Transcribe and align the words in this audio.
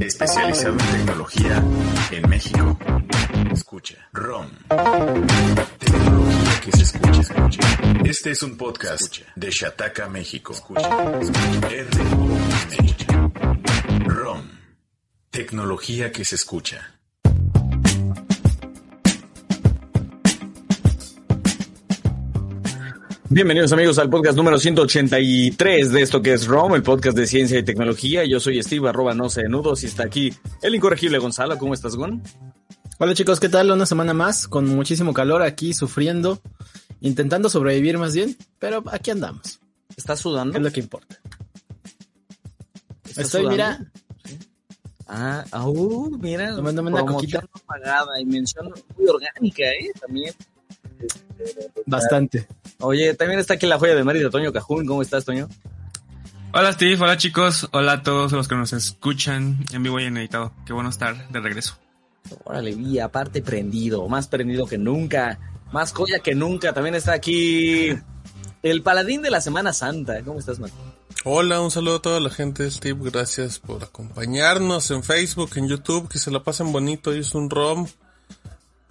especializado 0.00 0.72
en 0.72 0.78
tecnología 0.78 1.62
en 2.10 2.28
México. 2.28 2.78
Escucha, 3.52 4.08
ROM. 4.12 4.50
Tecnología 5.78 6.60
que 6.64 6.72
se 6.72 6.82
escucha, 6.82 7.20
escucha. 7.20 7.60
Este 8.04 8.30
es 8.30 8.42
un 8.42 8.56
podcast 8.56 9.18
de 9.34 9.50
Shataka, 9.50 10.08
México. 10.08 10.52
Escucha, 10.52 10.88
R-O-M. 11.70 12.88
ROM. 14.06 14.42
Tecnología 15.30 16.10
que 16.12 16.24
se 16.24 16.36
escucha. 16.36 16.95
Bienvenidos 23.28 23.72
amigos 23.72 23.98
al 23.98 24.08
podcast 24.08 24.36
número 24.36 24.58
183 24.58 25.90
de 25.92 26.02
esto 26.02 26.22
que 26.22 26.32
es 26.32 26.46
ROM, 26.46 26.74
el 26.74 26.82
podcast 26.82 27.16
de 27.16 27.26
ciencia 27.26 27.58
y 27.58 27.64
tecnología. 27.64 28.24
Yo 28.24 28.38
soy 28.38 28.62
Steve, 28.62 28.88
arroba 28.88 29.14
no 29.14 29.28
sé 29.28 29.48
nudos, 29.48 29.82
y 29.82 29.86
está 29.86 30.04
aquí 30.04 30.32
el 30.62 30.74
incorregible 30.74 31.18
Gonzalo. 31.18 31.58
¿Cómo 31.58 31.74
estás, 31.74 31.96
Gon? 31.96 32.22
Hola 32.98 33.14
chicos, 33.14 33.40
¿qué 33.40 33.48
tal? 33.48 33.70
Una 33.70 33.84
semana 33.86 34.14
más 34.14 34.46
con 34.46 34.66
muchísimo 34.68 35.12
calor 35.12 35.42
aquí, 35.42 35.74
sufriendo, 35.74 36.40
intentando 37.00 37.48
sobrevivir 37.48 37.98
más 37.98 38.14
bien, 38.14 38.36
pero 38.58 38.84
aquí 38.92 39.10
andamos. 39.10 39.60
¿Estás 39.96 40.20
sudando? 40.20 40.56
Es 40.56 40.62
lo 40.64 40.70
que 40.70 40.80
importa. 40.80 41.18
¿Estás 43.04 43.26
Estoy, 43.26 43.42
sudando? 43.42 43.50
mira, 43.50 43.92
Ah, 45.08 45.44
ah, 45.52 45.68
uh, 45.68 46.18
mira. 46.18 46.54
Tomándome 46.56 46.90
una 46.90 47.04
coquita. 47.06 47.44
pagada 47.64 48.20
y 48.20 48.24
mención 48.24 48.72
muy 48.96 49.06
orgánica, 49.08 49.62
¿eh? 49.64 49.92
También. 50.00 50.34
Bastante. 51.86 52.46
Oye, 52.80 53.14
también 53.14 53.40
está 53.40 53.54
aquí 53.54 53.66
la 53.66 53.78
joya 53.78 53.94
de 53.94 54.04
Mérida, 54.04 54.30
Toño 54.30 54.52
Cajún. 54.52 54.86
¿Cómo 54.86 55.02
estás, 55.02 55.24
Toño? 55.24 55.48
Hola 56.52 56.72
Steve, 56.72 56.96
hola 56.98 57.16
chicos, 57.18 57.68
hola 57.72 57.92
a 57.92 58.02
todos 58.02 58.32
los 58.32 58.48
que 58.48 58.54
nos 58.54 58.72
escuchan 58.72 59.64
en 59.72 59.82
vivo 59.82 60.00
y 60.00 60.04
en 60.04 60.16
editado. 60.16 60.52
Qué 60.64 60.72
bueno 60.72 60.88
estar 60.88 61.28
de 61.28 61.40
regreso. 61.40 61.76
Órale, 62.44 62.74
vi, 62.74 62.98
aparte 62.98 63.42
prendido, 63.42 64.08
más 64.08 64.26
prendido 64.26 64.66
que 64.66 64.78
nunca, 64.78 65.38
más 65.72 65.92
joya 65.92 66.20
que 66.20 66.34
nunca. 66.34 66.72
También 66.72 66.94
está 66.94 67.12
aquí 67.12 67.90
el 68.62 68.82
paladín 68.82 69.22
de 69.22 69.30
la 69.30 69.40
Semana 69.40 69.72
Santa. 69.72 70.22
¿Cómo 70.22 70.38
estás, 70.38 70.58
man? 70.58 70.70
Hola, 71.24 71.60
un 71.60 71.70
saludo 71.70 71.96
a 71.96 72.02
toda 72.02 72.20
la 72.20 72.30
gente, 72.30 72.70
Steve, 72.70 73.10
gracias 73.10 73.58
por 73.58 73.82
acompañarnos 73.82 74.90
en 74.92 75.02
Facebook, 75.02 75.50
en 75.56 75.68
YouTube, 75.68 76.08
que 76.08 76.18
se 76.18 76.30
la 76.30 76.42
pasen 76.42 76.70
bonito, 76.72 77.10
hoy 77.10 77.18
es 77.18 77.34
un 77.34 77.50
ROM. 77.50 77.86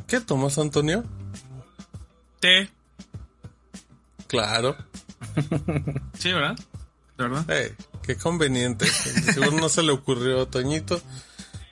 ¿Qué 0.06 0.20
tomas, 0.20 0.58
Antonio? 0.58 1.04
Claro. 4.28 4.76
Sí, 6.18 6.32
¿verdad? 6.32 6.56
¿De 7.18 7.24
verdad? 7.28 7.46
Hey, 7.48 7.76
qué 8.04 8.16
conveniente. 8.16 8.86
Seguro 8.88 9.52
no 9.52 9.70
se 9.70 9.84
le 9.84 9.92
ocurrió 9.92 10.42
a 10.42 10.46
Toñito. 10.50 11.02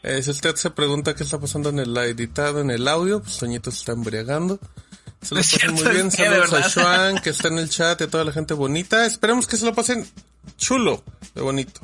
Eh, 0.01 0.21
si 0.21 0.31
usted 0.31 0.55
se 0.55 0.69
pregunta 0.69 1.15
qué 1.15 1.23
está 1.23 1.39
pasando 1.39 1.69
en 1.69 1.79
el 1.79 1.95
editado, 1.97 2.59
en 2.59 2.71
el 2.71 2.87
audio, 2.87 3.21
pues 3.21 3.37
Toñito 3.37 3.71
se 3.71 3.79
está 3.79 3.91
embriagando. 3.93 4.59
Se 5.21 5.35
lo 5.35 5.41
pasen 5.41 5.59
cierto, 5.59 5.83
muy 5.83 5.93
bien. 5.93 6.11
Saludos 6.11 6.53
a. 6.53 6.69
Xuan, 6.69 7.19
que 7.19 7.29
está 7.29 7.47
en 7.47 7.59
el 7.59 7.69
chat, 7.69 8.01
y 8.01 8.03
a 8.03 8.09
toda 8.09 8.25
la 8.25 8.33
gente 8.33 8.53
bonita. 8.53 9.05
Esperemos 9.05 9.47
que 9.47 9.57
se 9.57 9.65
lo 9.65 9.73
pasen 9.73 10.05
chulo, 10.57 11.03
de 11.35 11.41
bonito. 11.41 11.81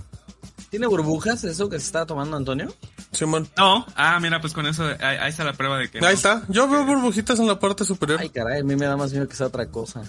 ¿Tiene 0.69 0.87
burbujas 0.87 1.43
eso 1.43 1.69
que 1.69 1.79
se 1.79 1.85
está 1.85 2.05
tomando 2.05 2.37
Antonio? 2.37 2.73
Simón. 3.11 3.49
No. 3.57 3.85
Ah, 3.95 4.19
mira, 4.21 4.39
pues 4.39 4.53
con 4.53 4.67
eso, 4.67 4.85
ahí, 4.85 5.17
ahí 5.17 5.29
está 5.29 5.43
la 5.43 5.53
prueba 5.53 5.77
de 5.77 5.89
que. 5.89 6.05
Ahí 6.05 6.13
está. 6.13 6.43
Yo 6.47 6.67
veo 6.67 6.85
burbujitas 6.85 7.39
en 7.39 7.47
la 7.47 7.59
parte 7.59 7.85
superior. 7.85 8.19
Ay, 8.21 8.29
caray, 8.29 8.61
a 8.61 8.63
mí 8.63 8.75
me 8.75 8.85
da 8.85 8.95
más 8.95 9.11
miedo 9.11 9.27
que 9.27 9.35
sea 9.35 9.47
otra 9.47 9.67
cosa. 9.67 10.03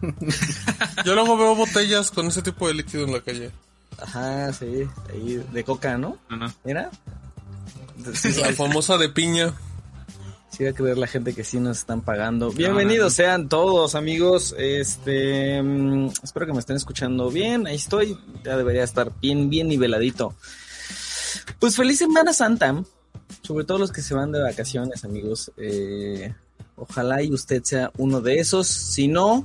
Yo 1.04 1.14
luego 1.14 1.36
veo 1.36 1.54
botellas 1.54 2.10
con 2.10 2.26
ese 2.26 2.42
tipo 2.42 2.66
de 2.66 2.74
líquido 2.74 3.04
en 3.04 3.12
la 3.12 3.20
calle. 3.20 3.50
Ajá, 4.00 4.52
sí, 4.52 4.88
ahí 5.12 5.44
de 5.52 5.64
coca, 5.64 5.96
¿no? 5.96 6.18
No, 6.28 6.36
no. 6.36 6.52
Mira. 6.64 6.90
La 7.96 8.52
famosa 8.52 8.96
de 8.96 9.08
piña. 9.08 9.54
Sí 10.58 10.64
va 10.64 10.70
a 10.70 10.72
creer 10.72 10.98
la 10.98 11.06
gente 11.06 11.34
que 11.36 11.44
sí 11.44 11.60
nos 11.60 11.78
están 11.78 12.00
pagando. 12.00 12.50
Bienvenidos 12.50 13.14
sean 13.14 13.48
todos, 13.48 13.94
amigos. 13.94 14.56
Este, 14.58 15.62
mm, 15.62 16.08
espero 16.24 16.46
que 16.46 16.52
me 16.52 16.58
estén 16.58 16.74
escuchando 16.74 17.30
bien. 17.30 17.68
Ahí 17.68 17.76
estoy. 17.76 18.18
Ya 18.42 18.56
debería 18.56 18.82
estar 18.82 19.12
bien, 19.20 19.50
bien 19.50 19.68
niveladito. 19.68 20.34
Pues 21.60 21.76
feliz 21.76 21.98
Semana 21.98 22.32
Santa. 22.32 22.82
Sobre 23.42 23.66
todo 23.66 23.78
los 23.78 23.92
que 23.92 24.02
se 24.02 24.14
van 24.14 24.32
de 24.32 24.40
vacaciones, 24.40 25.04
amigos. 25.04 25.52
Eh, 25.58 26.34
ojalá 26.74 27.22
y 27.22 27.32
usted 27.32 27.62
sea 27.62 27.92
uno 27.96 28.20
de 28.20 28.40
esos. 28.40 28.66
Si 28.66 29.06
no, 29.06 29.44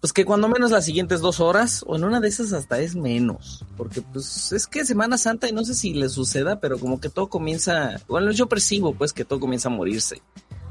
pues 0.00 0.12
que 0.12 0.24
cuando 0.24 0.48
menos 0.48 0.70
las 0.70 0.84
siguientes 0.84 1.20
dos 1.20 1.40
horas, 1.40 1.84
o 1.86 1.96
en 1.96 2.04
una 2.04 2.20
de 2.20 2.28
esas 2.28 2.52
hasta 2.52 2.78
es 2.80 2.94
menos. 2.94 3.64
Porque 3.76 4.00
pues 4.00 4.52
es 4.52 4.66
que 4.66 4.84
Semana 4.84 5.18
Santa 5.18 5.48
y 5.48 5.52
no 5.52 5.64
sé 5.64 5.74
si 5.74 5.92
le 5.92 6.08
suceda, 6.08 6.60
pero 6.60 6.78
como 6.78 7.00
que 7.00 7.08
todo 7.08 7.28
comienza, 7.28 8.00
bueno, 8.08 8.30
yo 8.30 8.48
percibo 8.48 8.94
pues 8.94 9.12
que 9.12 9.24
todo 9.24 9.40
comienza 9.40 9.68
a 9.68 9.72
morirse. 9.72 10.22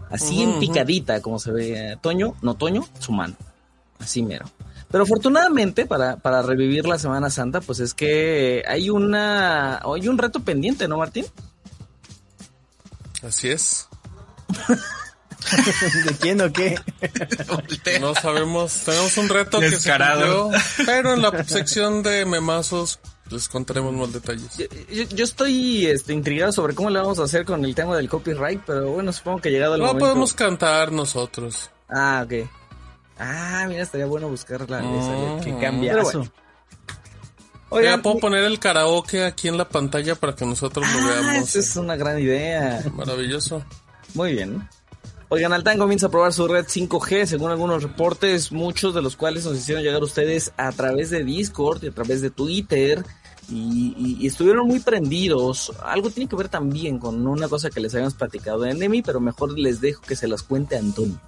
Así 0.09 0.41
en 0.41 0.59
picadita, 0.59 1.21
como 1.21 1.37
se 1.37 1.51
ve 1.51 1.97
Toño, 2.01 2.35
no 2.41 2.55
Toño, 2.55 2.87
su 2.99 3.11
mano. 3.11 3.35
Así 3.99 4.23
mero. 4.23 4.45
Pero 4.89 5.03
afortunadamente 5.03 5.85
para, 5.85 6.15
para 6.15 6.41
revivir 6.41 6.87
la 6.87 6.97
Semana 6.97 7.29
Santa, 7.29 7.59
pues 7.59 7.81
es 7.81 7.93
que 7.93 8.63
hay 8.65 8.89
una, 8.89 9.79
hay 9.79 10.07
un 10.07 10.17
reto 10.17 10.39
pendiente, 10.39 10.87
¿no, 10.87 10.97
Martín? 10.97 11.25
Así 13.21 13.49
es. 13.49 13.89
¿De 16.05 16.15
quién 16.19 16.41
o 16.41 16.51
qué? 16.51 16.75
No 17.99 18.13
sabemos. 18.15 18.73
Tenemos 18.85 19.17
un 19.17 19.29
reto 19.29 19.59
que 19.59 19.69
se 19.69 19.75
Descarado. 19.75 20.43
cumplió, 20.49 20.61
pero 20.85 21.13
en 21.13 21.21
la 21.21 21.43
sección 21.45 22.03
de 22.03 22.25
memazos 22.25 22.99
les 23.29 23.49
contaremos 23.49 23.93
más 23.93 24.13
detalles. 24.13 24.55
Yo, 24.57 24.65
yo- 24.91 25.03
yo 25.15 25.23
estoy 25.25 25.85
este, 25.87 26.13
intrigado 26.13 26.51
sobre 26.51 26.73
cómo 26.75 26.89
le 26.89 26.99
vamos 26.99 27.19
a 27.19 27.23
hacer 27.23 27.45
con 27.45 27.63
el 27.65 27.75
tema 27.75 27.95
del 27.97 28.07
copyright, 28.09 28.61
pero 28.65 28.87
bueno, 28.91 29.11
supongo 29.11 29.41
que 29.41 29.49
llegado 29.51 29.75
el 29.75 29.81
No 29.81 29.87
momento. 29.87 30.05
podemos 30.05 30.33
cantar 30.33 30.91
nosotros. 30.91 31.69
Ah, 31.89 32.23
ok. 32.25 32.49
Ah, 33.19 33.65
mira, 33.67 33.83
estaría 33.83 34.05
bueno 34.05 34.29
buscar 34.29 34.69
la 34.69 34.79
esa, 34.79 35.43
que 35.43 35.51
Mm. 35.53 35.59
cambia. 35.59 35.93
Pero 35.93 36.05
Pero 36.07 36.19
bueno. 36.19 36.31
Oigan, 37.69 37.97
ya 37.97 38.01
puedo 38.01 38.19
poner 38.19 38.43
el 38.45 38.59
karaoke 38.59 39.25
aquí 39.25 39.49
en 39.49 39.57
la 39.57 39.67
pantalla 39.67 40.15
para 40.15 40.33
que 40.35 40.45
nosotros 40.45 40.85
lo 40.87 40.99
ah, 41.01 41.05
veamos. 41.21 41.49
esa 41.49 41.59
es 41.59 41.75
una 41.75 41.97
gran 41.97 42.17
idea. 42.19 42.81
Maravilloso. 42.93 43.61
Muy 44.13 44.31
bien. 44.33 44.65
Oigan, 45.29 45.51
Altan 45.51 45.77
comienza 45.77 46.07
a 46.07 46.09
probar 46.09 46.31
su 46.31 46.47
red 46.47 46.65
5G, 46.65 47.25
según 47.25 47.51
algunos 47.51 47.83
reportes, 47.83 48.53
muchos 48.53 48.95
de 48.95 49.01
los 49.01 49.17
cuales 49.17 49.43
nos 49.43 49.57
hicieron 49.57 49.83
llegar 49.83 50.01
ustedes 50.01 50.53
a 50.55 50.71
través 50.71 51.09
de 51.09 51.25
Discord 51.25 51.83
y 51.83 51.87
a 51.87 51.91
través 51.91 52.21
de 52.21 52.29
Twitter. 52.29 53.03
Y 53.49 54.25
estuvieron 54.25 54.67
muy 54.67 54.79
prendidos. 54.79 55.73
Algo 55.83 56.09
tiene 56.09 56.29
que 56.29 56.35
ver 56.37 56.47
también 56.47 56.97
con 56.97 57.27
una 57.27 57.49
cosa 57.49 57.69
que 57.69 57.81
les 57.81 57.93
habíamos 57.93 58.13
platicado 58.13 58.59
de 58.59 58.71
Enemy, 58.71 59.01
pero 59.01 59.19
mejor 59.19 59.57
les 59.59 59.81
dejo 59.81 60.01
que 60.01 60.15
se 60.15 60.29
las 60.29 60.43
cuente 60.43 60.77
Antonio. 60.77 61.19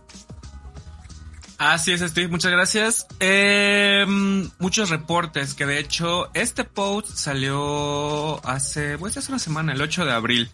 Así 1.60 1.92
es, 1.92 2.00
Steve, 2.00 2.30
muchas 2.30 2.54
gracias. 2.54 3.06
Eh, 3.20 4.06
muchos 4.60 4.90
reportes, 4.90 5.54
que 5.54 5.66
de 5.66 5.78
hecho 5.78 6.30
este 6.34 6.64
post 6.64 7.10
salió 7.10 8.44
hace, 8.48 8.98
pues 8.98 9.18
hace 9.18 9.30
una 9.30 9.40
semana, 9.40 9.74
el 9.74 9.82
8 9.82 10.06
de 10.06 10.12
abril. 10.14 10.50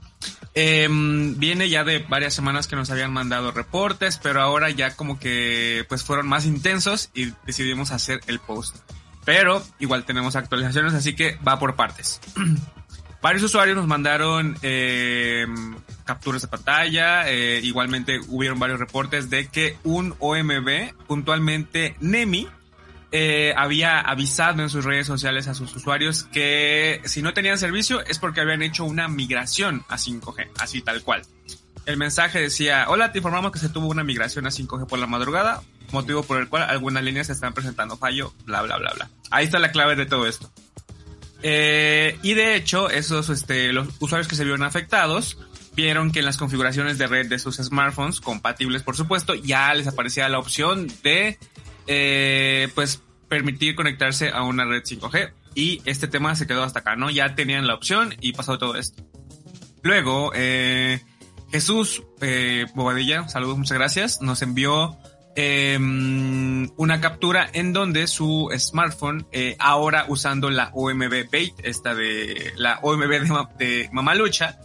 Eh, 0.56 0.88
viene 0.90 1.70
ya 1.70 1.84
de 1.84 2.00
varias 2.00 2.34
semanas 2.34 2.66
que 2.66 2.76
nos 2.76 2.90
habían 2.90 3.14
mandado 3.14 3.52
reportes, 3.52 4.18
pero 4.18 4.42
ahora 4.42 4.72
ya 4.72 4.96
como 4.96 5.20
que 5.20 5.86
pues 5.88 6.04
fueron 6.04 6.28
más 6.28 6.48
intensos 6.48 7.12
y 7.14 7.34
decidimos 7.46 7.92
hacer 7.92 8.22
el 8.26 8.40
post. 8.40 8.76
Pero 9.26 9.64
igual 9.78 10.06
tenemos 10.06 10.36
actualizaciones, 10.36 10.96
así 10.96 11.16
que 11.16 11.38
va 11.48 11.60
por 11.60 11.76
partes. 11.76 12.20
Varios 13.26 13.42
usuarios 13.42 13.76
nos 13.76 13.88
mandaron 13.88 14.56
eh, 14.62 15.48
capturas 16.04 16.44
de 16.44 16.48
pantalla. 16.48 17.28
eh, 17.28 17.60
igualmente 17.64 18.20
hubieron 18.28 18.60
varios 18.60 18.80
reportes 18.80 19.32
de 19.32 19.48
que 19.48 19.80
un 19.84 20.14
OMB, 20.20 20.94
puntualmente 21.08 21.96
Nemi, 22.02 22.48
eh, 23.12 23.52
había 23.58 24.00
avisado 24.00 24.62
en 24.62 24.70
sus 24.70 24.86
redes 24.86 25.08
sociales 25.08 25.48
a 25.48 25.56
sus 25.56 25.76
usuarios 25.76 26.26
que 26.26 27.02
si 27.06 27.24
no 27.24 27.34
tenían 27.34 27.58
servicio 27.58 28.00
es 28.06 28.20
porque 28.20 28.42
habían 28.42 28.62
hecho 28.62 28.86
una 28.86 29.08
migración 29.08 29.84
a 29.90 29.98
5G, 29.98 30.50
así 30.60 30.84
tal 30.84 31.02
cual. 31.02 31.24
El 31.88 31.98
mensaje 31.98 32.40
decía, 32.40 32.86
hola, 32.90 33.12
te 33.12 33.18
informamos 33.18 33.52
que 33.52 33.58
se 33.58 33.70
tuvo 33.70 33.88
una 33.88 34.04
migración 34.04 34.46
a 34.46 34.52
5G 34.52 34.86
por 34.86 35.00
la 35.00 35.08
madrugada, 35.08 35.64
motivo 35.92 36.22
por 36.22 36.40
el 36.40 36.48
cual 36.48 36.70
algunas 36.70 37.04
líneas 37.04 37.32
están 37.32 37.56
presentando 37.56 37.98
fallo, 37.98 38.36
bla, 38.46 38.62
bla, 38.62 38.78
bla, 38.78 38.94
bla. 38.94 39.10
Ahí 39.32 39.46
está 39.46 39.58
la 39.58 39.72
clave 39.72 39.96
de 39.96 40.06
todo 40.06 40.28
esto. 40.28 40.52
Eh, 41.48 42.18
y 42.24 42.34
de 42.34 42.56
hecho, 42.56 42.90
esos, 42.90 43.30
este, 43.30 43.72
los 43.72 43.90
usuarios 44.00 44.28
que 44.28 44.36
se 44.36 44.44
vieron 44.44 44.64
afectados 44.64 45.38
vieron 45.76 46.12
que 46.12 46.20
en 46.20 46.26
las 46.26 46.38
configuraciones 46.38 46.98
de 46.98 47.06
red 47.06 47.28
de 47.28 47.38
sus 47.38 47.58
smartphones, 47.58 48.20
compatibles 48.20 48.82
por 48.82 48.98
supuesto, 48.98 49.36
ya 49.36 49.72
les 49.76 49.86
aparecía 49.86 50.28
la 50.28 50.40
opción 50.40 50.88
de, 51.04 51.38
eh, 51.86 52.68
pues, 52.74 53.00
permitir 53.28 53.76
conectarse 53.76 54.30
a 54.30 54.42
una 54.42 54.66
red 54.66 54.82
5G. 54.84 55.34
Y 55.54 55.84
este 55.86 56.08
tema 56.08 56.36
se 56.36 56.48
quedó 56.48 56.64
hasta 56.64 56.80
acá, 56.80 56.96
¿no? 56.96 57.12
Ya 57.12 57.36
tenían 57.36 57.68
la 57.68 57.76
opción 57.76 58.16
y 58.22 58.34
pasó 58.34 58.58
todo 58.58 58.76
esto. 58.76 59.04
Luego, 59.84 60.32
eh, 60.34 61.00
Jesús 61.52 62.02
eh, 62.22 62.66
Bobadilla, 62.74 63.30
saludos, 63.30 63.60
muchas 63.60 63.78
gracias, 63.78 64.20
nos 64.20 64.42
envió 64.42 64.98
eh, 65.36 65.78
una 65.78 67.02
captura 67.02 67.50
en 67.54 67.74
donde 67.74 68.08
su 68.08 68.50
smartphone, 68.58 69.28
eh, 69.32 69.56
ahora 69.60 70.06
usando 70.08 70.50
la 70.50 70.72
OMB 70.74 71.30
Bait, 71.32 71.54
esta 71.64 71.94
de 71.94 72.54
la 72.56 72.80
OMB 72.82 73.10
de, 73.10 73.66
de 73.66 73.90
Mamalucha, 73.92 74.60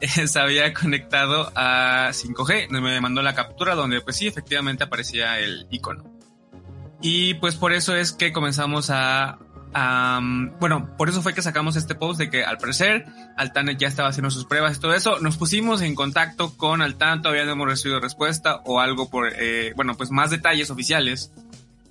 se 0.26 0.38
había 0.38 0.72
conectado 0.72 1.52
a 1.54 2.10
5G. 2.10 2.68
Me 2.70 3.00
mandó 3.00 3.22
la 3.22 3.34
captura 3.34 3.74
donde 3.74 4.00
pues 4.00 4.16
sí, 4.16 4.26
efectivamente 4.26 4.84
aparecía 4.84 5.38
el 5.38 5.66
icono. 5.70 6.04
Y 7.00 7.34
pues 7.34 7.56
por 7.56 7.72
eso 7.72 7.94
es 7.94 8.12
que 8.12 8.32
comenzamos 8.32 8.90
a... 8.90 9.38
bueno, 10.60 10.94
por 10.96 11.08
eso 11.08 11.22
fue 11.22 11.34
que 11.34 11.42
sacamos 11.42 11.76
este 11.76 11.94
post 11.94 12.18
de 12.18 12.30
que 12.30 12.44
al 12.44 12.58
parecer 12.58 13.06
Altan 13.36 13.76
ya 13.76 13.88
estaba 13.88 14.08
haciendo 14.08 14.30
sus 14.30 14.44
pruebas 14.44 14.76
y 14.76 14.80
todo 14.80 14.94
eso. 14.94 15.18
Nos 15.18 15.36
pusimos 15.36 15.82
en 15.82 15.94
contacto 15.94 16.56
con 16.56 16.82
Altan, 16.82 17.22
todavía 17.22 17.44
no 17.44 17.52
hemos 17.52 17.68
recibido 17.68 18.00
respuesta 18.00 18.60
o 18.64 18.80
algo 18.80 19.10
por, 19.10 19.32
eh, 19.36 19.72
bueno, 19.74 19.96
pues 19.96 20.10
más 20.10 20.30
detalles 20.30 20.70
oficiales 20.70 21.32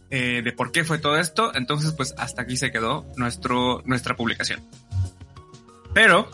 eh, 0.09 0.41
de 0.43 0.51
por 0.53 0.71
qué 0.71 0.83
fue 0.83 0.97
todo 0.97 1.17
esto. 1.17 1.53
Entonces, 1.55 1.91
pues 1.91 2.13
hasta 2.17 2.43
aquí 2.43 2.55
se 2.55 2.71
quedó 2.71 3.05
nuestro, 3.17 3.81
nuestra 3.85 4.15
publicación. 4.15 4.61
Pero, 5.93 6.29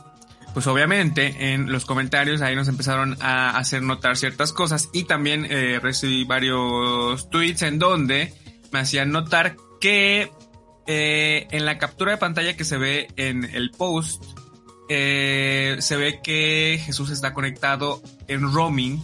pues 0.53 0.67
obviamente 0.67 1.53
en 1.53 1.71
los 1.71 1.85
comentarios 1.85 2.41
ahí 2.41 2.55
nos 2.55 2.67
empezaron 2.67 3.17
a 3.21 3.57
hacer 3.57 3.81
notar 3.81 4.17
ciertas 4.17 4.53
cosas 4.53 4.89
y 4.93 5.03
también 5.03 5.45
eh, 5.49 5.79
recibí 5.81 6.25
varios 6.25 7.29
tweets 7.29 7.63
en 7.63 7.79
donde 7.79 8.33
me 8.71 8.79
hacían 8.79 9.11
notar 9.11 9.55
que 9.79 10.31
eh, 10.91 11.47
en 11.51 11.65
la 11.65 11.77
captura 11.77 12.13
de 12.13 12.17
pantalla 12.17 12.57
que 12.57 12.63
se 12.63 12.79
ve 12.79 13.09
en 13.15 13.43
el 13.43 13.69
post 13.69 14.23
eh, 14.89 15.75
se 15.77 15.95
ve 15.97 16.19
que 16.23 16.81
Jesús 16.83 17.11
está 17.11 17.31
conectado 17.31 18.01
en 18.27 18.51
roaming 18.51 18.99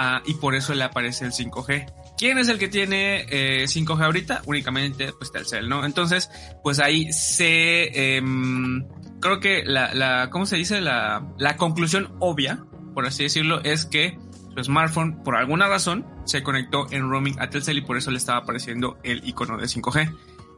ah, 0.00 0.20
y 0.26 0.34
por 0.34 0.56
eso 0.56 0.74
le 0.74 0.82
aparece 0.82 1.24
el 1.24 1.30
5G. 1.30 1.92
¿Quién 2.18 2.38
es 2.38 2.48
el 2.48 2.58
que 2.58 2.66
tiene 2.66 3.24
eh, 3.28 3.66
5G 3.68 4.04
ahorita? 4.04 4.42
Únicamente 4.46 5.12
pues 5.12 5.30
Telcel, 5.30 5.68
¿no? 5.68 5.84
Entonces, 5.84 6.28
pues 6.64 6.80
ahí 6.80 7.12
se... 7.12 8.16
em, 8.16 8.84
creo 9.20 9.38
que 9.38 9.62
la, 9.64 10.28
¿cómo 10.32 10.44
se 10.44 10.56
dice? 10.56 10.80
La 10.80 11.54
conclusión 11.56 12.16
obvia, 12.18 12.64
por 12.94 13.06
así 13.06 13.22
decirlo, 13.22 13.62
es 13.62 13.86
que 13.86 14.18
su 14.56 14.64
smartphone, 14.64 15.22
por 15.22 15.36
alguna 15.36 15.68
razón, 15.68 16.04
se 16.24 16.42
conectó 16.42 16.90
en 16.90 17.08
roaming 17.08 17.38
a 17.38 17.48
Telcel 17.48 17.78
y 17.78 17.82
por 17.82 17.96
eso 17.96 18.10
le 18.10 18.16
estaba 18.18 18.38
apareciendo 18.38 18.98
el 19.04 19.22
icono 19.24 19.56
de 19.56 19.66
5G. 19.66 20.12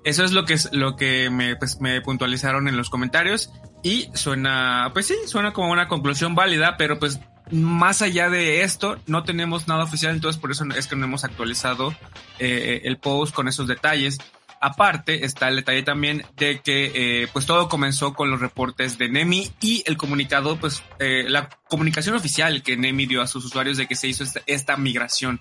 Eso 0.05 0.25
es 0.25 0.33
lo 0.33 0.45
que 0.45 0.55
es 0.55 0.69
lo 0.73 0.97
que 0.97 1.29
me, 1.31 1.57
pues, 1.57 1.81
me 1.81 2.01
puntualizaron 2.01 2.69
en 2.69 2.77
los 2.77 2.89
comentarios 2.89 3.51
y 3.83 4.11
suena, 4.15 4.91
pues 4.93 5.07
sí, 5.07 5.17
suena 5.27 5.53
como 5.53 5.71
una 5.71 5.89
conclusión 5.89 6.35
válida, 6.35 6.77
pero 6.77 6.99
pues 6.99 7.21
más 7.51 8.03
allá 8.03 8.29
de 8.29 8.63
esto 8.63 8.99
no 9.07 9.25
tenemos 9.25 9.69
nada 9.69 9.85
oficial, 9.85 10.13
entonces 10.13 10.41
por 10.41 10.51
eso 10.51 10.65
es 10.77 10.87
que 10.87 10.97
no 10.97 11.07
hemos 11.07 11.25
actualizado 11.25 11.95
eh, 12.39 12.83
el 12.85 12.99
post 12.99 13.35
con 13.35 13.49
esos 13.49 13.67
detalles. 13.67 14.19
Aparte 14.61 15.25
está 15.25 15.49
el 15.49 15.57
detalle 15.57 15.85
también 15.85 16.25
de 16.37 16.61
que 16.61 16.91
eh, 16.95 17.29
pues 17.33 17.47
todo 17.47 17.69
comenzó 17.69 18.15
con 18.15 18.29
los 18.29 18.41
reportes 18.41 18.99
de 18.99 19.09
Nemi 19.09 19.53
y 19.61 19.85
el 19.87 19.97
comunicado, 19.97 20.59
pues 20.59 20.83
eh, 20.99 21.27
la 21.29 21.49
comunicación 21.69 22.17
oficial 22.17 22.63
que 22.63 22.77
Nemi 22.77 23.07
dio 23.07 23.23
a 23.23 23.29
sus 23.29 23.45
usuarios 23.45 23.77
de 23.77 23.87
que 23.87 23.95
se 23.95 24.09
hizo 24.09 24.25
esta, 24.25 24.41
esta 24.47 24.77
migración. 24.77 25.41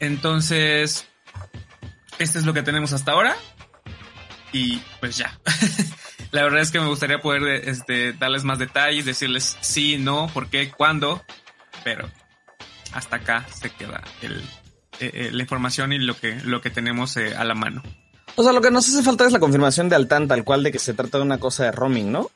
Entonces, 0.00 1.08
este 2.18 2.38
es 2.38 2.44
lo 2.44 2.52
que 2.52 2.62
tenemos 2.62 2.92
hasta 2.92 3.12
ahora 3.12 3.36
y 4.52 4.80
pues 5.00 5.16
ya. 5.16 5.38
La 6.30 6.42
verdad 6.42 6.60
es 6.60 6.70
que 6.70 6.80
me 6.80 6.86
gustaría 6.86 7.20
poder 7.20 7.68
este, 7.68 8.14
darles 8.14 8.44
más 8.44 8.58
detalles, 8.58 9.04
decirles 9.04 9.58
sí, 9.60 9.98
no, 9.98 10.28
por 10.32 10.48
qué, 10.48 10.70
cuándo, 10.70 11.22
pero 11.84 12.08
hasta 12.92 13.16
acá 13.16 13.46
se 13.52 13.70
queda 13.70 14.02
el, 14.22 14.42
eh, 15.00 15.10
eh, 15.14 15.30
la 15.32 15.42
información 15.42 15.92
y 15.92 15.98
lo 15.98 16.16
que, 16.16 16.36
lo 16.44 16.60
que 16.60 16.70
tenemos 16.70 17.16
eh, 17.16 17.34
a 17.36 17.44
la 17.44 17.54
mano. 17.54 17.82
O 18.36 18.42
sea, 18.42 18.52
lo 18.52 18.62
que 18.62 18.70
nos 18.70 18.88
hace 18.88 19.02
falta 19.02 19.26
es 19.26 19.32
la 19.32 19.40
confirmación 19.40 19.88
de 19.90 19.96
Altan, 19.96 20.26
tal 20.26 20.42
cual, 20.44 20.62
de 20.62 20.72
que 20.72 20.78
se 20.78 20.94
trata 20.94 21.18
de 21.18 21.24
una 21.24 21.38
cosa 21.38 21.64
de 21.64 21.72
roaming, 21.72 22.12
¿no? 22.12 22.30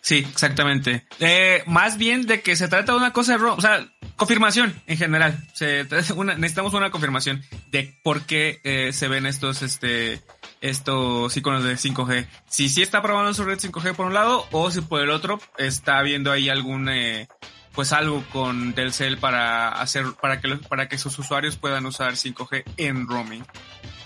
Sí, 0.00 0.24
exactamente. 0.30 1.06
Eh, 1.18 1.64
más 1.66 1.98
bien 1.98 2.26
de 2.26 2.40
que 2.40 2.54
se 2.54 2.68
trata 2.68 2.92
de 2.92 2.98
una 2.98 3.12
cosa 3.12 3.32
de 3.32 3.38
roaming, 3.38 3.58
o 3.58 3.62
sea, 3.62 3.88
confirmación 4.14 4.80
en 4.86 4.96
general. 4.96 5.44
Se, 5.54 5.86
una, 6.14 6.34
necesitamos 6.34 6.72
una 6.74 6.90
confirmación 6.90 7.42
de 7.72 7.98
por 8.04 8.22
qué 8.22 8.90
se 8.92 9.08
ven 9.08 9.26
estos, 9.26 9.62
este, 9.62 10.22
estos 10.60 11.36
iconos 11.36 11.64
de 11.64 11.74
5G. 11.74 12.26
Si 12.48 12.68
sí 12.68 12.82
está 12.82 13.02
probando 13.02 13.34
su 13.34 13.44
red 13.44 13.58
5G 13.58 13.94
por 13.94 14.06
un 14.06 14.14
lado 14.14 14.46
o 14.52 14.70
si 14.70 14.80
por 14.80 15.00
el 15.00 15.10
otro 15.10 15.40
está 15.56 16.02
viendo 16.02 16.30
ahí 16.30 16.48
algún 16.48 16.88
eh, 16.88 17.28
pues 17.72 17.92
algo 17.92 18.24
con 18.32 18.72
Telcel 18.72 19.18
para 19.18 19.68
hacer 19.68 20.06
para 20.20 20.40
que 20.40 20.48
los, 20.48 20.66
para 20.66 20.88
que 20.88 20.98
sus 20.98 21.18
usuarios 21.18 21.56
puedan 21.56 21.86
usar 21.86 22.12
5G 22.12 22.64
en 22.76 23.06
roaming. 23.06 23.44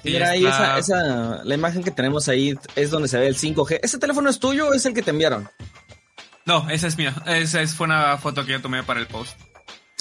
Mira, 0.04 0.31
ahí 0.31 0.44
esa, 0.44 0.78
esa, 0.78 1.44
la 1.44 1.54
imagen 1.54 1.84
que 1.84 1.93
tenemos 1.93 2.28
ahí 2.28 2.58
es 2.75 2.90
donde 2.90 3.08
se 3.08 3.19
ve 3.19 3.28
el 3.28 3.37
5G. 3.37 3.81
¿Ese 3.82 3.98
teléfono 3.98 4.28
es 4.28 4.40
tuyo 4.40 4.69
o 4.69 4.75
es 4.75 4.84
el 4.84 4.94
que 4.94 5.02
te 5.02 5.10
enviaron? 5.10 5.48
No, 6.44 6.69
esa 6.70 6.88
es 6.88 6.98
mía. 6.98 7.14
Esa 7.26 7.62
es, 7.62 7.75
fue 7.75 7.87
una 7.87 8.19
foto 8.19 8.44
que 8.44 8.52
yo 8.52 8.60
tomé 8.60 8.82
para 8.82 9.00
el 9.00 9.06
post. 9.06 9.38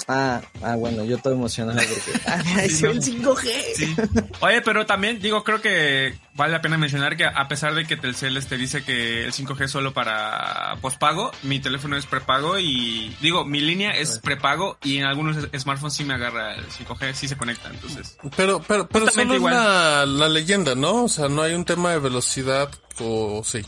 Ah, 0.08 0.40
ah, 0.62 0.76
bueno, 0.76 1.04
yo 1.04 1.16
estoy 1.16 1.34
emocionado 1.34 1.78
porque 1.78 2.20
ah, 2.26 2.42
sí, 2.68 2.86
el 2.86 3.02
5G. 3.02 3.52
Sí. 3.74 3.96
Oye, 4.40 4.60
pero 4.62 4.86
también 4.86 5.20
digo, 5.20 5.44
creo 5.44 5.60
que 5.60 6.14
vale 6.34 6.52
la 6.52 6.62
pena 6.62 6.78
mencionar 6.78 7.16
que 7.16 7.24
a 7.24 7.48
pesar 7.48 7.74
de 7.74 7.86
que 7.86 7.96
Telcel 7.96 8.36
este 8.36 8.56
dice 8.56 8.84
que 8.84 9.24
el 9.24 9.32
5G 9.32 9.64
es 9.64 9.70
solo 9.70 9.92
para 9.92 10.76
pospago, 10.80 11.32
mi 11.42 11.60
teléfono 11.60 11.96
es 11.96 12.06
prepago 12.06 12.58
y 12.58 13.14
digo, 13.20 13.44
mi 13.44 13.60
línea 13.60 13.92
es 13.92 14.18
prepago 14.18 14.78
y 14.82 14.98
en 14.98 15.04
algunos 15.04 15.36
smartphones 15.56 15.94
sí 15.94 16.04
me 16.04 16.14
agarra 16.14 16.54
el 16.54 16.66
5G, 16.68 17.14
sí 17.14 17.28
se 17.28 17.36
conecta, 17.36 17.68
entonces. 17.70 18.16
Pero, 18.36 18.62
pero, 18.66 18.88
pero 18.88 19.08
solo 19.10 19.34
igual. 19.34 19.54
es 19.54 19.60
la, 19.60 20.06
la 20.06 20.28
leyenda, 20.28 20.74
¿no? 20.74 21.04
O 21.04 21.08
sea, 21.08 21.28
no 21.28 21.42
hay 21.42 21.54
un 21.54 21.64
tema 21.64 21.90
de 21.90 21.98
velocidad 21.98 22.70
o 22.98 23.42
sí. 23.44 23.64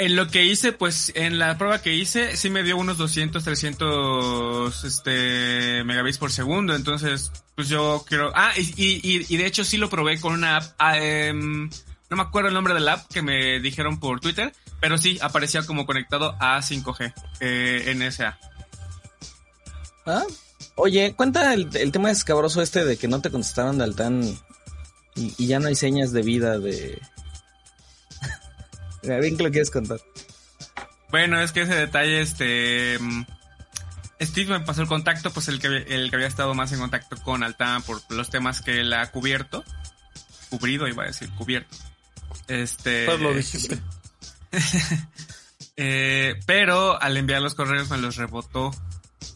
En 0.00 0.14
lo 0.14 0.28
que 0.28 0.44
hice, 0.44 0.70
pues 0.70 1.10
en 1.16 1.40
la 1.40 1.58
prueba 1.58 1.82
que 1.82 1.92
hice, 1.92 2.36
sí 2.36 2.50
me 2.50 2.62
dio 2.62 2.76
unos 2.76 2.98
200, 2.98 3.42
300 3.42 4.84
este, 4.84 5.82
megabits 5.82 6.18
por 6.18 6.30
segundo. 6.30 6.76
Entonces, 6.76 7.32
pues 7.56 7.68
yo 7.68 8.04
quiero. 8.06 8.30
Ah, 8.36 8.52
y, 8.56 8.62
y, 8.76 9.26
y 9.28 9.36
de 9.36 9.46
hecho 9.46 9.64
sí 9.64 9.76
lo 9.76 9.90
probé 9.90 10.20
con 10.20 10.34
una 10.34 10.58
app. 10.58 10.80
Um, 11.32 11.68
no 12.10 12.16
me 12.16 12.22
acuerdo 12.22 12.48
el 12.48 12.54
nombre 12.54 12.74
de 12.74 12.80
la 12.80 12.92
app 12.94 13.12
que 13.12 13.22
me 13.22 13.58
dijeron 13.58 13.98
por 13.98 14.20
Twitter, 14.20 14.52
pero 14.80 14.98
sí 14.98 15.18
aparecía 15.20 15.64
como 15.64 15.84
conectado 15.84 16.36
a 16.38 16.58
5G 16.58 17.12
eh, 17.40 17.94
NSA. 17.96 18.38
¿Ah? 20.06 20.22
Oye, 20.76 21.14
cuenta 21.14 21.52
el, 21.52 21.68
tema 21.90 22.12
escabroso 22.12 22.62
este 22.62 22.84
de 22.84 22.96
que 22.96 23.08
no 23.08 23.20
te 23.20 23.30
contestaron 23.30 23.78
de 23.78 23.84
Altán 23.84 24.22
y, 25.16 25.34
y 25.36 25.46
ya 25.48 25.58
no 25.58 25.66
hay 25.66 25.74
señas 25.74 26.12
de 26.12 26.22
vida 26.22 26.60
de, 26.60 27.02
bien 29.02 29.36
que 29.36 29.42
lo 29.42 29.50
quieres 29.50 29.70
contar. 29.70 30.00
Bueno, 31.10 31.40
es 31.40 31.52
que 31.52 31.62
ese 31.62 31.74
detalle, 31.74 32.20
este. 32.20 32.98
Steve 34.20 34.58
me 34.58 34.64
pasó 34.64 34.82
el 34.82 34.88
contacto, 34.88 35.30
pues 35.30 35.48
el 35.48 35.60
que, 35.60 35.68
el 35.68 36.10
que 36.10 36.16
había 36.16 36.26
estado 36.26 36.52
más 36.54 36.72
en 36.72 36.80
contacto 36.80 37.16
con 37.22 37.44
Altan 37.44 37.82
por 37.82 38.00
los 38.10 38.30
temas 38.30 38.62
que 38.62 38.80
él 38.80 38.92
ha 38.92 39.10
cubierto. 39.10 39.64
Cubrido, 40.50 40.88
iba 40.88 41.04
a 41.04 41.06
decir, 41.06 41.30
cubierto. 41.30 41.76
Este. 42.48 43.06
Pues 43.06 43.20
lo 43.20 43.32
dijiste. 43.32 43.78
eh, 45.76 46.34
pero 46.46 47.00
al 47.00 47.16
enviar 47.16 47.42
los 47.42 47.54
correos 47.54 47.90
me 47.90 47.98
los 47.98 48.16
rebotó 48.16 48.72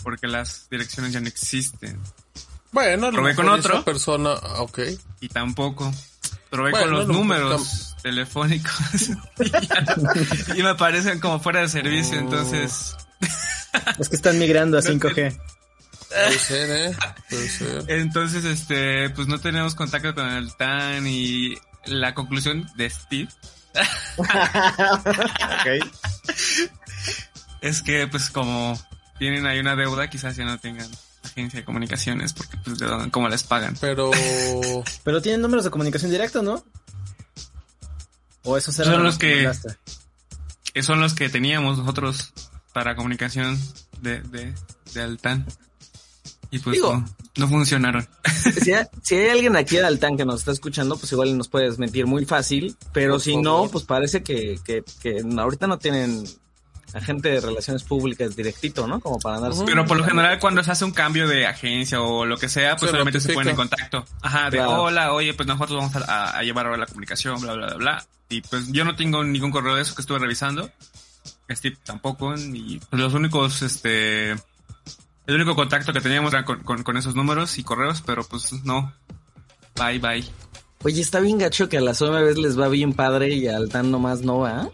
porque 0.02 0.26
las 0.26 0.68
direcciones 0.68 1.12
ya 1.12 1.20
no 1.20 1.28
existen. 1.28 2.00
Bueno, 2.72 3.10
probé 3.10 3.34
con 3.34 3.48
otro. 3.48 3.84
persona, 3.84 4.32
ok. 4.58 4.80
Y 5.20 5.28
tampoco. 5.28 5.92
Probé 6.50 6.70
bueno, 6.70 6.86
con 6.86 6.94
los 6.96 7.08
números. 7.08 7.91
Telefónicos 8.02 9.08
y, 9.08 10.58
y, 10.58 10.62
me 10.62 10.70
aparecen 10.70 11.20
como 11.20 11.40
fuera 11.40 11.60
de 11.60 11.68
servicio, 11.68 12.18
oh. 12.18 12.20
entonces. 12.20 12.96
Es 13.98 14.08
que 14.08 14.16
están 14.16 14.38
migrando 14.38 14.78
a 14.78 14.82
5G. 14.82 15.38
Puede 16.08 16.38
ser, 16.38 16.70
eh. 16.70 16.96
Puede 17.30 17.48
ser. 17.48 17.84
Entonces, 17.88 18.44
este, 18.44 19.10
pues 19.10 19.28
no 19.28 19.38
tenemos 19.40 19.74
contacto 19.74 20.14
con 20.14 20.28
el 20.28 20.54
TAN 20.56 21.06
y 21.06 21.56
la 21.86 22.12
conclusión 22.14 22.68
de 22.76 22.90
Steve. 22.90 23.28
okay. 24.18 25.80
Es 27.62 27.82
que, 27.82 28.06
pues, 28.08 28.28
como 28.28 28.78
tienen 29.18 29.46
ahí 29.46 29.60
una 29.60 29.76
deuda, 29.76 30.10
quizás 30.10 30.36
ya 30.36 30.44
no 30.44 30.58
tengan 30.58 30.88
agencia 31.24 31.60
de 31.60 31.64
comunicaciones 31.64 32.32
porque 32.32 32.56
pues 32.58 32.78
de 32.78 32.86
dónde, 32.86 33.10
cómo 33.10 33.28
les 33.28 33.42
pagan. 33.42 33.76
Pero 33.80 34.10
pero 35.04 35.22
tienen 35.22 35.40
números 35.40 35.64
de 35.64 35.70
comunicación 35.70 36.10
directo, 36.10 36.42
¿no? 36.42 36.64
O 38.44 38.56
esos 38.56 38.78
eran 38.78 38.94
son 38.94 39.02
los 39.04 39.18
que 39.18 39.50
son 40.82 41.00
los 41.00 41.14
que 41.14 41.28
teníamos 41.28 41.78
nosotros 41.78 42.32
para 42.72 42.96
comunicación 42.96 43.58
de, 44.00 44.20
de, 44.22 44.54
de 44.94 45.02
Altan. 45.02 45.46
Y 46.50 46.58
pues 46.58 46.74
Digo, 46.74 46.92
no, 46.94 47.06
no, 47.36 47.48
funcionaron. 47.48 48.06
Si 48.62 48.72
hay, 48.72 48.84
si 49.02 49.14
hay, 49.14 49.30
alguien 49.30 49.56
aquí 49.56 49.76
de 49.76 49.86
Altan 49.86 50.16
que 50.16 50.24
nos 50.24 50.40
está 50.40 50.52
escuchando, 50.52 50.96
pues 50.96 51.10
igual 51.12 51.36
nos 51.36 51.48
puedes 51.48 51.78
mentir 51.78 52.06
muy 52.06 52.26
fácil, 52.26 52.76
pero 52.92 53.14
Por 53.14 53.20
si 53.22 53.30
favor. 53.30 53.44
no, 53.44 53.68
pues 53.70 53.84
parece 53.84 54.22
que, 54.22 54.58
que, 54.64 54.84
que 55.00 55.22
ahorita 55.38 55.66
no 55.66 55.78
tienen 55.78 56.24
agente 56.94 57.28
de 57.30 57.40
relaciones 57.40 57.82
públicas 57.84 58.34
directito, 58.36 58.86
¿no? 58.86 59.00
Como 59.00 59.18
para 59.18 59.36
andar. 59.36 59.52
Pero 59.64 59.84
por 59.86 59.96
lo 59.96 60.04
general 60.04 60.38
cuando 60.38 60.62
se 60.62 60.70
hace 60.72 60.84
un 60.84 60.92
cambio 60.92 61.26
de 61.28 61.46
agencia 61.46 62.00
o 62.00 62.24
lo 62.26 62.36
que 62.36 62.48
sea, 62.48 62.76
pues 62.76 62.82
Se 62.82 62.92
solamente 62.92 63.20
se 63.20 63.32
ponen 63.32 63.50
en 63.50 63.56
contacto. 63.56 64.04
Ajá, 64.20 64.50
de 64.50 64.58
Claro. 64.58 64.82
hola, 64.84 65.12
oye, 65.12 65.34
pues 65.34 65.46
nosotros 65.46 65.78
vamos 65.78 65.96
a, 65.96 66.12
a- 66.30 66.38
a 66.38 66.42
llevar 66.42 66.66
ahora 66.66 66.78
la 66.78 66.86
comunicación, 66.86 67.40
bla, 67.40 67.54
bla, 67.54 67.66
bla, 67.68 67.76
bla. 67.76 68.06
Y 68.28 68.40
pues 68.42 68.68
yo 68.72 68.84
no 68.84 68.96
tengo 68.96 69.22
ningún 69.24 69.50
correo 69.50 69.74
de 69.76 69.82
eso 69.82 69.94
que 69.94 70.02
estuve 70.02 70.18
revisando. 70.18 70.70
Steve 71.50 71.76
tampoco. 71.84 72.34
Y 72.36 72.80
pues 72.90 73.00
los 73.02 73.12
únicos, 73.14 73.62
este... 73.62 74.30
El 74.32 75.36
único 75.36 75.54
contacto 75.54 75.92
que 75.92 76.00
teníamos 76.00 76.32
era 76.32 76.44
con, 76.44 76.62
con, 76.64 76.82
con 76.82 76.96
esos 76.96 77.14
números 77.14 77.56
y 77.58 77.62
correos, 77.62 78.02
pero 78.04 78.24
pues 78.24 78.52
no. 78.64 78.92
Bye, 79.76 79.98
bye. 80.00 80.24
Oye, 80.84 81.00
está 81.00 81.20
bien 81.20 81.38
gacho 81.38 81.68
que 81.68 81.78
a 81.78 81.80
las 81.80 82.02
OMBs 82.02 82.38
les 82.38 82.58
va 82.58 82.66
bien 82.68 82.92
padre 82.92 83.28
y 83.34 83.46
al 83.46 83.68
TAN 83.68 83.90
nomás 83.92 84.22
no 84.22 84.38
va. 84.40 84.68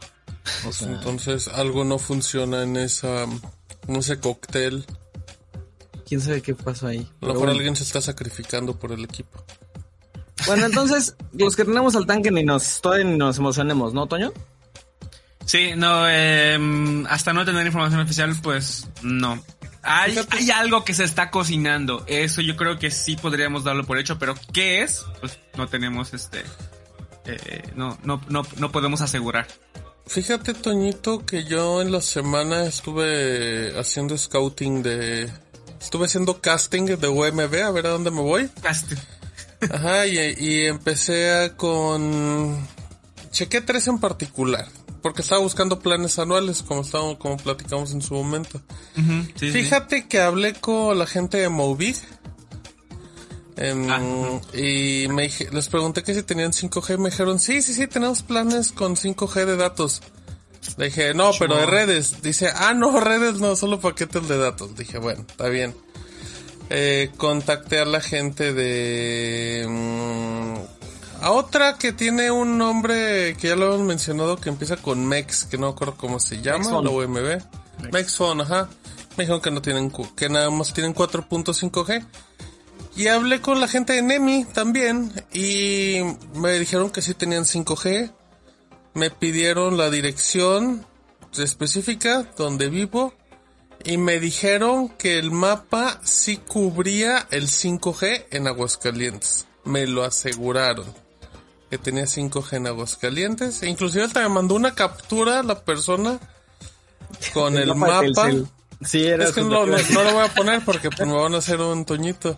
O 0.67 0.73
sea, 0.73 0.89
Entonces 0.89 1.49
algo 1.49 1.85
no 1.85 1.99
funciona 1.99 2.63
en 2.63 2.77
esa, 2.77 3.25
en 3.25 3.97
ese 3.97 4.19
cóctel. 4.19 4.85
quién 6.07 6.21
sabe 6.21 6.43
qué 6.43 6.55
pasó 6.55 6.87
ahí. 6.89 7.09
A 7.21 7.27
lo 7.27 7.29
mejor 7.29 7.37
bueno. 7.39 7.53
alguien 7.53 7.77
se 7.77 7.85
está 7.85 8.01
sacrificando 8.01 8.79
por 8.79 8.93
el 8.93 9.05
equipo. 9.05 9.45
Bueno, 10.47 10.67
entonces, 10.67 11.17
los 11.33 11.57
que 11.57 11.65
tenemos 11.65 11.97
al 11.97 12.07
tanque 12.07 12.31
ni 12.31 12.43
nos, 12.45 12.81
todavía 12.81 13.05
ni 13.05 13.17
nos 13.17 13.39
emocionemos, 13.39 13.93
¿no, 13.95 14.07
Toño? 14.07 14.33
Sí, 15.45 15.73
no, 15.77 16.05
eh, 16.09 16.59
hasta 17.09 17.33
no 17.33 17.45
tener 17.45 17.67
información 17.67 18.01
oficial, 18.01 18.37
pues 18.43 18.87
no. 19.03 19.43
Hay, 19.83 20.19
hay 20.31 20.51
algo 20.51 20.85
que 20.85 20.93
se 20.93 21.05
está 21.05 21.31
cocinando. 21.31 22.05
Eso 22.07 22.43
yo 22.43 22.57
creo 22.57 22.79
que 22.79 22.91
sí 22.91 23.17
podríamos 23.17 23.65
darlo 23.65 23.85
por 23.85 23.99
hecho, 23.99 24.19
pero 24.19 24.35
¿qué 24.53 24.83
es? 24.83 25.07
Pues 25.21 25.39
no 25.57 25.67
tenemos 25.67 26.13
este. 26.13 26.43
eh, 27.25 27.63
no, 27.77 27.97
no, 28.05 28.21
no, 28.29 28.43
no 28.59 28.71
podemos 28.71 29.01
asegurar. 29.01 29.47
Fíjate, 30.09 30.55
Toñito, 30.55 31.25
que 31.25 31.45
yo 31.45 31.83
en 31.83 31.93
la 31.93 32.01
semana 32.01 32.65
estuve 32.65 33.79
haciendo 33.79 34.17
scouting 34.17 34.83
de... 34.83 35.31
Estuve 35.81 36.07
haciendo 36.07 36.41
casting 36.41 36.87
de 36.87 37.09
UMB, 37.09 37.55
a 37.63 37.71
ver 37.71 37.87
a 37.87 37.91
dónde 37.91 38.11
me 38.11 38.23
voy. 38.23 38.49
Caste. 38.63 38.97
Ajá, 39.71 40.07
y, 40.07 40.19
y 40.39 40.65
empecé 40.65 41.31
a 41.31 41.57
con... 41.57 42.57
Chequé 43.31 43.61
tres 43.61 43.87
en 43.87 43.99
particular, 43.99 44.67
porque 45.03 45.23
estaba 45.23 45.43
buscando 45.43 45.79
planes 45.81 46.19
anuales, 46.19 46.63
como 46.63 46.81
estábamos, 46.81 47.19
como 47.19 47.37
platicamos 47.37 47.93
en 47.93 48.01
su 48.01 48.15
momento. 48.15 48.63
Sí. 49.37 49.51
Fíjate 49.51 50.09
que 50.09 50.21
hablé 50.21 50.55
con 50.55 50.99
la 50.99 51.07
gente 51.07 51.37
de 51.37 51.49
Movig. 51.51 51.97
Em, 53.59 53.91
Ah. 53.91 54.41
y 54.57 55.07
me 55.09 55.25
dije- 55.25 55.49
les 55.53 55.69
pregunté 55.69 56.03
que 56.03 56.15
si 56.15 56.23
tenían 56.23 56.53
5G. 56.53 56.97
Me 56.99 57.11
dijeron, 57.11 57.39
sí, 57.41 57.61
sí, 57.63 57.75
sí, 57.75 57.87
tenemos 57.87 58.23
planes 58.23 58.73
con 58.73 58.97
5G 58.97 59.45
de 59.45 59.57
datos. 59.57 60.01
Le 60.77 60.87
dije, 60.87 61.15
no, 61.15 61.31
pero 61.39 61.57
de 61.57 61.67
redes. 61.67 62.23
Dice, 62.23 62.51
ah, 62.55 62.73
no, 62.75 62.99
redes 63.01 63.41
no, 63.41 63.57
solo 63.57 63.81
paquetes 63.81 64.29
de 64.29 64.39
datos. 64.39 64.77
Dije, 64.77 64.99
bueno, 64.99 65.25
está 65.29 65.49
bien. 65.49 65.75
Eh, 66.71 67.11
contacté 67.17 67.79
a 67.81 67.85
la 67.87 68.01
gente 68.01 68.53
de... 68.53 69.67
mm, 69.67 71.23
a 71.25 71.31
otra 71.33 71.79
que 71.79 71.93
tiene 71.93 72.31
un 72.31 72.59
nombre 72.59 73.35
que 73.41 73.49
ya 73.49 73.57
lo 73.57 73.75
hemos 73.75 73.87
mencionado 73.87 74.37
que 74.37 74.51
empieza 74.51 74.77
con 74.77 75.05
Mex, 75.07 75.47
que 75.47 75.57
no 75.59 75.67
me 75.69 75.73
acuerdo 75.73 75.97
cómo 75.97 76.21
se 76.21 76.41
llama, 76.43 76.71
la 76.83 76.91
UMB. 76.91 77.41
Mexphone, 77.91 78.43
ajá. 78.43 78.69
Me 79.17 79.25
dijeron 79.25 79.41
que 79.41 79.51
no 79.51 79.63
tienen, 79.63 79.91
que 80.15 80.29
nada 80.29 80.51
más 80.51 80.73
tienen 80.75 80.95
4.5G. 80.95 82.05
Y 82.99 83.07
hablé 83.07 83.41
con 83.41 83.61
la 83.61 83.69
gente 83.69 83.93
de 83.93 84.03
Nemi 84.03 84.45
también 84.45 85.13
y 85.33 86.01
me 86.35 86.59
dijeron 86.59 86.91
que 86.91 87.01
sí 87.01 87.15
tenían 87.15 87.45
5G. 87.45 88.13
Me 88.95 89.11
pidieron 89.11 89.77
la 89.77 89.89
dirección 89.89 90.85
específica 91.39 92.29
donde 92.37 92.69
vivo 92.69 93.15
y 93.85 93.99
me 93.99 94.19
dijeron 94.19 94.89
que 94.89 95.17
el 95.21 95.31
mapa 95.31 96.01
sí 96.03 96.39
cubría 96.39 97.29
el 97.31 97.47
5G 97.47 98.27
en 98.33 98.49
Aguascalientes. 98.49 99.47
Me 99.63 99.87
lo 99.87 100.03
aseguraron. 100.03 100.93
Que 101.71 101.79
tenía 101.79 102.03
5G 102.03 102.57
en 102.57 102.67
Aguascalientes. 102.67 103.63
E 103.63 103.69
inclusive 103.69 104.07
hasta 104.07 104.23
me 104.23 104.29
mandó 104.29 104.57
una 104.57 104.75
captura 104.75 105.45
la 105.45 105.63
persona 105.65 106.19
con 107.33 107.57
el, 107.59 107.77
mapa. 107.77 108.01
Telcel. 108.01 108.49
Sí, 108.85 109.07
era 109.07 109.29
Es 109.29 109.35
que 109.37 109.43
no, 109.43 109.65
lo 109.65 109.79
no, 109.79 110.03
no 110.03 110.13
voy 110.15 110.25
a 110.25 110.35
poner 110.35 110.65
porque 110.65 110.91
pues, 110.91 111.07
me 111.07 111.15
van 111.15 111.37
a 111.37 111.39
hacer 111.39 111.61
un 111.61 111.85
toñito. 111.85 112.37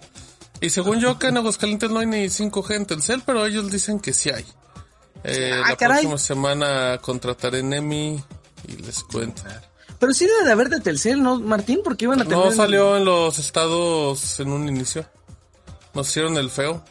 Y 0.61 0.71
según 0.71 1.00
yo, 1.00 1.11
acá 1.11 1.29
en 1.29 1.38
Aguascalientes 1.38 1.90
no 1.90 2.00
hay 2.00 2.07
ni 2.07 2.25
5G 2.26 2.75
en 2.75 2.87
Telcel, 2.87 3.23
pero 3.25 3.47
ellos 3.47 3.71
dicen 3.71 3.99
que 3.99 4.12
sí 4.12 4.31
hay. 4.31 4.45
Eh, 5.25 5.52
Ah, 5.55 5.71
la 5.71 5.76
caray. 5.76 5.99
próxima 6.07 6.19
semana 6.19 6.99
contrataré 7.00 7.62
Nemi 7.62 8.23
y 8.69 8.73
les 8.76 9.02
cuento. 9.05 9.43
Pero 9.99 10.12
sí 10.12 10.26
debe 10.26 10.45
de 10.45 10.52
haber 10.52 10.69
de 10.71 10.81
Telcel, 10.81 11.23
¿no, 11.23 11.38
Martín? 11.40 11.81
Porque 11.85 12.05
iban 12.07 12.21
a 12.21 12.25
tener... 12.25 12.38
No 12.38 12.52
salió 12.52 12.97
en 12.97 13.05
los 13.05 13.38
estados 13.38 14.38
en 14.40 14.50
un 14.52 14.69
inicio. 14.69 15.07
Nos 15.95 16.09
hicieron 16.09 16.37
el 16.38 16.50
feo. 16.50 16.83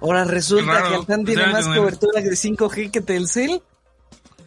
Ahora 0.00 0.24
resulta 0.24 0.82
que 0.88 0.94
Altán 0.96 1.24
tiene 1.24 1.46
más 1.46 1.66
cobertura 1.68 2.20
de 2.20 2.30
5G 2.30 2.90
que 2.90 3.00
Telcel. 3.00 3.62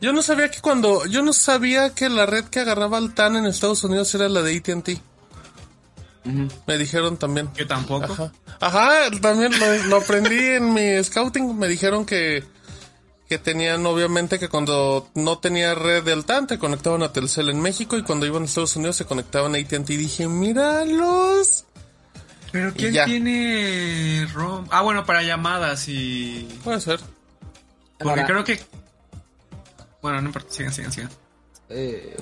Yo 0.01 0.11
no 0.11 0.21
sabía 0.21 0.51
que 0.51 0.59
cuando, 0.59 1.05
yo 1.05 1.21
no 1.21 1.31
sabía 1.31 1.91
que 1.95 2.09
la 2.09 2.25
red 2.25 2.45
que 2.45 2.59
agarraba 2.59 2.97
al 2.97 3.13
TAN 3.13 3.37
en 3.37 3.45
Estados 3.45 3.83
Unidos 3.85 4.13
era 4.15 4.27
la 4.27 4.41
de 4.41 4.57
AT&T. 4.57 5.01
Me 6.67 6.77
dijeron 6.77 7.17
también. 7.17 7.49
Yo 7.55 7.67
tampoco. 7.67 8.11
Ajá. 8.13 8.31
Ajá, 8.59 9.11
también 9.21 9.51
lo, 9.59 9.83
lo 9.89 9.97
aprendí 9.97 10.37
en 10.37 10.73
mi 10.73 11.03
scouting. 11.03 11.57
Me 11.57 11.67
dijeron 11.67 12.05
que, 12.05 12.43
que 13.29 13.37
tenían, 13.37 13.85
obviamente, 13.85 14.39
que 14.39 14.49
cuando 14.49 15.09
no 15.13 15.37
tenía 15.37 15.75
red 15.75 16.03
de 16.03 16.13
Altan, 16.13 16.47
te 16.47 16.57
conectaban 16.57 17.03
a 17.03 17.13
Telcel 17.13 17.49
en 17.49 17.61
México 17.61 17.97
y 17.97 18.03
cuando 18.03 18.25
iban 18.25 18.41
a 18.41 18.45
Estados 18.45 18.75
Unidos 18.75 18.95
se 18.95 19.05
conectaban 19.05 19.53
a 19.55 19.59
AT&T. 19.59 19.93
Y 19.93 19.97
dije, 19.97 20.27
míralos. 20.27 21.65
Pero 22.51 22.73
¿quién 22.73 22.93
ya. 22.93 23.05
tiene 23.05 24.25
ROM? 24.33 24.65
Ah, 24.71 24.81
bueno, 24.81 25.05
para 25.05 25.21
llamadas 25.23 25.87
y... 25.89 26.47
Puede 26.63 26.79
ser. 26.81 26.99
Porque 27.99 28.21
Ahora- 28.21 28.25
creo 28.25 28.43
que... 28.43 28.59
Bueno, 30.01 30.21
no 30.21 30.27
importa, 30.27 30.53
sigan, 30.53 30.71
sigan, 30.73 30.91
sigan. 30.91 31.09
Eh, 31.69 32.15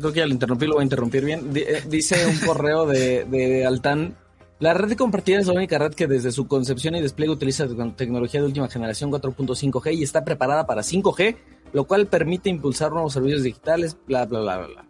creo 0.00 0.12
que 0.12 0.18
ya 0.20 0.26
lo 0.26 0.32
interrumpí, 0.32 0.66
lo 0.66 0.74
voy 0.74 0.82
a 0.82 0.84
interrumpir 0.84 1.24
bien. 1.24 1.50
Eh, 1.54 1.82
dice 1.88 2.26
un 2.26 2.38
correo 2.46 2.86
de, 2.86 3.24
de 3.24 3.66
Altán. 3.66 4.16
La 4.60 4.74
red 4.74 4.88
de 4.88 4.96
compartida 4.96 5.38
es 5.38 5.46
la 5.46 5.52
única 5.52 5.78
red 5.78 5.94
que 5.94 6.06
desde 6.08 6.32
su 6.32 6.48
concepción 6.48 6.96
y 6.96 7.00
despliegue 7.00 7.32
utiliza 7.32 7.68
te- 7.68 7.74
tecnología 7.96 8.40
de 8.40 8.46
última 8.46 8.68
generación 8.68 9.10
4.5G 9.12 9.94
y 9.94 10.02
está 10.02 10.24
preparada 10.24 10.66
para 10.66 10.82
5G, 10.82 11.36
lo 11.72 11.84
cual 11.84 12.08
permite 12.08 12.50
impulsar 12.50 12.90
nuevos 12.90 13.12
servicios 13.12 13.44
digitales, 13.44 13.96
bla, 14.06 14.24
bla, 14.26 14.40
bla, 14.40 14.56
bla. 14.58 14.66
bla. 14.66 14.84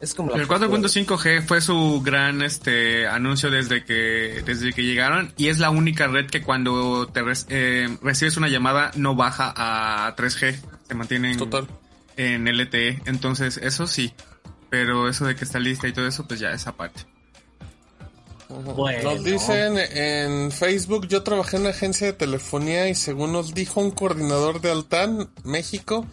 Es 0.00 0.14
como 0.14 0.34
El 0.34 0.48
4.5G 0.48 1.42
fue 1.46 1.60
su 1.60 2.02
gran 2.04 2.42
este 2.42 3.06
anuncio 3.06 3.48
desde 3.52 3.84
que 3.84 4.42
desde 4.44 4.72
que 4.72 4.82
llegaron 4.82 5.32
y 5.36 5.46
es 5.46 5.60
la 5.60 5.70
única 5.70 6.08
red 6.08 6.26
que 6.26 6.42
cuando 6.42 7.06
te 7.06 7.22
res- 7.22 7.46
eh, 7.50 7.88
recibes 8.02 8.36
una 8.36 8.48
llamada 8.48 8.90
no 8.96 9.14
baja 9.14 9.54
a 9.56 10.16
3G, 10.16 10.56
se 10.88 10.94
mantiene 10.96 11.30
en, 11.30 11.38
Total. 11.38 11.68
En 12.16 12.46
LTE, 12.46 13.02
entonces 13.06 13.58
eso 13.58 13.86
sí, 13.86 14.12
pero 14.70 15.08
eso 15.08 15.26
de 15.26 15.36
que 15.36 15.44
está 15.44 15.58
lista 15.58 15.88
y 15.88 15.92
todo 15.92 16.06
eso 16.06 16.26
pues 16.26 16.40
ya 16.40 16.50
esa 16.50 16.72
parte. 16.72 17.06
Bueno. 18.48 19.14
Nos 19.14 19.24
dicen 19.24 19.78
en 19.78 20.52
Facebook, 20.52 21.08
yo 21.08 21.22
trabajé 21.22 21.56
en 21.56 21.62
una 21.62 21.70
agencia 21.70 22.06
de 22.06 22.12
telefonía 22.12 22.88
y 22.88 22.94
según 22.94 23.32
nos 23.32 23.54
dijo 23.54 23.80
un 23.80 23.90
coordinador 23.90 24.60
de 24.60 24.70
Altan, 24.70 25.30
México, 25.44 26.06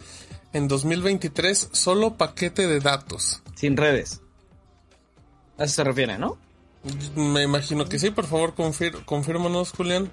en 0.52 0.66
2023, 0.66 1.68
solo 1.72 2.16
paquete 2.16 2.66
de 2.66 2.80
datos. 2.80 3.42
Sin 3.54 3.76
redes. 3.76 4.22
A 5.58 5.64
eso 5.64 5.74
se 5.74 5.84
refiere, 5.84 6.16
¿no? 6.16 6.38
Me 7.14 7.42
imagino 7.42 7.84
que 7.84 7.98
sí, 7.98 8.10
por 8.10 8.26
favor, 8.26 8.54
confir 8.54 9.04
confírmanos, 9.04 9.72
Julián. 9.72 10.10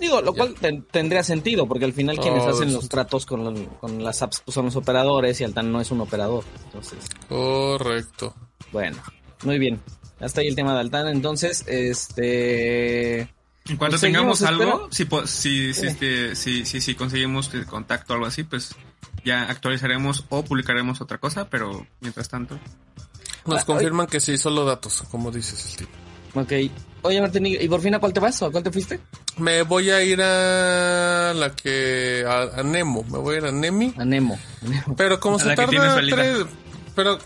Digo, 0.00 0.20
lo 0.22 0.32
cual 0.32 0.54
ten- 0.54 0.82
tendría 0.84 1.22
sentido, 1.24 1.66
porque 1.66 1.84
al 1.84 1.92
final 1.92 2.18
quienes 2.18 2.42
Oh, 2.44 2.48
hacen 2.50 2.72
los 2.72 2.88
tratos 2.88 3.26
con, 3.26 3.42
los- 3.44 3.68
con 3.80 4.02
las 4.04 4.22
apps 4.22 4.42
pues, 4.44 4.54
son 4.54 4.66
los 4.66 4.76
operadores 4.76 5.40
y 5.40 5.44
Altán 5.44 5.72
no 5.72 5.80
es 5.80 5.90
un 5.90 6.00
operador. 6.00 6.44
Entonces, 6.66 6.98
Correcto. 7.28 8.34
bueno, 8.72 8.96
muy 9.44 9.58
bien. 9.58 9.80
Hasta 10.20 10.40
ahí 10.40 10.48
el 10.48 10.54
tema 10.56 10.74
de 10.74 10.80
Altán. 10.80 11.08
Entonces, 11.08 11.64
este... 11.66 13.20
En 13.20 13.76
cuanto 13.76 13.94
Pues 13.94 14.00
tengamos 14.00 14.42
algo, 14.42 14.88
si, 14.90 15.04
po- 15.04 15.26
si, 15.26 15.74
si, 15.74 15.86
este, 15.86 16.34
si, 16.36 16.64
si, 16.64 16.80
si 16.80 16.94
conseguimos 16.94 17.52
el 17.52 17.66
contacto 17.66 18.14
o 18.14 18.16
algo 18.16 18.26
así, 18.26 18.42
pues 18.42 18.74
ya 19.24 19.42
actualizaremos 19.42 20.24
o 20.30 20.42
publicaremos 20.42 21.00
otra 21.02 21.18
cosa, 21.18 21.48
pero 21.50 21.86
mientras 22.00 22.28
tanto... 22.28 22.58
Nos 23.46 23.62
Ah, 23.62 23.66
confirman 23.66 24.06
que 24.06 24.20
sí, 24.20 24.38
solo 24.38 24.64
datos, 24.64 25.02
como 25.10 25.30
dices 25.30 25.64
el 25.70 25.76
tipo. 25.86 25.90
Ok. 26.40 26.52
Oye, 27.02 27.20
Martín, 27.20 27.46
¿y 27.46 27.68
por 27.68 27.80
fin 27.80 27.94
a 27.94 27.98
cuál 28.00 28.12
te 28.12 28.20
vas 28.20 28.40
o 28.42 28.46
a 28.46 28.50
cuál 28.52 28.64
te 28.64 28.70
fuiste? 28.72 28.98
Me 29.36 29.62
voy 29.62 29.90
a 29.90 30.02
ir 30.02 30.20
a 30.20 31.32
la 31.34 31.54
que... 31.54 32.24
a, 32.26 32.60
a 32.60 32.62
Nemo, 32.62 33.04
me 33.04 33.18
voy 33.18 33.36
a 33.36 33.38
ir 33.38 33.44
a 33.46 33.52
Nemi. 33.52 33.94
A 33.96 34.04
Nemo. 34.04 34.38
Nemo. 34.62 34.94
Pero 34.96 35.20
como 35.20 35.36
A 35.36 35.38
se 35.38 35.46
la 35.46 35.56
que 35.56 35.66
tiene 35.66 35.86
tarda 35.86 36.00
tres... 36.10 36.46
Pero 36.96 37.18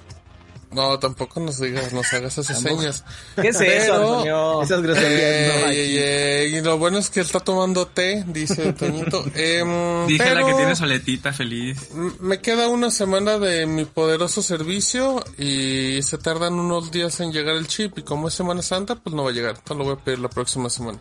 No, 0.73 0.99
tampoco 0.99 1.39
nos 1.41 1.59
digas, 1.61 1.93
nos 1.93 2.13
hagas 2.13 2.39
esas 2.39 2.59
señas. 2.61 3.05
¿Qué 3.41 3.49
es 3.49 3.61
eso, 3.61 3.93
Pero- 3.93 3.95
Antonio? 4.15 4.63
Esas 4.63 4.83
groserías 4.83 5.55
no 5.63 5.67
aquí. 5.69 5.77
ey, 5.79 5.99
ey, 5.99 6.57
y 6.57 6.61
lo 6.63 6.79
bueno 6.79 6.99
es 6.99 7.11
que 7.11 7.21
él 7.21 7.27
está 7.27 7.41
tomando 7.41 7.87
té, 7.87 8.25
dice 8.27 8.73
Toñito. 8.73 9.25
Em, 9.35 10.07
Dije 10.07 10.35
la 10.35 10.45
que 10.47 10.55
tiene 10.55 10.75
soletita 10.77 11.33
feliz. 11.33 11.91
me 12.21 12.41
queda 12.41 12.69
una 12.69 12.91
semana 12.91 13.39
de 13.39 13.67
mi 13.67 13.85
poderoso 13.85 14.43
servicio 14.43 15.23
y 15.39 16.01
se 16.03 16.19
tardan 16.19 16.55
unos 16.55 16.91
días 16.91 17.21
en 17.21 17.33
llegar 17.33 17.57
el 17.57 17.67
chip 17.67 17.99
y 17.99 18.03
como 18.03 18.29
es 18.29 18.35
Semana 18.35 18.63
Santa, 18.63 18.95
pues 18.97 19.15
no 19.15 19.25
va 19.25 19.31
a 19.31 19.33
llegar. 19.35 19.57
Entonces 19.57 19.77
lo 19.77 19.85
voy 19.85 19.95
a 20.01 20.05
pedir 20.05 20.19
la 20.21 20.29
próxima 20.29 20.71
semana. 20.71 20.99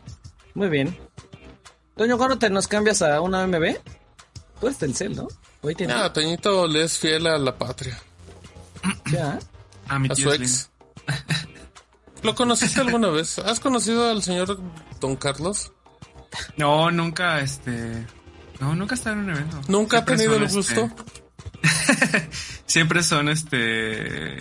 Muy 0.54 0.68
bien. 0.70 0.98
Toño, 1.96 2.18
¿cuándo 2.18 2.38
te 2.38 2.50
nos 2.50 2.68
cambias 2.68 3.02
a 3.02 3.22
una 3.22 3.46
MB? 3.48 3.78
Tú 4.60 4.68
eres 4.68 4.78
Telcel, 4.80 5.16
¿no? 5.16 5.28
Hoy 5.62 5.76
tienes. 5.76 5.96
Ah, 5.96 6.12
Toñito 6.12 6.68
le 6.68 6.84
es 6.84 6.98
fiel 6.98 7.28
a 7.28 7.38
la 7.38 7.56
patria, 7.58 7.98
Ya. 9.12 9.40
A 9.92 10.00
mi 10.00 10.08
a 10.10 10.14
tío 10.14 10.30
su 10.30 10.36
Slim. 10.38 10.48
ex. 10.50 10.70
¿Lo 12.24 12.36
conociste 12.36 12.80
alguna 12.82 13.10
vez? 13.10 13.40
¿Has 13.40 13.60
conocido 13.60 14.10
al 14.10 14.22
señor 14.24 14.60
Don 15.00 15.16
Carlos? 15.16 15.72
No, 16.56 16.92
nunca, 16.92 17.42
este... 17.42 18.06
No, 18.60 18.76
nunca 18.76 18.96
estaba 18.96 19.16
en 19.18 19.24
un 19.24 19.30
evento. 19.32 19.60
¿Nunca 19.68 19.98
ha 20.00 20.06
tenido 20.06 20.36
el 20.36 20.48
gusto? 20.48 20.90
este, 21.64 22.30
Siempre 22.68 23.04
son, 23.04 23.28
este... 23.30 24.38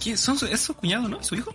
¿Quién? 0.00 0.18
Son 0.18 0.38
su- 0.38 0.46
¿Es 0.46 0.60
su 0.62 0.74
cuñado, 0.74 1.08
no? 1.08 1.22
¿Su 1.22 1.34
hijo? 1.36 1.54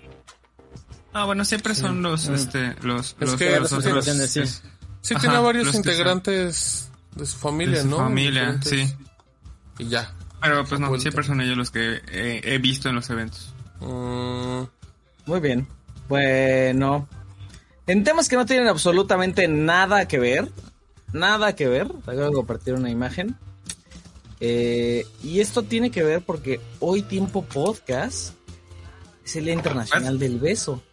Ah, 1.11 1.25
bueno, 1.25 1.43
siempre 1.43 1.73
son 1.75 2.01
los, 2.03 2.27
este, 2.27 2.75
los... 2.81 3.15
Es 3.19 3.29
los, 3.31 3.35
que 3.35 3.59
los 3.59 3.73
otros, 3.73 4.05
sí. 4.05 4.39
es- 4.41 4.61
Sí, 5.01 5.13
Ajá, 5.15 5.21
tiene 5.21 5.39
varios 5.39 5.73
integrantes 5.73 6.89
de 7.15 7.25
su 7.25 7.37
familia, 7.37 7.77
de 7.77 7.83
su 7.83 7.89
¿no? 7.89 7.97
familia, 7.97 8.59
sí. 8.61 8.93
Y 9.79 9.87
ya. 9.87 10.13
Pero 10.41 10.65
pues 10.65 10.79
no, 10.79 10.99
siempre 10.99 11.23
son 11.23 11.41
ellos 11.41 11.57
los 11.57 11.71
que 11.71 12.01
eh, 12.11 12.41
he 12.43 12.57
visto 12.59 12.89
en 12.89 12.95
los 12.95 13.09
eventos. 13.09 13.53
Mm, 13.79 14.61
Muy 15.25 15.39
bien. 15.39 15.67
Bueno. 16.07 17.07
En 17.87 18.03
temas 18.03 18.27
que 18.29 18.35
no 18.35 18.45
tienen 18.45 18.67
absolutamente 18.67 19.47
nada 19.47 20.07
que 20.07 20.19
ver. 20.19 20.51
Nada 21.13 21.55
que 21.55 21.67
ver. 21.67 21.87
Acabo 22.03 22.25
de 22.25 22.33
compartir 22.33 22.73
una 22.73 22.89
imagen. 22.89 23.35
Eh, 24.39 25.05
y 25.23 25.39
esto 25.39 25.63
tiene 25.63 25.89
que 25.89 26.03
ver 26.03 26.21
porque 26.21 26.59
hoy 26.79 27.01
Tiempo 27.01 27.43
Podcast 27.43 28.33
es 29.25 29.35
el 29.35 29.45
Día 29.45 29.53
Internacional 29.53 30.19
del 30.19 30.39
Beso. 30.39 30.83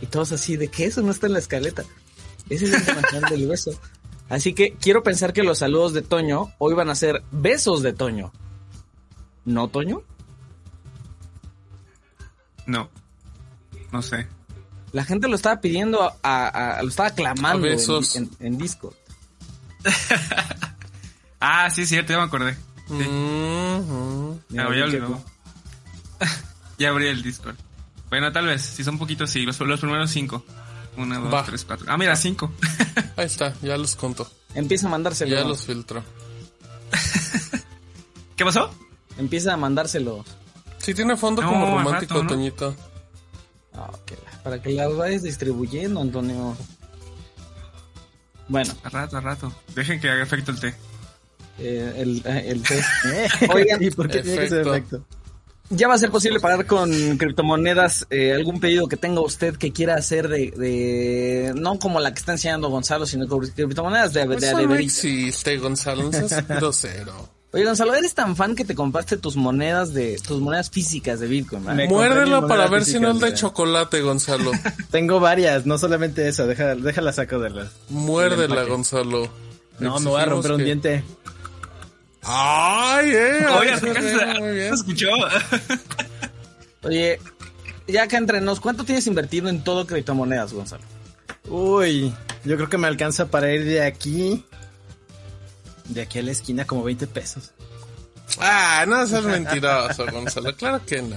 Y 0.00 0.06
todos 0.06 0.32
así, 0.32 0.56
¿de 0.56 0.68
qué 0.68 0.86
eso 0.86 1.02
no 1.02 1.10
está 1.10 1.26
en 1.26 1.34
la 1.34 1.38
escaleta? 1.38 1.84
Es 2.48 2.62
el 2.62 2.70
Día 2.70 2.78
Internacional 2.80 3.30
del 3.30 3.46
Beso. 3.46 3.78
Así 4.28 4.52
que 4.54 4.72
quiero 4.74 5.02
pensar 5.02 5.32
que 5.32 5.42
los 5.42 5.58
saludos 5.58 5.92
de 5.94 6.02
Toño 6.02 6.52
hoy 6.58 6.74
van 6.74 6.90
a 6.90 6.94
ser 6.94 7.22
besos 7.30 7.82
de 7.82 7.92
Toño. 7.94 8.32
¿No, 9.44 9.68
Toño? 9.68 10.02
No. 12.66 12.90
No 13.92 14.02
sé. 14.02 14.26
La 14.92 15.04
gente 15.04 15.28
lo 15.28 15.36
estaba 15.36 15.60
pidiendo, 15.60 16.02
a, 16.02 16.12
a- 16.22 16.78
a- 16.78 16.82
lo 16.82 16.88
estaba 16.88 17.10
clamando 17.10 17.66
A 17.66 17.70
en, 17.70 17.76
besos. 17.76 18.16
en, 18.16 18.30
en 18.40 18.58
Discord. 18.58 18.94
Ah, 21.40 21.70
sí, 21.70 21.86
cierto, 21.86 22.12
ya 22.12 22.18
me 22.18 22.24
acordé. 22.24 22.54
Sí. 22.88 22.94
mm, 22.94 23.78
mm. 23.78 24.32
Ah, 24.32 24.40
ya 24.50 24.66
pinche 24.66 24.82
olvidó. 24.82 25.24
ya 26.78 26.88
abrí 26.88 27.06
el 27.06 27.22
Discord. 27.22 27.54
Bueno, 28.10 28.32
tal 28.32 28.46
vez, 28.46 28.60
si 28.62 28.82
son 28.82 28.98
poquitos, 28.98 29.30
sí. 29.30 29.42
Los, 29.46 29.60
los 29.60 29.78
primeros 29.78 30.10
cinco. 30.10 30.44
Uno, 30.98 31.20
dos, 31.20 31.32
Va. 31.32 31.44
tres, 31.44 31.64
cuatro. 31.64 31.86
Ah, 31.88 31.96
mira, 31.96 32.14
cinco. 32.16 32.52
Ahí 33.16 33.26
está, 33.26 33.54
ya 33.62 33.76
los 33.76 33.94
conto. 33.96 34.30
Empieza 34.54 34.86
a 34.88 34.90
mandárselo. 34.90 35.34
Ya 35.36 35.44
los 35.44 35.64
filtro. 35.64 36.02
¿Qué 38.36 38.44
pasó? 38.44 38.70
Empieza 39.16 39.54
a 39.54 39.56
mandárselo. 39.56 40.24
Sí, 40.78 40.94
tiene 40.94 41.16
fondo 41.16 41.42
No, 41.42 41.48
como 41.50 41.66
romántico, 41.78 42.14
rato, 42.14 42.24
¿no? 42.24 42.28
Toñito. 42.30 42.74
Ah, 43.74 43.90
ok, 43.92 44.12
para 44.42 44.60
que 44.62 44.70
las 44.70 44.94
vayas 44.96 45.22
distribuyendo, 45.22 46.00
Antonio. 46.00 46.56
Bueno, 48.48 48.72
A 48.82 48.88
rato, 48.88 49.16
a 49.16 49.20
rato. 49.20 49.52
Dejen 49.74 50.00
que 50.00 50.08
haga 50.10 50.22
efecto 50.22 50.50
el 50.52 50.60
té. 50.60 50.74
eh, 51.58 51.94
el, 51.96 52.22
eh, 52.24 52.44
el. 52.50 52.62
Eh, 53.12 53.28
Oigan, 53.52 53.82
¿Y 53.82 53.90
por 53.90 54.08
qué 54.08 54.20
tiene 54.22 54.38
que 54.38 54.48
ser 54.48 54.66
efecto. 54.66 55.04
Ya 55.70 55.86
va 55.86 55.94
a 55.94 55.98
ser 55.98 56.10
posible 56.10 56.40
pagar 56.40 56.64
con 56.66 56.90
criptomonedas 57.18 58.06
eh, 58.10 58.32
algún 58.32 58.58
pedido 58.58 58.88
que 58.88 58.96
tenga 58.96 59.20
usted 59.20 59.56
que 59.56 59.70
quiera 59.72 59.96
hacer 59.96 60.26
de, 60.28 60.50
de- 60.52 61.52
no 61.54 61.78
como 61.78 62.00
la 62.00 62.12
que 62.14 62.20
está 62.20 62.32
enseñando 62.32 62.70
Gonzalo, 62.70 63.04
sino 63.04 63.28
con 63.28 63.46
criptomonedas 63.46 64.12
de, 64.14 64.26
de, 64.26 64.36
Eso 64.36 64.46
de 64.46 64.52
no 64.52 64.58
verídico. 64.70 64.84
existe, 64.86 65.58
Gonzalo, 65.58 66.04
no 66.04 66.12
seas 66.12 66.48
grosero. 66.48 67.28
Oye, 67.52 67.64
Gonzalo, 67.64 67.94
eres 67.94 68.14
tan 68.14 68.36
fan 68.36 68.54
que 68.54 68.64
te 68.64 68.74
compraste 68.74 69.16
tus 69.16 69.36
monedas 69.36 69.92
de 69.94 70.18
tus 70.26 70.40
monedas 70.40 70.70
físicas 70.70 71.20
de 71.20 71.26
Bitcoin, 71.26 71.62
mis 71.76 71.88
para 72.46 72.66
ver 72.68 72.84
si 72.84 72.98
no 73.00 73.10
es 73.10 73.20
de 73.20 73.34
chocolate, 73.34 74.00
Gonzalo. 74.02 74.52
Tengo 74.90 75.18
varias, 75.20 75.64
no 75.66 75.76
solamente 75.78 76.28
esa, 76.28 76.46
déjala, 76.46 76.74
déjala 76.76 77.12
saco 77.12 77.38
de 77.40 77.50
las. 77.50 77.72
Muérdela. 77.88 78.64
Gonzalo. 78.64 79.28
No, 79.78 79.98
me 80.00 80.10
voy 80.10 80.20
a 80.20 80.24
romper 80.26 80.52
un 80.52 80.58
que- 80.58 80.64
diente. 80.64 81.04
¡Ay, 82.30 83.10
eh! 83.10 83.46
Oye, 83.58 83.78
¿se 83.78 84.68
escuchó? 84.68 85.08
Oye, 86.82 87.18
ya 87.86 88.06
que 88.06 88.16
entre 88.16 88.40
nos, 88.40 88.60
¿cuánto 88.60 88.84
tienes 88.84 89.06
invertido 89.06 89.48
en 89.48 89.64
todo 89.64 89.86
criptomonedas, 89.86 90.52
Gonzalo? 90.52 90.84
Uy, 91.48 92.12
yo 92.44 92.56
creo 92.56 92.68
que 92.68 92.76
me 92.78 92.86
alcanza 92.86 93.26
para 93.28 93.50
ir 93.52 93.64
de 93.64 93.82
aquí. 93.82 94.44
De 95.86 96.02
aquí 96.02 96.18
a 96.18 96.22
la 96.22 96.32
esquina 96.32 96.66
como 96.66 96.84
20 96.84 97.06
pesos. 97.06 97.52
Ah, 98.40 98.84
no 98.86 99.06
seas 99.06 99.24
mentiroso, 99.24 100.04
Gonzalo. 100.12 100.54
Claro 100.54 100.84
que 100.84 101.00
no. 101.00 101.16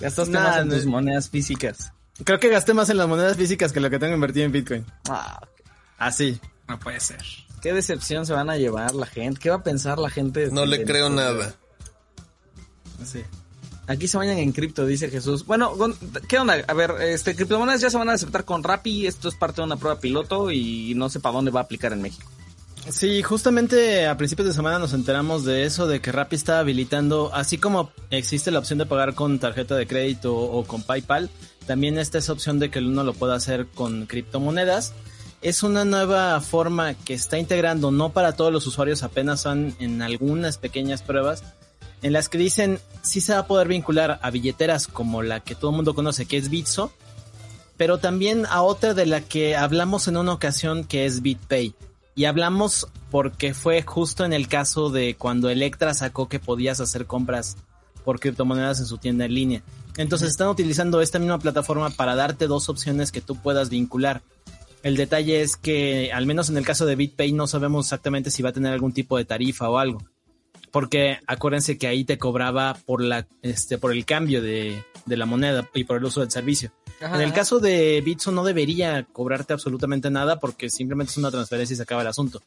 Gastaste 0.00 0.32
Nah, 0.32 0.42
más 0.42 0.56
en 0.58 0.68
no. 0.68 0.74
tus 0.74 0.86
monedas 0.86 1.30
físicas. 1.30 1.92
Creo 2.24 2.40
que 2.40 2.48
gasté 2.48 2.74
más 2.74 2.90
en 2.90 2.96
las 2.96 3.06
monedas 3.08 3.36
físicas 3.36 3.72
que 3.72 3.78
lo 3.80 3.88
que 3.88 4.00
tengo 4.00 4.14
invertido 4.14 4.44
en 4.46 4.52
Bitcoin. 4.52 4.84
Ah, 5.08 5.40
Así. 5.98 6.40
No 6.68 6.78
puede 6.80 6.98
ser. 6.98 7.22
Qué 7.64 7.72
decepción 7.72 8.24
se 8.26 8.32
van 8.32 8.48
a 8.50 8.56
llevar 8.56 8.94
la 8.94 9.06
gente. 9.06 9.40
¿Qué 9.40 9.50
va 9.50 9.56
a 9.56 9.62
pensar 9.64 9.98
la 9.98 10.10
gente? 10.10 10.48
No 10.52 10.64
le 10.66 10.78
de- 10.78 10.84
creo 10.84 11.10
nada. 11.10 11.54
Así. 13.02 13.22
Aquí 13.86 14.06
se 14.06 14.16
bañan 14.16 14.38
en 14.38 14.52
cripto, 14.52 14.86
dice 14.86 15.10
Jesús. 15.10 15.44
Bueno, 15.44 15.72
¿qué 16.28 16.38
onda? 16.38 16.62
A 16.68 16.72
ver, 16.74 16.92
este, 17.00 17.34
criptomonedas 17.34 17.80
ya 17.80 17.90
se 17.90 17.98
van 17.98 18.08
a 18.08 18.12
aceptar 18.12 18.44
con 18.44 18.62
Rappi. 18.62 19.06
Esto 19.06 19.28
es 19.28 19.34
parte 19.34 19.60
de 19.60 19.66
una 19.66 19.76
prueba 19.76 19.98
piloto 20.00 20.50
y 20.50 20.94
no 20.94 21.08
sé 21.10 21.20
para 21.20 21.34
dónde 21.34 21.50
va 21.50 21.60
a 21.60 21.62
aplicar 21.64 21.92
en 21.92 22.00
México. 22.02 22.30
Sí, 22.90 23.22
justamente 23.22 24.06
a 24.06 24.16
principios 24.18 24.46
de 24.48 24.54
semana 24.54 24.78
nos 24.78 24.92
enteramos 24.92 25.44
de 25.44 25.64
eso, 25.64 25.86
de 25.86 26.00
que 26.00 26.12
Rappi 26.12 26.36
está 26.36 26.58
habilitando, 26.58 27.30
así 27.34 27.56
como 27.56 27.90
existe 28.10 28.50
la 28.50 28.58
opción 28.58 28.78
de 28.78 28.84
pagar 28.84 29.14
con 29.14 29.38
tarjeta 29.38 29.74
de 29.74 29.86
crédito 29.86 30.34
o 30.36 30.64
con 30.66 30.82
PayPal, 30.82 31.30
también 31.66 31.96
está 31.98 32.18
esa 32.18 32.32
opción 32.34 32.58
de 32.58 32.70
que 32.70 32.80
uno 32.80 33.02
lo 33.02 33.14
pueda 33.14 33.36
hacer 33.36 33.66
con 33.74 34.04
criptomonedas. 34.04 34.92
Es 35.44 35.62
una 35.62 35.84
nueva 35.84 36.40
forma 36.40 36.94
que 36.94 37.12
está 37.12 37.38
integrando, 37.38 37.90
no 37.90 38.14
para 38.14 38.32
todos 38.32 38.50
los 38.50 38.66
usuarios, 38.66 39.02
apenas 39.02 39.42
son 39.42 39.76
en 39.78 40.00
algunas 40.00 40.56
pequeñas 40.56 41.02
pruebas, 41.02 41.44
en 42.00 42.14
las 42.14 42.30
que 42.30 42.38
dicen 42.38 42.80
sí 43.02 43.20
se 43.20 43.34
va 43.34 43.40
a 43.40 43.46
poder 43.46 43.68
vincular 43.68 44.18
a 44.22 44.30
billeteras 44.30 44.86
como 44.86 45.22
la 45.22 45.40
que 45.40 45.54
todo 45.54 45.70
el 45.70 45.76
mundo 45.76 45.94
conoce, 45.94 46.24
que 46.24 46.38
es 46.38 46.48
Bitso, 46.48 46.92
pero 47.76 47.98
también 47.98 48.46
a 48.46 48.62
otra 48.62 48.94
de 48.94 49.04
la 49.04 49.20
que 49.20 49.54
hablamos 49.54 50.08
en 50.08 50.16
una 50.16 50.32
ocasión, 50.32 50.82
que 50.82 51.04
es 51.04 51.20
BitPay. 51.20 51.74
Y 52.14 52.24
hablamos 52.24 52.88
porque 53.10 53.52
fue 53.52 53.82
justo 53.82 54.24
en 54.24 54.32
el 54.32 54.48
caso 54.48 54.88
de 54.88 55.14
cuando 55.14 55.50
Electra 55.50 55.92
sacó 55.92 56.26
que 56.26 56.40
podías 56.40 56.80
hacer 56.80 57.04
compras 57.04 57.58
por 58.02 58.18
criptomonedas 58.18 58.80
en 58.80 58.86
su 58.86 58.96
tienda 58.96 59.26
en 59.26 59.34
línea. 59.34 59.62
Entonces 59.98 60.30
están 60.30 60.48
utilizando 60.48 61.02
esta 61.02 61.18
misma 61.18 61.38
plataforma 61.38 61.90
para 61.90 62.14
darte 62.14 62.46
dos 62.46 62.70
opciones 62.70 63.12
que 63.12 63.20
tú 63.20 63.36
puedas 63.36 63.68
vincular. 63.68 64.22
El 64.84 64.96
detalle 64.96 65.40
es 65.40 65.56
que, 65.56 66.12
al 66.12 66.26
menos 66.26 66.50
en 66.50 66.58
el 66.58 66.66
caso 66.66 66.84
de 66.84 66.94
BitPay, 66.94 67.32
no 67.32 67.46
sabemos 67.46 67.86
exactamente 67.86 68.30
si 68.30 68.42
va 68.42 68.50
a 68.50 68.52
tener 68.52 68.70
algún 68.70 68.92
tipo 68.92 69.16
de 69.16 69.24
tarifa 69.24 69.70
o 69.70 69.78
algo. 69.78 70.02
Porque 70.70 71.20
acuérdense 71.26 71.78
que 71.78 71.86
ahí 71.86 72.04
te 72.04 72.18
cobraba 72.18 72.76
por 72.84 73.00
la, 73.00 73.26
este, 73.40 73.78
por 73.78 73.92
el 73.92 74.04
cambio 74.04 74.42
de, 74.42 74.84
de 75.06 75.16
la 75.16 75.24
moneda 75.24 75.70
y 75.72 75.84
por 75.84 75.96
el 75.96 76.04
uso 76.04 76.20
del 76.20 76.30
servicio. 76.30 76.70
en 77.00 77.22
el 77.22 77.32
caso 77.32 77.60
de 77.60 78.02
Bitso 78.04 78.30
no 78.30 78.44
debería 78.44 79.06
cobrarte 79.10 79.54
absolutamente 79.54 80.10
nada 80.10 80.38
porque 80.38 80.68
simplemente 80.68 81.12
es 81.12 81.16
una 81.16 81.30
transferencia 81.30 81.72
y 81.72 81.76
se 81.78 81.82
acaba 81.82 82.02
el 82.02 82.08
asunto. 82.08 82.42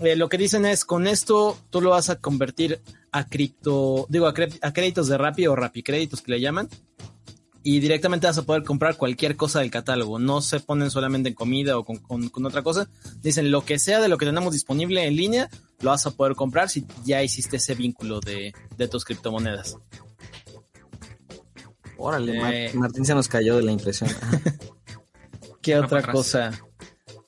Eh, 0.00 0.16
lo 0.16 0.28
que 0.28 0.38
dicen 0.38 0.66
es, 0.66 0.84
con 0.84 1.06
esto 1.06 1.56
tú 1.70 1.80
lo 1.80 1.90
vas 1.90 2.10
a 2.10 2.16
convertir 2.16 2.80
a 3.12 3.24
cripto, 3.24 4.06
digo, 4.08 4.26
a, 4.26 4.34
a 4.62 4.72
créditos 4.72 5.06
de 5.06 5.16
Rappi 5.16 5.46
o 5.46 5.54
Rappi 5.54 5.84
créditos 5.84 6.22
que 6.22 6.32
le 6.32 6.40
llaman. 6.40 6.68
Y 7.68 7.80
directamente 7.80 8.28
vas 8.28 8.38
a 8.38 8.42
poder 8.44 8.62
comprar 8.62 8.96
cualquier 8.96 9.34
cosa 9.34 9.58
del 9.58 9.72
catálogo. 9.72 10.20
No 10.20 10.40
se 10.40 10.60
ponen 10.60 10.88
solamente 10.88 11.30
en 11.30 11.34
comida 11.34 11.76
o 11.76 11.84
con, 11.84 11.96
con- 11.96 12.28
con 12.28 12.46
otra 12.46 12.62
cosa. 12.62 12.88
Dicen 13.22 13.50
lo 13.50 13.64
que 13.64 13.80
sea 13.80 13.98
de 14.00 14.06
lo 14.06 14.18
que 14.18 14.26
tenemos 14.26 14.52
disponible 14.52 15.04
en 15.04 15.16
línea, 15.16 15.50
lo 15.80 15.90
vas 15.90 16.06
a 16.06 16.12
poder 16.12 16.36
comprar 16.36 16.68
si 16.68 16.86
ya 17.04 17.24
hiciste 17.24 17.56
ese 17.56 17.74
vínculo 17.74 18.20
de, 18.20 18.54
de 18.76 18.86
tus 18.88 19.04
criptomonedas. 19.04 19.78
Órale, 21.98 22.36
Eh. 22.36 22.40
Mar- 22.72 22.74
Martín 22.82 23.04
se 23.04 23.14
nos 23.14 23.26
cayó 23.26 23.56
de 23.56 23.62
la 23.62 23.72
impresión. 23.72 24.10
¿Qué 25.60 25.76
otra 25.76 26.02
cosa? 26.02 26.52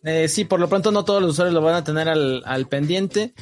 Eh, 0.05 0.29
sí, 0.29 0.45
por 0.45 0.61
lo 0.61 0.69
pronto 0.69 0.93
no 0.93 1.05
todos 1.05 1.21
los 1.21 1.33
usuarios 1.33 1.55
lo 1.55 1.63
van 1.63 1.75
a 1.75 1.83
tener 1.85 2.09
al, 2.09 2.43
al 2.47 2.69
pendiente. 2.69 3.35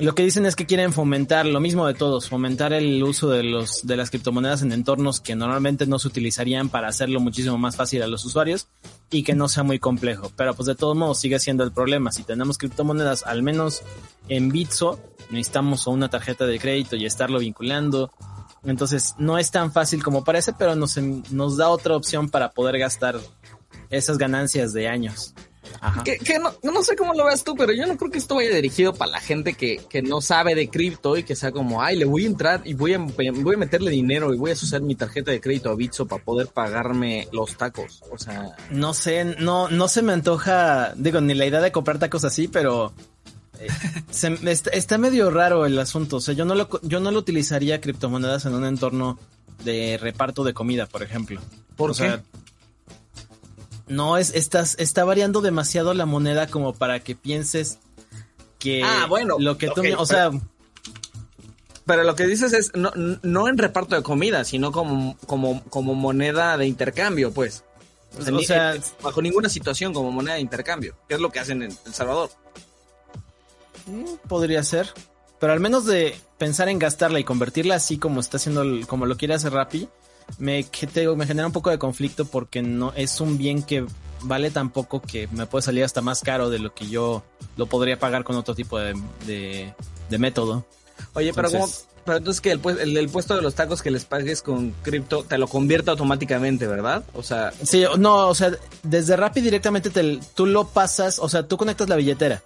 Lo 0.00 0.14
que 0.14 0.22
dicen 0.22 0.46
es 0.46 0.54
que 0.54 0.64
quieren 0.64 0.92
fomentar 0.92 1.44
lo 1.44 1.58
mismo 1.58 1.84
de 1.84 1.94
todos, 1.94 2.28
fomentar 2.28 2.72
el 2.72 3.02
uso 3.02 3.30
de 3.30 3.42
los 3.42 3.84
de 3.84 3.96
las 3.96 4.10
criptomonedas 4.10 4.62
en 4.62 4.70
entornos 4.70 5.20
que 5.20 5.34
normalmente 5.34 5.86
no 5.86 5.98
se 5.98 6.06
utilizarían 6.06 6.68
para 6.68 6.86
hacerlo 6.86 7.18
muchísimo 7.18 7.58
más 7.58 7.74
fácil 7.74 8.02
a 8.02 8.06
los 8.06 8.24
usuarios 8.24 8.68
y 9.10 9.24
que 9.24 9.34
no 9.34 9.48
sea 9.48 9.64
muy 9.64 9.80
complejo. 9.80 10.30
Pero 10.36 10.54
pues 10.54 10.66
de 10.66 10.76
todos 10.76 10.96
modos 10.96 11.18
sigue 11.18 11.40
siendo 11.40 11.64
el 11.64 11.72
problema. 11.72 12.12
Si 12.12 12.22
tenemos 12.22 12.58
criptomonedas, 12.58 13.24
al 13.24 13.42
menos 13.42 13.82
en 14.28 14.50
Bitso, 14.50 15.00
necesitamos 15.30 15.88
una 15.88 16.08
tarjeta 16.08 16.46
de 16.46 16.60
crédito 16.60 16.94
y 16.94 17.04
estarlo 17.04 17.40
vinculando. 17.40 18.12
Entonces 18.62 19.16
no 19.18 19.36
es 19.36 19.50
tan 19.50 19.72
fácil 19.72 20.04
como 20.04 20.22
parece, 20.22 20.52
pero 20.52 20.76
nos, 20.76 20.96
nos 20.96 21.56
da 21.56 21.70
otra 21.70 21.96
opción 21.96 22.28
para 22.28 22.52
poder 22.52 22.78
gastar 22.78 23.16
esas 23.90 24.16
ganancias 24.16 24.72
de 24.72 24.86
años. 24.86 25.34
Ajá. 25.80 26.02
Que, 26.04 26.18
que 26.18 26.38
no, 26.38 26.52
no, 26.62 26.82
sé 26.82 26.96
cómo 26.96 27.14
lo 27.14 27.24
veas 27.24 27.44
tú, 27.44 27.54
pero 27.54 27.72
yo 27.72 27.86
no 27.86 27.96
creo 27.96 28.10
que 28.10 28.18
esto 28.18 28.36
vaya 28.36 28.54
dirigido 28.54 28.94
para 28.94 29.12
la 29.12 29.20
gente 29.20 29.54
que, 29.54 29.80
que 29.88 30.02
no 30.02 30.20
sabe 30.20 30.54
de 30.54 30.68
cripto 30.68 31.16
y 31.16 31.22
que 31.22 31.36
sea 31.36 31.52
como, 31.52 31.82
ay, 31.82 31.96
le 31.96 32.04
voy 32.04 32.24
a 32.24 32.26
entrar 32.26 32.62
y 32.64 32.74
voy 32.74 32.94
a, 32.94 32.98
voy 32.98 33.54
a 33.54 33.58
meterle 33.58 33.90
dinero 33.90 34.34
y 34.34 34.38
voy 34.38 34.50
a 34.50 34.54
usar 34.54 34.80
mi 34.80 34.94
tarjeta 34.94 35.30
de 35.30 35.40
crédito 35.40 35.70
a 35.70 35.74
Bitso 35.74 36.06
para 36.06 36.22
poder 36.22 36.48
pagarme 36.48 37.28
los 37.32 37.56
tacos. 37.56 38.02
O 38.10 38.18
sea. 38.18 38.56
No 38.70 38.94
sé, 38.94 39.24
no, 39.24 39.68
no 39.68 39.88
se 39.88 40.02
me 40.02 40.12
antoja, 40.12 40.92
digo, 40.96 41.20
ni 41.20 41.34
la 41.34 41.46
idea 41.46 41.60
de 41.60 41.72
comprar 41.72 41.98
tacos 41.98 42.24
así, 42.24 42.48
pero 42.48 42.92
eh, 43.58 43.68
se, 44.10 44.38
está, 44.50 44.70
está, 44.70 44.98
medio 44.98 45.30
raro 45.30 45.66
el 45.66 45.78
asunto. 45.78 46.16
O 46.16 46.20
sea, 46.20 46.34
yo 46.34 46.44
no 46.44 46.54
lo, 46.54 46.68
yo 46.82 47.00
no 47.00 47.10
lo 47.10 47.18
utilizaría 47.18 47.80
criptomonedas 47.80 48.46
en 48.46 48.54
un 48.54 48.64
entorno 48.64 49.18
de 49.64 49.98
reparto 50.00 50.44
de 50.44 50.54
comida, 50.54 50.86
por 50.86 51.02
ejemplo. 51.02 51.40
¿Por 51.76 51.90
o 51.90 51.94
qué? 51.94 51.98
Sea, 51.98 52.22
no 53.88 54.16
es, 54.16 54.34
estás, 54.34 54.76
está 54.78 55.04
variando 55.04 55.40
demasiado 55.40 55.94
la 55.94 56.06
moneda 56.06 56.46
como 56.46 56.74
para 56.74 57.00
que 57.00 57.14
pienses 57.14 57.78
que 58.58 58.82
ah, 58.84 59.06
bueno, 59.08 59.36
lo 59.38 59.56
que 59.56 59.68
tú, 59.68 59.80
okay, 59.80 59.92
o 59.92 60.04
sea, 60.04 60.30
pero 61.88 62.02
lo 62.02 62.14
que 62.14 62.26
dices 62.26 62.52
es 62.52 62.74
no, 62.74 62.92
no 63.22 63.48
en 63.48 63.56
reparto 63.56 63.96
de 63.96 64.02
comida, 64.02 64.44
sino 64.44 64.72
como, 64.72 65.16
como, 65.26 65.64
como 65.64 65.94
moneda 65.94 66.56
de 66.58 66.66
intercambio, 66.66 67.32
pues. 67.32 67.64
O 68.18 68.22
sea, 68.22 68.34
o 68.34 68.40
sea 68.40 68.74
ni, 68.74 68.80
bajo 69.02 69.22
ninguna 69.22 69.48
situación 69.48 69.94
como 69.94 70.10
moneda 70.10 70.34
de 70.34 70.40
intercambio, 70.40 70.96
que 71.08 71.14
es 71.14 71.20
lo 71.20 71.30
que 71.30 71.40
hacen 71.40 71.62
en 71.62 71.70
El 71.86 71.94
Salvador. 71.94 72.30
Podría 74.28 74.62
ser, 74.64 74.92
pero 75.40 75.54
al 75.54 75.60
menos 75.60 75.86
de 75.86 76.14
pensar 76.36 76.68
en 76.68 76.78
gastarla 76.78 77.20
y 77.20 77.24
convertirla 77.24 77.76
así 77.76 77.96
como 77.96 78.20
está 78.20 78.36
haciendo, 78.36 78.64
como 78.86 79.06
lo 79.06 79.16
quiere 79.16 79.32
hacer 79.32 79.52
Rappi, 79.52 79.88
me, 80.38 80.62
te, 80.64 81.08
me 81.08 81.26
genera 81.26 81.46
un 81.46 81.52
poco 81.52 81.70
de 81.70 81.78
conflicto 81.78 82.24
porque 82.24 82.62
no 82.62 82.92
es 82.94 83.20
un 83.20 83.38
bien 83.38 83.62
que 83.62 83.86
vale 84.22 84.50
tan 84.50 84.70
poco 84.70 85.00
que 85.00 85.28
me 85.28 85.46
puede 85.46 85.62
salir 85.62 85.84
hasta 85.84 86.00
más 86.00 86.20
caro 86.20 86.50
de 86.50 86.58
lo 86.58 86.74
que 86.74 86.88
yo 86.88 87.22
lo 87.56 87.66
podría 87.66 87.98
pagar 87.98 88.24
con 88.24 88.36
otro 88.36 88.54
tipo 88.54 88.78
de, 88.78 88.94
de, 89.26 89.74
de 90.10 90.18
método. 90.18 90.66
Oye, 91.14 91.32
pero 91.32 91.50
¿cómo, 91.50 91.68
pero 92.04 92.18
entonces 92.18 92.40
que 92.40 92.52
el, 92.52 92.60
el, 92.80 92.96
el, 92.96 93.08
puesto 93.08 93.36
de 93.36 93.42
los 93.42 93.54
tacos 93.54 93.82
que 93.82 93.90
les 93.90 94.04
pagues 94.04 94.42
con 94.42 94.70
cripto 94.82 95.24
te 95.24 95.38
lo 95.38 95.46
convierte 95.46 95.90
automáticamente, 95.90 96.66
¿verdad? 96.66 97.04
O 97.14 97.22
sea, 97.22 97.52
sí, 97.62 97.84
no, 97.98 98.28
o 98.28 98.34
sea, 98.34 98.52
desde 98.82 99.16
Rappi 99.16 99.40
directamente 99.40 99.90
te, 99.90 100.18
tú 100.34 100.46
lo 100.46 100.68
pasas, 100.68 101.18
o 101.18 101.28
sea, 101.28 101.46
tú 101.46 101.56
conectas 101.56 101.88
la 101.88 101.96
billetera. 101.96 102.42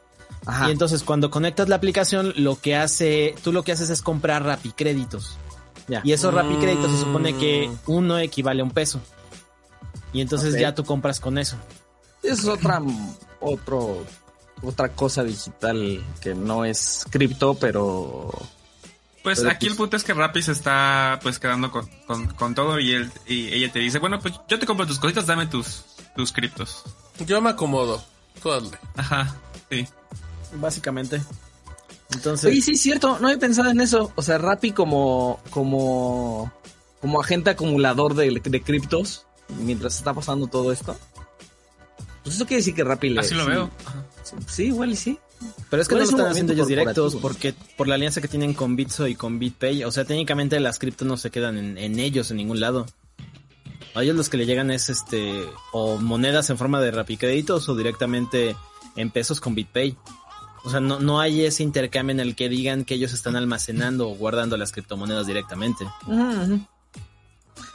Ajá. 0.47 0.69
Y 0.69 0.73
entonces 0.73 1.05
cuando 1.05 1.31
conectas 1.31 1.69
la 1.69 1.77
aplicación, 1.77 2.33
lo 2.37 2.61
que 2.61 2.75
hace, 2.75 3.37
tú 3.45 3.53
lo 3.53 3.63
que 3.63 3.71
haces 3.71 3.89
es 3.91 4.03
comprar 4.03 4.45
Rappi 4.45 4.73
créditos. 4.73 5.39
Ya. 5.89 6.01
Y 6.05 6.13
esos 6.13 6.33
Rappi 6.33 6.57
créditos 6.57 6.91
se 6.91 6.99
supone 6.99 7.37
que 7.37 7.71
uno 7.87 8.19
equivale 8.19 8.63
a 8.63 8.65
un 8.65 8.71
peso. 8.71 9.01
Y 10.13 10.21
entonces 10.21 10.51
okay. 10.51 10.63
ya 10.63 10.75
tú 10.75 10.85
compras 10.85 11.21
con 11.21 11.39
eso. 11.39 11.57
Es 12.23 12.45
otra 12.47 12.81
otro 13.41 14.05
otra 14.63 14.91
cosa 14.91 15.25
digital 15.25 16.03
que 16.21 16.35
no 16.35 16.65
es 16.65 17.05
cripto, 17.11 17.55
pero 17.55 18.31
pues 19.23 19.41
pero 19.41 19.51
aquí 19.51 19.67
pues... 19.67 19.73
el 19.73 19.77
punto 19.77 19.97
es 19.97 20.05
que 20.05 20.15
Rappi 20.15 20.43
se 20.43 20.53
está 20.53 21.19
pues 21.23 21.39
quedando 21.39 21.71
con, 21.71 21.89
con, 22.07 22.29
con, 22.29 22.55
todo 22.55 22.79
y 22.79 22.93
él 22.93 23.11
y 23.27 23.53
ella 23.53 23.73
te 23.73 23.81
dice, 23.81 23.99
bueno, 23.99 24.21
pues 24.21 24.35
yo 24.49 24.59
te 24.59 24.67
compro 24.67 24.87
tus 24.87 24.99
cositas, 24.99 25.27
dame 25.27 25.47
tus 25.47 25.85
tus 26.15 26.33
criptos. 26.33 26.85
Yo 27.27 27.41
me 27.41 27.51
acomodo. 27.51 28.03
Tú 28.43 28.53
hazle. 28.53 28.79
Ajá, 28.97 29.37
sí. 29.71 29.87
Básicamente. 30.55 31.21
Entonces. 32.13 32.51
Oye, 32.51 32.63
sí, 32.63 32.73
es 32.73 32.81
cierto, 32.81 33.19
no 33.21 33.29
he 33.29 33.39
pensado 33.39 33.71
en 33.71 33.81
eso. 33.81 34.13
O 34.17 34.23
sea, 34.23 34.39
Rappi 34.39 34.73
como, 34.73 35.41
como, 35.51 36.53
como 37.01 37.21
agente 37.21 37.51
acumulador 37.51 38.15
de, 38.15 38.41
de 38.43 38.63
criptos, 38.63 39.27
mientras 39.61 39.97
está 39.97 40.13
pasando 40.15 40.47
todo 40.47 40.73
esto. 40.73 40.97
Pues 42.23 42.37
eso 42.37 42.47
quiere 42.47 42.61
decir 42.61 42.75
que 42.75 42.85
Rappi 42.85 43.11
le. 43.11 43.21
Así 43.21 43.35
lo 43.35 43.45
sí, 43.45 43.51
veo. 43.51 43.71
Sí, 44.23 44.37
sí, 44.47 44.65
igual 44.67 44.93
y 44.93 44.97
sí. 44.97 45.19
Pero 45.71 45.83
es 45.83 45.89
que 45.89 45.95
no 45.95 46.01
lo 46.03 46.07
están 46.09 46.27
haciendo 46.27 46.53
ellos 46.53 46.69
directos 46.69 47.17
porque 47.17 47.53
por 47.77 47.89
la 47.89 47.97
alianza 47.97 48.21
que 48.21 48.29
tienen 48.29 48.55
con 48.55 48.77
Bitso 48.77 49.09
y 49.09 49.17
con 49.17 49.39
BitPay. 49.39 49.85
O 49.85 49.91
sea, 49.91 50.05
técnicamente 50.05 50.61
las 50.61 50.79
criptos 50.79 51.09
no 51.09 51.17
se 51.17 51.31
quedan 51.31 51.59
en, 51.59 51.79
en 51.79 51.99
ellos 51.99 52.31
en 52.31 52.37
ningún 52.37 52.61
lado. 52.61 52.87
A 53.95 54.03
ellos 54.03 54.17
los 54.17 54.29
que 54.29 54.37
le 54.37 54.47
llegan 54.47 54.71
es 54.71 54.89
este 54.89 55.45
o 55.73 55.99
monedas 55.99 56.49
en 56.51 56.59
forma 56.59 56.81
de 56.81 56.93
Rapicréditos 56.93 57.69
o 57.69 57.75
directamente 57.75 58.57
en 58.97 59.11
pesos 59.11 59.41
con 59.41 59.55
BitPay. 59.55 59.97
O 60.65 60.71
sea, 60.71 60.81
no, 60.81 61.01
no 61.01 61.21
hay 61.21 61.45
ese 61.45 61.63
intercambio 61.63 62.13
en 62.13 62.21
el 62.21 62.37
que 62.37 62.49
digan 62.49 62.85
que 62.85 62.95
ellos 62.95 63.13
están 63.13 63.37
almacenando 63.37 64.09
o 64.09 64.15
guardando 64.15 64.57
las 64.57 64.73
criptomonedas 64.73 65.27
directamente. 65.27 65.85
Uh 66.07 66.13
-huh. 66.13 66.67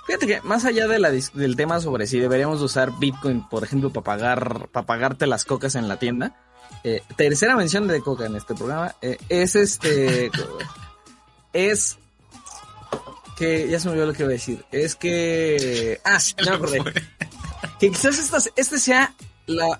Fíjate 0.08 0.26
que 0.26 0.41
más 0.41 0.63
allá 0.63 0.88
de 0.88 1.00
la, 1.00 1.12
del 1.12 1.58
tema 1.58 1.82
sobre 1.82 2.08
si 2.08 2.17
deberíamos 2.17 2.62
usar 2.62 2.97
Bitcoin, 2.97 3.47
por 3.50 3.65
ejemplo, 3.65 3.91
para 3.91 4.06
pagar, 4.06 4.69
para 4.71 4.86
pagarte 4.86 5.28
las 5.28 5.43
cocas 5.43 5.76
en 5.76 5.89
la 5.89 6.00
tienda, 6.00 6.34
eh, 6.86 7.04
tercera 7.17 7.58
mención 7.58 7.89
de 7.89 8.00
coca 8.00 8.26
en 8.26 8.38
este 8.38 8.56
programa, 8.56 8.95
eh, 9.02 9.17
es 9.28 9.58
este, 9.58 10.32
es 11.54 11.97
que, 13.36 13.67
ya 13.67 13.82
se 13.82 13.88
me 13.88 13.91
olvidó 13.91 14.08
lo 14.08 14.13
que 14.13 14.23
iba 14.23 14.30
a 14.30 14.34
decir, 14.34 14.63
es 14.71 14.95
que, 14.95 16.00
ah, 16.06 16.19
ya 16.38 16.52
me 16.52 16.56
acordé, 16.56 16.82
que 17.78 17.89
quizás 17.89 18.17
esta, 18.17 18.38
este 18.56 18.80
sea 18.80 19.13
la, 19.45 19.78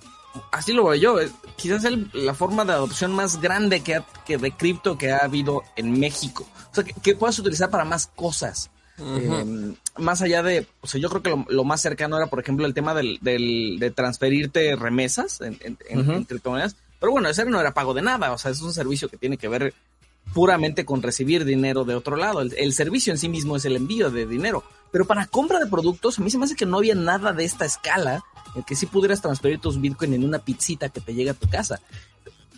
así 0.52 0.74
lo 0.74 0.84
veo 0.84 0.96
yo, 0.96 1.22
eh, 1.22 1.32
quizás 1.58 1.84
el, 1.84 2.10
la 2.14 2.34
forma 2.34 2.64
de 2.64 2.72
adopción 2.72 3.12
más 3.12 3.42
grande 3.42 3.82
que, 3.82 3.96
ha, 3.96 4.06
que 4.26 4.38
de 4.38 4.52
cripto 4.52 4.98
que 4.98 5.12
ha 5.12 5.18
habido 5.18 5.64
en 5.76 6.00
México. 6.00 6.48
O 6.72 6.76
sea, 6.76 6.84
que, 6.84 6.94
que 6.94 7.16
puedas 7.16 7.38
utilizar 7.40 7.70
para 7.70 7.84
más 7.84 8.08
cosas. 8.08 8.70
Uh 9.00 9.04
-huh. 9.04 9.74
eh, 9.74 9.76
más 9.98 10.22
allá 10.22 10.42
de, 10.42 10.66
o 10.82 10.88
sea, 10.88 11.00
yo 11.02 11.10
creo 11.10 11.22
que 11.22 11.30
lo, 11.30 11.46
lo, 11.50 11.64
más 11.64 11.82
cercano 11.82 12.18
era, 12.18 12.28
por 12.28 12.40
ejemplo, 12.40 12.66
el 12.66 12.74
tema 12.74 12.94
del, 12.94 13.20
del 13.22 13.78
de 13.80 13.92
transferirte 13.92 14.76
remesas 14.76 15.42
en, 15.42 15.58
en, 15.62 16.00
uh 16.00 16.04
-huh. 16.04 16.16
en, 16.16 16.24
criptomonedas. 16.24 16.76
Pero 17.00 17.12
bueno, 17.12 17.30
ese 17.30 17.46
no 17.46 17.60
era 17.60 17.74
pago 17.74 17.94
de 17.94 18.02
nada, 18.02 18.32
o 18.32 18.38
sea, 18.38 18.50
es 18.50 18.62
un 18.62 18.74
servicio 18.74 19.08
que 19.08 19.18
tiene 19.18 19.38
que 19.38 19.48
ver 19.48 19.74
puramente 20.34 20.84
con 20.84 21.02
recibir 21.04 21.46
dinero 21.46 21.84
de 21.86 21.96
otro 21.96 22.16
lado. 22.16 22.42
El, 22.42 22.54
el 22.58 22.74
servicio 22.74 23.14
en 23.14 23.20
sí 23.20 23.30
mismo 23.30 23.56
es 23.56 23.66
el 23.66 23.76
envío 23.76 24.10
de 24.10 24.26
dinero. 24.26 24.64
Pero 24.92 25.06
para 25.06 25.28
compra 25.28 25.60
de 25.60 25.68
productos, 25.68 26.18
a 26.18 26.22
mí 26.22 26.32
se 26.32 26.38
me 26.38 26.46
hace 26.46 26.56
que 26.56 26.66
no 26.66 26.78
había 26.78 26.96
nada 26.96 27.34
de 27.34 27.44
esta 27.44 27.66
escala 27.66 28.24
en 28.58 28.64
que 28.64 28.76
sí 28.76 28.86
pudieras 28.86 29.22
transferir 29.22 29.60
tus 29.60 29.80
Bitcoin 29.80 30.14
en 30.14 30.24
una 30.24 30.40
pizzita 30.40 30.90
que 30.90 31.02
te 31.02 31.14
llega 31.14 31.32
a 31.32 31.36
tu 31.36 31.48
casa. 31.48 31.80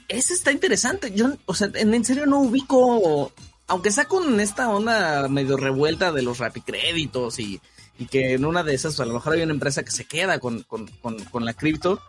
Eso 0.08 0.34
está 0.34 0.52
interesante. 0.52 1.12
Yo, 1.12 1.28
o 1.46 1.54
sea, 1.54 1.70
en, 1.76 1.94
en 1.94 2.04
serio 2.04 2.26
no 2.26 2.40
ubico 2.40 3.32
aunque 3.70 3.92
sea 3.92 4.06
con 4.06 4.40
esta 4.40 4.70
onda 4.70 5.28
medio 5.30 5.56
revuelta 5.56 6.12
de 6.12 6.24
los 6.24 6.40
rapicréditos 6.40 7.40
y, 7.40 7.62
y 8.00 8.08
que 8.08 8.34
en 8.34 8.44
una 8.44 8.64
de 8.64 8.74
esas 8.74 9.00
a 9.00 9.06
lo 9.06 9.14
mejor 9.14 9.34
hay 9.34 9.44
una 9.44 9.54
empresa 9.54 9.84
que 9.84 9.92
se 9.92 10.06
queda 10.06 10.40
con, 10.40 10.64
con, 10.64 10.88
con, 11.02 11.24
con 11.26 11.46
la 11.46 11.54
cripto, 11.54 12.02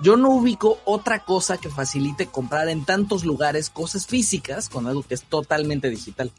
yo 0.00 0.16
no 0.16 0.30
ubico 0.30 0.80
otra 0.84 1.24
cosa 1.24 1.58
que 1.58 1.68
facilite 1.68 2.26
comprar 2.26 2.68
en 2.68 2.84
tantos 2.84 3.24
lugares 3.24 3.68
cosas 3.70 4.06
físicas 4.06 4.68
con 4.70 4.86
algo 4.86 5.02
que 5.02 5.14
es 5.14 5.22
totalmente 5.22 5.90
digital. 5.90 6.32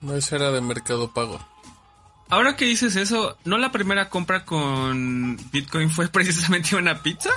No, 0.00 0.14
esa 0.14 0.36
era 0.36 0.52
de 0.52 0.60
mercado 0.60 1.12
pago. 1.12 1.40
Ahora 2.30 2.56
que 2.56 2.64
dices 2.64 2.96
eso, 2.96 3.36
¿no 3.44 3.58
la 3.58 3.70
primera 3.70 4.08
compra 4.08 4.44
con 4.44 5.38
Bitcoin 5.52 5.90
fue 5.90 6.08
precisamente 6.08 6.76
una 6.76 7.02
pizza? 7.02 7.30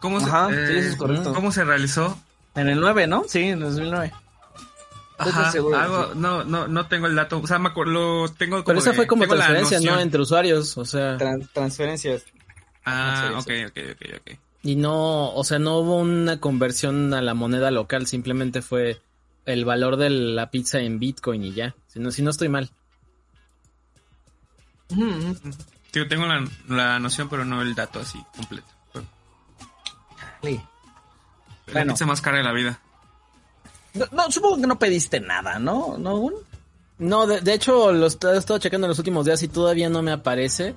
¿Cómo, 0.00 0.18
Ajá, 0.18 0.48
se, 0.50 0.66
sí, 0.66 0.72
eso 0.78 0.88
es 0.90 0.96
correcto. 0.96 1.32
¿Cómo 1.32 1.52
se 1.52 1.64
realizó? 1.64 2.18
En 2.54 2.68
el 2.68 2.80
9, 2.80 3.06
¿no? 3.06 3.24
Sí, 3.26 3.40
en 3.40 3.54
el 3.54 3.60
2009. 3.60 4.12
Ajá, 5.16 5.50
seguro, 5.52 5.78
algo, 5.78 6.12
sí. 6.12 6.18
no, 6.18 6.44
no, 6.44 6.66
no 6.66 6.86
tengo 6.88 7.06
el 7.06 7.14
dato, 7.14 7.40
o 7.40 7.46
sea, 7.46 7.58
me 7.60 7.68
acuerdo, 7.68 7.92
lo 7.92 8.28
tengo 8.28 8.56
como 8.56 8.64
Pero 8.64 8.78
esa 8.80 8.90
de, 8.90 8.96
fue 8.96 9.06
como 9.06 9.26
transferencia, 9.26 9.78
¿no? 9.80 10.00
Entre 10.00 10.20
usuarios, 10.20 10.76
o 10.76 10.84
sea. 10.84 11.16
Tran 11.16 11.48
transferencias. 11.52 12.24
Ah, 12.84 13.30
ok, 13.38 13.50
ok, 13.68 13.78
ok, 13.92 14.08
ok. 14.20 14.38
Y 14.64 14.76
no, 14.76 15.32
o 15.32 15.44
sea, 15.44 15.58
no 15.58 15.78
hubo 15.78 15.98
una 15.98 16.40
conversión 16.40 17.14
a 17.14 17.22
la 17.22 17.34
moneda 17.34 17.70
local, 17.70 18.06
simplemente 18.06 18.60
fue 18.60 19.00
el 19.46 19.64
valor 19.64 19.96
de 19.96 20.10
la 20.10 20.50
pizza 20.50 20.80
en 20.80 20.98
Bitcoin 20.98 21.44
y 21.44 21.52
ya. 21.52 21.74
Si 21.86 22.00
no, 22.00 22.10
si 22.10 22.22
no 22.22 22.30
estoy 22.30 22.48
mal. 22.48 22.70
Uh 24.90 24.96
-huh. 24.96 25.56
Tío, 25.90 26.08
tengo 26.08 26.26
la, 26.26 26.44
la, 26.68 26.98
noción, 26.98 27.28
pero 27.28 27.44
no 27.44 27.62
el 27.62 27.74
dato 27.74 28.00
así 28.00 28.18
completo. 28.36 28.66
Sí. 30.42 30.60
La 31.66 31.72
bueno. 31.72 31.92
pizza 31.92 32.06
más 32.06 32.20
cara 32.20 32.38
de 32.38 32.44
la 32.44 32.52
vida. 32.52 32.80
No, 33.94 34.06
no, 34.12 34.30
supongo 34.30 34.60
que 34.60 34.66
no 34.66 34.78
pediste 34.78 35.20
nada, 35.20 35.58
¿no? 35.58 35.96
¿No, 35.98 36.30
no 36.98 37.26
de, 37.26 37.40
de, 37.40 37.54
hecho, 37.54 37.92
lo 37.92 38.06
he 38.06 38.08
estado 38.08 38.58
checando 38.58 38.86
en 38.86 38.90
los 38.90 38.98
últimos 38.98 39.24
días 39.24 39.42
y 39.42 39.48
todavía 39.48 39.88
no 39.88 40.02
me 40.02 40.12
aparece. 40.12 40.74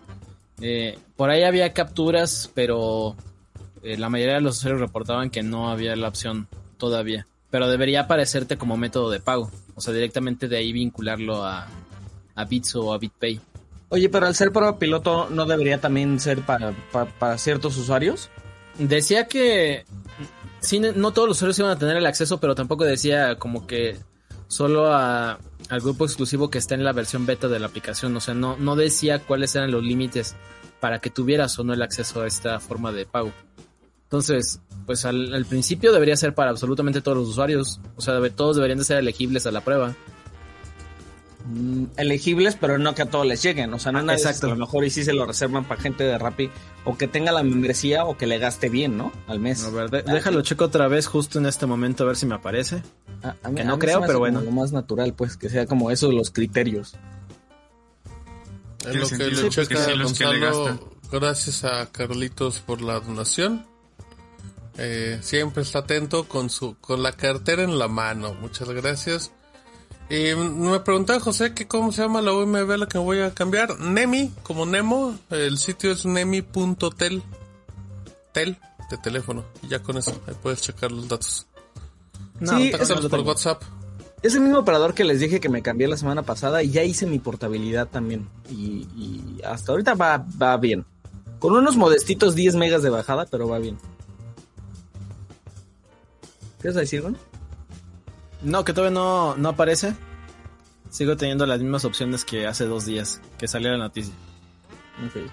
Eh, 0.62 0.98
por 1.16 1.30
ahí 1.30 1.44
había 1.44 1.74
capturas, 1.74 2.50
pero 2.54 3.16
eh, 3.84 3.98
la 3.98 4.10
mayoría 4.10 4.36
de 4.36 4.42
los 4.42 4.58
usuarios 4.58 4.82
reportaban 4.82 5.30
que 5.30 5.44
no 5.44 5.70
había 5.70 5.96
la 5.96 6.08
opción 6.08 6.48
todavía. 6.78 7.28
pero 7.50 7.70
debería 7.70 8.02
aparecerte 8.02 8.58
como 8.58 8.78
método 8.78 9.10
de 9.10 9.20
pago. 9.20 9.52
O 9.76 9.82
sea, 9.82 9.94
directamente 9.94 10.48
de 10.48 10.58
ahí 10.58 10.72
vincularlo 10.72 11.44
a, 11.44 11.68
a 12.36 12.46
Bits 12.46 12.76
o 12.76 12.94
a 12.94 12.98
BitPay. 12.98 13.40
Oye, 13.90 14.10
pero 14.10 14.28
al 14.28 14.36
ser 14.36 14.52
prueba 14.52 14.78
piloto, 14.80 15.30
¿no 15.30 15.46
debería 15.46 15.80
también 15.80 16.20
ser 16.20 16.42
para, 16.42 16.74
para, 16.92 17.10
para 17.18 17.38
ciertos 17.38 17.78
usuarios? 17.78 18.30
Decía 18.78 19.28
que 19.28 19.86
sí, 20.60 20.80
no 20.80 21.14
todos 21.14 21.28
los 21.28 21.38
usuarios 21.38 21.60
iban 21.60 21.72
a 21.72 21.80
tener 21.80 21.98
el 21.98 22.06
acceso, 22.06 22.40
pero 22.40 22.56
tampoco 22.56 22.84
decía 22.84 23.38
como 23.38 23.66
que 23.66 23.98
solo 24.48 24.92
a, 24.92 25.40
al 25.70 25.82
grupo 25.82 26.06
exclusivo 26.06 26.50
que 26.50 26.58
está 26.58 26.76
en 26.76 26.84
la 26.84 26.94
versión 26.94 27.26
beta 27.26 27.48
de 27.48 27.60
la 27.60 27.68
aplicación. 27.68 28.16
O 28.16 28.20
sea, 28.20 28.34
no, 28.34 28.58
no 28.58 28.76
decía 28.76 29.20
cuáles 29.20 29.56
eran 29.56 29.72
los 29.72 29.84
límites 29.84 30.36
para 30.80 31.00
que 31.00 31.10
tuvieras 31.10 31.58
o 31.60 31.64
no 31.64 31.74
el 31.74 31.82
acceso 31.82 32.22
a 32.22 32.28
esta 32.28 32.60
forma 32.60 32.92
de 32.92 33.06
pago. 33.06 33.32
Entonces, 34.04 34.62
pues 34.86 35.06
al, 35.06 35.34
al 35.34 35.46
principio 35.46 35.92
debería 35.92 36.16
ser 36.16 36.34
para 36.34 36.52
absolutamente 36.52 37.02
todos 37.02 37.18
los 37.18 37.30
usuarios. 37.30 37.82
O 37.96 38.02
sea, 38.02 38.18
todos 38.30 38.56
deberían 38.56 38.80
de 38.80 38.86
ser 38.86 38.98
elegibles 38.98 39.46
a 39.46 39.52
la 39.52 39.62
prueba. 39.62 39.96
Mm, 41.50 41.86
elegibles, 41.96 42.56
pero 42.60 42.78
no 42.78 42.94
que 42.94 43.04
a 43.04 43.06
todos 43.06 43.26
les 43.26 43.42
lleguen. 43.42 43.74
O 43.74 43.80
sea, 43.80 43.94
no 43.94 44.00
Ah, 44.00 44.14
exacto. 44.14 44.48
a 44.48 44.50
lo 44.50 44.56
mejor 44.58 44.84
y 44.84 44.90
sí 44.90 45.06
se 45.06 45.14
lo 45.14 45.26
reservan 45.26 45.64
para 45.66 45.80
gente 45.82 46.04
de 46.04 46.18
Rappi 46.18 46.50
o 46.84 46.98
que 46.98 47.08
tenga 47.08 47.32
la 47.32 47.42
membresía 47.42 48.04
o 48.04 48.18
que 48.18 48.28
le 48.28 48.38
gaste 48.38 48.68
bien, 48.68 48.98
¿no? 48.98 49.14
Al 49.28 49.40
mes. 49.40 49.64
A 49.64 49.70
ver, 49.70 49.90
de- 49.90 50.02
déjalo 50.02 50.42
checo 50.42 50.66
otra 50.66 50.90
vez 50.90 51.08
justo 51.08 51.40
en 51.40 51.46
este 51.46 51.66
momento 51.66 52.04
a 52.04 52.08
ver 52.08 52.18
si 52.18 52.26
me 52.26 52.36
aparece. 52.36 52.84
A- 53.24 53.36
a 53.44 53.50
mí- 53.50 53.56
que 53.56 53.62
a 53.62 53.66
no 53.66 53.76
mí 53.78 53.80
creo, 53.80 54.02
pero 54.06 54.20
bueno. 54.20 54.42
Lo 54.42 54.52
más 54.52 54.74
natural, 54.74 55.14
pues, 55.14 55.38
que 55.38 55.50
sea 55.50 55.66
como 55.68 55.90
eso 55.90 56.12
los 56.12 56.32
criterios. 56.32 56.96
En 58.86 59.00
lo 59.00 59.08
que 59.08 59.18
le 59.18 59.50
checa 59.50 59.80
sí, 59.86 59.92
que 59.92 59.98
Gonzalo, 60.04 60.80
gracias 61.12 61.64
a 61.64 61.86
Carlitos 61.92 62.60
por 62.60 62.82
la 62.82 63.00
donación. 63.00 63.66
Eh, 64.78 65.18
siempre 65.22 65.64
está 65.64 65.80
atento 65.80 66.28
con 66.28 66.50
su 66.50 66.76
con 66.80 67.02
la 67.02 67.12
cartera 67.14 67.64
en 67.64 67.80
la 67.80 67.88
mano. 67.88 68.34
Muchas 68.36 68.70
gracias. 68.70 69.32
Y 70.10 70.36
me 70.36 70.80
preguntaba 70.80 71.20
José 71.20 71.54
que 71.54 71.68
cómo 71.68 71.92
se 71.92 72.02
llama 72.02 72.22
la 72.22 72.34
UMB 72.34 72.72
a 72.72 72.78
la 72.78 72.88
que 72.88 72.98
me 72.98 73.04
voy 73.04 73.20
a 73.20 73.34
cambiar. 73.34 73.80
Nemi, 73.80 74.32
como 74.44 74.66
Nemo. 74.66 75.18
El 75.30 75.58
sitio 75.58 75.92
es 75.92 76.06
nemi.tel. 76.06 77.24
Tel, 78.32 78.58
de 78.90 78.98
teléfono. 78.98 79.44
Y 79.64 79.68
ya 79.68 79.84
con 79.84 79.98
eso, 79.98 80.12
ahí 80.28 80.36
puedes 80.42 80.62
checar 80.62 80.92
los 80.92 81.08
datos. 81.10 81.48
No, 82.40 82.58
Sí, 82.58 82.72
no 82.72 83.10
por. 83.10 83.22
WhatsApp. 83.22 83.62
Es 84.22 84.34
el 84.36 84.42
mismo 84.42 84.60
operador 84.60 84.94
que 84.94 85.04
les 85.04 85.20
dije 85.20 85.40
que 85.40 85.50
me 85.50 85.62
cambié 85.62 85.88
la 85.88 85.98
semana 85.98 86.24
pasada 86.24 86.64
y 86.64 86.72
ya 86.72 86.84
hice 86.84 87.06
mi 87.06 87.20
portabilidad 87.20 87.88
también. 87.88 88.28
Y, 88.50 88.88
y 88.96 89.42
hasta 89.46 89.74
ahorita 89.74 89.94
va, 89.94 90.26
va 90.42 90.58
bien. 90.58 90.86
Con 91.40 91.54
unos 91.54 91.76
modestitos 91.76 92.34
10 92.34 92.56
megas 92.56 92.82
de 92.82 92.90
bajada, 92.90 93.28
pero 93.30 93.48
va 93.48 93.60
bien. 93.60 93.78
¿Qué 96.62 96.70
vas 96.70 96.78
a 96.78 96.82
decir, 96.82 97.02
Gon? 97.02 97.18
No, 98.42 98.64
que 98.64 98.74
todavía 98.74 98.94
no, 98.94 99.36
no 99.36 99.50
aparece. 99.50 99.94
Sigo 100.90 101.18
teniendo 101.18 101.46
las 101.46 101.60
mismas 101.60 101.86
opciones 101.86 102.24
que 102.24 102.48
hace 102.48 102.66
dos 102.66 102.86
días 102.86 103.22
que 103.38 103.48
salió 103.48 103.72
la 103.72 103.78
noticia. 103.78 104.14
Ok. 105.06 105.30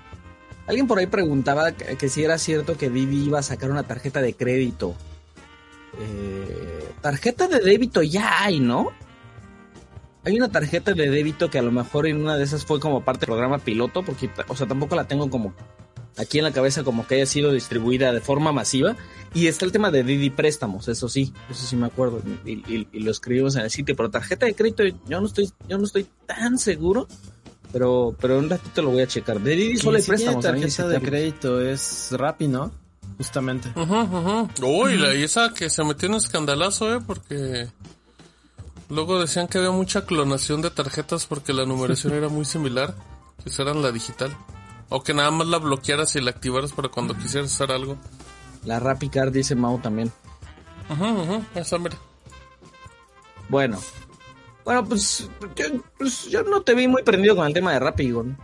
Alguien 0.66 0.86
por 0.86 0.98
ahí 0.98 1.06
preguntaba 1.06 1.72
que, 1.72 1.96
que 1.96 2.08
si 2.08 2.24
era 2.24 2.38
cierto 2.38 2.76
que 2.76 2.90
Didi 2.90 3.26
iba 3.26 3.38
a 3.38 3.42
sacar 3.42 3.70
una 3.70 3.82
tarjeta 3.82 4.20
de 4.20 4.34
crédito. 4.34 4.94
Eh, 5.98 6.92
tarjeta 7.00 7.46
de 7.46 7.60
débito 7.60 8.02
ya 8.02 8.42
hay, 8.42 8.60
¿no? 8.60 8.90
Hay 10.24 10.36
una 10.36 10.50
tarjeta 10.50 10.94
de 10.94 11.10
débito 11.10 11.50
que 11.50 11.58
a 11.58 11.62
lo 11.62 11.70
mejor 11.70 12.06
en 12.06 12.20
una 12.20 12.36
de 12.36 12.44
esas 12.44 12.64
fue 12.64 12.80
como 12.80 13.04
parte 13.04 13.20
del 13.20 13.34
programa 13.34 13.58
piloto, 13.58 14.02
porque, 14.02 14.30
o 14.48 14.56
sea, 14.56 14.66
tampoco 14.66 14.96
la 14.96 15.06
tengo 15.06 15.28
como 15.28 15.54
aquí 16.16 16.38
en 16.38 16.44
la 16.44 16.52
cabeza 16.52 16.84
como 16.84 17.06
que 17.06 17.16
haya 17.16 17.26
sido 17.26 17.52
distribuida 17.52 18.12
de 18.12 18.20
forma 18.20 18.52
masiva. 18.52 18.96
Y 19.34 19.48
está 19.48 19.64
el 19.64 19.72
tema 19.72 19.90
de 19.90 20.04
Didi 20.04 20.30
préstamos, 20.30 20.86
eso 20.86 21.08
sí, 21.08 21.32
eso 21.50 21.66
sí 21.66 21.74
me 21.74 21.86
acuerdo. 21.86 22.22
Y, 22.44 22.52
y- 22.72 22.88
y 22.92 23.00
lo 23.00 23.10
escribimos 23.10 23.56
en 23.56 23.62
el 23.62 23.70
sitio, 23.70 23.96
pero 23.96 24.08
tarjeta 24.10 24.46
de 24.46 24.54
crédito 24.54 24.84
yo 25.08 25.20
no 25.20 25.26
estoy, 25.26 25.50
yo 25.68 25.76
no 25.78 25.84
estoy 25.84 26.06
tan 26.26 26.58
seguro. 26.58 27.08
Pero, 27.72 28.14
pero 28.20 28.38
un 28.38 28.48
ratito 28.48 28.82
lo 28.82 28.90
voy 28.90 29.02
a 29.02 29.08
checar. 29.08 29.40
De 29.40 29.56
Didi 29.56 29.76
solo 29.78 29.96
hay 29.96 30.04
préstamos. 30.04 30.44
tarjeta 30.44 30.86
de 30.86 31.00
crédito 31.00 31.60
es 31.60 32.10
Rappi, 32.12 32.46
¿no? 32.46 32.70
Justamente. 33.18 33.68
Ujú, 33.74 33.94
ujú. 34.02 34.48
Uy, 34.64 34.96
la- 34.96 35.12
y 35.14 35.24
esa 35.24 35.52
que 35.52 35.68
se 35.68 35.82
metió 35.82 36.08
en 36.08 36.14
escandalazo, 36.14 36.94
eh, 36.94 37.00
porque 37.04 37.66
luego 38.88 39.20
decían 39.20 39.48
que 39.48 39.58
había 39.58 39.70
mucha 39.72 40.04
clonación 40.06 40.62
de 40.62 40.70
tarjetas 40.70 41.26
porque 41.26 41.52
la 41.52 41.64
numeración 41.64 42.12
era 42.14 42.28
muy 42.28 42.44
similar, 42.44 42.94
que 43.42 43.48
esa 43.50 43.62
era 43.62 43.74
la 43.74 43.90
digital. 43.90 44.36
O 44.88 45.02
que 45.02 45.14
nada 45.14 45.30
más 45.30 45.46
la 45.48 45.58
bloquearas 45.58 46.14
y 46.16 46.20
la 46.20 46.30
activaras 46.30 46.72
para 46.72 46.88
cuando 46.88 47.14
quisieras 47.16 47.52
hacer 47.52 47.72
algo. 47.72 47.96
La 48.64 48.78
Rappi 48.80 49.08
Card 49.08 49.32
dice 49.32 49.54
Mau 49.54 49.78
también. 49.78 50.12
Ujú, 50.90 51.04
ujú, 51.04 51.44
esa 51.54 51.78
mira. 51.78 51.96
Bueno. 53.48 53.78
Bueno, 54.64 54.84
pues 54.84 55.28
yo, 55.56 55.64
pues 55.98 56.24
yo 56.30 56.42
no 56.44 56.62
te 56.62 56.74
vi 56.74 56.88
muy 56.88 57.02
prendido 57.02 57.36
con 57.36 57.46
el 57.46 57.52
tema 57.52 57.72
de 57.72 57.78
Rappi, 57.80 58.10
Gon. 58.10 58.36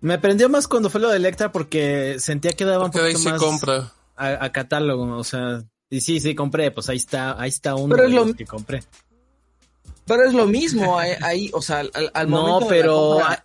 Me 0.00 0.18
prendió 0.18 0.48
más 0.48 0.68
cuando 0.68 0.90
fue 0.90 1.00
lo 1.00 1.08
de 1.08 1.16
Electra 1.16 1.50
porque 1.52 2.16
sentía 2.18 2.52
que 2.52 2.64
daba 2.64 2.84
un 2.86 2.90
Porque 2.90 3.00
de 3.02 3.06
ahí 3.08 3.12
poquito 3.14 3.28
se 3.28 3.32
más 3.32 3.40
compra. 3.40 3.92
a, 4.16 4.44
a 4.44 4.52
catálogo, 4.52 5.16
o 5.16 5.24
sea, 5.24 5.62
y 5.88 6.00
sí, 6.00 6.20
sí 6.20 6.34
compré, 6.34 6.70
pues 6.72 6.88
ahí 6.88 6.96
está, 6.96 7.40
ahí 7.40 7.48
está 7.50 7.74
uno 7.76 7.94
Pero 7.94 8.02
de 8.02 8.08
es 8.08 8.14
lo- 8.14 8.24
los 8.26 8.36
que 8.36 8.44
compré. 8.44 8.82
Pero 10.04 10.24
es 10.24 10.34
lo 10.34 10.46
mismo 10.46 10.98
ahí, 10.98 11.12
ahí, 11.22 11.50
o 11.54 11.62
sea, 11.62 11.78
al, 11.80 11.90
al 12.12 12.28
No, 12.28 12.42
momento 12.42 12.58
de 12.58 12.64
la 12.64 12.68
pero 12.82 12.96
compra- 12.96 13.44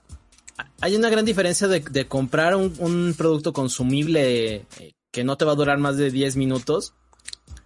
hay, 0.82 0.96
una 0.96 1.10
gran 1.10 1.26
diferencia 1.26 1.68
de, 1.68 1.80
de 1.80 2.08
comprar 2.08 2.56
un, 2.56 2.74
un 2.80 3.14
producto 3.18 3.54
consumible 3.54 4.66
eh, 4.80 4.94
que 5.12 5.24
no 5.24 5.38
te 5.38 5.46
va 5.46 5.54
a 5.54 5.56
durar 5.56 5.78
más 5.78 5.98
de 5.98 6.12
10 6.12 6.36
minutos, 6.36 6.94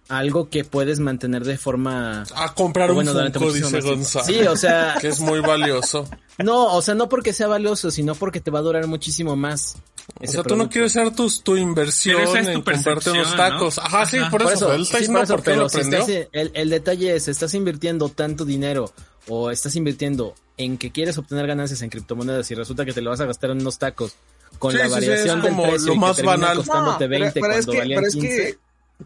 algo 0.08 0.48
que 0.50 0.64
puedes 0.64 0.98
mantener 1.00 1.44
de 1.44 1.56
forma 1.56 2.24
A 2.34 2.54
comprar 2.54 2.92
bueno, 2.92 3.12
un 3.12 3.32
Funko, 3.32 3.52
dice. 3.52 3.80
Gonzalo. 3.80 4.24
Sí, 4.26 4.40
o 4.46 4.56
sea, 4.56 4.96
Que 5.00 5.08
es 5.08 5.20
muy 5.20 5.40
valioso. 5.40 6.06
no, 6.38 6.74
o 6.74 6.82
sea, 6.82 6.94
no 6.94 7.08
porque 7.08 7.32
sea 7.32 7.46
valioso, 7.46 7.90
sino 7.90 8.14
porque 8.14 8.40
te 8.40 8.50
va 8.50 8.58
a 8.58 8.62
durar 8.62 8.86
muchísimo 8.86 9.36
más. 9.36 9.76
O 10.20 10.26
sea, 10.26 10.42
tú 10.42 10.56
no 10.56 10.68
quieres 10.68 10.96
hacer 10.96 11.14
tu, 11.14 11.30
tu 11.42 11.56
inversión 11.56 12.16
Pero 12.18 12.30
esa 12.30 12.40
es 12.40 12.46
tu 12.46 12.52
en 12.52 12.62
comprarte 12.62 13.10
unos 13.12 13.36
tacos. 13.36 13.76
¿no? 13.78 13.82
Ajá, 13.84 14.04
sí, 14.04 14.18
Ajá. 14.18 14.30
por, 14.30 14.42
Por 14.42 14.52
eso. 14.52 14.64
eso, 14.66 14.74
Él 14.74 14.82
está 14.82 14.98
sí, 14.98 15.06
por 15.06 15.22
eso, 15.22 15.36
pero 15.44 15.68
si 15.68 15.80
estás- 15.80 16.08
el, 16.32 16.50
el 16.54 16.70
detalle 16.70 17.14
es, 17.14 17.28
estás 17.28 17.54
invirtiendo 17.54 18.08
tanto 18.08 18.44
dinero 18.44 18.92
o 19.28 19.50
estás 19.50 19.76
invirtiendo 19.76 20.34
en 20.56 20.78
que 20.78 20.90
quieres 20.90 21.16
obtener 21.18 21.46
ganancias 21.46 21.82
en 21.82 21.90
criptomonedas 21.90 22.50
y 22.50 22.54
resulta 22.54 22.84
que 22.84 22.92
te 22.92 23.00
lo 23.00 23.10
vas 23.10 23.20
a 23.20 23.26
gastar 23.26 23.50
en 23.50 23.60
unos 23.60 23.78
tacos 23.78 24.14
con 24.58 24.72
Sí, 24.72 24.78
la 24.78 24.84
sí, 24.84 24.88
sí, 24.90 24.94
variación 24.94 25.38
es 25.38 25.44
del 25.44 25.52
como 25.52 25.62
precio 25.64 25.86
lo 25.86 25.92
y 25.92 25.94
que 25.94 26.00
más 26.00 26.22
banal. 26.22 26.56
costándote 26.58 27.06
20 27.08 27.30
pero, 27.32 27.46
pero 27.46 27.54
es 27.58 27.64
cuando 27.66 27.72
que, 27.72 27.78
valían 27.78 27.96
pero 27.98 28.08
es 28.08 28.14
15. 28.14 28.28
que, 28.36 28.58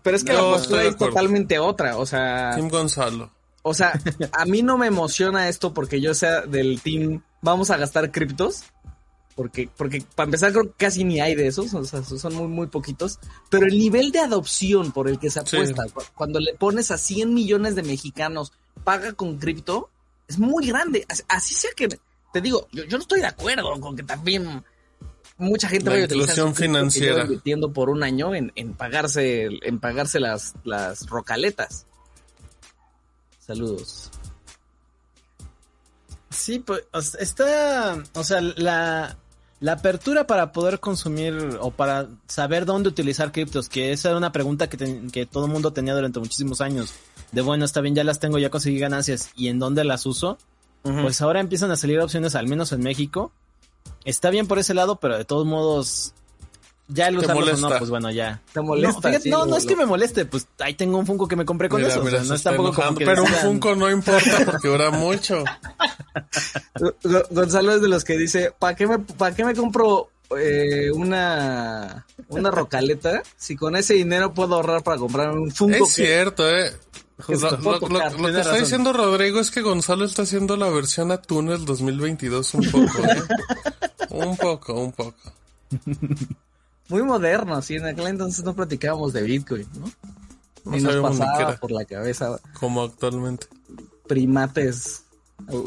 pero 0.03 0.17
es 0.17 0.25
que 0.25 0.33
la 0.33 0.41
postura 0.41 0.85
es 0.85 0.97
totalmente 0.97 1.59
otra, 1.59 1.97
o 1.97 2.05
sea, 2.07 2.53
Tim 2.57 2.69
Gonzalo. 2.69 3.31
o 3.63 3.73
sea, 3.75 3.93
a 4.33 4.45
mí 4.45 4.63
no 4.63 4.77
me 4.77 4.89
emociona 4.89 5.49
esto 5.49 5.73
porque 5.73 6.01
yo 6.01 6.15
sea 6.15 6.43
del 6.43 6.81
team, 6.83 7.23
vamos 7.43 7.71
a 7.71 7.77
gastar 7.77 8.11
criptos, 8.11 8.65
porque, 9.37 9.69
porque 9.77 10.03
para 10.15 10.25
empezar 10.27 10.51
creo 10.53 10.65
que 10.65 10.73
casi 10.77 11.05
ni 11.05 11.21
hay 11.21 11.35
de 11.35 11.47
esos, 11.47 11.73
o 11.75 11.85
sea, 11.85 12.03
son 12.03 12.35
muy, 12.35 12.49
muy 12.49 12.67
poquitos, 12.69 13.19
pero 13.51 13.67
el 13.67 13.79
nivel 13.79 14.11
de 14.11 14.19
adopción 14.21 14.93
por 14.93 15.09
el 15.09 15.19
que 15.19 15.31
se 15.31 15.41
Sí. 15.47 15.57
apuesta, 15.57 15.85
cu- 15.95 16.03
cuando 16.15 16.41
le 16.41 16.55
pones 16.55 16.91
a 16.91 16.99
100 16.99 17.33
millones 17.35 17.75
de 17.77 17.83
mexicanos, 17.83 18.53
paga 18.83 19.13
con 19.13 19.39
cripto, 19.39 19.91
es 20.29 20.39
muy 20.39 20.67
grande, 20.67 21.05
As- 21.09 21.25
así 21.29 21.55
sea 21.55 21.71
que, 21.77 21.89
te 22.33 22.41
digo, 22.41 22.69
yo, 22.73 22.85
yo 22.85 22.97
no 22.99 23.03
estoy 23.03 23.21
de 23.21 23.27
acuerdo 23.27 23.79
con 23.81 23.97
que 23.97 24.03
también 24.03 24.65
mucha 25.39 25.69
gente 25.69 25.87
La 25.87 25.91
vaya 25.93 26.03
a 26.05 26.07
utilizar 26.07 26.31
inclusión 26.39 26.55
financiera. 26.55 27.23
invirtiendo 27.23 27.73
por 27.73 27.91
un 27.91 28.03
año 28.03 28.35
en, 28.35 28.53
en 28.57 28.75
pagarse, 28.75 29.49
en 29.63 29.79
pagarse 29.81 30.19
las, 30.21 30.55
las 30.65 31.07
rocaletas. 31.09 31.87
Saludos. 33.39 34.11
Sí, 36.31 36.59
pues 36.59 36.83
está, 37.19 38.03
o 38.15 38.25
sea, 38.25 38.41
la, 38.41 39.17
la 39.61 39.73
apertura 39.73 40.27
para 40.27 40.53
poder 40.53 40.81
consumir 40.81 41.59
o 41.61 41.71
para 41.71 42.09
saber 42.27 42.67
dónde 42.67 42.89
utilizar 42.89 43.33
criptos, 43.33 43.69
que 43.69 43.93
esa 43.93 44.11
era 44.11 44.19
una 44.19 44.33
pregunta 44.33 44.69
que, 44.69 45.09
que 45.11 45.27
todo 45.27 45.47
el 45.47 45.53
mundo 45.53 45.73
tenía 45.73 45.95
durante 45.95 46.21
muchísimos 46.21 46.61
años. 46.61 46.95
De 47.33 47.41
bueno, 47.41 47.65
está 47.65 47.81
bien, 47.81 47.95
ya 47.95 48.05
las 48.05 48.21
tengo, 48.21 48.39
ya 48.39 48.51
conseguí 48.51 48.79
ganancias 48.79 49.31
y 49.35 49.49
en 49.49 49.59
dónde 49.59 49.85
las 49.85 50.07
uso. 50.07 50.39
Pues 50.83 51.21
ahora 51.21 51.41
empiezan 51.41 51.73
a 51.73 51.77
salir 51.77 51.99
opciones, 51.99 52.37
al 52.37 52.47
menos 52.47 52.71
en 52.71 52.81
México. 52.81 53.33
Está 54.05 54.31
bien 54.31 54.47
por 54.47 54.61
ese 54.61 54.73
lado, 54.73 54.97
pero 54.97 55.19
de 55.19 55.25
todos 55.25 55.45
modos, 55.45 56.15
ya 56.89 57.09
el 57.09 57.19
usarlos 57.19 57.37
o 57.37 57.41
molesta. 57.47 57.69
no, 57.69 57.79
pues 57.79 57.91
bueno, 57.91 58.11
ya. 58.11 58.41
Te 58.53 58.61
molesta. 58.61 58.93
no, 58.95 59.01
fíjate, 59.03 59.21
sí, 59.21 59.31
no, 59.31 59.39
lo- 59.39 59.47
no 59.47 59.57
es 59.57 59.67
que 59.67 59.77
me 59.77 59.87
moleste, 59.87 60.25
pues 60.27 60.47
ahí 60.61 60.75
tengo 60.75 60.99
un 60.99 61.07
Funko 61.07 61.27
que 61.29 61.37
me 61.37 61.45
compré 61.45 61.69
con 61.69 61.81
Mira, 61.81 61.93
eso. 61.93 62.01
o 62.03 62.09
sea, 62.09 62.19
no 62.21 62.25
es 62.25 62.31
está 62.31 62.51
tampoco 62.51 62.71
como 62.75 62.83
enojando. 62.89 62.99
que 62.99 63.05
Pero 63.07 63.23
un 63.23 63.29
Funko 63.29 63.75
no 63.77 63.91
importa 63.91 64.39
porque 64.45 64.69
dura 64.69 64.91
mucho. 64.91 65.45
Go- 66.79 66.95
Gonzalo 67.31 67.75
es 67.75 67.83
de 67.83 67.89
los 67.89 68.05
que 68.05 68.17
dice, 68.19 68.53
¿para 68.59 68.75
qué 68.77 68.87
me, 68.87 68.99
pa' 68.99 69.33
qué 69.35 69.45
me 69.45 69.55
compro 69.55 70.11
eh, 70.39 70.91
una, 70.93 72.05
una 72.29 72.51
rocaleta 72.51 73.23
si 73.37 73.57
con 73.57 73.77
ese 73.77 73.95
dinero 73.95 74.35
puedo 74.35 74.55
ahorrar 74.57 74.83
para 74.83 74.99
comprar 74.99 75.31
un 75.31 75.51
Funko? 75.51 75.85
Es 75.87 75.95
que- 75.97 76.05
cierto, 76.07 76.49
eh. 76.49 76.73
Lo, 77.29 77.35
lo- 77.39 77.49
lo- 77.59 77.79
lo 77.81 77.81
que 77.81 77.97
está 78.29 78.43
razón. 78.43 78.59
diciendo 78.61 78.93
Rodrigo 78.93 79.41
es 79.41 79.51
que 79.51 79.63
Gonzalo 79.63 80.05
está 80.05 80.23
haciendo 80.23 80.55
la 80.59 80.69
versión 80.69 81.11
a 81.13 81.17
túnel 81.23 81.65
2022 81.65 82.53
un 82.55 82.71
poco, 82.71 82.99
¿eh? 83.09 83.23
un 84.11 84.37
poco, 84.37 84.75
un 84.75 84.93
poco. 84.93 85.33
Muy 86.89 87.03
moderno, 87.03 87.61
sí, 87.63 87.75
en 87.77 87.87
aquel 87.87 88.07
entonces 88.09 88.45
no 88.45 88.55
platicábamos 88.55 89.13
de 89.13 89.23
Bitcoin, 89.23 89.67
¿no? 89.79 89.91
No 90.65 90.93
nos 90.93 91.17
pasaba 91.19 91.57
por 91.57 91.71
la 91.73 91.85
cabeza 91.85 92.39
Como 92.55 92.83
actualmente. 92.83 93.47
primates. 94.07 95.03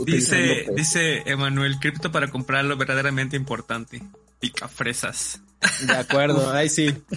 Dice, 0.06 0.66
dice 0.76 1.24
Emanuel, 1.26 1.80
cripto 1.80 2.12
para 2.12 2.30
comprar 2.30 2.66
lo 2.66 2.76
verdaderamente 2.76 3.36
importante. 3.38 4.02
Picafresas. 4.40 5.42
De 5.86 5.94
acuerdo, 5.96 6.52
ahí 6.52 6.70
sí. 6.70 6.94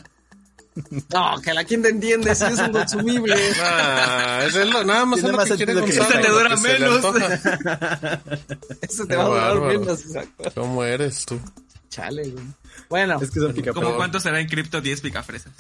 No, 1.13 1.39
que 1.43 1.53
la 1.53 1.65
quien 1.65 1.83
te 1.83 1.91
entiende, 1.91 2.35
si 2.35 2.45
es 2.45 2.59
un 2.59 2.73
consumible. 2.73 3.37
Ah, 3.63 4.41
es 4.47 4.55
lo- 4.55 4.83
nada 4.85 5.05
más 5.05 5.19
es 5.19 5.25
lo 5.27 5.35
más 5.37 5.47
que 5.51 5.57
quiere 5.57 5.75
Gonzalo, 5.75 6.09
Ese 6.09 6.19
te 6.19 6.29
dura 6.31 6.57
menos. 6.57 7.05
Eso 8.81 9.07
te 9.07 9.17
va 9.17 9.25
a 9.49 9.53
durar 9.55 9.79
menos, 9.79 10.01
exacto. 10.01 10.51
¿Cómo 10.55 10.83
eres 10.83 11.27
tú? 11.27 11.39
Chale, 11.91 12.23
güey. 12.31 12.45
Bueno, 12.93 13.19
Es 13.23 13.31
que 13.31 13.41
son 13.41 13.55
pica 13.55 13.73
¿Cómo 13.73 13.97
cuánto 13.97 14.21
será 14.21 14.39
en 14.39 14.47
cripto 14.49 14.83
10 14.83 15.01
picafresas? 15.01 15.51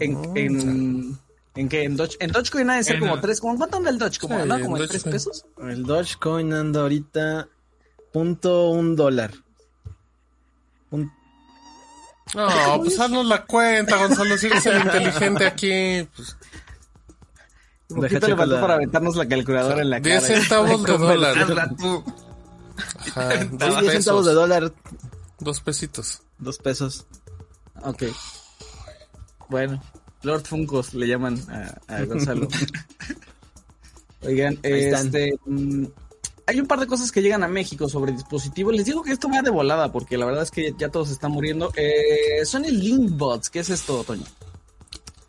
en, 0.00 0.18
en, 0.36 1.18
¿en 1.54 1.68
qué? 1.68 1.84
En, 1.84 1.96
Doge, 1.96 2.16
en 2.18 2.32
Dogecoin 2.32 2.68
ha 2.70 2.76
de 2.78 2.82
ser 2.82 2.96
En- 2.96 3.00
como 3.02 3.20
tres. 3.20 3.40
¿Cómo 3.40 3.56
cuánto 3.56 3.76
anda 3.76 3.90
el 3.90 3.98
Doge? 3.98 4.18
¿Como, 4.18 4.34
Sí, 4.34 4.42
anda 4.42 4.56
en 4.56 4.62
como 4.64 4.76
en 4.76 4.88
tres 4.88 5.04
Dogecoin. 5.04 5.12
pesos? 5.12 5.46
El 5.62 5.84
Dogecoin 5.84 6.52
anda 6.52 6.80
ahorita 6.80 7.46
punto 8.12 8.70
un 8.70 8.96
dólar. 8.96 9.30
Un- 10.90 11.12
No, 12.34 12.80
pues 12.82 12.98
haznos 12.98 13.26
la 13.26 13.44
cuenta, 13.44 13.96
Gonzalo. 13.96 14.36
Si 14.36 14.46
eres 14.48 14.66
el 14.66 14.78
inteligente 14.84 15.46
aquí, 15.46 16.08
pues, 16.16 16.36
Un 17.90 18.00
Deja 18.00 18.14
poquito 18.14 18.26
le 18.28 18.36
faltó 18.36 18.54
la- 18.56 18.60
para 18.60 18.74
aventarnos 18.74 19.14
la 19.14 19.28
calculadora 19.28 19.80
en 19.82 19.90
la 19.90 20.00
10 20.00 20.22
cara. 20.24 20.40
centavos 20.40 20.82
de 20.84 20.98
dólar. 20.98 21.68
Ajá, 23.14 23.42
Sí, 23.42 23.48
dos 23.52 23.80
10 23.80 23.92
centavos 23.92 24.24
de 24.24 24.30
pesos. 24.30 24.34
dólar, 24.34 24.74
Dos 25.40 25.60
pesitos. 25.60 26.22
dos 26.38 26.58
pesos. 26.58 27.06
Ok. 27.82 28.04
Bueno, 29.48 29.82
Lord 30.22 30.44
Funkos 30.46 30.94
le 30.94 31.06
llaman 31.06 31.38
a, 31.50 31.94
a 31.94 32.04
Gonzalo. 32.04 32.48
Oigan, 34.22 34.58
este. 34.62 35.34
mm, 35.44 35.84
hay 36.46 36.60
un 36.60 36.66
par 36.66 36.80
de 36.80 36.86
cosas 36.86 37.12
que 37.12 37.20
llegan 37.20 37.42
a 37.42 37.48
México 37.48 37.88
sobre 37.88 38.12
dispositivos. 38.12 38.74
Les 38.74 38.86
digo 38.86 39.02
que 39.02 39.12
esto 39.12 39.28
va 39.28 39.42
de 39.42 39.50
volada 39.50 39.92
porque 39.92 40.16
la 40.16 40.24
verdad 40.26 40.42
es 40.42 40.50
que 40.50 40.74
ya 40.78 40.88
todos 40.88 41.10
están 41.10 41.32
muriendo. 41.32 41.72
Eh, 41.76 42.44
Sony 42.44 42.68
Linkbots, 42.70 43.50
¿qué 43.50 43.60
es 43.60 43.70
esto, 43.70 44.02
Toño? 44.04 44.24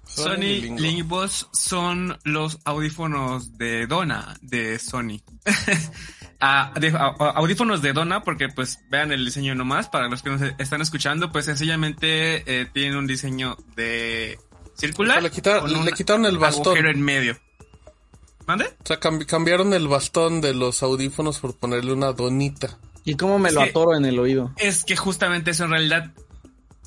Sony. 0.08 0.62
Linkbots 0.78 1.48
son 1.52 2.18
los 2.24 2.60
audífonos 2.64 3.58
de 3.58 3.86
Dona 3.88 4.38
de 4.42 4.80
Sony. 4.80 5.20
De- 6.40 6.90
a- 6.90 7.16
a- 7.18 7.32
audífonos 7.38 7.82
de 7.82 7.94
Dona 7.94 8.22
porque 8.24 8.50
pues 8.50 8.80
vean 8.90 9.12
el 9.12 9.24
diseño 9.26 9.56
nomás 9.56 9.88
para 9.90 10.08
los 10.10 10.22
que 10.22 10.30
nos 10.30 10.42
están 10.60 10.82
escuchando 10.82 11.32
pues 11.32 11.46
sencillamente 11.46 12.44
eh, 12.62 12.66
tienen 12.72 12.98
un 12.98 13.08
diseño 13.08 13.58
de 13.76 14.38
circular 14.78 15.24
Le 15.24 15.32
quitaron- 15.32 15.62
con 15.62 15.76
un 15.76 15.86
le 15.86 15.94
quitaron 15.94 16.26
el 16.26 16.38
bastón. 16.38 16.68
agujero 16.68 16.90
en 16.92 17.02
medio 17.02 17.38
¿Mande? 18.48 18.66
O 18.66 18.86
sea, 18.86 19.00
cambi- 19.00 19.26
cambiaron 19.26 19.74
el 19.74 19.88
bastón 19.88 20.40
de 20.42 20.54
los 20.54 20.84
audífonos 20.84 21.40
por 21.40 21.56
ponerle 21.58 21.94
una 21.94 22.12
donita. 22.14 22.78
¿Y 23.04 23.16
cómo 23.16 23.40
me 23.40 23.50
Es 23.50 23.56
lo 23.56 23.64
que- 23.64 23.70
atoro 23.72 23.96
en 23.96 24.06
el 24.06 24.20
oído? 24.20 24.52
Es 24.58 24.84
que 24.84 24.96
justamente 24.96 25.50
eso 25.52 25.64
en 25.64 25.72
realidad 25.72 26.14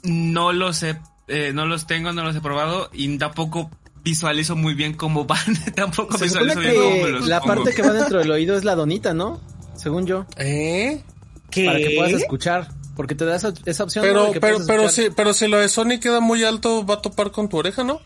no 0.04 0.52
los 0.52 0.82
he, 0.84 1.00
eh, 1.26 1.50
no 1.52 1.66
los 1.66 1.86
tengo, 1.88 2.12
no 2.12 2.22
los 2.22 2.36
he 2.36 2.40
probado 2.40 2.90
y 2.92 3.18
tampoco 3.18 3.70
visualizo 4.08 4.56
muy 4.56 4.74
bien 4.74 4.94
cómo 4.94 5.24
van, 5.24 5.38
tampoco 5.74 6.16
Se 6.18 6.28
supone 6.28 6.54
visualizo 6.54 6.60
bien 6.60 6.82
cómo 6.82 7.04
me 7.04 7.10
los 7.10 7.28
la 7.28 7.40
pongo. 7.40 7.54
parte 7.54 7.74
que 7.74 7.82
va 7.82 7.92
dentro 8.00 8.18
del 8.18 8.30
oído 8.30 8.56
es 8.56 8.64
la 8.64 8.74
donita, 8.74 9.12
¿no? 9.14 9.40
Según 9.76 10.06
yo. 10.06 10.26
¿Eh? 10.36 11.02
¿Qué? 11.50 11.64
Para 11.66 11.78
que 11.78 11.94
puedas 11.96 12.12
escuchar. 12.12 12.68
Porque 12.96 13.14
te 13.14 13.24
da 13.24 13.36
esa, 13.36 13.52
esa 13.64 13.84
opción. 13.84 14.04
¿no? 14.06 14.12
Pero, 14.12 14.32
que 14.32 14.40
pero, 14.40 14.58
pero 14.66 14.88
si, 14.88 15.10
pero 15.10 15.32
si 15.32 15.46
lo 15.46 15.58
de 15.58 15.68
Sony 15.68 16.00
queda 16.00 16.20
muy 16.20 16.42
alto, 16.42 16.84
va 16.84 16.94
a 16.94 17.02
topar 17.02 17.30
con 17.30 17.48
tu 17.48 17.56
oreja, 17.58 17.84
¿no? 17.84 18.00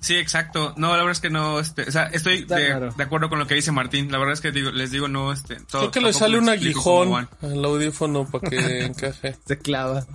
Sí, 0.00 0.14
exacto. 0.14 0.72
No, 0.76 0.88
la 0.92 0.98
verdad 0.98 1.12
es 1.12 1.20
que 1.20 1.28
no, 1.30 1.58
este, 1.60 1.82
o 1.82 1.90
sea, 1.90 2.04
estoy 2.04 2.44
de, 2.44 2.72
acuerdo 2.98 3.28
con 3.28 3.38
lo 3.38 3.46
que 3.46 3.54
dice 3.54 3.72
Martín. 3.72 4.10
La 4.10 4.18
verdad 4.18 4.32
es 4.34 4.40
que 4.40 4.52
digo, 4.52 4.70
les 4.70 4.90
digo, 4.92 5.08
no, 5.08 5.32
este, 5.32 5.56
todo- 5.56 5.82
Creo 5.82 5.90
que 5.90 6.00
le 6.00 6.12
sale 6.12 6.38
un 6.38 6.48
aguijón 6.48 7.28
al 7.42 7.64
audífono 7.64 8.24
para 8.26 8.48
que 8.48 8.84
encaje. 8.86 9.36
Se 9.44 9.58
clava. 9.58 10.06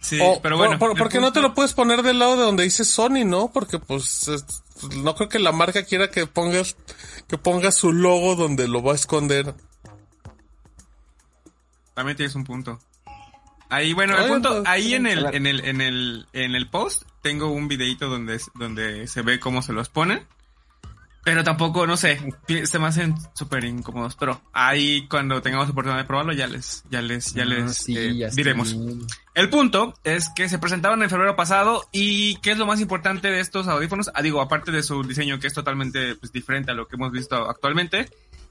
Sí, 0.00 0.18
O, 0.22 0.40
pero 0.40 0.56
bueno. 0.56 0.78
por, 0.78 0.96
¿por 0.96 1.08
qué 1.08 1.18
no 1.20 1.32
te 1.32 1.40
punto- 1.40 1.48
lo 1.48 1.54
puedes 1.54 1.72
poner 1.74 2.02
del 2.02 2.18
lado 2.18 2.36
de 2.36 2.42
donde 2.42 2.62
dice 2.64 2.84
Sony, 2.84 3.24
no? 3.26 3.50
Porque 3.52 3.78
pues 3.78 4.28
es- 4.28 4.62
no 4.96 5.14
creo 5.16 5.28
que 5.28 5.38
la 5.40 5.52
marca 5.52 5.84
quiera 5.84 6.10
que 6.10 6.26
pongas 6.26 6.76
que 7.26 7.36
pongas 7.36 7.74
su 7.74 7.92
logo 7.92 8.36
donde 8.36 8.68
lo 8.68 8.82
va 8.82 8.92
a 8.92 8.94
esconder. 8.94 9.54
También 11.94 12.16
tienes 12.16 12.34
un 12.34 12.44
punto. 12.44 12.78
Ahí, 13.70 13.92
bueno, 13.92 14.16
el 14.16 14.28
punto, 14.30 14.62
ahí 14.66 14.94
en 14.94 15.06
el, 15.06 15.26
en 15.34 15.46
el, 15.46 15.60
en 15.64 15.80
el, 15.82 16.26
en 16.32 16.54
el 16.54 16.70
post 16.70 17.02
tengo 17.20 17.50
un 17.50 17.68
videito 17.68 18.08
donde, 18.08 18.40
donde 18.54 19.06
se 19.08 19.20
ve 19.22 19.38
cómo 19.40 19.60
se 19.62 19.72
los 19.74 19.88
ponen. 19.90 20.26
Pero 21.28 21.44
tampoco, 21.44 21.86
no 21.86 21.98
sé, 21.98 22.18
se 22.64 22.78
me 22.78 22.86
hacen 22.86 23.14
súper 23.34 23.62
incómodos. 23.64 24.16
Pero 24.16 24.40
ahí 24.54 25.06
cuando 25.08 25.42
tengamos 25.42 25.68
oportunidad 25.68 25.98
de 26.00 26.06
probarlo 26.06 26.32
ya 26.32 26.46
les, 26.46 26.84
ya 26.90 27.02
les, 27.02 27.34
ya 27.34 27.42
Ah, 27.42 27.44
les 27.44 27.76
sí, 27.76 27.98
eh, 27.98 28.16
ya 28.16 28.28
diremos. 28.30 28.72
bien. 28.72 29.02
El 29.34 29.50
punto 29.50 29.92
es 30.04 30.30
que 30.34 30.48
se 30.48 30.58
presentaron 30.58 31.02
en 31.02 31.10
febrero 31.10 31.36
pasado 31.36 31.86
y 31.92 32.36
qué 32.36 32.52
es 32.52 32.56
lo 32.56 32.64
más 32.64 32.80
importante 32.80 33.30
de 33.30 33.40
estos 33.40 33.68
audífonos, 33.68 34.10
ah, 34.14 34.22
digo, 34.22 34.40
aparte 34.40 34.72
de 34.72 34.82
su 34.82 35.02
diseño 35.02 35.38
que 35.38 35.48
es 35.48 35.52
totalmente 35.52 36.14
pues, 36.14 36.32
diferente 36.32 36.70
a 36.70 36.74
lo 36.74 36.88
que 36.88 36.96
hemos 36.96 37.12
visto 37.12 37.36
actualmente, 37.36 38.08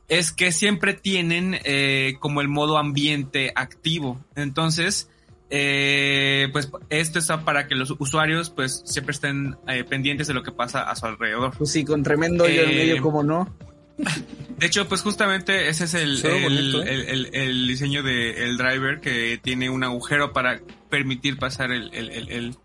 es 0.07 0.31
que 0.31 0.51
siempre 0.51 0.93
tienen 0.93 1.59
eh, 1.63 2.17
como 2.19 2.41
el 2.41 2.47
modo 2.47 2.77
ambiente 2.77 3.53
activo. 3.55 4.23
Entonces, 4.35 5.09
eh, 5.49 6.49
pues 6.51 6.69
esto 6.89 7.19
está 7.19 7.43
para 7.45 7.67
que 7.67 7.75
los 7.75 7.93
usuarios 7.99 8.49
pues 8.49 8.81
siempre 8.85 9.13
estén 9.13 9.55
eh, 9.67 9.83
pendientes 9.83 10.27
de 10.27 10.33
lo 10.33 10.43
que 10.43 10.51
pasa 10.51 10.83
a 10.89 10.95
su 10.95 11.05
alrededor. 11.05 11.55
Pues 11.57 11.71
sí, 11.71 11.83
con 11.85 12.03
tremendo 12.03 12.43
hoyo 12.45 12.63
en 12.63 12.69
Eh, 12.69 12.75
medio, 12.75 13.01
¿cómo 13.01 13.23
no? 13.23 13.53
De 14.57 14.65
hecho, 14.65 14.87
pues 14.87 15.01
justamente 15.01 15.69
ese 15.69 15.85
es 15.85 15.93
el, 15.93 16.23
el, 16.25 16.43
bonito, 16.43 16.83
¿eh? 16.83 17.05
el- 17.11 17.29
el- 17.33 17.67
diseño 17.67 18.01
del 18.03 18.57
driver 18.57 18.99
que 18.99 19.39
tiene 19.41 19.69
un 19.69 19.83
agujero 19.83 20.33
para 20.33 20.59
permitir 20.89 21.37
pasar 21.37 21.71
el, 21.71 22.55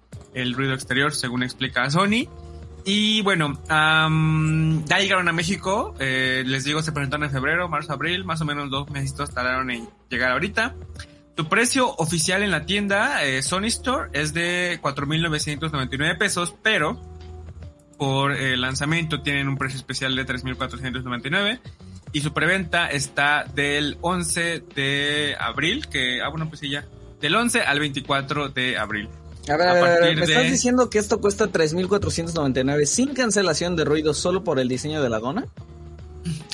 ruido 0.55 0.75
exterior, 0.75 1.13
según 1.15 1.43
explica 1.43 1.89
Sony. 1.91 2.29
Y 2.85 3.21
bueno, 3.23 3.61
am, 3.69 4.85
ya 4.87 4.99
llegaron 4.99 5.29
a 5.29 5.33
México, 5.33 5.95
eh, 6.01 6.43
les 6.47 6.65
digo, 6.65 6.83
se 6.83 6.93
presentaron 6.93 7.25
en 7.25 7.31
febrero, 7.31 7.69
marzo, 7.69 7.93
abril, 7.93 8.25
más 8.25 8.41
o 8.41 8.45
menos 8.45 8.71
dos 8.71 8.91
meses 8.91 9.15
tardaron 9.33 9.71
en 9.71 9.89
llegar 10.11 10.33
ahorita. 10.33 10.75
Tu 11.35 11.49
precio 11.49 11.95
oficial 11.97 12.43
en 12.43 12.51
la 12.51 12.67
tienda 12.67 13.25
eh, 13.25 13.43
Sony 13.43 13.65
Store 13.67 14.11
es 14.13 14.35
de 14.35 14.79
4.999 14.83 16.19
pesos, 16.19 16.55
pero 16.63 17.01
por 17.97 18.33
el 18.33 18.61
lanzamiento 18.61 19.23
tienen 19.23 19.49
un 19.49 19.57
precio 19.57 19.79
especial 19.79 20.15
de 20.15 20.27
3.499 20.27 21.61
y 22.13 22.21
su 22.21 22.33
preventa 22.35 22.89
está 22.91 23.45
del 23.55 23.97
11 24.03 24.65
de 24.75 25.37
abril, 25.41 25.89
que, 25.89 26.21
ah, 26.21 26.29
bueno, 26.29 26.49
pues 26.49 26.61
sí, 26.61 26.69
ya, 26.69 26.85
del 27.21 27.35
11 27.35 27.63
al 27.63 27.81
24 27.81 28.49
de 28.51 28.77
abril. 28.77 29.09
A 29.49 29.57
ver, 29.57 29.69
a 29.69 29.71
a 29.71 29.75
ver, 29.75 29.85
a 29.85 29.99
ver, 30.01 30.15
¿me 30.17 30.27
de- 30.27 30.33
estás 30.35 30.51
diciendo 30.51 30.91
que 30.91 30.99
esto 30.99 31.21
cuesta 31.21 31.47
3.499 31.51 32.85
sin 32.85 33.15
cancelación 33.15 33.75
de 33.77 33.85
ruido 33.87 34.13
solo 34.15 34.45
por 34.45 34.59
el 34.61 34.69
diseño 34.69 35.03
de 35.03 35.09
la 35.09 35.19
dona? 35.19 35.47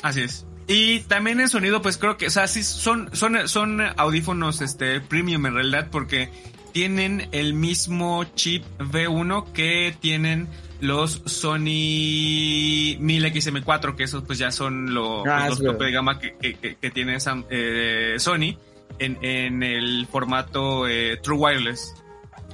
Así 0.01 0.21
es. 0.21 0.45
Y 0.69 0.99
también 1.01 1.39
en 1.39 1.49
sonido, 1.49 1.81
pues 1.81 1.97
creo 1.97 2.15
que, 2.17 2.27
o 2.27 2.29
sea, 2.29 2.47
sí 2.47 2.61
son, 2.63 3.09
son, 3.13 3.47
son 3.49 3.81
audífonos, 3.97 4.61
este, 4.61 5.01
premium 5.01 5.45
en 5.47 5.55
realidad, 5.55 5.87
porque 5.91 6.29
tienen 6.73 7.27
el 7.31 7.55
mismo 7.55 8.23
chip 8.35 8.63
V1 8.77 9.51
que 9.51 9.95
tienen 9.99 10.47
los 10.79 11.23
Sony 11.25 12.95
1000XM4, 12.99 13.95
que 13.95 14.03
esos 14.03 14.23
pues 14.23 14.37
ya 14.39 14.51
son 14.51 14.93
lo- 14.93 15.25
Ah, 15.25 15.49
los 15.49 15.61
tope 15.61 15.85
de 15.85 15.91
gama 15.91 16.19
que, 16.19 16.35
que, 16.79 16.91
tiene 16.91 17.19
Sam- 17.19 17.45
eh, 17.49 18.15
Sony 18.17 18.55
en, 18.99 19.17
en 19.23 19.63
el 19.63 20.07
formato 20.11 20.87
eh, 20.87 21.17
True 21.21 21.37
Wireless. 21.37 21.95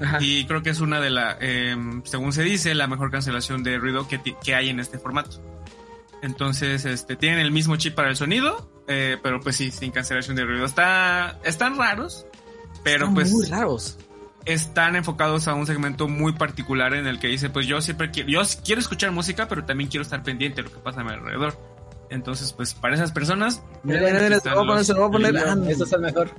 Ajá. 0.01 0.17
Y 0.21 0.45
creo 0.45 0.61
que 0.61 0.69
es 0.71 0.79
una 0.81 0.99
de 0.99 1.09
la, 1.09 1.37
em, 1.39 2.01
según 2.05 2.33
se 2.33 2.43
dice, 2.43 2.73
la 2.75 2.87
mejor 2.87 3.11
cancelación 3.11 3.63
de 3.63 3.77
ruido 3.77 4.07
que, 4.07 4.19
que 4.43 4.55
hay 4.55 4.69
en 4.69 4.79
este 4.79 4.99
formato. 4.99 5.41
Entonces, 6.25 6.85
este, 6.85 7.15
tienen 7.15 7.37
el 7.39 7.51
mismo 7.51 7.75
chip 7.75 7.93
para 7.93 8.09
el 8.09 8.15
sonido, 8.15 8.67
eh, 8.87 9.17
pero 9.21 9.39
pues 9.41 9.55
sí, 9.57 9.69
sin 9.69 9.91
cancelación 9.91 10.35
de 10.35 10.43
ruido. 10.43 10.65
Está, 10.65 11.39
están 11.43 11.77
raros, 11.77 12.25
pero 12.83 13.05
Están 13.05 13.13
pues 13.13 13.31
muy 13.31 13.45
raros. 13.45 13.97
están 14.45 14.95
enfocados 14.95 15.47
a 15.47 15.53
un 15.53 15.67
segmento 15.67 16.07
muy 16.07 16.33
particular 16.33 16.95
en 16.95 17.05
el 17.05 17.19
que 17.19 17.27
dice, 17.27 17.51
pues 17.51 17.67
yo 17.67 17.79
siempre 17.79 18.09
quiero, 18.09 18.29
yo 18.29 18.41
quiero 18.63 18.81
escuchar 18.81 19.11
música, 19.11 19.47
pero 19.47 19.65
también 19.65 19.87
quiero 19.89 20.01
estar 20.01 20.23
pendiente 20.23 20.63
de 20.63 20.69
lo 20.69 20.73
que 20.75 20.79
pasa 20.81 21.01
a 21.01 21.03
mi 21.03 21.11
alrededor. 21.11 21.55
Entonces, 22.09 22.53
pues 22.53 22.73
para 22.73 22.95
esas 22.95 23.11
personas, 23.11 23.61
Mira, 23.83 24.01
mira, 24.01 24.19
mira, 24.21 24.39
se 24.39 24.49
lo 24.49 24.55
voy 24.55 24.63
a 24.65 24.67
poner, 24.69 24.85
se 24.85 24.93
lo 24.93 24.99
voy 24.99 25.09
a 25.09 25.11
poner. 25.11 25.47
Ah, 25.47 25.55
no. 25.55 25.69
Este 25.69 25.83
es 25.83 25.93
el 25.93 26.01
mejor. 26.01 26.31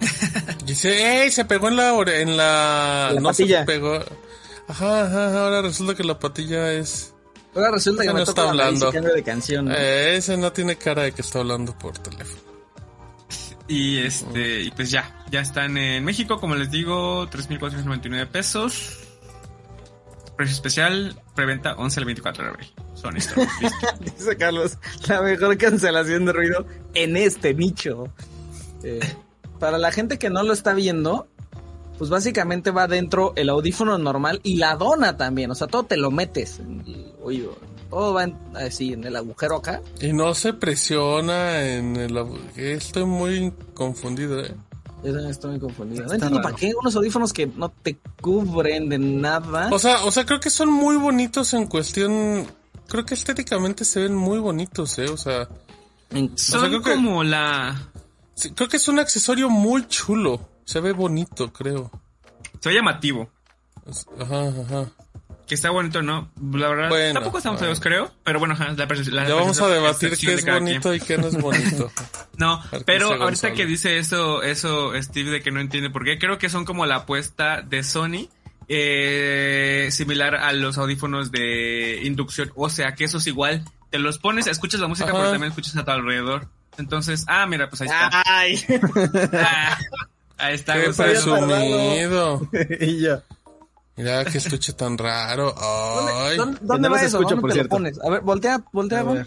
Dice, 0.66 1.22
¡ey! 1.24 1.30
Se 1.30 1.44
pegó 1.44 1.68
en 1.68 1.76
la 1.76 1.90
en 1.90 2.36
la, 2.36 3.10
La 3.14 3.20
no 3.20 3.28
patilla. 3.28 3.60
se 3.60 3.66
pegó. 3.66 4.00
Ajá, 4.66 5.06
ajá, 5.06 5.44
ahora 5.44 5.62
resulta 5.62 5.94
que 5.94 6.04
la 6.04 6.18
patilla 6.18 6.72
es 6.72 7.13
Ahora 7.54 7.70
resulta 7.70 8.02
que 8.02 8.12
me 8.12 8.20
no 8.20 8.24
toca 8.24 8.42
está 8.42 8.50
hablando. 8.50 8.90
de 8.90 9.22
canción. 9.22 9.66
¿no? 9.66 9.74
eh, 9.74 10.16
ese 10.16 10.36
no 10.36 10.52
tiene 10.52 10.76
cara 10.76 11.02
de 11.02 11.12
que 11.12 11.22
está 11.22 11.40
hablando 11.40 11.76
por 11.78 11.98
teléfono. 11.98 12.42
y 13.68 13.98
este, 13.98 14.62
y 14.62 14.70
pues 14.72 14.90
ya, 14.90 15.24
ya 15.30 15.40
están 15.40 15.76
en 15.76 16.04
México, 16.04 16.40
como 16.40 16.54
les 16.56 16.70
digo, 16.70 17.28
3.499 17.28 18.28
pesos. 18.28 19.00
Precio 20.36 20.54
especial, 20.54 21.22
preventa 21.36 21.74
11 21.76 22.00
al 22.00 22.06
24 22.06 22.44
de 22.44 22.50
abril. 22.50 22.72
Son. 22.94 23.14
Listo. 23.14 23.34
Dice 24.00 24.36
Carlos, 24.36 24.78
la 25.08 25.22
mejor 25.22 25.56
cancelación 25.56 26.24
de 26.24 26.32
ruido 26.32 26.66
en 26.94 27.16
este 27.16 27.54
nicho. 27.54 28.12
Eh, 28.82 29.00
para 29.60 29.78
la 29.78 29.92
gente 29.92 30.18
que 30.18 30.30
no 30.30 30.42
lo 30.42 30.52
está 30.52 30.74
viendo, 30.74 31.28
pues 31.98 32.10
básicamente 32.10 32.70
va 32.70 32.86
dentro 32.86 33.32
el 33.36 33.48
audífono 33.48 33.96
normal 33.98 34.40
y 34.42 34.56
la 34.56 34.76
dona 34.76 35.16
también. 35.16 35.50
O 35.50 35.54
sea, 35.54 35.66
todo 35.66 35.84
te 35.84 35.96
lo 35.96 36.10
metes 36.10 36.58
en 36.58 36.80
el 36.86 37.12
oído. 37.22 37.56
Todo 37.90 38.14
va 38.14 38.24
en- 38.24 38.36
así 38.54 38.92
en 38.92 39.04
el 39.04 39.14
agujero 39.16 39.56
acá. 39.56 39.80
Y 40.00 40.12
no 40.12 40.34
se 40.34 40.52
presiona 40.52 41.62
en 41.68 41.96
el... 41.96 42.16
abu- 42.16 42.38
Estoy 42.56 43.04
muy 43.04 43.52
confundido, 43.74 44.40
¿eh? 44.40 44.52
Yo 45.04 45.12
también 45.12 45.30
estoy 45.30 45.50
muy 45.52 45.60
confundido. 45.60 46.04
No 46.06 46.12
entiendo 46.14 46.38
raro. 46.38 46.42
para 46.48 46.56
qué 46.56 46.72
unos 46.80 46.96
audífonos 46.96 47.32
que 47.32 47.46
no 47.46 47.68
te 47.68 47.98
cubren 48.20 48.88
de 48.88 48.98
nada. 48.98 49.68
O 49.70 49.78
sea, 49.78 50.02
o 50.04 50.10
sea, 50.10 50.24
creo 50.24 50.40
que 50.40 50.50
son 50.50 50.70
muy 50.70 50.96
bonitos 50.96 51.52
en 51.54 51.66
cuestión... 51.66 52.46
Creo 52.88 53.04
que 53.06 53.14
estéticamente 53.14 53.84
se 53.84 54.00
ven 54.00 54.14
muy 54.14 54.38
bonitos, 54.38 54.98
¿eh? 54.98 55.08
O 55.08 55.16
sea, 55.16 55.48
Son 56.36 56.68
creo 56.68 56.82
que- 56.82 56.94
como 56.94 57.22
la... 57.24 57.90
sí, 58.34 58.50
creo 58.50 58.68
que 58.68 58.76
es 58.78 58.88
un 58.88 58.98
accesorio 58.98 59.48
muy 59.50 59.86
chulo. 59.86 60.40
Se 60.64 60.80
ve 60.80 60.92
bonito, 60.92 61.52
creo. 61.52 61.90
Se 62.60 62.68
ve 62.70 62.74
llamativo. 62.76 63.28
Es- 63.86 64.06
Ajá, 64.20 64.48
ajá. 64.48 64.90
Que 65.46 65.54
está 65.54 65.68
bonito, 65.68 66.00
¿no? 66.00 66.30
La 66.54 66.68
verdad, 66.68 66.88
Bueno, 66.88 67.14
tampoco 67.14 67.36
estamos 67.36 67.60
bueno. 67.60 67.74
feos, 67.74 67.80
creo. 67.80 68.10
Pero 68.24 68.38
bueno, 68.38 68.54
ajá, 68.54 68.68
la 68.68 68.86
la 68.86 69.28
Ya 69.28 69.34
vamos 69.34 69.60
a 69.60 69.66
percepción- 69.66 69.70
debatir 69.72 70.16
qué 70.18 70.32
es 70.32 70.44
bonito 70.46 70.88
quien. 70.90 70.94
y 70.94 71.00
qué 71.06 71.18
no 71.18 71.26
es 71.28 71.40
bonito. 71.40 71.90
No, 72.36 72.60
pero 72.84 73.06
ahorita 73.08 73.24
Gonzalo. 73.26 73.54
que 73.54 73.64
dice 73.66 73.98
eso, 73.98 74.42
eso 74.42 74.90
Steve 75.00 75.30
de 75.30 75.40
que 75.40 75.52
no 75.52 75.60
entiende 75.60 75.88
por 75.90 76.04
qué, 76.04 76.18
creo 76.18 76.36
que 76.38 76.48
son 76.48 76.64
como 76.64 76.84
la 76.84 76.96
apuesta 76.96 77.62
de 77.62 77.84
Sony, 77.84 78.28
eh, 78.66 79.88
similar 79.92 80.34
a 80.34 80.52
los 80.52 80.76
audífonos 80.78 81.30
de 81.30 82.00
inducción, 82.02 82.50
o 82.56 82.68
sea 82.70 82.96
que 82.96 83.04
eso 83.04 83.18
es 83.18 83.26
igual, 83.28 83.62
te 83.90 84.00
los 84.00 84.18
pones, 84.18 84.48
escuchas 84.48 84.80
la 84.80 84.88
música, 84.88 85.10
Ajá. 85.10 85.18
pero 85.18 85.30
también 85.30 85.50
escuchas 85.50 85.76
a 85.76 85.84
tu 85.84 85.90
alrededor. 85.92 86.48
Entonces, 86.76 87.24
ah, 87.28 87.46
mira, 87.46 87.68
pues 87.68 87.82
ahí 87.82 87.86
está. 87.88 88.22
Ay. 88.26 88.64
Ah, 89.34 89.78
ahí 90.38 90.54
está. 90.54 90.74
Qué 90.74 90.90
presumido. 90.92 92.48
y 92.80 93.00
yo. 93.02 93.20
Mira 93.96 94.24
qué 94.24 94.38
estuche 94.38 94.72
tan 94.72 94.98
raro. 94.98 95.54
Ay. 95.56 96.36
¿Dónde, 96.36 96.58
dónde 96.62 96.88
no 96.88 96.94
va 96.94 97.00
eso? 97.02 97.18
escucho, 97.18 97.36
¿Dónde 97.36 97.40
por 97.40 97.50
te 97.50 97.56
lo 97.56 97.62
cierto. 97.62 97.68
pones? 97.76 98.00
A 98.02 98.10
ver, 98.10 98.20
voltea, 98.22 98.64
voltea. 98.72 99.00
A 99.00 99.04
ver. 99.04 99.26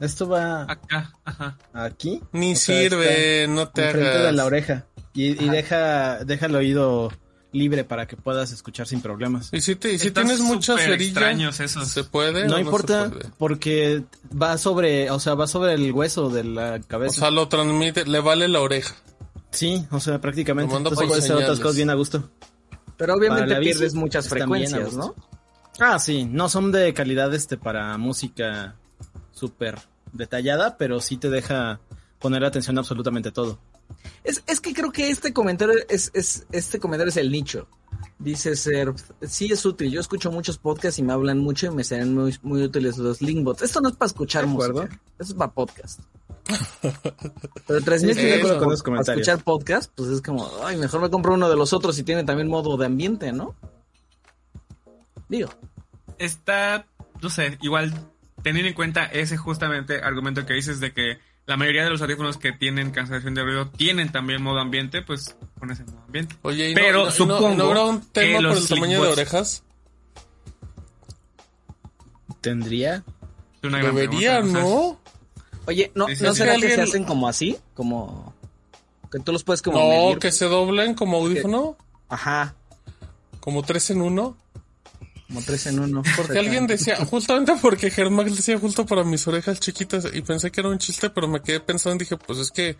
Esto 0.00 0.28
va 0.28 0.62
Acá, 0.64 1.12
ajá. 1.24 1.56
aquí. 1.72 2.20
Ni 2.32 2.52
O 2.52 2.56
sea, 2.56 2.76
sirve, 2.82 3.46
no 3.48 3.68
te 3.68 3.84
enfrente 3.86 4.10
hagas. 4.10 4.24
de 4.24 4.32
la 4.32 4.44
oreja. 4.44 4.84
Y, 5.14 5.42
y 5.44 5.48
deja, 5.48 6.24
deja 6.24 6.46
el 6.46 6.56
oído 6.56 7.12
libre 7.52 7.84
para 7.84 8.06
que 8.06 8.16
puedas 8.16 8.50
escuchar 8.50 8.86
sin 8.88 9.00
problemas. 9.00 9.50
Y 9.52 9.60
si, 9.60 9.76
te, 9.76 9.92
y 9.92 9.98
si 9.98 10.10
tienes 10.10 10.40
mucha 10.40 10.72
súper 10.72 10.86
cerilla, 10.90 11.04
extraños 11.10 11.60
esos. 11.60 11.86
¿se 11.88 12.02
puede? 12.02 12.46
No 12.48 12.56
o 12.56 12.58
importa, 12.58 13.04
se 13.04 13.10
puede? 13.10 13.28
porque 13.38 14.02
va 14.34 14.58
sobre, 14.58 15.10
o 15.10 15.20
sea, 15.20 15.34
va 15.34 15.46
sobre 15.46 15.74
el 15.74 15.92
hueso 15.92 16.30
de 16.30 16.44
la 16.44 16.80
O 16.82 16.86
cabeza. 16.88 17.20
sea, 17.20 17.30
lo 17.30 17.46
transmite, 17.48 18.04
le 18.06 18.20
vale 18.20 18.48
la 18.48 18.60
oreja. 18.60 18.94
Sí, 19.52 19.86
o 19.90 20.00
sea, 20.00 20.20
prácticamente. 20.20 20.74
Entonces 20.74 21.06
puedes 21.06 21.24
hacer 21.24 21.36
otras 21.36 21.60
cosas 21.60 21.76
bien 21.76 21.90
a 21.90 21.94
gusto. 21.94 22.28
Pero 22.96 23.14
obviamente 23.14 23.56
pierdes 23.56 23.94
muchas 23.94 24.28
frecuencias. 24.28 24.94
¿no? 24.94 25.14
Ah, 25.78 25.98
sí, 25.98 26.24
no 26.24 26.48
son 26.48 26.72
de 26.72 26.92
calidad 26.92 27.32
este 27.34 27.56
para 27.56 27.96
música 27.98 28.76
súper 29.32 29.78
detallada, 30.12 30.76
pero 30.76 31.00
sí 31.00 31.16
te 31.16 31.30
deja 31.30 31.80
poner 32.18 32.44
atención 32.44 32.76
a 32.76 32.80
absolutamente 32.80 33.32
todo. 33.32 33.58
Es, 34.24 34.42
es 34.46 34.60
que 34.60 34.72
creo 34.72 34.92
que 34.92 35.10
este 35.10 35.32
comentario 35.32 35.74
es, 35.88 36.10
es, 36.14 36.46
este 36.52 36.78
comentario 36.78 37.10
es 37.10 37.16
el 37.16 37.30
nicho. 37.30 37.66
Dice 38.18 38.54
Ser, 38.54 38.94
sí 39.22 39.48
es 39.50 39.64
útil. 39.66 39.90
Yo 39.90 40.00
escucho 40.00 40.30
muchos 40.30 40.58
podcasts 40.58 40.98
y 40.98 41.02
me 41.02 41.12
hablan 41.12 41.38
mucho 41.38 41.66
y 41.66 41.70
me 41.70 41.82
serán 41.82 42.14
muy, 42.14 42.36
muy 42.42 42.62
útiles 42.62 42.98
los 42.98 43.20
linkbots. 43.20 43.62
Esto 43.62 43.80
no 43.80 43.88
es 43.88 43.96
para 43.96 44.06
escuchar 44.06 44.46
De 44.46 44.52
acuerdo. 44.52 44.82
música. 44.82 45.00
Esto 45.18 45.32
es 45.32 45.34
para 45.34 45.52
podcast. 45.52 46.00
Pero 47.66 47.80
3.500 47.80 48.14
Sí, 48.14 48.22
de 48.22 48.34
acuerdo 48.36 48.58
con 48.58 48.70
los 48.70 48.82
comentarios. 48.82 49.26
escuchar 49.28 49.44
podcast, 49.44 49.92
pues 49.94 50.10
es 50.10 50.20
como, 50.22 50.50
ay, 50.64 50.76
mejor 50.76 51.00
me 51.00 51.10
compro 51.10 51.34
uno 51.34 51.48
de 51.48 51.56
los 51.56 51.72
otros 51.72 51.98
y 51.98 52.02
tiene 52.02 52.24
también 52.24 52.48
modo 52.48 52.76
de 52.76 52.86
ambiente, 52.86 53.32
¿no? 53.32 53.54
Digo. 55.28 55.48
está, 56.18 56.86
no 57.22 57.30
sé, 57.30 57.58
igual 57.62 57.92
teniendo 58.42 58.68
en 58.68 58.74
cuenta 58.74 59.04
ese 59.06 59.36
justamente 59.36 60.02
argumento 60.02 60.44
que 60.44 60.54
dices 60.54 60.78
de 60.80 60.92
que 60.92 61.18
la 61.46 61.56
mayoría 61.56 61.84
de 61.84 61.90
los 61.90 62.02
audífonos 62.02 62.36
que 62.38 62.52
tienen 62.52 62.90
cancelación 62.90 63.34
de 63.34 63.42
ruido 63.42 63.68
tienen 63.70 64.12
también 64.12 64.42
modo 64.42 64.58
ambiente, 64.60 65.02
pues 65.02 65.36
pones 65.58 65.80
en 65.80 65.86
modo 65.86 66.02
ambiente. 66.06 66.36
Oye, 66.42 66.70
¿y 66.70 66.74
Pero 66.74 66.92
no, 66.92 66.98
no- 66.98 67.04
no- 67.06 67.10
supongo 67.12 67.54
¿no 67.56 67.64
habrá 67.64 67.84
un 67.84 68.00
tema 68.00 68.26
que 68.26 68.34
por 68.34 68.42
los 68.42 68.70
el 68.70 68.76
tamaño 68.76 69.02
de 69.02 69.08
orejas? 69.08 69.62
¿Tendría? 72.40 73.04
Debería, 73.62 74.40
pregunta, 74.40 74.60
¿no? 74.60 75.00
Oye, 75.66 75.92
¿no, 75.94 76.06
¿no 76.08 76.34
será 76.34 76.50
que 76.52 76.66
Alguien- 76.66 76.74
se 76.74 76.82
hacen 76.82 77.04
como 77.04 77.28
así? 77.28 77.56
Como... 77.74 78.34
Que 79.10 79.18
tú 79.20 79.30
los 79.32 79.44
puedes 79.44 79.60
como 79.62 79.78
No, 79.78 79.88
medir. 79.88 80.18
que 80.18 80.32
se 80.32 80.46
doblen 80.46 80.94
como 80.94 81.18
audífono, 81.18 81.76
Ajá, 82.08 82.54
como 83.40 83.62
tres 83.62 83.90
en 83.90 84.00
uno. 84.00 84.38
como 85.28 85.42
tres 85.42 85.66
en 85.66 85.80
uno. 85.80 86.02
Porque 86.16 86.38
alguien 86.38 86.66
decía, 86.66 86.96
justamente 87.04 87.52
porque 87.60 87.90
Germán 87.90 88.34
decía 88.34 88.58
justo 88.58 88.86
para 88.86 89.04
mis 89.04 89.26
orejas 89.28 89.60
chiquitas 89.60 90.06
y 90.12 90.22
pensé 90.22 90.50
que 90.50 90.60
era 90.60 90.70
un 90.70 90.78
chiste, 90.78 91.10
pero 91.10 91.28
me 91.28 91.42
quedé 91.42 91.60
pensando 91.60 91.96
y 91.96 92.06
dije, 92.06 92.16
pues 92.16 92.38
es 92.38 92.50
que 92.50 92.76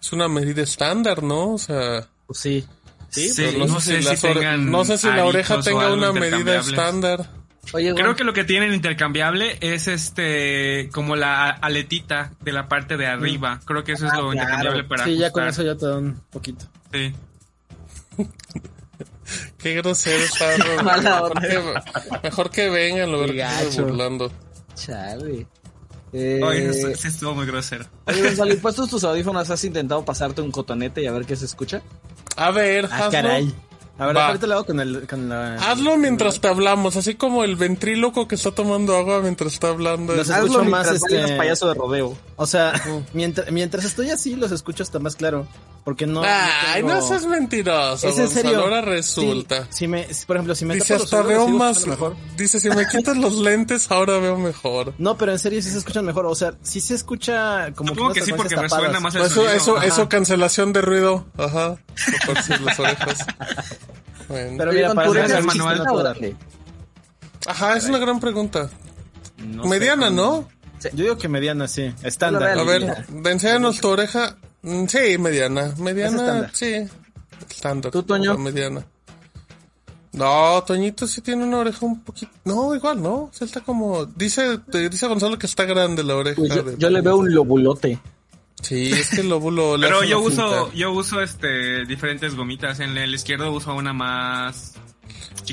es 0.00 0.12
una 0.12 0.26
medida 0.28 0.62
estándar, 0.62 1.22
¿no? 1.22 1.52
O 1.52 1.58
sea, 1.58 2.08
Pues 2.26 2.40
sí. 2.40 2.66
Sí, 3.10 3.28
Sí, 3.28 3.42
pero 3.52 3.66
no 3.66 3.78
sé 3.80 3.98
si 4.00 4.04
las 4.08 4.20
tengan 4.20 4.70
no 4.70 4.84
sé 4.84 4.96
si 4.98 5.06
la 5.06 5.24
oreja 5.26 5.60
tenga 5.60 5.92
una 5.92 6.12
medida 6.12 6.58
estándar. 6.58 7.30
Oye, 7.74 7.94
Creo 7.94 8.14
que 8.16 8.24
lo 8.24 8.32
que 8.34 8.44
tienen 8.44 8.74
intercambiable 8.74 9.56
es 9.60 9.88
este 9.88 10.90
como 10.92 11.16
la 11.16 11.48
aletita 11.50 12.32
de 12.40 12.52
la 12.52 12.68
parte 12.68 12.96
de 12.96 13.06
arriba. 13.06 13.60
Creo 13.64 13.82
que 13.84 13.92
eso 13.92 14.06
es 14.06 14.12
Ah, 14.12 14.16
lo 14.16 14.22
claro. 14.30 14.32
intercambiable 14.34 14.84
para 14.84 15.04
Sí, 15.04 15.16
ya 15.16 15.30
con 15.30 15.44
ajustar. 15.44 15.64
eso 15.66 15.74
ya 15.74 15.78
te 15.80 15.86
da 15.86 15.96
un 15.98 16.20
poquito. 16.30 16.66
Sí. 16.92 17.12
Qué 19.58 19.74
grosero 19.76 20.22
mejor, 20.84 21.40
que, 21.40 21.74
mejor 22.22 22.50
que 22.50 22.68
vengan, 22.68 23.10
lo 23.12 23.18
burlando. 23.20 24.30
Chale. 24.74 25.46
Eh, 26.12 26.40
Oye, 26.44 26.68
eso 26.68 26.94
sí 26.94 27.08
estuvo 27.08 27.34
muy 27.34 27.46
grosero. 27.46 27.86
oye, 28.06 28.20
Gonzalo, 28.22 28.52
¿y 28.52 28.56
puestos 28.58 28.90
tus 28.90 29.02
audífonos 29.04 29.48
has 29.48 29.64
intentado 29.64 30.04
pasarte 30.04 30.42
un 30.42 30.50
cotonete 30.50 31.02
y 31.02 31.06
a 31.06 31.12
ver 31.12 31.24
qué 31.24 31.36
se 31.36 31.46
escucha? 31.46 31.80
A 32.36 32.50
ver, 32.50 32.86
Ah, 32.90 33.08
caray. 33.10 33.54
A 34.02 34.06
ver, 34.06 34.16
Va. 34.16 34.26
ahorita 34.28 34.46
lo 34.46 34.54
hago 34.54 34.64
con, 34.64 34.80
el, 34.80 35.06
con 35.06 35.28
la... 35.28 35.54
Hazlo 35.54 35.96
mientras 35.96 36.40
te 36.40 36.48
hablamos, 36.48 36.96
así 36.96 37.14
como 37.14 37.44
el 37.44 37.56
ventríloco 37.56 38.26
que 38.26 38.34
está 38.34 38.50
tomando 38.50 38.96
agua 38.96 39.20
mientras 39.20 39.52
está 39.52 39.68
hablando. 39.68 40.14
Los 40.14 40.28
Hazlo 40.28 40.46
escucho 40.46 40.64
más, 40.70 40.86
mientras 40.86 41.00
bailas 41.02 41.24
este- 41.30 41.36
payaso 41.36 41.68
de 41.68 41.74
rodeo. 41.74 42.16
O 42.36 42.46
sea, 42.46 42.72
mientras, 43.12 43.50
mientras 43.52 43.84
estoy 43.84 44.10
así, 44.10 44.34
los 44.34 44.50
escucho 44.50 44.82
hasta 44.82 44.98
más 44.98 45.14
claro. 45.16 45.46
Porque 45.84 46.06
no... 46.06 46.22
Ay, 46.24 46.82
tengo- 46.82 46.94
no 46.94 47.02
seas 47.02 47.26
mentiroso. 47.26 48.08
Es 48.08 48.16
en 48.16 48.28
serio. 48.28 48.60
Ahora 48.60 48.80
resulta. 48.82 49.64
Sí, 49.64 49.68
si 49.78 49.88
me, 49.88 50.14
si, 50.14 50.26
por 50.26 50.36
ejemplo, 50.36 50.54
si 50.54 50.64
me 50.64 50.74
Dice, 50.74 50.94
hasta 50.94 51.22
veo 51.22 51.48
más. 51.48 51.84
mejor. 51.88 52.14
Dice, 52.36 52.60
si 52.60 52.70
me 52.70 52.86
quitas 52.86 53.16
los 53.16 53.34
lentes, 53.34 53.90
ahora 53.90 54.18
veo 54.18 54.38
mejor. 54.38 54.94
No, 54.98 55.16
pero 55.18 55.32
en 55.32 55.40
serio 55.40 55.60
sí 55.60 55.70
se 55.70 55.78
escuchan 55.78 56.04
mejor. 56.04 56.26
O 56.26 56.34
sea, 56.36 56.54
sí 56.62 56.80
se 56.80 56.94
escucha 56.94 57.72
como 57.74 57.88
Supongo 57.90 58.12
que 58.12 58.20
unas 58.20 58.26
sí, 58.26 58.32
porque 58.32 58.54
resuena 58.54 59.00
más 59.00 59.14
el 59.16 59.22
Pues 59.22 59.32
eso, 59.32 59.40
sonido. 59.42 59.56
eso, 59.56 59.76
Ajá. 59.78 59.86
eso, 59.86 60.08
cancelación 60.08 60.72
de 60.72 60.82
ruido. 60.82 61.26
Ajá. 61.36 61.76
Las 62.64 62.78
orejas. 62.78 63.18
Bueno. 64.28 64.54
Pero 64.56 64.72
mira, 64.72 64.94
para 64.94 65.06
¿tu 65.08 65.12
hacer 65.12 65.24
oreja 65.24 65.38
el 65.40 65.44
manual 65.44 65.84
no? 65.84 66.30
Ajá, 67.46 67.76
es 67.76 67.84
una 67.86 67.98
gran 67.98 68.18
pregunta. 68.20 68.70
No 69.38 69.64
sé 69.64 69.68
Mediana, 69.68 70.06
cómo- 70.06 70.16
¿no? 70.16 70.48
Yo 70.94 71.02
digo 71.04 71.18
que 71.18 71.28
mediana, 71.28 71.68
sí. 71.68 71.92
Estándar. 72.02 72.58
A 72.58 72.62
ver, 72.62 73.04
enséñanos 73.24 73.80
tu 73.80 73.88
oreja. 73.88 74.36
Mm, 74.62 74.86
Sí, 74.86 75.18
mediana. 75.18 75.74
Mediana, 75.78 76.50
sí. 76.52 76.74
Estándar. 77.50 77.90
¿Tú, 77.92 78.02
Toño? 78.02 78.36
Mediana. 78.38 78.84
No, 80.12 80.62
Toñito 80.66 81.06
sí 81.06 81.22
tiene 81.22 81.44
una 81.44 81.58
oreja 81.58 81.86
un 81.86 82.00
poquito. 82.02 82.30
No, 82.44 82.74
igual, 82.74 83.02
¿no? 83.02 83.30
Sí 83.32 83.44
está 83.44 83.60
como. 83.60 84.04
Dice, 84.04 84.58
te 84.70 84.88
dice 84.90 85.06
Gonzalo 85.06 85.38
que 85.38 85.46
está 85.46 85.64
grande 85.64 86.04
la 86.04 86.16
oreja. 86.16 86.36
Pues 86.36 86.54
yo, 86.54 86.62
de- 86.62 86.76
yo 86.76 86.90
le 86.90 87.00
veo 87.00 87.16
un 87.16 87.34
lobulote. 87.34 87.98
Sí, 88.60 88.92
es 88.92 89.08
que 89.08 89.22
el 89.22 89.30
lóbulo. 89.30 89.76
le 89.78 89.86
Pero 89.86 90.00
hace 90.00 90.08
yo 90.08 90.20
uso, 90.20 90.70
yo 90.72 90.92
uso 90.92 91.22
este 91.22 91.86
diferentes 91.86 92.36
gomitas. 92.36 92.80
En 92.80 92.96
el 92.98 93.14
izquierdo 93.14 93.50
uso 93.52 93.74
una 93.74 93.94
más 93.94 94.74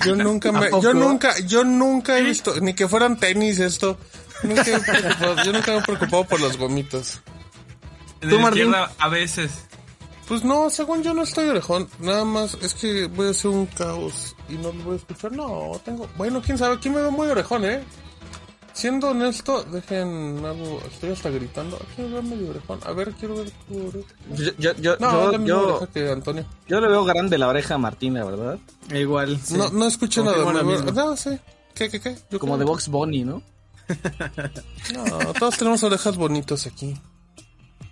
Yo 0.05 0.14
nunca 0.16 0.51
me, 0.51 0.70
yo 0.82 0.93
nunca, 0.93 1.39
yo 1.39 1.64
nunca 1.64 2.20
he 2.20 2.24
visto, 2.24 2.60
ni 2.60 2.74
que 2.74 2.88
fueran 2.89 3.18
tenis 3.18 3.60
esto. 3.60 3.97
Nunca 4.43 4.62
he 4.64 4.80
preocupado- 4.82 5.43
yo 5.45 5.53
nunca 5.53 5.72
me 5.72 5.78
he 5.80 5.84
preocupado 5.84 6.26
por 6.26 6.41
las 6.41 6.57
gomitas. 6.57 7.22
En 8.22 8.30
¿Tú, 8.30 8.36
la 8.36 8.42
Martín? 8.42 8.64
izquierda 8.68 8.92
a 9.00 9.10
veces. 9.10 9.52
Pues 10.28 10.44
no, 10.44 10.70
según 10.70 11.02
yo 11.02 11.14
no 11.14 11.24
estoy 11.24 11.48
orejón. 11.50 11.88
Nada 12.00 12.24
más 12.26 12.56
es 12.62 12.74
que 12.76 13.08
voy 13.08 13.28
a 13.28 13.32
hacer 13.32 13.50
un 13.50 13.66
caos 13.66 14.36
y 14.48 14.54
no 14.54 14.72
lo 14.72 14.84
voy 14.84 14.94
a 14.94 14.98
escuchar. 14.98 15.32
No, 15.32 15.72
tengo. 15.84 16.08
Bueno, 16.18 16.42
quién 16.42 16.58
sabe. 16.58 16.76
Aquí 16.76 16.90
me 16.90 16.98
veo 17.02 17.12
muy 17.12 17.28
orejón, 17.28 17.66
¿eh? 17.66 17.84
siendo 18.72 19.10
honesto, 19.10 19.64
dejen 19.64 20.42
algo. 20.46 20.80
Estoy 20.90 21.12
hasta 21.12 21.30
gritando. 21.30 21.78
Ah, 21.82 21.86
Quiero 21.96 22.12
ver 22.14 22.24
medio 22.24 22.50
orejón. 22.52 22.80
A 22.86 22.92
ver, 22.94 23.12
quiero 23.14 23.36
ver 23.38 23.52
tu 23.68 23.88
oreja. 23.88 24.08
Yo, 24.36 24.52
yo, 24.58 24.74
yo, 24.78 24.96
No, 25.00 25.12
yo, 25.12 25.26
es 25.26 25.32
la 25.34 25.38
misma 25.38 25.48
yo- 25.48 25.76
oreja 25.76 25.92
que 25.92 26.12
Antonio. 26.12 26.46
yo 26.68 26.80
le 26.80 26.88
veo 26.88 27.04
grande 27.04 27.38
la 27.38 27.48
oreja 27.50 27.76
a 27.76 27.78
Martina, 27.80 28.24
¿verdad? 28.24 28.58
Igual. 28.94 29.38
sí. 29.44 29.56
No, 29.58 29.70
no 29.72 29.86
escuché 29.88 30.24
nada. 30.24 30.38
Lo 30.38 30.52
me- 30.52 30.64
mismo. 30.64 30.92
No, 30.92 31.18
sí. 31.18 31.32
¿Qué, 31.74 31.90
qué, 31.90 32.00
qué? 32.00 32.16
Yo 32.30 32.40
Como 32.40 32.58
de 32.58 32.64
Box 32.66 32.88
Bunny, 32.88 33.24
¿no? 33.26 33.42
No, 34.94 35.34
todos 35.34 35.58
tenemos 35.58 35.84
orejas 35.84 36.16
bonitas 36.16 36.68
aquí. 36.68 36.96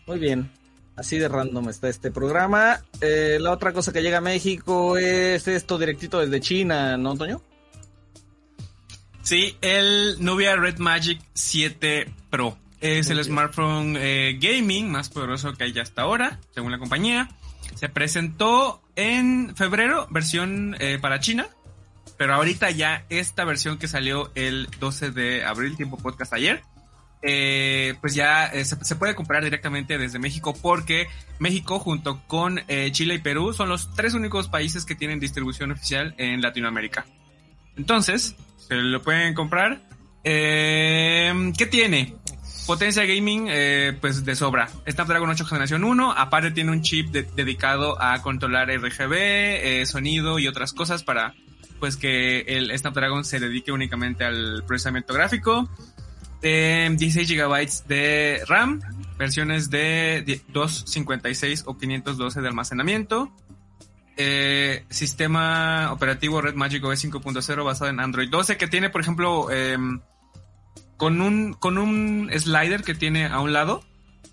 Muy 0.07 0.19
bien. 0.19 0.49
Así 0.95 1.19
de 1.19 1.27
random 1.27 1.69
está 1.69 1.89
este 1.89 2.09
programa. 2.09 2.81
Eh, 3.01 3.37
la 3.39 3.51
otra 3.51 3.71
cosa 3.71 3.93
que 3.93 4.01
llega 4.01 4.17
a 4.17 4.21
México 4.21 4.97
es 4.97 5.47
esto 5.47 5.77
directito 5.77 6.19
desde 6.19 6.41
China, 6.41 6.97
¿no, 6.97 7.15
Toño? 7.15 7.41
Sí, 9.21 9.55
el 9.61 10.15
Nubia 10.19 10.55
Red 10.55 10.79
Magic 10.79 11.21
7 11.33 12.11
Pro. 12.31 12.57
Es 12.79 13.09
el 13.09 13.23
smartphone 13.23 13.95
eh, 13.99 14.39
gaming 14.41 14.89
más 14.89 15.09
poderoso 15.09 15.53
que 15.53 15.65
hay 15.65 15.77
hasta 15.77 16.03
ahora, 16.03 16.39
según 16.51 16.71
la 16.71 16.79
compañía. 16.79 17.29
Se 17.75 17.89
presentó 17.89 18.81
en 18.95 19.55
febrero, 19.55 20.07
versión 20.09 20.75
eh, 20.79 20.97
para 20.99 21.19
China. 21.19 21.47
Pero 22.17 22.33
ahorita 22.33 22.71
ya 22.71 23.05
esta 23.09 23.45
versión 23.45 23.77
que 23.77 23.87
salió 23.87 24.31
el 24.33 24.67
12 24.79 25.11
de 25.11 25.45
abril, 25.45 25.77
tiempo 25.77 25.97
podcast 25.97 26.33
ayer, 26.33 26.63
eh, 27.21 27.95
pues 27.99 28.13
ya 28.13 28.45
eh, 28.47 28.63
se, 28.63 28.95
puede 28.95 29.15
comprar 29.15 29.43
directamente 29.43 29.97
desde 29.97 30.19
México 30.19 30.53
porque 30.61 31.07
México 31.39 31.79
junto 31.79 32.21
con 32.27 32.61
eh, 32.67 32.91
Chile 32.91 33.15
y 33.15 33.19
Perú 33.19 33.53
son 33.53 33.69
los 33.69 33.93
tres 33.95 34.13
únicos 34.13 34.47
países 34.47 34.85
que 34.85 34.95
tienen 34.95 35.19
distribución 35.19 35.71
oficial 35.71 36.13
en 36.17 36.41
Latinoamérica. 36.41 37.05
Entonces, 37.75 38.35
se 38.57 38.75
lo 38.75 39.01
pueden 39.01 39.33
comprar. 39.33 39.81
Eh, 40.23 41.53
¿Qué 41.57 41.65
tiene? 41.65 42.15
Potencia 42.65 43.05
gaming, 43.05 43.47
pues 44.01 44.25
de 44.25 44.35
sobra. 44.35 44.67
Snapdragon 44.89 45.29
8 45.29 45.45
generación 45.45 45.85
1, 45.85 46.11
aparte 46.11 46.51
tiene 46.51 46.71
un 46.71 46.81
chip 46.81 47.11
de- 47.11 47.23
dedicado 47.23 48.01
a 48.01 48.21
controlar 48.21 48.69
RGB, 48.69 49.85
sonido 49.85 50.37
y 50.37 50.47
otras 50.47 50.73
cosas 50.73 51.03
para 51.03 51.33
pues 51.79 51.95
que 51.95 52.41
el 52.41 52.77
Snapdragon 52.77 53.23
se 53.23 53.39
dedique 53.39 53.71
únicamente 53.71 54.25
al 54.25 54.63
procesamiento 54.65 55.13
gráfico. 55.13 55.69
Eh, 56.41 56.89
16 56.97 57.27
GB 57.29 57.87
de 57.87 58.41
RAM, 58.47 58.81
versiones 59.17 59.69
de 59.69 60.23
die- 60.25 60.41
256 60.49 61.63
o 61.65 61.77
512 61.77 62.41
de 62.41 62.47
almacenamiento. 62.47 63.31
Eh, 64.17 64.83
sistema 64.89 65.91
operativo 65.91 66.41
Red 66.41 66.55
Magic 66.55 66.83
OS 66.83 66.99
5.0 66.99 67.63
basado 67.63 67.89
en 67.91 67.99
Android 67.99 68.29
12 68.29 68.57
que 68.57 68.67
tiene, 68.67 68.89
por 68.89 69.01
ejemplo, 69.01 69.51
em, 69.51 69.99
con 70.97 71.21
un 71.21 71.53
con 71.53 71.77
un 71.77 72.29
slider 72.35 72.83
que 72.83 72.95
tiene 72.95 73.25
a 73.27 73.39
un 73.39 73.53
lado, 73.53 73.83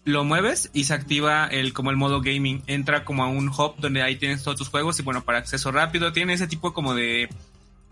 lo 0.07 0.25
mueves 0.25 0.71
y 0.73 0.85
se 0.85 0.95
activa 0.95 1.47
el 1.47 1.73
como 1.75 1.91
el 1.91 1.97
modo 1.99 2.23
gaming. 2.23 2.63
Entra 2.67 3.05
como 3.05 3.25
a 3.25 3.29
un 3.29 3.49
hub 3.49 3.75
donde 3.79 4.03
ahí 4.03 4.17
tienes 4.17 4.43
todos 4.43 4.57
tus 4.57 4.69
juegos 4.71 4.99
y 4.99 5.03
bueno, 5.03 5.23
para 5.25 5.39
acceso 5.39 5.71
rápido 5.71 6.13
tiene 6.13 6.33
ese 6.35 6.47
tipo 6.47 6.73
como 6.73 6.95
de 6.95 7.29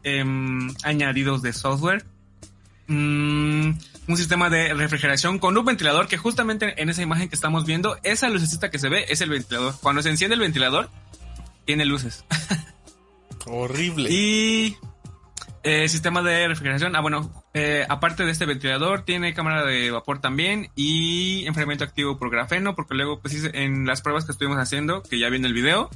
em, 0.02 0.70
añadidos 0.84 1.42
de 1.42 1.52
software. 1.52 2.04
Mm, 2.92 3.78
un 4.08 4.16
sistema 4.16 4.50
de 4.50 4.74
refrigeración 4.74 5.38
con 5.38 5.56
un 5.56 5.64
ventilador 5.64 6.08
que 6.08 6.18
justamente 6.18 6.80
en 6.80 6.90
esa 6.90 7.02
imagen 7.02 7.28
que 7.28 7.34
estamos 7.34 7.64
viendo, 7.64 7.96
esa 8.02 8.28
lucecita 8.28 8.70
que 8.70 8.78
se 8.78 8.88
ve 8.88 9.06
es 9.08 9.20
el 9.22 9.30
ventilador. 9.30 9.74
Cuando 9.80 10.02
se 10.02 10.10
enciende 10.10 10.34
el 10.34 10.40
ventilador, 10.40 10.90
tiene 11.64 11.86
luces. 11.86 12.24
Horrible. 13.46 14.10
Y 14.10 14.76
eh, 15.62 15.88
sistema 15.88 16.22
de 16.22 16.48
refrigeración. 16.48 16.94
Ah, 16.96 17.00
bueno, 17.00 17.32
eh, 17.54 17.86
aparte 17.88 18.24
de 18.24 18.32
este 18.32 18.44
ventilador, 18.44 19.04
tiene 19.04 19.32
cámara 19.32 19.64
de 19.64 19.90
vapor 19.90 20.20
también 20.20 20.68
y 20.76 21.46
enfriamiento 21.46 21.84
activo 21.84 22.18
por 22.18 22.30
grafeno, 22.30 22.74
porque 22.74 22.94
luego, 22.94 23.20
pues 23.20 23.48
en 23.54 23.86
las 23.86 24.02
pruebas 24.02 24.26
que 24.26 24.32
estuvimos 24.32 24.58
haciendo, 24.58 25.02
que 25.02 25.18
ya 25.18 25.30
viene 25.30 25.46
el 25.46 25.54
video, 25.54 25.88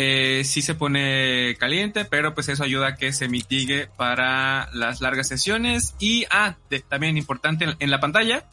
eh, 0.00 0.42
sí 0.44 0.62
se 0.62 0.76
pone 0.76 1.56
caliente, 1.58 2.04
pero 2.04 2.32
pues 2.32 2.48
eso 2.48 2.62
ayuda 2.62 2.86
a 2.86 2.94
que 2.94 3.12
se 3.12 3.28
mitigue 3.28 3.88
para 3.96 4.70
las 4.72 5.00
largas 5.00 5.26
sesiones. 5.26 5.96
Y, 5.98 6.24
ah, 6.30 6.54
de- 6.70 6.80
también 6.80 7.18
importante 7.18 7.64
en, 7.64 7.74
en 7.80 7.90
la 7.90 7.98
pantalla, 7.98 8.44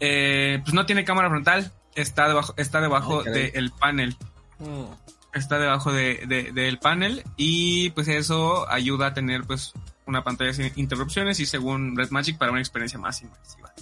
eh, 0.00 0.58
pues 0.64 0.74
no 0.74 0.86
tiene 0.86 1.04
cámara 1.04 1.28
frontal, 1.30 1.72
está 1.94 2.26
debajo, 2.26 2.54
está 2.56 2.80
debajo 2.80 3.22
del 3.22 3.70
panel 3.78 4.16
Mm. 4.58 4.84
está 5.32 5.58
debajo 5.58 5.92
de, 5.92 6.24
de- 6.26 6.50
del 6.52 6.78
panel 6.78 7.22
y 7.38 7.90
pues 7.90 8.08
eso 8.08 8.68
ayuda 8.70 9.06
a 9.06 9.14
tener 9.14 9.44
pues 9.44 9.72
una 10.06 10.22
pantalla 10.24 10.52
sin 10.52 10.70
interrupciones 10.76 11.38
y 11.40 11.46
según 11.46 11.96
Red 11.96 12.10
Magic 12.10 12.36
para 12.36 12.50
una 12.50 12.60
experiencia 12.60 12.98
más 12.98 13.22
inmersiva. 13.22 13.72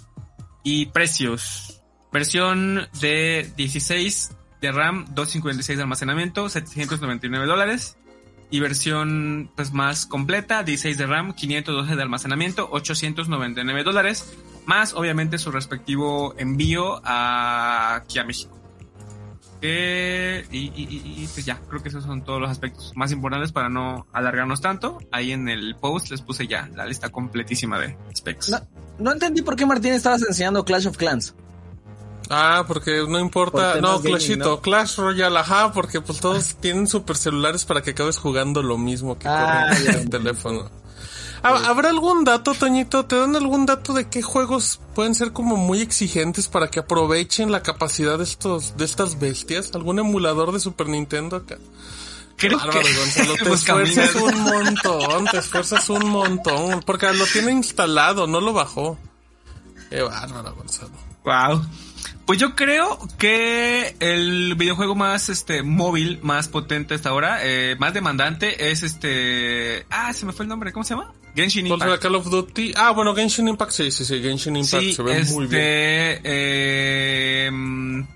Y 0.63 0.87
precios. 0.87 1.81
Versión 2.13 2.87
de 3.01 3.51
16 3.57 4.31
de 4.61 4.73
RAM, 4.73 5.07
256 5.15 5.77
de 5.77 5.83
almacenamiento, 5.83 6.49
799 6.49 7.47
dólares. 7.47 7.97
Y 8.51 8.61
versión 8.61 9.51
pues 9.57 9.73
más 9.73 10.07
completa, 10.07 10.63
16 10.63 10.97
de 10.97 11.07
RAM, 11.07 11.35
512 11.35 11.97
de 11.97 12.03
almacenamiento, 12.03 12.69
899 12.71 13.85
dólares. 13.85 14.33
Más 14.65 14.95
obviamente 14.95 15.39
su 15.39 15.51
respectivo 15.51 16.35
envío 16.39 17.01
a, 17.05 17.97
aquí 17.97 18.19
a 18.19 18.25
México. 18.25 18.59
Eh, 19.61 20.47
y, 20.51 21.27
pues 21.27 21.45
ya, 21.45 21.61
creo 21.69 21.83
que 21.83 21.89
esos 21.89 22.05
son 22.05 22.23
todos 22.23 22.41
los 22.41 22.51
aspectos 22.51 22.93
más 22.95 23.11
importantes 23.13 23.53
para 23.53 23.69
no 23.69 24.07
alargarnos 24.13 24.61
tanto. 24.61 24.99
Ahí 25.11 25.33
en 25.33 25.49
el 25.49 25.77
post 25.77 26.11
les 26.11 26.23
puse 26.23 26.47
ya 26.47 26.69
la 26.75 26.87
lista 26.87 27.11
completísima 27.11 27.79
de 27.79 27.97
specs. 28.17 28.63
No 28.99 29.13
entendí 29.13 29.43
por 29.43 29.57
qué 29.57 29.67
Martín 29.67 29.93
estabas 29.93 30.23
enseñando 30.23 30.65
Clash 30.65 30.87
of 30.87 30.97
Clans. 30.97 31.35
Ah, 32.31 32.64
porque 32.68 32.99
no 32.99 33.07
Por 33.07 33.20
importa. 33.20 33.72
temas 33.74 33.83
No, 33.91 33.99
gaming, 33.99 34.12
Clashito, 34.12 34.45
¿no? 34.51 34.61
Clash 34.61 34.97
Royale, 34.97 35.39
ajá, 35.39 35.72
porque 35.72 36.01
pues 36.01 36.20
todos 36.20 36.57
tienen 36.61 36.87
super 36.87 37.16
celulares 37.16 37.64
para 37.64 37.83
que 37.83 37.91
acabes 37.91 38.18
jugando 38.18 38.62
lo 38.62 38.76
mismo 38.79 39.18
que 39.18 39.26
Ah, 39.29 39.66
corre 39.70 39.91
en 39.91 39.95
el 40.01 40.11
teléfono. 40.11 40.70
Ah, 41.43 41.62
¿Habrá 41.68 41.91
algún 41.91 42.24
dato, 42.24 42.53
Toñito? 42.53 43.05
¿Te 43.07 43.14
dan 43.16 43.37
algún 43.37 43.64
dato 43.64 43.93
de 43.93 44.09
qué 44.09 44.22
juegos 44.22 44.81
pueden 44.95 45.14
ser 45.14 45.33
como 45.33 45.57
muy 45.57 45.81
exigentes 45.81 46.49
para 46.49 46.68
que 46.68 46.81
aprovechen 46.81 47.53
la 47.53 47.62
capacidad 47.62 48.18
de 48.18 48.24
estos, 48.24 48.76
de 48.76 48.85
estas 48.85 49.20
bestias? 49.20 49.70
¿Algún 49.74 50.01
emulador 50.01 50.51
de 50.53 50.59
Super 50.59 50.89
Nintendo 50.89 51.37
acá? 51.37 51.57
Creo 52.37 52.59
Bárbaro, 52.59 52.81
que- 52.83 52.93
Gonzalo, 52.97 53.35
te 53.39 53.45
Pues 53.45 53.61
esfuerzas 53.61 54.14
un 54.16 54.41
montón, 54.43 55.24
te 55.26 55.39
esfuerzas 55.39 55.89
un 55.91 56.09
montón, 56.09 56.81
porque 56.85 57.12
lo 57.12 57.24
tiene 57.26 57.53
instalado, 57.53 58.26
no 58.26 58.41
lo 58.41 58.53
bajó. 58.53 58.99
Qué 59.91 60.03
bárbaro, 60.03 60.55
Gonzalo. 60.57 60.91
Wow. 61.24 61.64
Pues 62.26 62.38
yo 62.38 62.55
creo 62.55 62.99
que 63.18 63.96
el 64.01 64.55
videojuego 64.57 64.94
más 64.94 65.28
este 65.28 65.62
móvil, 65.62 66.18
más 66.22 66.49
potente 66.49 66.94
hasta 66.94 67.09
ahora, 67.09 67.38
eh, 67.42 67.76
más 67.78 67.94
demandante, 67.94 68.70
es 68.70 68.82
este. 68.82 69.86
Ah, 69.90 70.12
se 70.12 70.26
me 70.26 70.32
fue 70.32 70.44
el 70.44 70.49
nombre, 70.49 70.72
¿cómo 70.72 70.84
se 70.84 70.94
llama? 70.94 71.12
Genshin 71.34 71.68
¿Cuál 71.68 71.80
será 71.80 71.90
Impact. 71.92 72.03
Call 72.03 72.14
of 72.16 72.30
Duty? 72.30 72.74
Ah, 72.76 72.90
bueno, 72.90 73.14
Genshin 73.14 73.49
Impact, 73.49 73.70
sí, 73.70 73.90
sí, 73.90 74.05
sí, 74.05 74.20
Genshin 74.20 74.57
Impact 74.57 74.82
Sí, 74.82 74.92
se 74.92 75.03
ve 75.03 75.18
este, 75.18 75.34
muy 75.34 75.46
bien. 75.46 75.62
eh, 76.24 77.51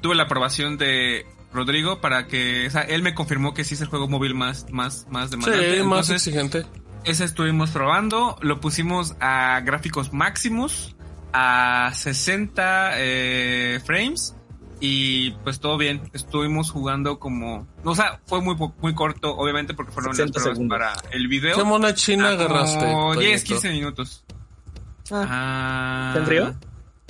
tuve 0.00 0.14
la 0.14 0.24
aprobación 0.24 0.76
de 0.76 1.24
Rodrigo 1.52 2.00
para 2.00 2.26
que, 2.26 2.66
o 2.66 2.70
sea, 2.70 2.82
él 2.82 3.02
me 3.02 3.14
confirmó 3.14 3.54
que 3.54 3.64
sí 3.64 3.74
es 3.74 3.80
el 3.80 3.88
juego 3.88 4.08
móvil 4.08 4.34
más, 4.34 4.66
más, 4.70 5.06
más 5.10 5.30
demandante. 5.30 5.76
Sí, 5.78 5.82
más 5.84 6.10
exigente. 6.10 6.66
ese 7.04 7.24
estuvimos 7.24 7.70
probando, 7.70 8.36
lo 8.40 8.60
pusimos 8.60 9.14
a 9.20 9.60
gráficos 9.64 10.12
máximos, 10.12 10.96
a 11.32 11.90
60 11.94 12.92
eh, 12.96 13.80
frames 13.84 14.34
y 14.80 15.30
pues 15.44 15.60
todo 15.60 15.78
bien. 15.78 16.02
Estuvimos 16.12 16.70
jugando 16.70 17.18
como, 17.18 17.66
o 17.84 17.94
sea, 17.94 18.20
fue 18.26 18.40
muy 18.40 18.56
muy 18.80 18.94
corto, 18.94 19.34
obviamente 19.36 19.74
porque 19.74 19.92
fueron 19.92 20.10
las 20.10 20.16
60 20.16 20.32
pruebas 20.40 20.56
segundos. 20.56 20.78
para 20.78 21.10
el 21.16 21.28
video. 21.28 21.56
¿Qué 21.56 21.64
mona 21.64 21.94
china 21.94 22.28
Ah, 22.28 22.32
agarraste? 22.32 22.78
Como 22.84 23.14
10, 23.16 23.44
Toñito? 23.44 23.46
15 23.62 23.70
minutos. 23.70 24.24
Ah, 25.10 25.26
Ah, 25.28 26.10
¿Se 26.14 26.18
enfrió? 26.20 26.54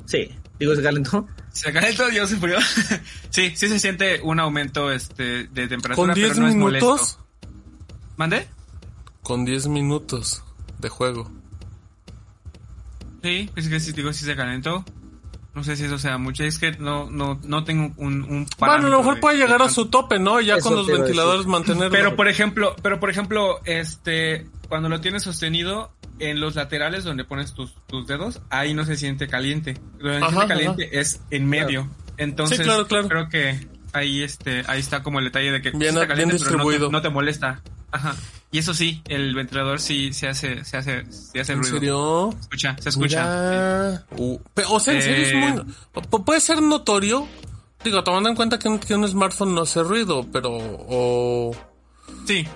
Sí. 0.07 0.31
Digo, 0.59 0.75
se 0.77 0.83
calentó. 0.83 1.27
Se 1.51 1.73
calentó, 1.73 2.09
yo 2.11 2.27
se 2.27 2.37
frío. 2.37 2.59
sí, 3.31 3.53
sí 3.57 3.69
se 3.69 3.79
siente 3.79 4.21
un 4.23 4.39
aumento 4.41 4.91
este 4.93 5.45
de 5.49 5.69
temperatura, 5.69 5.97
¿Con 5.97 6.15
pero 6.15 6.27
10 6.29 6.39
no 6.39 6.49
es 6.49 6.55
minutos? 6.55 6.81
molesto. 6.81 7.19
¿Mande? 8.17 8.49
Con 9.23 9.45
10 9.45 9.69
minutos 9.69 10.43
de 10.79 10.89
juego. 10.89 11.31
Sí, 13.23 13.51
es 13.57 13.69
que 13.69 13.81
sí, 13.81 13.93
digo, 13.93 14.13
sí 14.13 14.25
se 14.25 14.35
calentó. 14.37 14.85
No 15.55 15.63
sé 15.63 15.77
si 15.77 15.85
eso 15.85 15.99
sea 15.99 16.17
mucho, 16.17 16.45
es 16.45 16.59
que 16.59 16.73
no, 16.73 17.11
no, 17.11 17.39
no 17.45 17.63
tengo 17.63 17.93
un, 17.99 18.23
un 18.23 18.47
Bueno, 18.59 18.75
a 18.75 18.79
lo 18.79 18.99
mejor 18.99 19.17
de- 19.17 19.21
puede 19.21 19.37
de 19.37 19.43
llegar 19.45 19.61
a 19.61 19.69
su 19.69 19.87
tope, 19.87 20.19
¿no? 20.19 20.41
Ya 20.41 20.59
con 20.61 20.75
los 20.75 20.87
ventiladores 20.87 21.41
decir. 21.41 21.53
mantenerlo. 21.53 21.91
Pero 21.91 22.17
por 22.17 22.27
ejemplo, 22.29 22.75
pero 22.83 22.99
por 22.99 23.11
ejemplo, 23.11 23.61
este, 23.67 24.47
cuando 24.69 24.89
lo 24.89 25.03
tienes 25.03 25.23
sostenido 25.25 25.93
en 26.21 26.41
los 26.41 26.55
laterales 26.55 27.05
donde 27.05 27.25
pones 27.25 27.53
tus, 27.53 27.75
tus 27.87 28.07
dedos, 28.07 28.41
ahí 28.49 28.73
no 28.73 28.87
se 28.87 28.97
siente 28.97 29.29
caliente. 29.29 29.75
Lo 29.99 30.13
que 30.13 30.21
se 30.21 30.27
siente 30.31 30.47
caliente 30.49 30.99
es 31.01 31.21
en 31.31 31.47
medio. 31.47 31.87
Entonces, 32.17 32.57
Sí, 32.59 32.65
claro, 32.65 32.87
claro. 32.87 33.09
creo 33.09 33.29
que 33.29 33.69
ahí 33.93 34.23
este, 34.23 34.65
ahí 34.67 34.81
está 34.81 35.03
como 35.03 35.19
el 35.19 35.27
detalle 35.27 35.53
de 35.53 35.63
que 35.63 35.71
Bien- 35.71 35.95
bien 35.95 36.07
caliente, 36.07 36.15
pero 36.17 36.27
no 36.27 36.29
te- 36.29 36.35
distribuido. 36.35 36.91
no 36.91 37.03
te 37.03 37.11
molesta. 37.11 37.63
Ajá. 37.91 38.15
Y 38.51 38.59
eso 38.59 38.75
sí, 38.75 39.03
el 39.09 39.35
ventilador 39.35 39.81
sí 39.81 40.13
se 40.13 40.29
hace, 40.29 40.65
se 40.65 40.77
hace, 40.77 41.05
se 41.11 41.41
hace 41.41 41.53
¿En 41.55 41.61
ruido. 41.63 41.75
serio? 41.75 42.31
Se 42.33 42.41
escucha, 42.41 42.77
se 42.81 42.89
escucha. 42.91 44.05
Uh, 44.17 44.39
o 44.69 44.81
sea, 44.81 44.95
en 44.95 45.03
serio 45.03 45.25
es 45.25 45.33
Eh. 45.33 45.37
muy... 45.37 46.03
pu- 46.03 46.25
Puede 46.25 46.41
ser 46.41 46.61
notorio. 46.63 47.27
Digo, 47.85 48.05
tomando 48.05 48.29
en 48.29 48.37
cuenta 48.37 48.59
que 48.59 48.69
un, 48.69 48.79
que 48.79 48.95
un 48.95 49.09
smartphone 49.09 49.55
no 49.55 49.63
hace 49.63 49.83
ruido, 49.83 50.27
pero... 50.33 50.51
O... 50.53 51.51
Sí. 52.27 52.47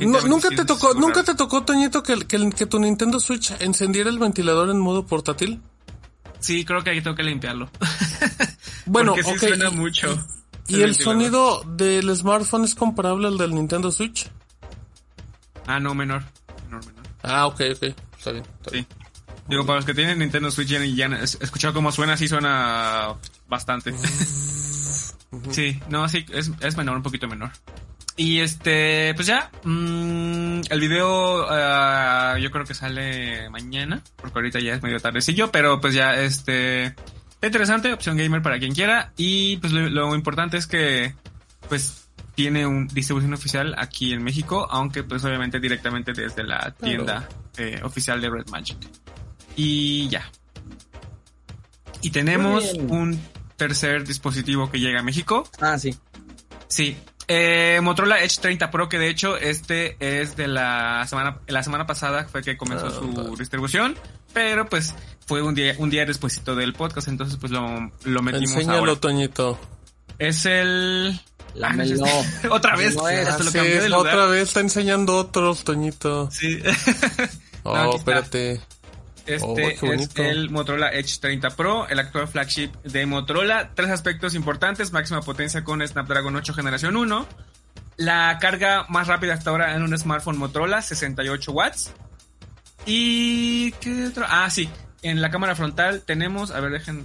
No, 0.00 0.20
¿Nunca 0.22 0.48
sí 0.48 0.56
te 0.56 0.64
tocó, 0.64 0.92
nunca 0.94 1.20
raro. 1.20 1.24
te 1.24 1.34
tocó, 1.34 1.62
Toñito, 1.64 2.02
que, 2.02 2.18
que, 2.26 2.50
que 2.50 2.66
tu 2.66 2.78
Nintendo 2.78 3.20
Switch 3.20 3.52
encendiera 3.60 4.10
el 4.10 4.18
ventilador 4.18 4.68
en 4.70 4.78
modo 4.78 5.06
portátil? 5.06 5.62
Sí, 6.40 6.64
creo 6.64 6.82
que 6.84 6.90
ahí 6.90 7.00
tengo 7.00 7.16
que 7.16 7.22
limpiarlo. 7.22 7.70
Bueno, 8.88 9.14
Porque 9.14 9.30
sí 9.32 9.38
suena 9.38 9.68
y- 9.68 9.74
mucho. 9.76 10.18
¿Y 10.66 10.82
el 10.82 10.94
sonido 10.94 11.62
del 11.64 12.14
smartphone 12.14 12.64
es 12.64 12.74
comparable 12.74 13.28
al 13.28 13.38
del 13.38 13.54
Nintendo 13.54 13.90
Switch? 13.90 14.28
Ah, 15.66 15.80
no, 15.80 15.94
menor. 15.94 16.22
Menor, 16.66 16.84
menor. 16.86 17.04
Ah, 17.22 17.46
ok, 17.46 17.60
ok. 17.74 17.82
Está 18.18 18.32
bien. 18.32 18.44
está 18.58 18.70
bien. 18.72 18.86
Sí. 18.90 18.96
Digo, 19.48 19.64
para 19.64 19.76
los 19.76 19.86
que 19.86 19.94
tienen 19.94 20.18
Nintendo 20.18 20.50
Switch 20.50 20.68
ya, 20.68 20.84
ya 20.84 21.06
han 21.06 21.14
es- 21.14 21.38
escuchado 21.40 21.72
cómo 21.72 21.90
suena, 21.90 22.16
sí 22.18 22.28
suena 22.28 23.14
bastante. 23.48 23.94
sí, 25.50 25.80
no, 25.88 26.08
sí, 26.08 26.24
es, 26.32 26.50
es 26.60 26.76
menor, 26.76 26.96
un 26.96 27.02
poquito 27.02 27.26
menor. 27.28 27.50
Y 28.16 28.40
este, 28.40 29.14
pues 29.14 29.26
ya, 29.28 29.50
mm, 29.62 30.60
el 30.68 30.80
video 30.80 31.46
ah, 31.48 32.36
yo 32.40 32.50
creo 32.50 32.64
que 32.64 32.74
sale 32.74 33.48
mañana, 33.48 34.02
porque 34.16 34.38
ahorita 34.38 34.58
ya 34.60 34.74
es 34.74 34.82
medio 34.82 34.98
tardecillo, 35.00 35.50
pero 35.52 35.80
pues 35.80 35.94
ya, 35.94 36.14
este, 36.20 36.94
interesante, 37.46 37.92
opción 37.92 38.16
gamer 38.16 38.42
para 38.42 38.58
quien 38.58 38.74
quiera, 38.74 39.12
y 39.16 39.56
pues 39.58 39.72
lo, 39.72 39.88
lo 39.88 40.14
importante 40.14 40.56
es 40.56 40.66
que, 40.66 41.14
pues, 41.68 42.08
tiene 42.38 42.64
un 42.68 42.86
distribución 42.86 43.34
oficial 43.34 43.74
aquí 43.78 44.12
en 44.12 44.22
México, 44.22 44.68
aunque 44.70 45.02
pues 45.02 45.24
obviamente 45.24 45.58
directamente 45.58 46.12
desde 46.12 46.44
la 46.44 46.70
tienda 46.70 47.28
eh, 47.56 47.80
oficial 47.82 48.20
de 48.20 48.30
Red 48.30 48.46
Magic. 48.46 48.78
Y 49.56 50.08
ya. 50.08 50.30
Y 52.00 52.10
tenemos 52.10 52.74
un 52.74 53.20
tercer 53.56 54.06
dispositivo 54.06 54.70
que 54.70 54.78
llega 54.78 55.00
a 55.00 55.02
México. 55.02 55.50
Ah, 55.60 55.76
sí. 55.80 55.96
Sí. 56.68 56.96
Eh, 57.26 57.80
Motorola 57.82 58.22
Edge 58.22 58.38
30 58.40 58.70
Pro, 58.70 58.88
que 58.88 59.00
de 59.00 59.08
hecho 59.08 59.36
este 59.36 59.96
es 59.98 60.36
de 60.36 60.46
la 60.46 61.04
semana, 61.08 61.40
la 61.48 61.64
semana 61.64 61.86
pasada 61.86 62.28
fue 62.28 62.44
que 62.44 62.56
comenzó 62.56 62.86
Ah, 62.86 62.90
su 62.92 63.36
distribución, 63.36 63.96
pero 64.32 64.66
pues 64.68 64.94
fue 65.26 65.42
un 65.42 65.54
día, 65.54 65.74
un 65.78 65.90
día 65.90 66.04
despuesito 66.06 66.54
del 66.56 66.72
podcast, 66.74 67.08
entonces 67.08 67.36
pues 67.40 67.52
lo, 67.52 67.92
lo 68.04 68.22
metimos 68.22 68.50
Enséñalo, 68.52 68.78
ahora. 68.78 68.96
Toñito. 68.96 69.58
Es 70.18 70.44
el... 70.46 71.20
La 71.54 71.68
Ah, 71.68 71.72
no 71.72 71.82
es 71.82 71.90
Meló. 71.92 72.06
este. 72.06 72.48
Otra 72.50 72.76
vez, 72.76 72.94
No 72.94 73.08
es. 73.08 73.26
hasta 73.26 73.42
lo 73.44 73.50
Sí, 73.50 73.58
cambié 73.58 73.80
de 73.80 73.88
lugar. 73.88 74.14
otra 74.14 74.26
vez 74.26 74.42
está 74.48 74.60
enseñando 74.60 75.16
otro, 75.16 75.54
Toñito. 75.54 76.30
Sí. 76.30 76.62
Oh, 77.64 77.74
No, 77.76 77.96
espérate. 77.96 78.60
Este 79.26 79.44
Oh, 79.44 79.54
qué 79.54 79.68
es 79.74 79.80
bonito. 79.80 80.22
el 80.22 80.48
Motorola 80.50 80.88
Edge 80.90 81.18
30 81.20 81.50
Pro, 81.50 81.86
el 81.88 81.98
actual 81.98 82.28
flagship 82.28 82.70
de 82.84 83.04
Motorola. 83.04 83.72
Tres 83.74 83.90
aspectos 83.90 84.34
importantes, 84.34 84.90
máxima 84.92 85.20
potencia 85.20 85.64
con 85.64 85.86
Snapdragon 85.86 86.34
8 86.36 86.54
generación 86.54 86.96
1. 86.96 87.26
La 87.98 88.38
carga 88.40 88.86
más 88.88 89.06
rápida 89.08 89.34
hasta 89.34 89.50
ahora 89.50 89.74
en 89.74 89.82
un 89.82 89.98
smartphone 89.98 90.38
Motorola, 90.38 90.80
68 90.80 91.52
watts. 91.52 91.92
Y... 92.86 93.72
¿Qué 93.80 94.06
otro? 94.06 94.24
Ah, 94.28 94.48
sí. 94.50 94.68
En 95.02 95.20
la 95.20 95.30
cámara 95.30 95.54
frontal 95.54 96.02
tenemos... 96.06 96.50
A 96.50 96.60
ver, 96.60 96.72
dejen... 96.72 97.04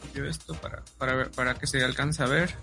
copio 0.00 0.24
esto 0.26 0.54
para, 0.54 0.82
para, 0.98 1.14
ver- 1.14 1.30
para 1.30 1.54
que 1.54 1.66
se 1.66 1.82
alcance 1.84 2.22
a 2.22 2.26
ver. 2.26 2.54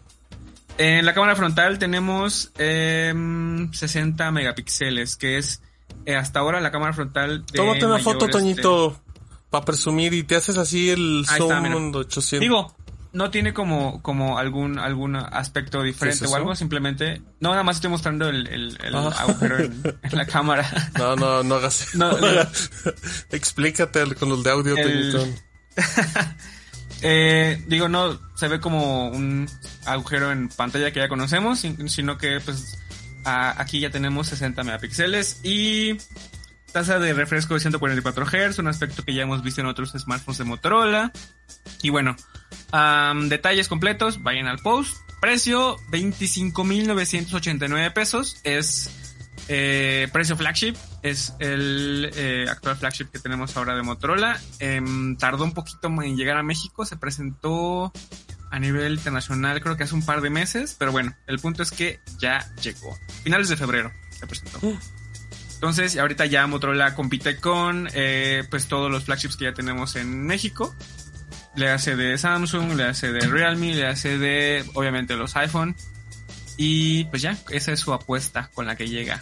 En 0.78 1.06
la 1.06 1.14
cámara 1.14 1.36
frontal 1.36 1.78
tenemos 1.80 2.52
em, 2.58 3.72
60 3.74 4.32
megapíxeles, 4.32 5.16
que 5.18 5.38
es 5.38 5.62
eh, 6.06 6.16
hasta 6.16 6.40
ahora 6.40 6.62
la 6.62 6.72
cámara 6.72 6.94
frontal 6.94 7.46
de 7.46 7.58
Tómate 7.58 7.86
una 7.86 7.96
mayor, 7.96 8.14
foto, 8.14 8.26
este, 8.26 8.38
Toñito, 8.38 9.02
para 9.50 9.66
presumir 9.66 10.14
y 10.14 10.24
te 10.24 10.38
haces 10.38 10.58
así 10.58 10.90
el 10.90 11.26
Ahí 11.28 11.38
zoom 11.38 11.62
mira. 11.62 11.76
en 11.76 11.94
800. 11.94 12.40
Digo, 12.40 12.76
no 13.14 13.30
tiene 13.30 13.54
como, 13.54 14.02
como 14.02 14.38
algún, 14.38 14.80
algún 14.80 15.16
aspecto 15.16 15.84
diferente 15.84 16.20
¿Qué 16.20 16.26
es 16.26 16.32
o 16.32 16.36
algo, 16.36 16.56
simplemente... 16.56 17.22
No, 17.40 17.50
nada 17.52 17.64
más 17.64 17.76
estoy 17.78 17.90
mostrando 17.92 18.30
el, 18.30 18.48
el- 18.48 18.78
el 18.84 18.96
Ah. 18.96 19.14
agujero 19.20 19.60
en, 19.60 19.82
en 20.02 20.18
la 20.18 20.26
cámara. 20.26 20.66
No, 20.98 21.16
no, 21.16 21.44
no 21.44 21.56
hagas. 21.56 21.94
No, 21.96 22.12
no. 22.18 22.28
Explícate 23.32 24.16
con 24.16 24.30
los 24.30 24.44
de 24.44 24.52
audio, 24.52 24.78
El-. 24.78 25.36
Eh, 27.04 27.64
digo, 27.68 27.90
no 27.90 28.20
se 28.36 28.48
ve 28.48 28.60
como 28.60 29.08
un 29.10 29.50
agujero 29.86 30.32
en 30.32 30.50
pantalla 30.50 30.92
que 30.92 31.00
ya 31.00 31.10
conocemos, 31.10 31.60
sin- 31.60 31.90
sino 31.90 32.18
que 32.20 32.40
pues 32.42 32.78
a- 33.26 33.60
aquí 33.60 33.80
ya 33.80 33.90
tenemos 33.90 34.28
60 34.28 34.64
megapíxeles 34.64 35.40
y 35.44 35.98
tasa 36.72 37.00
de 37.00 37.14
refresco 37.14 37.56
de 37.56 37.60
144 37.62 38.26
Hz, 38.26 38.60
un 38.60 38.68
aspecto 38.68 39.04
que 39.04 39.16
ya 39.16 39.24
hemos 39.24 39.42
visto 39.42 39.62
en 39.62 39.68
otros 39.68 39.92
smartphones 39.98 40.38
de 40.38 40.44
Motorola. 40.44 41.12
Y 41.82 41.90
bueno, 41.90 42.16
detalles 43.30 43.68
completos, 43.68 44.24
vayan 44.24 44.48
al 44.48 44.60
post. 44.60 44.96
Precio 45.20 45.78
25.989 45.92 47.94
pesos. 47.94 48.38
Es 48.44 48.90
eh, 49.48 50.08
precio 50.12 50.36
flagship. 50.38 50.76
Es 51.04 51.36
el 51.40 52.12
eh, 52.16 52.46
actual 52.50 52.78
flagship 52.78 53.12
que 53.12 53.20
tenemos 53.20 53.56
ahora 53.58 53.76
de 53.76 53.84
Motorola. 53.84 54.40
Em, 54.60 55.16
tardó 55.18 55.44
un 55.44 55.54
poquito 55.54 55.88
en 56.02 56.18
llegar 56.18 56.38
a 56.38 56.44
México. 56.44 56.86
Se 56.86 56.98
presentó 56.98 57.92
a 58.52 58.60
nivel 58.60 58.96
internacional 58.96 59.62
creo 59.62 59.78
que 59.78 59.84
hace 59.84 59.96
un 59.96 60.06
par 60.06 60.22
de 60.22 60.30
meses. 60.30 60.76
Pero 60.78 60.92
bueno, 60.92 61.16
el 61.28 61.40
punto 61.40 61.64
es 61.64 61.72
que 61.72 62.00
ya 62.20 62.46
llegó. 62.62 62.98
Finales 63.24 63.50
de 63.50 63.58
febrero 63.58 63.92
se 64.10 64.28
presentó. 64.28 64.60
Entonces, 65.62 65.96
ahorita 65.98 66.26
ya 66.26 66.48
Motorola 66.48 66.96
compite 66.96 67.38
con 67.38 67.88
eh, 67.94 68.44
pues 68.50 68.68
todos 68.68 68.90
los 68.90 69.04
flagships 69.04 69.38
que 69.38 69.46
ya 69.46 69.54
tenemos 69.54 69.96
en 69.96 70.26
México. 70.26 70.74
Le 71.56 71.70
hace 71.70 71.96
de 71.96 72.18
Samsung, 72.18 72.74
le 72.76 72.86
hace 72.86 73.12
de 73.12 73.28
Realme, 73.28 73.76
le 73.76 73.88
hace 73.88 74.18
de 74.18 74.66
obviamente 74.74 75.16
los 75.16 75.36
iPhone. 75.36 75.76
Y 76.58 77.06
pues 77.06 77.22
ya, 77.22 77.38
esa 77.50 77.72
es 77.72 77.80
su 77.80 77.94
apuesta 77.94 78.50
con 78.54 78.66
la 78.66 78.76
que 78.76 78.88
llega. 78.88 79.22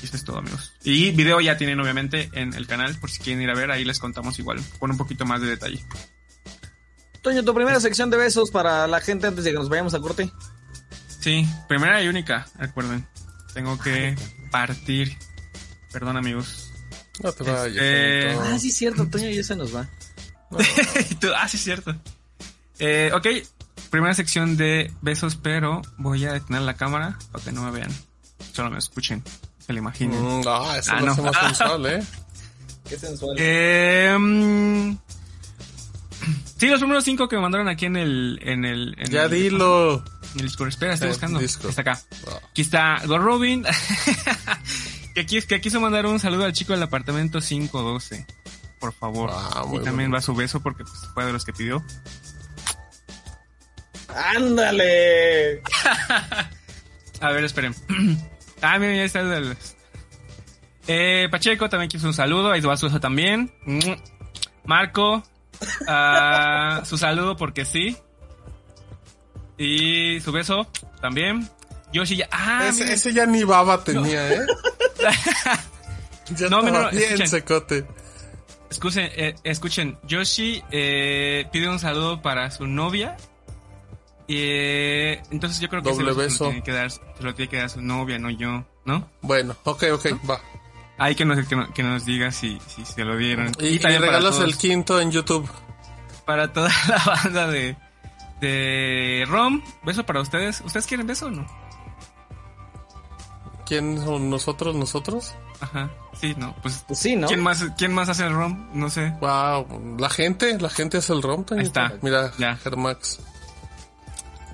Y 0.00 0.04
eso 0.04 0.16
es 0.16 0.24
todo, 0.24 0.38
amigos. 0.38 0.74
Y 0.84 1.10
video 1.10 1.40
ya 1.40 1.56
tienen 1.56 1.80
obviamente 1.80 2.30
en 2.32 2.54
el 2.54 2.66
canal, 2.66 2.96
por 2.96 3.10
si 3.10 3.18
quieren 3.18 3.42
ir 3.42 3.50
a 3.50 3.54
ver, 3.54 3.70
ahí 3.70 3.84
les 3.84 3.98
contamos 3.98 4.38
igual, 4.38 4.60
con 4.78 4.90
un 4.90 4.96
poquito 4.96 5.26
más 5.26 5.40
de 5.40 5.48
detalle. 5.48 5.84
Toño, 7.20 7.44
tu 7.44 7.52
primera 7.52 7.80
sección 7.80 8.10
de 8.10 8.16
besos 8.16 8.50
para 8.50 8.86
la 8.86 9.00
gente 9.00 9.26
antes 9.26 9.44
de 9.44 9.50
que 9.50 9.58
nos 9.58 9.68
vayamos 9.68 9.92
a 9.94 10.00
corte. 10.00 10.30
Sí, 11.20 11.46
primera 11.68 12.02
y 12.02 12.08
única, 12.08 12.46
recuerden. 12.56 13.06
Tengo 13.54 13.78
que 13.78 14.14
partir. 14.52 15.18
Perdón, 15.92 16.16
amigos. 16.16 16.67
No 17.22 17.32
te 17.32 17.44
vayas. 17.44 17.66
Este-. 17.76 18.36
Ah, 18.40 18.58
sí, 18.58 18.70
cierto, 18.70 19.06
Toño 19.08 19.28
ya 19.30 19.42
se 19.42 19.56
nos 19.56 19.74
va. 19.74 19.88
Ah, 21.36 21.46
sí, 21.48 21.56
es 21.58 21.62
cierto. 21.64 21.94
Eh, 22.78 23.10
ok, 23.14 23.26
primera 23.90 24.14
sección 24.14 24.56
de 24.56 24.90
besos, 25.02 25.36
pero 25.36 25.82
voy 25.98 26.24
a 26.24 26.32
detener 26.32 26.62
la 26.62 26.74
cámara 26.74 27.18
para 27.32 27.44
que 27.44 27.52
no 27.52 27.62
me 27.62 27.70
vean. 27.70 27.90
Solo 28.54 28.70
me 28.70 28.78
escuchen, 28.78 29.22
se 29.64 29.72
lo 29.72 29.78
imaginen. 29.80 30.22
Mm, 30.22 30.42
ah, 30.46 30.76
eso 30.78 30.92
Ah, 30.94 31.00
no. 31.00 31.12
hace 31.12 31.22
más 31.22 31.36
sensual, 31.38 31.86
¿eh? 31.86 32.02
Qué 32.88 32.98
sensual. 32.98 33.36
Eh, 33.38 34.16
mm, 34.18 34.96
sí, 36.56 36.66
los 36.68 36.78
primeros 36.80 37.04
cinco 37.04 37.28
que 37.28 37.36
me 37.36 37.42
mandaron 37.42 37.68
aquí 37.68 37.84
en 37.86 37.96
el... 37.96 38.38
En 38.42 38.64
el 38.64 38.94
en 38.98 39.10
Ya 39.10 39.24
el- 39.24 39.30
dilo. 39.30 40.02
en 40.34 40.40
el 40.40 40.46
Discord. 40.46 40.68
Espera, 40.68 40.94
estoy 40.94 41.08
Eh, 41.08 41.12
buscando. 41.12 41.38
Discord. 41.40 41.70
Está 41.70 41.82
acá. 41.82 42.00
Ah. 42.26 42.38
Aquí 42.50 42.62
está 42.62 43.02
Go 43.06 43.18
Robin. 43.18 43.64
que, 45.26 45.42
que 45.42 45.60
quiso 45.60 45.80
mandar 45.80 46.06
un 46.06 46.20
saludo 46.20 46.44
al 46.44 46.52
chico 46.52 46.72
del 46.72 46.82
apartamento 46.82 47.40
512. 47.40 48.26
Por 48.78 48.92
favor. 48.92 49.30
Ah, 49.32 49.64
y 49.66 49.74
también 49.76 50.10
bueno. 50.10 50.14
va 50.14 50.20
su 50.20 50.34
beso 50.34 50.60
porque 50.60 50.84
pues, 50.84 51.08
fue 51.12 51.24
de 51.24 51.32
los 51.32 51.44
que 51.44 51.52
pidió. 51.52 51.82
¡Ándale! 54.08 55.62
A 57.20 57.30
ver, 57.32 57.44
esperen. 57.44 57.74
ah, 58.62 58.78
miren, 58.78 58.96
ya 58.96 59.04
está 59.04 59.20
el... 59.20 59.56
Eh, 60.86 61.28
Pacheco 61.30 61.68
también 61.68 61.90
quiso 61.90 62.06
un 62.06 62.14
saludo. 62.14 62.50
Ahí 62.50 62.60
va 62.60 62.76
su 62.76 62.86
beso 62.86 63.00
también. 63.00 63.52
Marco. 64.64 65.22
ah, 65.86 66.82
su 66.86 66.96
saludo 66.96 67.36
porque 67.36 67.64
sí. 67.64 67.96
Y 69.58 70.20
su 70.20 70.32
beso 70.32 70.70
también. 71.00 71.48
Yoshi 71.92 72.16
ya... 72.16 72.28
Ah, 72.30 72.68
ese, 72.68 72.92
ese 72.92 73.12
ya 73.12 73.26
ni 73.26 73.44
baba 73.44 73.82
tenía, 73.82 74.32
¿eh? 74.32 74.40
Ya 76.36 76.48
No, 76.48 76.62
no, 76.62 76.70
no, 76.70 76.90
bien 76.90 77.02
escuchen. 77.04 77.28
secote. 77.28 77.86
Escuchen, 78.70 79.08
eh, 79.16 79.34
escuchen, 79.44 79.98
Yoshi 80.02 80.62
eh, 80.70 81.46
pide 81.52 81.68
un 81.68 81.78
saludo 81.78 82.20
para 82.20 82.50
su 82.50 82.66
novia. 82.66 83.16
Eh, 84.28 85.22
entonces 85.30 85.58
yo 85.60 85.68
creo 85.70 85.82
que 85.82 85.88
Doble 85.90 86.10
ese 86.10 86.20
beso. 86.20 86.36
Se, 86.36 86.44
lo 86.44 86.50
tiene 86.50 86.62
que 86.64 86.72
dar, 86.72 86.90
se 86.90 87.00
lo 87.22 87.34
tiene 87.34 87.48
que 87.50 87.56
dar 87.56 87.70
su 87.70 87.80
novia, 87.80 88.18
no 88.18 88.28
yo, 88.30 88.64
¿no? 88.84 89.08
Bueno, 89.22 89.56
ok, 89.64 89.84
ok, 89.94 90.06
va. 90.28 90.40
Hay 90.98 91.14
que 91.14 91.24
nos, 91.24 91.46
que, 91.46 91.56
no- 91.56 91.72
que 91.72 91.82
nos 91.82 92.04
diga 92.04 92.30
si, 92.30 92.58
si 92.66 92.84
se 92.84 93.04
lo 93.04 93.16
dieron. 93.16 93.52
Y, 93.58 93.68
y 93.68 93.78
también 93.78 94.00
para 94.02 94.12
regalas 94.18 94.36
todos- 94.36 94.44
el 94.52 94.58
quinto 94.58 95.00
en 95.00 95.12
YouTube. 95.12 95.48
para 96.26 96.52
toda 96.52 96.68
la 96.88 97.02
banda 97.04 97.46
de, 97.46 97.74
de 98.42 99.24
ROM. 99.28 99.62
Beso 99.84 100.04
para 100.04 100.20
ustedes. 100.20 100.60
¿Ustedes 100.60 100.86
quieren 100.86 101.06
beso 101.06 101.26
o 101.26 101.30
no? 101.30 101.46
¿Quién 103.68 104.02
son 104.02 104.30
nosotros, 104.30 104.74
nosotros? 104.74 105.34
Ajá. 105.60 105.90
Sí, 106.18 106.34
no, 106.38 106.56
pues. 106.62 106.84
Pues 106.88 106.98
sí, 106.98 107.14
¿no? 107.16 107.26
¿Quién 107.28 107.40
más, 107.40 107.64
¿Quién 107.76 107.92
más 107.92 108.08
hace 108.08 108.24
el 108.24 108.32
ROM? 108.32 108.68
No 108.72 108.88
sé. 108.88 109.12
Wow, 109.20 109.96
la 109.98 110.08
gente, 110.08 110.58
la 110.58 110.70
gente 110.70 110.96
hace 110.96 111.12
el 111.12 111.20
ROM. 111.22 111.44
Ahí 111.50 111.64
está. 111.64 111.92
Mira, 112.02 112.32
Ya. 112.38 112.56
Germax. 112.56 113.20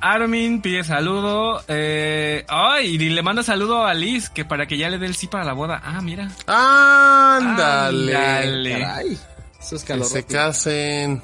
Armin 0.00 0.60
pide 0.60 0.84
saludo. 0.84 1.62
Eh, 1.68 2.44
ay, 2.48 2.86
y 2.96 2.98
le 2.98 3.22
manda 3.22 3.42
saludo 3.42 3.86
a 3.86 3.94
Liz, 3.94 4.28
que 4.28 4.44
para 4.44 4.66
que 4.66 4.76
ya 4.76 4.90
le 4.90 4.98
dé 4.98 5.06
el 5.06 5.14
sí 5.14 5.28
para 5.28 5.44
la 5.44 5.52
boda. 5.54 5.80
Ah, 5.82 6.00
mira. 6.02 6.28
Ándale. 6.46 8.16
Ándale. 8.16 8.80
Caray. 8.80 9.18
Eso 9.60 9.76
es 9.76 9.82
Que 9.82 9.88
calor. 9.88 10.06
se 10.06 10.20
rápido. 10.20 10.38
casen. 10.40 11.22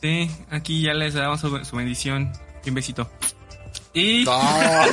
Sí, 0.00 0.30
aquí 0.50 0.82
ya 0.82 0.92
les 0.92 1.14
damos 1.14 1.40
su, 1.40 1.64
su 1.64 1.74
bendición. 1.76 2.30
Y 2.64 2.68
un 2.68 2.74
besito. 2.76 3.10
Y 3.96 4.24
ya, 4.24 4.86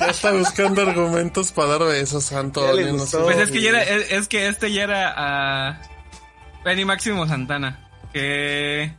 ya 0.00 0.06
está 0.08 0.32
buscando 0.32 0.82
argumentos 0.82 1.52
para 1.52 1.78
dar 1.78 1.84
besos, 1.84 2.24
Santo. 2.24 2.66
Ya 2.66 2.72
le 2.72 2.82
no 2.86 2.90
sé. 2.90 3.16
gustó. 3.18 3.24
pues 3.24 3.38
es 3.38 3.50
que 3.52 3.62
ya 3.62 3.70
era, 3.70 3.82
es, 3.84 4.10
es 4.10 4.28
que 4.28 4.48
este 4.48 4.72
ya 4.72 4.82
era 4.82 5.14
a 5.16 5.80
Penny 6.64 6.84
Máximo 6.84 7.26
Santana. 7.28 7.78
Que. 8.12 8.92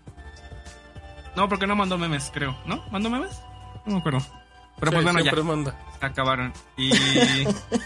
No, 1.36 1.50
porque 1.50 1.68
no 1.68 1.76
mandó 1.76 1.98
memes, 1.98 2.32
creo. 2.34 2.58
¿No? 2.66 2.84
¿Mandó 2.92 3.10
memes? 3.10 3.42
No 3.86 3.94
me 3.96 4.00
acuerdo. 4.00 4.20
Pero 4.80 4.92
Sí, 4.92 4.96
pues 4.96 5.04
bueno, 5.04 5.20
ya. 5.20 5.34
manda. 5.44 5.76
acabaron. 6.02 6.54
Y 6.78 6.92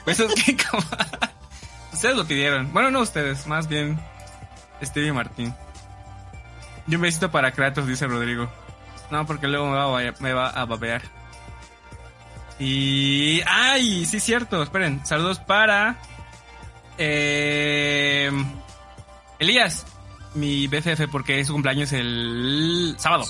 pues 0.04 0.20
es 0.20 0.34
que 0.36 0.56
como- 0.72 0.84
ustedes 1.94 2.16
lo 2.16 2.26
pidieron. 2.28 2.72
Bueno, 2.74 2.92
no 2.92 3.02
ustedes, 3.02 3.48
más 3.48 3.68
bien 3.68 4.00
Stevie 4.84 5.14
Martín. 5.14 5.54
Y 6.88 6.96
un 6.96 7.02
besito 7.02 7.32
para 7.32 7.52
Kratos, 7.52 7.88
dice 7.88 8.06
Rodrigo. 8.08 8.50
No, 9.12 9.26
porque 9.26 9.48
luego 9.48 9.68
me 9.68 9.76
va 9.76 10.00
a, 10.00 10.14
me 10.20 10.34
va 10.34 10.50
a 10.50 10.66
babear. 10.66 11.02
Y... 12.60 13.42
¡Ay! 13.46 14.06
Sí, 14.06 14.20
cierto. 14.20 14.62
Esperen. 14.64 15.06
Saludos 15.06 15.40
para... 15.40 15.98
Eh, 16.98 18.32
Elías, 19.40 19.86
mi 20.34 20.68
BFF, 20.68 21.08
porque 21.12 21.44
su 21.46 21.54
cumpleaños 21.54 21.94
el 21.94 22.96
sábado. 22.98 23.26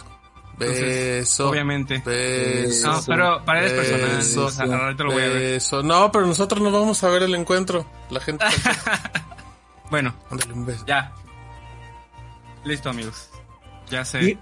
Entonces, 0.53 1.19
Beso. 1.19 1.49
obviamente. 1.49 2.01
Beso. 2.03 2.91
No, 2.91 3.01
pero 3.05 3.45
para 3.45 3.59
él 3.59 3.65
es 3.67 3.73
personal. 3.73 4.17
Beso. 4.17 4.49
rato 4.77 5.03
lo 5.03 5.11
voy 5.11 5.23
a 5.23 5.27
ver. 5.27 5.33
Beso. 5.39 5.83
No, 5.83 6.11
pero 6.11 6.25
nosotros 6.25 6.61
no 6.61 6.71
vamos 6.71 7.03
a 7.03 7.09
ver 7.09 7.23
el 7.23 7.35
encuentro. 7.35 7.85
La 8.09 8.19
gente. 8.19 8.45
Bueno, 9.89 10.13
Ándale, 10.29 10.51
un 10.51 10.65
beso. 10.65 10.83
ya. 10.85 11.13
Listo, 12.65 12.89
amigos. 12.89 13.29
Ya 13.89 14.03
sé. 14.03 14.37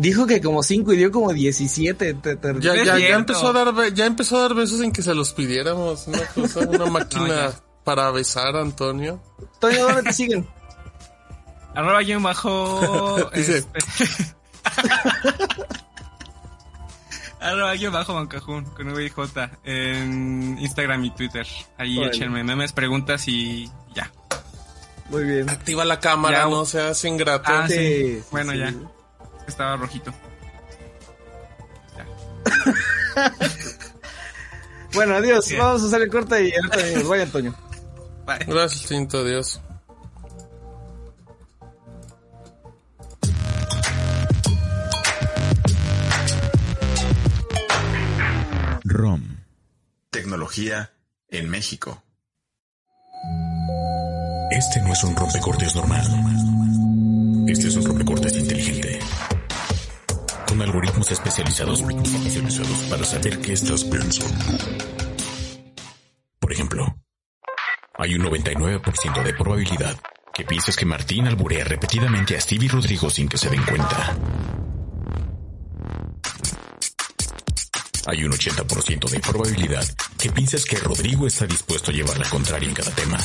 Di- 0.00 0.08
Dijo 0.08 0.26
que 0.26 0.40
como 0.40 0.62
5 0.62 0.92
y 0.92 0.96
dio 0.96 1.10
como 1.12 1.32
17. 1.32 2.14
Te, 2.14 2.36
te- 2.36 2.60
Ya, 2.60 2.74
ya, 2.76 2.98
ya 2.98 3.14
empezó 3.16 3.48
a 3.48 3.52
dar 3.52 3.92
ya 3.94 4.06
empezó 4.06 4.38
a 4.38 4.42
dar 4.42 4.54
besos 4.54 4.80
sin 4.80 4.92
que 4.92 5.02
se 5.02 5.14
los 5.14 5.32
pidiéramos. 5.32 6.06
Una 6.06 6.24
cosa, 6.26 6.60
una 6.68 6.86
máquina 6.86 7.28
ya. 7.50 7.52
para 7.84 8.10
besar, 8.10 8.56
Antonio. 8.56 9.20
Toño, 9.60 9.84
¿dónde 9.86 10.02
te 10.04 10.12
siguen? 10.12 10.46
Arroba 11.74 12.00
guion 12.00 12.22
bajo. 12.22 13.30
Dice. 13.34 13.58
este- 13.58 14.34
Arroba 17.40 17.72
guion 17.74 17.92
bajo 17.92 18.14
Bancajún 18.14 18.64
con 18.64 18.92
VIJ 18.92 19.12
en 19.64 20.58
Instagram 20.58 21.04
y 21.06 21.10
Twitter. 21.12 21.46
Ahí 21.78 22.02
échenme 22.04 22.44
memes, 22.44 22.72
preguntas 22.72 23.26
y 23.28 23.70
ya. 23.94 24.10
Muy 25.08 25.24
bien. 25.24 25.48
Activa 25.48 25.84
la 25.84 25.98
cámara, 26.00 26.44
Ya. 26.44 26.50
no 26.50 26.64
seas 26.66 27.02
ingrato. 27.04 27.50
Ah, 27.50 27.66
sí. 27.66 27.74
Sí, 27.74 28.14
sí, 28.20 28.24
Bueno, 28.30 28.52
sí. 28.52 28.58
Estaba 29.50 29.76
rojito. 29.76 30.12
Ya. 31.96 33.32
Bueno, 34.92 35.14
adiós. 35.14 35.48
Bien. 35.48 35.60
Vamos 35.60 35.84
a 35.84 35.86
hacer 35.86 36.02
el 36.02 36.10
corte 36.10 36.48
y 36.48 36.52
ahorita 36.52 36.76
venimos. 36.78 37.08
Vaya, 37.08 37.22
Antonio. 37.22 37.54
Bye. 38.26 38.44
Gracias, 38.44 38.86
Tinto, 38.86 39.24
Dios. 39.24 39.60
ROM. 48.82 49.36
Tecnología 50.10 50.90
en 51.28 51.48
México. 51.48 52.02
Este 54.50 54.80
no 54.82 54.92
es 54.92 55.04
un 55.04 55.14
rompecortes 55.14 55.76
normal. 55.76 56.04
Este 57.48 57.68
es 57.68 57.76
un 57.76 57.84
rompecortes 57.84 58.36
inteligente. 58.36 58.98
Con 60.50 60.60
algoritmos 60.62 61.08
especializados 61.12 61.80
especializados 61.80 62.78
para 62.90 63.04
saber 63.04 63.38
qué 63.40 63.52
estás 63.52 63.84
pensando. 63.84 64.34
Por 66.40 66.52
ejemplo, 66.52 66.84
hay 67.96 68.16
un 68.16 68.22
99% 68.24 69.22
de 69.22 69.32
probabilidad 69.34 69.96
que 70.34 70.44
pienses 70.44 70.76
que 70.76 70.84
Martín 70.84 71.28
alburea 71.28 71.64
repetidamente 71.64 72.36
a 72.36 72.40
Stevie 72.40 72.68
Rodrigo 72.68 73.08
sin 73.10 73.28
que 73.28 73.38
se 73.38 73.48
den 73.48 73.62
cuenta. 73.62 74.16
Hay 78.06 78.24
un 78.24 78.32
80% 78.32 79.08
de 79.08 79.20
probabilidad 79.20 79.84
que 80.18 80.32
pienses 80.32 80.64
que 80.64 80.78
Rodrigo 80.78 81.28
está 81.28 81.46
dispuesto 81.46 81.92
a 81.92 81.94
llevar 81.94 82.18
la 82.18 82.28
contraria 82.28 82.68
en 82.68 82.74
cada 82.74 82.90
tema. 82.90 83.18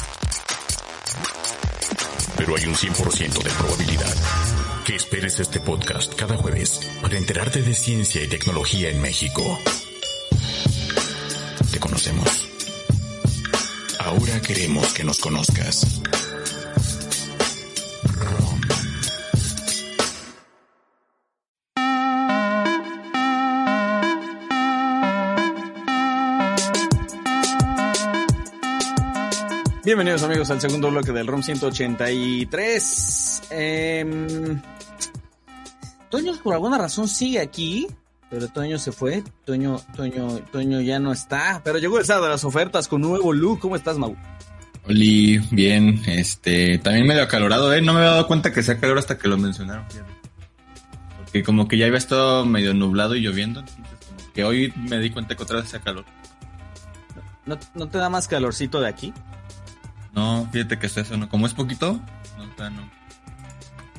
Pero 2.38 2.56
hay 2.56 2.66
un 2.66 2.76
100% 2.76 3.44
de 3.44 3.50
probabilidad 3.50 4.55
que 4.86 4.96
esperes 4.96 5.40
este 5.40 5.60
podcast 5.60 6.14
cada 6.14 6.38
jueves 6.38 6.80
para 7.02 7.18
enterarte 7.18 7.64
de 7.64 7.74
ciencia 7.74 8.24
y 8.24 8.28
tecnología 8.28 8.92
en 8.92 9.02
México. 9.02 9.42
Te 11.72 11.80
conocemos. 11.80 12.48
Ahora 13.98 14.40
queremos 14.42 14.94
que 14.94 15.04
nos 15.04 15.18
conozcas. 15.20 16.02
Bienvenidos 29.84 30.22
amigos 30.22 30.52
al 30.52 30.62
segundo 30.62 30.92
bloque 30.92 31.12
del 31.12 31.26
ROM 31.26 31.42
183. 31.42 33.25
Em, 33.50 34.62
Toño 36.10 36.34
por 36.44 36.54
alguna 36.54 36.78
razón 36.78 37.08
sigue 37.08 37.40
aquí, 37.40 37.88
pero 38.30 38.48
Toño 38.48 38.80
se 38.80 38.92
fue. 38.92 39.24
Toño, 39.46 39.82
Toño, 39.96 40.40
Toño 40.52 40.82
ya 40.82 41.00
no 41.00 41.12
está. 41.12 41.62
Pero 41.64 41.78
llegó 41.78 42.00
el 42.00 42.06
sábado 42.06 42.26
de 42.26 42.32
las 42.32 42.44
ofertas 42.44 42.88
con 42.88 43.02
nuevo 43.02 43.34
look. 43.34 43.60
¿Cómo 43.60 43.76
estás, 43.76 43.98
Mau? 43.98 44.16
Oli, 44.88 45.40
bien, 45.50 46.02
este, 46.06 46.78
también 46.78 47.08
medio 47.08 47.24
acalorado, 47.24 47.74
eh, 47.74 47.82
no 47.82 47.94
me 47.94 48.00
había 48.00 48.12
dado 48.12 48.28
cuenta 48.28 48.54
que 48.54 48.62
sea 48.62 48.80
calor 48.80 49.00
hasta 49.00 49.18
que 49.18 49.28
lo 49.28 49.36
mencionaron. 49.36 49.84
Porque 51.18 51.44
como 51.44 51.68
que 51.68 51.78
ya 51.78 51.88
había 51.88 51.98
estado 51.98 52.46
medio 52.46 52.74
nublado 52.76 53.16
y 53.16 53.22
lloviendo, 53.22 53.62
entonces 53.62 53.86
como 54.06 54.34
que 54.34 54.44
hoy 54.44 54.74
me 54.76 55.00
di 55.00 55.10
cuenta 55.10 55.36
que 55.36 55.42
otra 55.42 55.58
vez 55.58 55.66
hacía 55.66 55.80
calor. 55.80 56.06
¿No, 57.48 57.58
no 57.74 57.88
te 57.88 57.98
da 57.98 58.10
más 58.10 58.28
calorcito 58.28 58.80
de 58.80 58.88
aquí? 58.88 59.12
No, 60.14 60.48
fíjate 60.52 60.78
que 60.78 60.86
es 60.86 60.98
eso, 60.98 61.18
¿no? 61.18 61.30
Como 61.30 61.48
es 61.48 61.54
poquito, 61.54 62.00
no, 62.38 62.44
está, 62.44 62.70
no. 62.70 62.88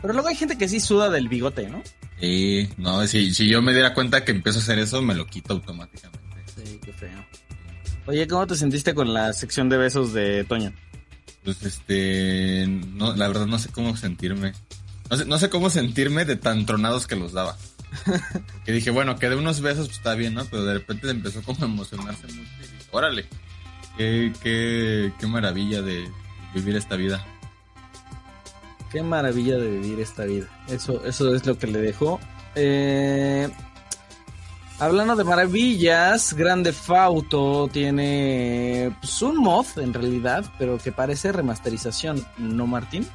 Pero 0.07 0.15
luego 0.15 0.29
hay 0.29 0.37
gente 0.37 0.57
que 0.57 0.69
sí 0.69 0.79
suda 0.79 1.11
del 1.11 1.27
bigote, 1.27 1.69
¿no? 1.69 1.83
Sí, 2.21 2.69
no, 2.77 3.05
si, 3.09 3.35
si 3.35 3.49
yo 3.49 3.61
me 3.61 3.73
diera 3.73 3.93
cuenta 3.93 4.25
que 4.25 4.31
empiezo 4.31 4.61
a 4.61 4.63
hacer 4.63 4.79
eso, 4.79 5.03
me 5.03 5.17
lo 5.17 5.27
quito 5.27 5.55
automáticamente. 5.55 6.45
Sí, 6.55 6.79
qué 6.85 6.93
feo. 6.93 7.27
Oye, 8.07 8.29
¿cómo 8.29 8.47
te 8.47 8.55
sentiste 8.55 8.95
con 8.95 9.13
la 9.13 9.33
sección 9.33 9.69
de 9.69 9.79
besos 9.79 10.13
de 10.13 10.45
Toño? 10.45 10.73
Pues 11.43 11.61
este, 11.65 12.67
no, 12.69 13.17
la 13.17 13.27
verdad 13.27 13.47
no 13.47 13.59
sé 13.59 13.71
cómo 13.71 13.97
sentirme. 13.97 14.53
No 15.11 15.17
sé, 15.17 15.25
no 15.25 15.39
sé 15.41 15.51
cómo 15.51 15.71
sentirme 15.71 16.25
de 16.25 16.37
tan 16.37 16.67
tronados 16.67 17.09
que 17.09 17.17
los 17.17 17.33
daba. 17.33 17.57
Que 18.65 18.71
dije, 18.71 18.91
bueno, 18.91 19.19
que 19.19 19.29
de 19.29 19.35
unos 19.35 19.61
besos 19.61 19.89
pues 19.89 19.99
está 19.99 20.15
bien, 20.15 20.35
¿no? 20.35 20.45
Pero 20.45 20.65
de 20.65 20.75
repente 20.75 21.11
empezó 21.11 21.43
como 21.43 21.65
a 21.65 21.69
emocionarse 21.69 22.29
mucho 22.29 22.51
y 22.59 22.63
dije, 22.63 22.77
órale, 22.93 23.27
qué, 23.99 24.33
qué, 24.41 25.13
qué 25.19 25.27
maravilla 25.27 25.83
de 25.83 26.09
vivir 26.55 26.77
esta 26.77 26.95
vida. 26.95 27.27
Qué 28.97 29.03
maravilla 29.03 29.59
de 29.59 29.69
vivir 29.73 30.01
esta 30.01 30.25
vida. 30.25 30.47
Eso, 30.69 31.05
eso 31.05 31.35
es 31.35 31.45
lo 31.45 31.59
que 31.59 31.67
le 31.67 31.81
dejó. 31.81 32.19
Eh, 32.55 33.47
hablando 34.79 35.15
de 35.17 35.23
maravillas, 35.23 36.33
Grande 36.33 36.73
Fauto 36.73 37.69
tiene 37.71 38.97
pues, 38.99 39.21
un 39.21 39.37
mod 39.37 39.67
en 39.77 39.93
realidad, 39.93 40.51
pero 40.59 40.79
que 40.79 40.93
parece 40.93 41.31
remasterización, 41.31 42.27
¿no, 42.39 42.67
Martín? 42.67 43.07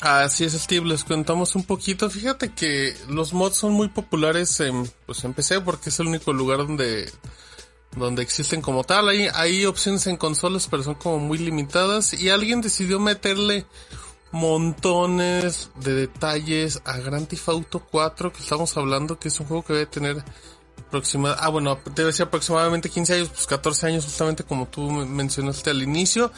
Así 0.00 0.44
es, 0.44 0.52
Steve, 0.52 0.86
les 0.86 1.02
contamos 1.02 1.56
un 1.56 1.64
poquito. 1.64 2.08
Fíjate 2.08 2.52
que 2.52 2.96
los 3.08 3.32
mods 3.32 3.56
son 3.56 3.72
muy 3.72 3.88
populares 3.88 4.60
en, 4.60 4.88
pues 5.06 5.24
en 5.24 5.34
PC 5.34 5.60
porque 5.62 5.90
es 5.90 5.98
el 5.98 6.06
único 6.06 6.32
lugar 6.32 6.58
donde, 6.58 7.10
donde 7.96 8.22
existen 8.22 8.62
como 8.62 8.84
tal. 8.84 9.08
Hay, 9.08 9.26
hay 9.34 9.66
opciones 9.66 10.06
en 10.06 10.16
consolas, 10.16 10.68
pero 10.70 10.84
son 10.84 10.94
como 10.94 11.18
muy 11.18 11.38
limitadas. 11.38 12.14
Y 12.14 12.28
alguien 12.30 12.60
decidió 12.60 13.00
meterle 13.00 13.66
montones 14.32 15.70
de 15.76 15.94
detalles 15.94 16.80
a 16.84 16.98
Grand 16.98 17.26
Theft 17.26 17.48
Auto 17.48 17.80
4, 17.90 18.32
que 18.32 18.40
estamos 18.40 18.76
hablando 18.76 19.18
que 19.18 19.28
es 19.28 19.40
un 19.40 19.46
juego 19.46 19.64
que 19.64 19.72
debe 19.72 19.86
tener 19.86 20.24
aproxima, 20.86 21.32
ah 21.38 21.48
bueno, 21.48 21.78
debe 21.94 22.12
ser 22.12 22.26
aproximadamente 22.28 22.88
15 22.90 23.14
años, 23.14 23.28
pues 23.28 23.46
14 23.46 23.86
años 23.88 24.04
justamente 24.04 24.44
como 24.44 24.66
tú 24.68 24.90
me- 24.90 25.04
mencionaste 25.04 25.70
al 25.70 25.82
inicio. 25.82 26.30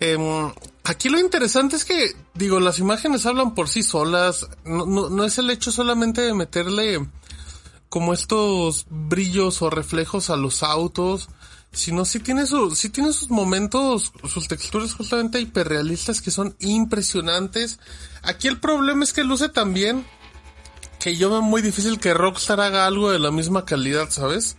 Em, 0.00 0.52
aquí 0.84 1.08
lo 1.08 1.18
interesante 1.18 1.76
es 1.76 1.84
que, 1.84 2.14
digo, 2.34 2.60
las 2.60 2.78
imágenes 2.78 3.24
hablan 3.26 3.54
por 3.54 3.68
sí 3.68 3.82
solas, 3.82 4.46
no, 4.64 4.86
no, 4.86 5.08
no 5.08 5.24
es 5.24 5.38
el 5.38 5.50
hecho 5.50 5.72
solamente 5.72 6.20
de 6.20 6.34
meterle 6.34 7.06
como 7.88 8.12
estos 8.12 8.86
brillos 8.90 9.62
o 9.62 9.70
reflejos 9.70 10.28
a 10.30 10.36
los 10.36 10.62
autos, 10.62 11.28
sino 11.72 12.04
sí 12.04 12.20
tiene 12.20 12.46
su, 12.46 12.74
sí 12.74 12.88
tiene 12.88 13.12
sus 13.12 13.30
momentos, 13.30 14.12
sus 14.28 14.48
texturas 14.48 14.94
justamente 14.94 15.40
hiperrealistas 15.40 16.20
que 16.20 16.30
son 16.30 16.56
impresionantes. 16.60 17.78
Aquí 18.22 18.48
el 18.48 18.58
problema 18.58 19.04
es 19.04 19.12
que 19.12 19.24
luce 19.24 19.48
también 19.48 20.06
que 20.98 21.16
yo 21.16 21.30
veo 21.30 21.42
muy 21.42 21.62
difícil 21.62 22.00
que 22.00 22.14
Rockstar 22.14 22.60
haga 22.60 22.86
algo 22.86 23.10
de 23.10 23.18
la 23.18 23.30
misma 23.30 23.64
calidad, 23.64 24.10
¿sabes? 24.10 24.56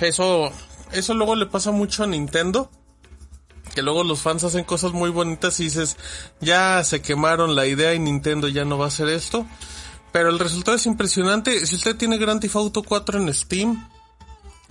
Eso, 0.00 0.50
eso 0.92 1.14
luego 1.14 1.36
le 1.36 1.46
pasa 1.46 1.70
mucho 1.70 2.04
a 2.04 2.06
Nintendo. 2.06 2.70
Que 3.74 3.82
luego 3.82 4.04
los 4.04 4.20
fans 4.20 4.44
hacen 4.44 4.64
cosas 4.64 4.92
muy 4.92 5.10
bonitas 5.10 5.58
y 5.58 5.64
dices, 5.64 5.96
ya 6.40 6.82
se 6.84 7.02
quemaron 7.02 7.56
la 7.56 7.66
idea 7.66 7.94
y 7.94 7.98
Nintendo 7.98 8.48
ya 8.48 8.64
no 8.64 8.78
va 8.78 8.86
a 8.86 8.88
hacer 8.88 9.08
esto. 9.08 9.46
Pero 10.12 10.28
el 10.30 10.38
resultado 10.38 10.76
es 10.76 10.86
impresionante. 10.86 11.66
Si 11.66 11.74
usted 11.74 11.96
tiene 11.96 12.18
Grand 12.18 12.40
Theft 12.40 12.56
Auto 12.56 12.82
4 12.82 13.20
en 13.20 13.34
Steam, 13.34 13.88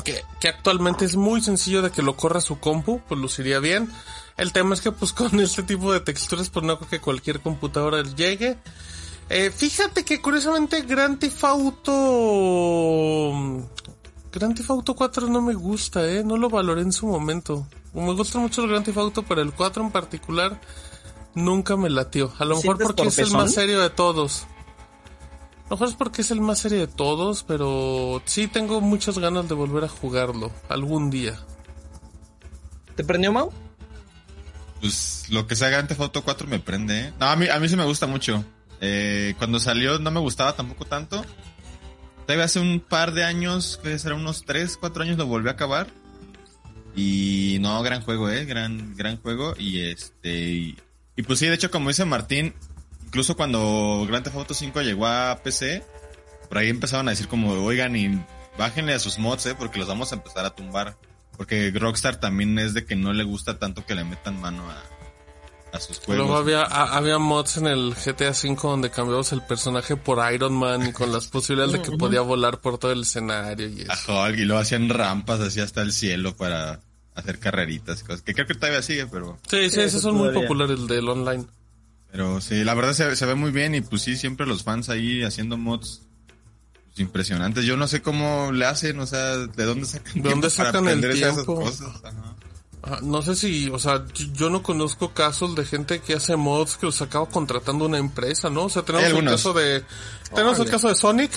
que, 0.04 0.24
que 0.40 0.48
actualmente 0.48 1.06
es 1.06 1.16
muy 1.16 1.42
sencillo 1.42 1.82
de 1.82 1.92
que 1.92 2.02
lo 2.02 2.16
corra 2.16 2.42
su 2.42 2.60
compu, 2.60 3.02
pues 3.08 3.20
luciría 3.20 3.60
bien. 3.60 3.92
El 4.38 4.52
tema 4.52 4.74
es 4.74 4.82
que 4.82 4.92
pues 4.92 5.14
con 5.18 5.40
este 5.40 5.64
tipo 5.64 5.94
de 5.94 6.00
texturas 6.00 6.50
pues 6.50 6.66
no 6.66 6.78
creo 6.78 6.90
que 6.90 7.00
cualquier 7.00 7.42
computadora 7.42 8.04
llegue. 8.04 8.58
Eh, 9.30 9.52
fíjate 9.52 10.04
que 10.04 10.22
curiosamente 10.22 10.82
Grand 10.82 11.18
Theft 11.20 11.44
Auto... 11.44 12.02
Grand 14.32 14.56
Theft 14.56 14.70
Auto 14.70 14.96
4 14.96 15.28
no 15.28 15.42
me 15.42 15.54
gusta, 15.54 16.08
eh, 16.10 16.24
no 16.24 16.38
lo 16.38 16.50
valoré 16.50 16.82
en 16.82 16.92
su 16.92 17.08
momento. 17.08 17.68
Me 17.94 18.14
gusta 18.14 18.40
mucho 18.40 18.64
el 18.64 18.70
Grand 18.70 18.84
Theft 18.84 18.98
Auto, 18.98 19.24
pero 19.24 19.42
el 19.42 19.54
4 19.54 19.84
en 19.84 19.92
particular 19.92 20.60
nunca 21.36 21.78
me 21.78 21.90
latió. 21.90 22.34
A 22.40 22.46
lo 22.46 22.56
mejor 22.56 22.78
¿Sientes 22.78 22.88
porque 22.88 23.08
es 23.08 23.20
el 23.20 23.32
más 23.32 23.54
serio 23.54 23.80
de 23.80 23.90
todos. 23.90 24.48
A 25.74 25.76
lo 25.76 25.80
mejor 25.80 25.90
es 25.90 25.96
porque 25.96 26.22
es 26.22 26.30
el 26.30 26.40
más 26.40 26.60
serio 26.60 26.82
de 26.82 26.88
todos, 26.88 27.42
pero 27.42 28.22
sí 28.26 28.46
tengo 28.46 28.80
muchas 28.80 29.18
ganas 29.18 29.50
de 29.50 29.56
volver 29.56 29.84
a 29.84 29.88
jugarlo 29.88 30.52
algún 30.70 31.10
día. 31.10 31.40
¿Te 32.96 33.04
prendió, 33.04 33.32
Mau? 33.32 33.52
Pues 34.82 35.26
lo 35.30 35.48
que 35.48 35.56
sea 35.56 35.70
Grand 35.70 35.88
Theft 35.88 36.02
Auto 36.02 36.24
4 36.24 36.48
me 36.48 36.60
prende, 36.60 37.00
¿eh? 37.00 37.14
No, 37.20 37.26
a 37.26 37.36
mí, 37.36 37.48
a 37.48 37.60
mí 37.60 37.68
sí 37.68 37.76
me 37.76 37.86
gusta 37.86 38.06
mucho. 38.06 38.46
Eh, 38.82 39.34
cuando 39.40 39.60
salió 39.60 39.98
no 39.98 40.12
me 40.12 40.20
gustaba 40.20 40.56
tampoco 40.56 40.86
tanto. 40.86 41.26
Todavía 42.28 42.46
hace 42.46 42.60
un 42.60 42.80
par 42.80 43.16
de 43.16 43.24
años, 43.24 43.80
que 43.82 43.98
será 43.98 44.14
unos 44.14 44.46
3, 44.46 44.78
4 44.78 45.02
años, 45.02 45.18
lo 45.18 45.26
volví 45.26 45.48
a 45.48 45.54
acabar. 45.54 45.88
Y 46.96 47.58
no, 47.62 47.82
gran 47.82 48.04
juego, 48.04 48.30
¿eh? 48.30 48.46
Gran, 48.46 48.96
gran 48.96 49.18
juego. 49.18 49.56
Y 49.58 49.80
este... 49.80 50.38
Y, 50.38 50.78
y 51.16 51.24
pues 51.24 51.40
sí, 51.40 51.48
de 51.48 51.56
hecho, 51.56 51.72
como 51.72 51.90
dice 51.90 52.06
Martín, 52.06 52.54
incluso 53.14 53.36
cuando 53.38 54.06
Grand 54.08 54.24
Theft 54.24 54.36
Auto 54.38 54.54
5 54.56 54.82
llegó 54.82 55.06
a 55.06 55.40
PC, 55.44 55.84
por 56.50 56.58
ahí 56.58 56.70
empezaban 56.70 57.08
a 57.08 57.12
decir 57.12 57.28
como, 57.28 57.52
oigan, 57.64 57.96
y 57.96 58.20
bájenle 58.58 58.96
a 58.96 59.00
sus 59.00 59.20
mods, 59.20 59.46
¿eh? 59.46 59.56
Porque 59.56 59.78
los 59.78 59.88
vamos 59.88 60.12
a 60.12 60.16
empezar 60.16 60.44
a 60.46 60.56
tumbar. 60.56 60.98
Porque 61.38 61.72
Rockstar 61.76 62.16
también 62.20 62.58
es 62.58 62.74
de 62.74 62.86
que 62.86 62.96
no 62.96 63.14
le 63.14 63.24
gusta 63.24 63.60
tanto 63.60 63.86
que 63.86 63.94
le 63.94 64.04
metan 64.04 64.42
mano 64.42 64.64
a, 64.68 65.76
a 65.78 65.80
sus 65.80 66.00
juegos. 66.00 66.26
Luego 66.26 66.38
había, 66.38 66.64
a- 66.64 66.98
había 66.98 67.20
mods 67.20 67.58
en 67.58 67.68
el 67.68 67.94
GTA 67.94 68.32
V 68.32 68.56
donde 68.64 68.90
cambiamos 68.90 69.32
el 69.32 69.42
personaje 69.44 69.96
por 69.96 70.20
Iron 70.34 70.54
Man 70.54 70.88
y 70.88 70.92
con 70.92 71.12
las 71.12 71.28
posibilidades 71.28 71.74
de 71.74 71.82
que 71.84 71.96
podía 71.98 72.22
volar 72.22 72.62
por 72.62 72.80
todo 72.80 72.92
el 72.92 73.02
escenario 73.02 73.68
y 73.68 73.82
a 73.88 73.94
eso. 73.94 74.24
Hulk 74.24 74.38
y 74.40 74.46
luego 74.46 74.60
hacían 74.62 74.90
rampas 74.90 75.40
así 75.40 75.60
hasta 75.60 75.82
el 75.84 75.92
cielo 75.94 76.36
para 76.36 76.80
hacer 77.16 77.38
carreritas 77.40 78.02
y 78.02 78.06
cosas. 78.06 78.22
Que 78.24 78.34
creo 78.34 78.46
que 78.48 78.56
todavía 78.56 78.82
sigue, 78.82 79.06
pero, 79.08 79.38
Sí, 79.50 79.58
sí, 79.72 79.80
esos 79.82 79.86
eso 79.86 80.00
son 80.00 80.16
muy 80.16 80.28
todavía. 80.30 80.48
populares 80.48 80.88
del 80.88 81.10
online. 81.10 81.46
Pero 82.14 82.40
sí, 82.40 82.64
la 82.64 82.76
verdad 82.76 82.94
se, 82.94 83.16
se 83.16 83.26
ve 83.26 83.34
muy 83.34 83.50
bien 83.50 83.74
y 83.74 83.82
pues 83.82 84.04
sí, 84.04 84.16
siempre 84.16 84.46
los 84.46 84.62
fans 84.64 84.88
ahí 84.90 85.24
haciendo 85.24 85.58
mods 85.58 86.04
pues, 86.86 87.00
impresionantes. 87.00 87.66
Yo 87.66 87.76
no 87.76 87.88
sé 87.88 88.04
cómo 88.04 88.52
le 88.52 88.66
hacen, 88.66 89.00
o 89.00 89.08
sea, 89.08 89.36
de 89.38 89.64
dónde 89.66 89.88
sacan, 89.88 90.22
¿De 90.22 90.30
dónde 90.30 90.50
para 90.52 90.68
sacan 90.72 90.88
el 90.90 91.04
esas 91.04 91.34
tiempo? 91.34 91.56
cosas. 91.56 91.90
Ajá. 92.04 92.36
Ah, 92.86 93.00
No 93.02 93.22
sé 93.22 93.36
si, 93.36 93.70
o 93.70 93.80
sea, 93.80 94.06
yo- 94.34 94.50
no 94.52 94.62
conozco 94.62 95.14
casos 95.14 95.56
de 95.56 95.66
gente 95.66 96.02
que 96.02 96.14
hace 96.16 96.36
mods 96.36 96.76
que 96.78 96.86
los 96.86 97.02
acaba 97.02 97.28
contratando 97.28 97.86
una 97.86 97.98
empresa, 97.98 98.50
¿no? 98.50 98.66
O 98.66 98.70
sea, 98.70 98.84
tenemos 98.84 99.08
el 99.10 99.26
caso 99.26 99.54
de, 99.54 99.84
tenemos 100.36 100.60
el 100.60 100.70
caso 100.70 100.90
de 100.90 100.96
Sonic, 100.96 101.32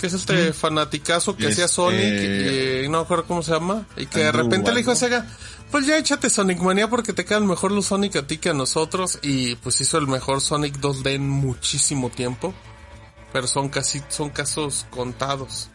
que 0.00 0.06
es 0.06 0.14
este 0.14 0.52
fanaticazo 0.52 1.36
que 1.36 1.48
hacía 1.48 1.66
este- 1.66 1.74
Sonic, 1.76 2.84
y 2.84 2.88
no 2.88 2.98
me 2.98 3.04
acuerdo 3.04 3.24
cómo 3.26 3.42
se 3.42 3.52
llama, 3.52 3.86
y 3.96 4.06
que 4.06 4.20
de 4.24 4.32
repente 4.32 4.70
le 4.72 4.78
dijo 4.78 4.90
a. 4.92 4.96
Sega, 4.96 5.26
pues 5.70 5.86
ya 5.86 5.98
échate 5.98 6.30
Sonic 6.30 6.58
Manía 6.60 6.88
porque 6.88 7.12
te 7.12 7.24
quedan 7.24 7.46
mejor 7.46 7.70
los 7.70 7.86
Sonic 7.86 8.16
a 8.16 8.26
ti 8.26 8.38
que 8.38 8.48
a 8.48 8.54
nosotros, 8.54 9.18
y 9.22 9.54
pues 9.56 9.80
hizo 9.80 9.98
el 9.98 10.06
mejor 10.06 10.40
Sonic 10.40 10.78
2D 10.80 11.10
en 11.14 11.28
muchísimo 11.28 12.08
tiempo, 12.10 12.54
pero 13.32 13.46
son 13.46 13.68
casi, 13.68 14.02
son 14.08 14.30
casos 14.30 14.86
contados. 14.90 15.68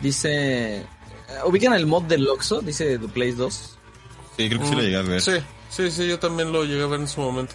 Dice... 0.00 0.78
eh, 0.80 0.86
¿Ubican 1.46 1.72
el 1.74 1.86
mod 1.86 2.02
del 2.02 2.28
Oxo? 2.28 2.60
Dice 2.60 2.98
The 2.98 3.08
Place 3.08 3.34
2. 3.34 3.78
Sí, 4.36 4.48
creo 4.48 4.60
que 4.60 4.66
sí 4.66 4.74
lo 4.74 4.82
llegué 4.82 4.96
a 4.96 5.02
ver. 5.02 5.20
Sí, 5.20 5.32
sí, 5.70 5.90
sí, 5.90 6.06
yo 6.08 6.18
también 6.18 6.52
lo 6.52 6.64
llegué 6.64 6.82
a 6.82 6.86
ver 6.86 7.00
en 7.00 7.08
su 7.08 7.20
momento. 7.20 7.54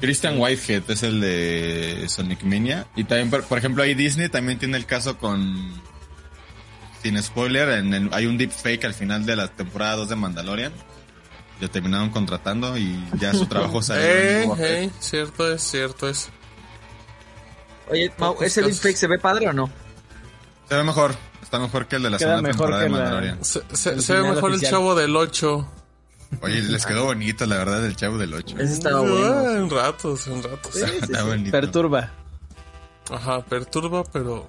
Christian 0.00 0.38
Whitehead 0.38 0.82
es 0.88 1.02
el 1.02 1.20
de 1.20 2.04
Sonic 2.08 2.42
Mania. 2.42 2.86
Y 2.96 3.04
también, 3.04 3.30
por, 3.30 3.44
por 3.44 3.58
ejemplo, 3.58 3.82
ahí 3.82 3.94
Disney 3.94 4.28
también 4.28 4.58
tiene 4.58 4.76
el 4.76 4.86
caso 4.86 5.16
con. 5.18 5.72
Sin 7.02 7.22
spoiler, 7.22 7.68
en 7.70 7.92
el- 7.94 8.10
hay 8.12 8.26
un 8.26 8.38
deepfake 8.38 8.84
al 8.84 8.94
final 8.94 9.26
de 9.26 9.36
la 9.36 9.48
temporada 9.48 9.96
2 9.96 10.08
de 10.08 10.16
Mandalorian. 10.16 10.72
Lo 11.60 11.70
terminaron 11.70 12.10
contratando 12.10 12.76
y 12.76 12.98
ya 13.18 13.32
su 13.32 13.46
trabajo 13.46 13.82
sale. 13.82 14.42
Eh, 14.44 14.48
eh, 14.58 14.90
cierto 15.00 15.52
es, 15.52 15.62
cierto 15.62 16.08
es. 16.08 16.28
Oye, 17.90 18.10
Mau, 18.18 18.36
¿ese 18.42 18.62
casos. 18.62 18.76
deepfake 18.80 18.96
se 18.96 19.06
ve 19.06 19.18
padre 19.18 19.48
o 19.48 19.52
no? 19.52 19.70
Se 20.68 20.74
ve 20.76 20.82
mejor. 20.82 21.14
Está 21.42 21.58
mejor 21.58 21.86
que 21.86 21.96
el 21.96 22.02
de 22.04 22.10
la 22.10 22.16
Queda 22.18 22.28
segunda 22.30 22.48
mejor 22.48 22.66
temporada 22.66 22.82
de 22.84 22.88
la- 22.88 22.96
Mandalorian. 22.98 23.44
Se, 23.44 23.60
se- 23.74 23.90
El 23.90 24.02
se 24.02 24.14
ve 24.14 24.22
mejor 24.22 24.50
oficial. 24.50 24.64
el 24.64 24.70
chavo 24.70 24.94
del 24.94 25.14
8. 25.16 25.72
Oye, 26.42 26.62
les 26.62 26.84
quedó 26.86 27.04
bonito, 27.04 27.46
la 27.46 27.56
verdad, 27.58 27.84
el 27.84 27.96
chavo 27.96 28.18
del 28.18 28.34
8. 28.34 28.56
Ese 28.58 28.72
estaba 28.74 29.00
bueno. 29.00 29.50
En 29.50 29.70
ratos, 29.70 30.26
en 30.26 30.42
ratos. 30.42 30.76
Está 31.02 31.24
bonito. 31.24 31.50
Perturba. 31.50 32.10
Ajá, 33.10 33.42
perturba, 33.44 34.02
pero, 34.04 34.46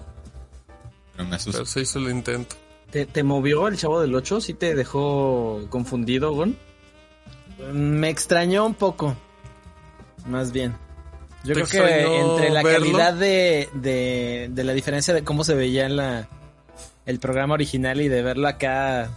Pero 1.16 1.30
me 1.30 1.36
asusta. 1.36 1.60
pero 1.60 1.66
se 1.66 1.82
hizo 1.82 2.00
el 2.00 2.10
intento. 2.10 2.56
¿Te, 2.90 3.06
te 3.06 3.24
movió 3.24 3.68
el 3.68 3.78
chavo 3.78 4.00
del 4.02 4.16
8? 4.16 4.40
¿Sí 4.42 4.54
te 4.54 4.76
dejó 4.76 5.66
confundido, 5.70 6.32
Gon? 6.34 6.58
Me 7.74 8.10
extrañó 8.10 8.66
un 8.66 8.74
poco. 8.76 9.16
Más 10.28 10.52
bien. 10.52 10.76
Yo 11.44 11.54
¿Te 11.54 11.64
creo 11.64 11.84
que 11.86 12.20
entre 12.22 12.50
la 12.50 12.64
verlo? 12.64 12.80
calidad 12.86 13.14
de, 13.14 13.70
de, 13.74 14.48
de 14.52 14.64
la 14.64 14.74
diferencia 14.74 15.14
de 15.14 15.24
cómo 15.24 15.44
se 15.44 15.54
veía 15.54 15.86
en 15.86 15.96
la, 15.98 16.28
el 17.06 17.20
programa 17.20 17.54
original 17.54 18.02
y 18.02 18.08
de 18.08 18.22
verlo 18.24 18.48
acá 18.48 19.10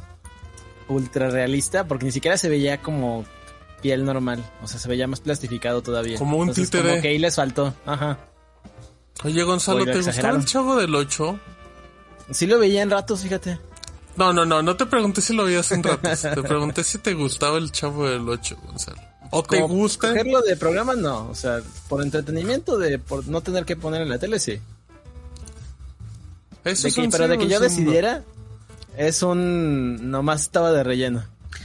ultra 0.88 1.30
realista, 1.30 1.86
porque 1.86 2.04
ni 2.06 2.12
siquiera 2.12 2.36
se 2.38 2.48
veía 2.48 2.80
como 2.80 3.24
piel 3.82 4.04
normal. 4.04 4.44
O 4.62 4.68
sea, 4.68 4.78
se 4.80 4.88
veía 4.88 5.06
más 5.06 5.20
plastificado 5.20 5.82
todavía. 5.82 6.18
Como 6.18 6.36
un 6.38 6.48
Entonces, 6.48 6.70
títere. 6.70 6.88
Como 6.90 7.02
que 7.02 7.08
ahí 7.08 7.18
les 7.18 7.36
faltó. 7.36 7.74
Ajá. 7.86 8.18
Oye, 9.24 9.42
Gonzalo, 9.42 9.82
Oye, 9.82 9.92
¿te 9.92 10.00
gustaba 10.02 10.36
el 10.38 10.44
chavo 10.44 10.76
del 10.76 10.94
8? 10.94 11.40
Sí 12.30 12.46
lo 12.46 12.58
veía 12.58 12.82
en 12.82 12.90
ratos, 12.90 13.20
fíjate. 13.22 13.58
No, 14.16 14.32
no, 14.32 14.44
no, 14.44 14.62
no 14.62 14.76
te 14.76 14.86
pregunté 14.86 15.20
si 15.20 15.32
lo 15.32 15.44
veías 15.44 15.70
en 15.72 15.82
ratos. 15.82 16.20
te 16.22 16.42
pregunté 16.42 16.82
si 16.84 16.98
te 16.98 17.14
gustaba 17.14 17.58
el 17.58 17.70
chavo 17.72 18.08
del 18.08 18.28
8, 18.28 18.56
Gonzalo. 18.66 18.98
¿O 19.30 19.42
te 19.42 19.60
Como 19.60 19.74
gusta? 19.74 20.08
Cogerlo 20.08 20.40
de 20.42 20.56
programa, 20.56 20.94
no. 20.94 21.28
O 21.28 21.34
sea, 21.34 21.60
por 21.88 22.02
entretenimiento, 22.02 22.78
de 22.78 22.98
por 22.98 23.26
no 23.28 23.42
tener 23.42 23.64
que 23.64 23.76
poner 23.76 24.02
en 24.02 24.08
la 24.08 24.18
tele, 24.18 24.38
sí. 24.40 24.58
Eso 26.64 26.82
De 26.82 26.88
es 26.88 26.94
que- 26.94 27.08
pero 27.10 27.28
de 27.28 27.38
que 27.38 27.48
yo 27.48 27.60
decidiera, 27.60 28.24
es 28.98 29.22
un... 29.22 30.10
Nomás 30.10 30.42
estaba 30.42 30.72
de 30.72 30.82
relleno. 30.84 31.24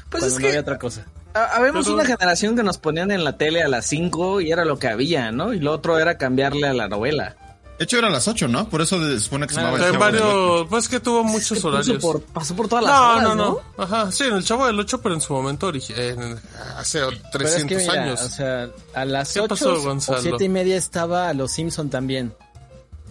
Pues 0.09 0.23
es 0.23 0.33
no 0.33 0.39
que 0.39 0.47
había 0.49 0.61
otra 0.61 0.77
cosa. 0.79 1.05
ha- 1.33 1.55
habemos 1.55 1.85
Pero- 1.85 1.95
una 1.95 2.05
generación 2.05 2.55
que 2.55 2.63
nos 2.63 2.77
ponían 2.77 3.11
en 3.11 3.23
la 3.23 3.37
tele 3.37 3.63
a 3.63 3.67
las 3.67 3.85
5 3.87 4.41
y 4.41 4.51
era 4.51 4.63
lo 4.65 4.77
que 4.79 4.87
había, 4.87 5.31
¿no? 5.31 5.53
Y 5.53 5.59
lo 5.59 5.71
otro 5.73 5.97
era 5.99 6.17
cambiarle 6.17 6.67
a 6.67 6.73
la 6.73 6.87
novela. 6.87 7.35
De 7.79 7.85
hecho, 7.85 7.97
era 7.97 8.07
a 8.07 8.11
las 8.11 8.27
8, 8.27 8.47
¿no? 8.47 8.69
Por 8.69 8.81
eso 8.81 9.03
se 9.03 9.19
supone 9.19 9.47
que 9.47 9.55
se 9.55 9.59
llamaba 9.61 9.87
el 9.87 9.97
varios, 9.97 10.67
pues 10.69 10.87
que 10.87 10.99
tuvo 10.99 11.23
muchos 11.23 11.47
Se 11.47 11.55
puso 11.55 11.67
horarios. 11.69 12.01
por- 12.01 12.21
pasó 12.21 12.55
por 12.55 12.67
todas 12.67 12.85
las 12.85 12.93
No, 12.93 13.09
horas, 13.09 13.23
no, 13.23 13.35
¿no? 13.35 13.61
no. 13.77 13.83
Ajá, 13.83 14.11
sí, 14.11 14.25
en 14.25 14.35
el 14.35 14.43
Chavo 14.45 14.67
del 14.67 14.79
8, 14.79 15.01
pero 15.01 15.15
en 15.15 15.21
su 15.21 15.33
momento 15.33 15.69
en- 15.69 16.39
hace 16.77 16.99
Pero 16.99 17.09
es 17.11 17.31
300 17.31 17.67
que 17.67 17.75
mira, 17.89 18.03
años. 18.03 18.21
o 18.21 18.29
sea, 18.29 18.69
a 18.93 19.05
las 19.05 19.33
¿Qué 19.33 19.39
8 19.39 19.47
pasó, 19.49 19.73
o 19.73 19.81
Gonzalo? 19.81 20.21
7 20.21 20.43
y 20.43 20.49
media 20.49 20.77
estaba 20.77 21.33
Los 21.33 21.51
Simpson 21.51 21.89
también. 21.89 22.33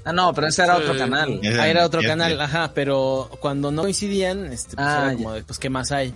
Ah, 0.04 0.12
no, 0.12 0.32
pero 0.34 0.48
ese 0.48 0.62
era 0.62 0.76
Sí. 0.76 0.82
otro 0.82 0.98
canal. 0.98 1.40
Ah, 1.58 1.68
era 1.68 1.86
otro 1.86 2.02
canal, 2.02 2.40
ajá, 2.40 2.72
pero 2.74 3.30
cuando 3.40 3.70
no 3.70 3.82
coincidían, 3.82 4.46
este, 4.52 4.74
pues 4.76 4.86
Ah, 4.88 5.04
era 5.06 5.14
como 5.14 5.32
de, 5.32 5.42
pues, 5.44 5.58
¿qué 5.58 5.70
más 5.70 5.92
hay? 5.92 6.12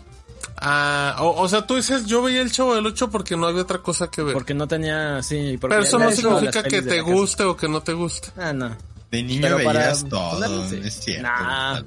Ah, 0.59 1.17
o, 1.21 1.43
o 1.43 1.49
sea, 1.49 1.67
tú 1.67 1.77
dices, 1.77 2.07
yo 2.07 2.23
veía 2.23 2.41
el 2.41 2.51
Chavo 2.51 2.75
del 2.75 2.87
8 2.87 3.11
porque 3.11 3.37
no 3.37 3.47
había 3.47 3.63
otra 3.63 3.79
cosa 3.79 4.09
que 4.11 4.23
ver. 4.23 4.33
Porque 4.35 4.55
no 4.55 4.67
tenía, 4.67 5.23
sí, 5.23 5.57
porque 5.61 5.75
pero 5.77 5.87
eso 5.87 5.99
no 5.99 6.11
significa 6.11 6.63
que 6.63 6.83
te 6.83 6.99
casa. 6.99 7.03
guste 7.13 7.43
o 7.45 7.57
que 7.57 7.69
no 7.69 7.81
te 7.83 7.93
guste. 7.93 8.29
Ah, 8.37 8.53
no. 8.53 8.77
De 9.11 9.23
niño 9.23 9.43
Pero 9.43 9.63
para 9.63 9.81
veías 9.81 10.05
todo, 10.09 10.41
ponerse. 10.41 10.77
no 10.81 10.87
es 10.87 10.95
cierto. 10.95 11.23
Nah. 11.29 11.81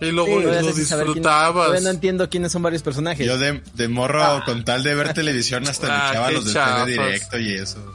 Y 0.00 0.10
luego 0.10 0.40
Todavía 0.40 0.62
lo 0.62 0.72
quién- 0.72 0.76
disfrutabas. 0.76 1.82
no 1.82 1.90
entiendo 1.90 2.28
quiénes 2.28 2.50
son 2.52 2.62
varios 2.62 2.82
personajes. 2.82 3.24
Yo 3.26 3.38
de, 3.38 3.62
de 3.74 3.88
morro, 3.88 4.42
con 4.44 4.64
tal 4.64 4.82
de 4.82 4.94
ver 4.94 5.14
televisión, 5.14 5.66
hasta 5.68 5.86
Ah, 6.08 6.10
echaba 6.10 6.28
qué 6.28 6.34
los 6.34 6.44
de 6.46 6.52
chafas. 6.52 6.84
TV 6.86 7.02
directo 7.04 7.38
y 7.38 7.54
eso. 7.54 7.94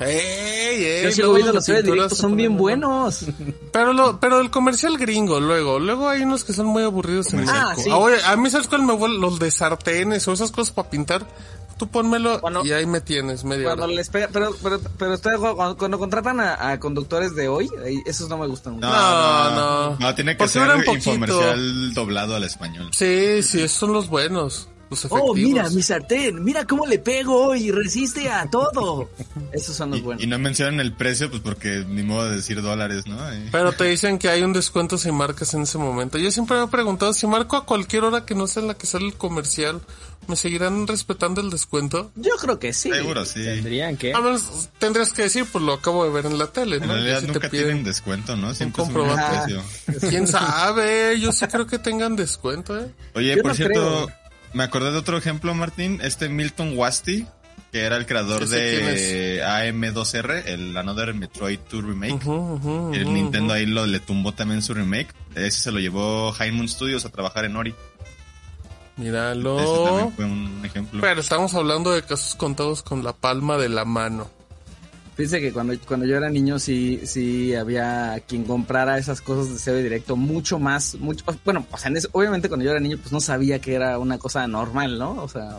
Ey, 0.00 0.84
ey, 0.84 1.04
Yo 1.04 1.12
sigo 1.12 1.32
viendo 1.34 1.52
los 1.52 1.66
directos, 1.66 2.18
son 2.18 2.36
bien 2.36 2.56
buenos. 2.56 3.24
Pero 3.72 3.92
lo, 3.92 4.18
pero 4.20 4.40
el 4.40 4.50
comercial 4.50 4.96
gringo, 4.98 5.40
luego, 5.40 5.78
luego 5.78 6.08
hay 6.08 6.22
unos 6.22 6.42
que 6.44 6.52
son 6.52 6.66
muy 6.66 6.82
aburridos 6.82 7.32
en 7.32 7.48
Ah, 7.48 7.70
seco. 7.70 7.82
sí. 7.84 7.90
Ahora, 7.90 8.16
a 8.30 8.36
mí 8.36 8.50
sabes 8.50 8.66
cuál 8.66 8.82
me 8.82 8.92
vuelve 8.94 9.18
los 9.18 9.38
de 9.38 9.50
sartenes 9.50 10.26
o 10.26 10.32
esas 10.32 10.50
cosas 10.50 10.72
para 10.72 10.88
pintar. 10.90 11.26
Tú 11.78 11.88
Cuando- 12.40 12.64
y 12.64 12.72
ahí 12.72 12.86
me 12.86 13.00
tienes 13.00 13.44
media 13.44 13.66
Cuando 13.66 13.84
hora. 13.84 13.92
les 13.92 14.08
pega, 14.08 14.28
pero, 14.32 14.50
pero, 14.60 14.80
pero 14.98 15.16
cuando, 15.54 15.76
cuando 15.76 15.96
contratan 15.98 16.40
a, 16.40 16.70
a 16.72 16.80
conductores 16.80 17.36
de 17.36 17.46
hoy, 17.46 17.70
esos 18.04 18.28
no 18.28 18.36
me 18.36 18.48
gustan 18.48 18.74
mucho. 18.74 18.88
No, 18.88 19.50
no. 19.54 19.96
No, 19.96 20.14
tiene 20.16 20.32
que 20.32 20.38
Porque 20.38 20.52
ser 20.54 20.68
poquito. 20.84 20.94
infomercial 20.94 21.94
doblado 21.94 22.34
al 22.34 22.42
español. 22.42 22.90
Sí, 22.92 23.42
sí, 23.44 23.58
esos 23.62 23.78
son 23.78 23.92
los 23.92 24.08
buenos. 24.08 24.68
Oh, 25.10 25.34
mira, 25.34 25.68
mi 25.70 25.82
sartén, 25.82 26.42
mira 26.42 26.66
cómo 26.66 26.86
le 26.86 26.98
pego 26.98 27.54
y 27.54 27.70
resiste 27.70 28.28
a 28.30 28.48
todo. 28.50 29.10
Esos 29.52 29.76
son 29.76 29.90
los 29.90 29.98
Y, 29.98 30.02
buenos. 30.02 30.22
y 30.24 30.26
no 30.26 30.38
mencionan 30.38 30.80
el 30.80 30.92
precio, 30.92 31.28
pues 31.30 31.42
porque 31.42 31.84
ni 31.88 32.02
modo 32.02 32.28
de 32.30 32.36
decir 32.36 32.62
dólares, 32.62 33.06
¿no? 33.06 33.18
Pero 33.52 33.72
te 33.72 33.84
dicen 33.84 34.18
que 34.18 34.28
hay 34.28 34.42
un 34.42 34.52
descuento 34.52 34.96
si 34.98 35.10
marcas 35.12 35.52
en 35.54 35.62
ese 35.62 35.78
momento. 35.78 36.18
Yo 36.18 36.30
siempre 36.30 36.56
me 36.58 36.64
he 36.64 36.68
preguntado 36.68 37.12
si 37.12 37.26
marco 37.26 37.56
a 37.56 37.64
cualquier 37.66 38.04
hora 38.04 38.24
que 38.24 38.34
no 38.34 38.46
sea 38.46 38.62
en 38.62 38.68
la 38.68 38.74
que 38.74 38.86
sale 38.86 39.06
el 39.06 39.14
comercial, 39.14 39.80
¿me 40.26 40.36
seguirán 40.36 40.86
respetando 40.86 41.40
el 41.40 41.50
descuento? 41.50 42.10
Yo 42.16 42.36
creo 42.36 42.58
que 42.58 42.72
sí. 42.72 42.90
Seguro, 42.90 43.24
sí. 43.24 43.42
Tendrían 43.44 43.96
que. 43.96 44.12
A 44.14 44.20
menos 44.20 44.68
tendrías 44.78 45.12
que 45.12 45.22
decir, 45.22 45.46
pues 45.50 45.62
lo 45.64 45.72
acabo 45.74 46.04
de 46.04 46.10
ver 46.10 46.26
en 46.26 46.38
la 46.38 46.46
tele, 46.48 46.76
En 46.76 46.86
¿no? 46.86 46.92
realidad 46.94 47.16
Que 47.16 47.20
si 47.20 47.26
nunca 47.28 47.40
te 47.40 47.48
piden- 47.50 47.64
tienen 47.66 47.84
descuento, 47.84 48.36
¿no? 48.36 48.54
Siempre 48.54 48.82
es 48.82 48.88
un 48.88 48.94
comprobante. 48.94 49.38
precio. 49.86 50.08
¿Quién 50.08 50.26
sabe? 50.26 51.18
Yo 51.20 51.32
sí 51.32 51.46
creo 51.46 51.66
que 51.66 51.78
tengan 51.78 52.16
descuento, 52.16 52.78
¿eh? 52.78 52.90
Oye, 53.14 53.36
Yo 53.36 53.42
por 53.42 53.50
no 53.52 53.54
cierto, 53.54 53.72
creo. 54.06 54.17
Me 54.52 54.64
acordé 54.64 54.92
de 54.92 54.98
otro 54.98 55.16
ejemplo, 55.16 55.54
Martín. 55.54 56.00
Este 56.02 56.28
Milton 56.28 56.76
Wasti, 56.76 57.26
que 57.72 57.82
era 57.82 57.96
el 57.96 58.06
creador 58.06 58.46
Sí 58.46 58.54
de 58.54 59.42
AM2R, 59.44 60.44
el 60.46 60.76
Another 60.76 61.14
Metroid 61.14 61.60
2 61.70 61.84
Remake. 61.84 62.20
El 62.94 63.12
Nintendo 63.12 63.54
ahí 63.54 63.66
lo, 63.66 63.86
le 63.86 64.00
tumbó 64.00 64.32
también 64.32 64.62
su 64.62 64.74
remake. 64.74 65.14
Ese 65.34 65.60
se 65.60 65.72
lo 65.72 65.78
llevó 65.78 66.32
High 66.32 66.52
Moon 66.52 66.68
Studios 66.68 67.04
a 67.04 67.10
trabajar 67.10 67.44
en 67.44 67.56
Ori. 67.56 67.70
Ese 67.70 69.02
Míralo. 69.02 69.84
también 69.84 70.12
fue 70.12 70.24
un 70.24 70.60
ejemplo. 70.64 71.00
Pero 71.00 71.20
estamos 71.20 71.54
hablando 71.54 71.92
de 71.92 72.02
casos 72.02 72.34
contados 72.34 72.82
con 72.82 73.04
la 73.04 73.12
palma 73.12 73.56
de 73.56 73.68
la 73.68 73.84
mano. 73.84 74.28
Fíjense 75.18 75.40
que 75.40 75.52
cuando, 75.52 75.74
cuando 75.80 76.06
yo 76.06 76.16
era 76.16 76.30
niño 76.30 76.60
sí, 76.60 77.00
sí 77.02 77.52
había 77.52 78.22
quien 78.28 78.44
comprara 78.44 78.98
esas 78.98 79.20
cosas 79.20 79.52
de 79.52 79.58
CB 79.58 79.82
directo 79.82 80.14
mucho 80.14 80.60
más, 80.60 80.94
mucho, 80.94 81.24
bueno, 81.44 81.66
o 81.72 81.76
sea, 81.76 81.90
obviamente 82.12 82.48
cuando 82.48 82.64
yo 82.64 82.70
era 82.70 82.78
niño 82.78 82.98
pues 82.98 83.10
no 83.10 83.20
sabía 83.20 83.58
que 83.58 83.74
era 83.74 83.98
una 83.98 84.16
cosa 84.18 84.46
normal, 84.46 84.96
¿no? 84.96 85.20
O 85.20 85.28
sea, 85.28 85.58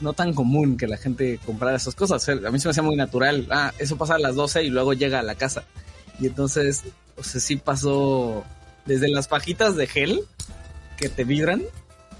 no 0.00 0.12
tan 0.12 0.32
común 0.32 0.76
que 0.76 0.86
la 0.86 0.96
gente 0.96 1.40
comprara 1.44 1.76
esas 1.76 1.96
cosas. 1.96 2.28
A 2.28 2.52
mí 2.52 2.60
se 2.60 2.68
me 2.68 2.70
hacía 2.70 2.84
muy 2.84 2.94
natural. 2.94 3.48
Ah, 3.50 3.72
eso 3.80 3.96
pasa 3.96 4.14
a 4.14 4.20
las 4.20 4.36
12 4.36 4.62
y 4.62 4.70
luego 4.70 4.92
llega 4.92 5.18
a 5.18 5.24
la 5.24 5.34
casa. 5.34 5.64
Y 6.20 6.28
entonces, 6.28 6.84
o 7.16 7.24
sea, 7.24 7.40
sí 7.40 7.56
pasó 7.56 8.44
desde 8.86 9.08
las 9.08 9.26
pajitas 9.26 9.74
de 9.74 9.88
gel 9.88 10.20
que 10.96 11.08
te 11.08 11.24
vibran. 11.24 11.62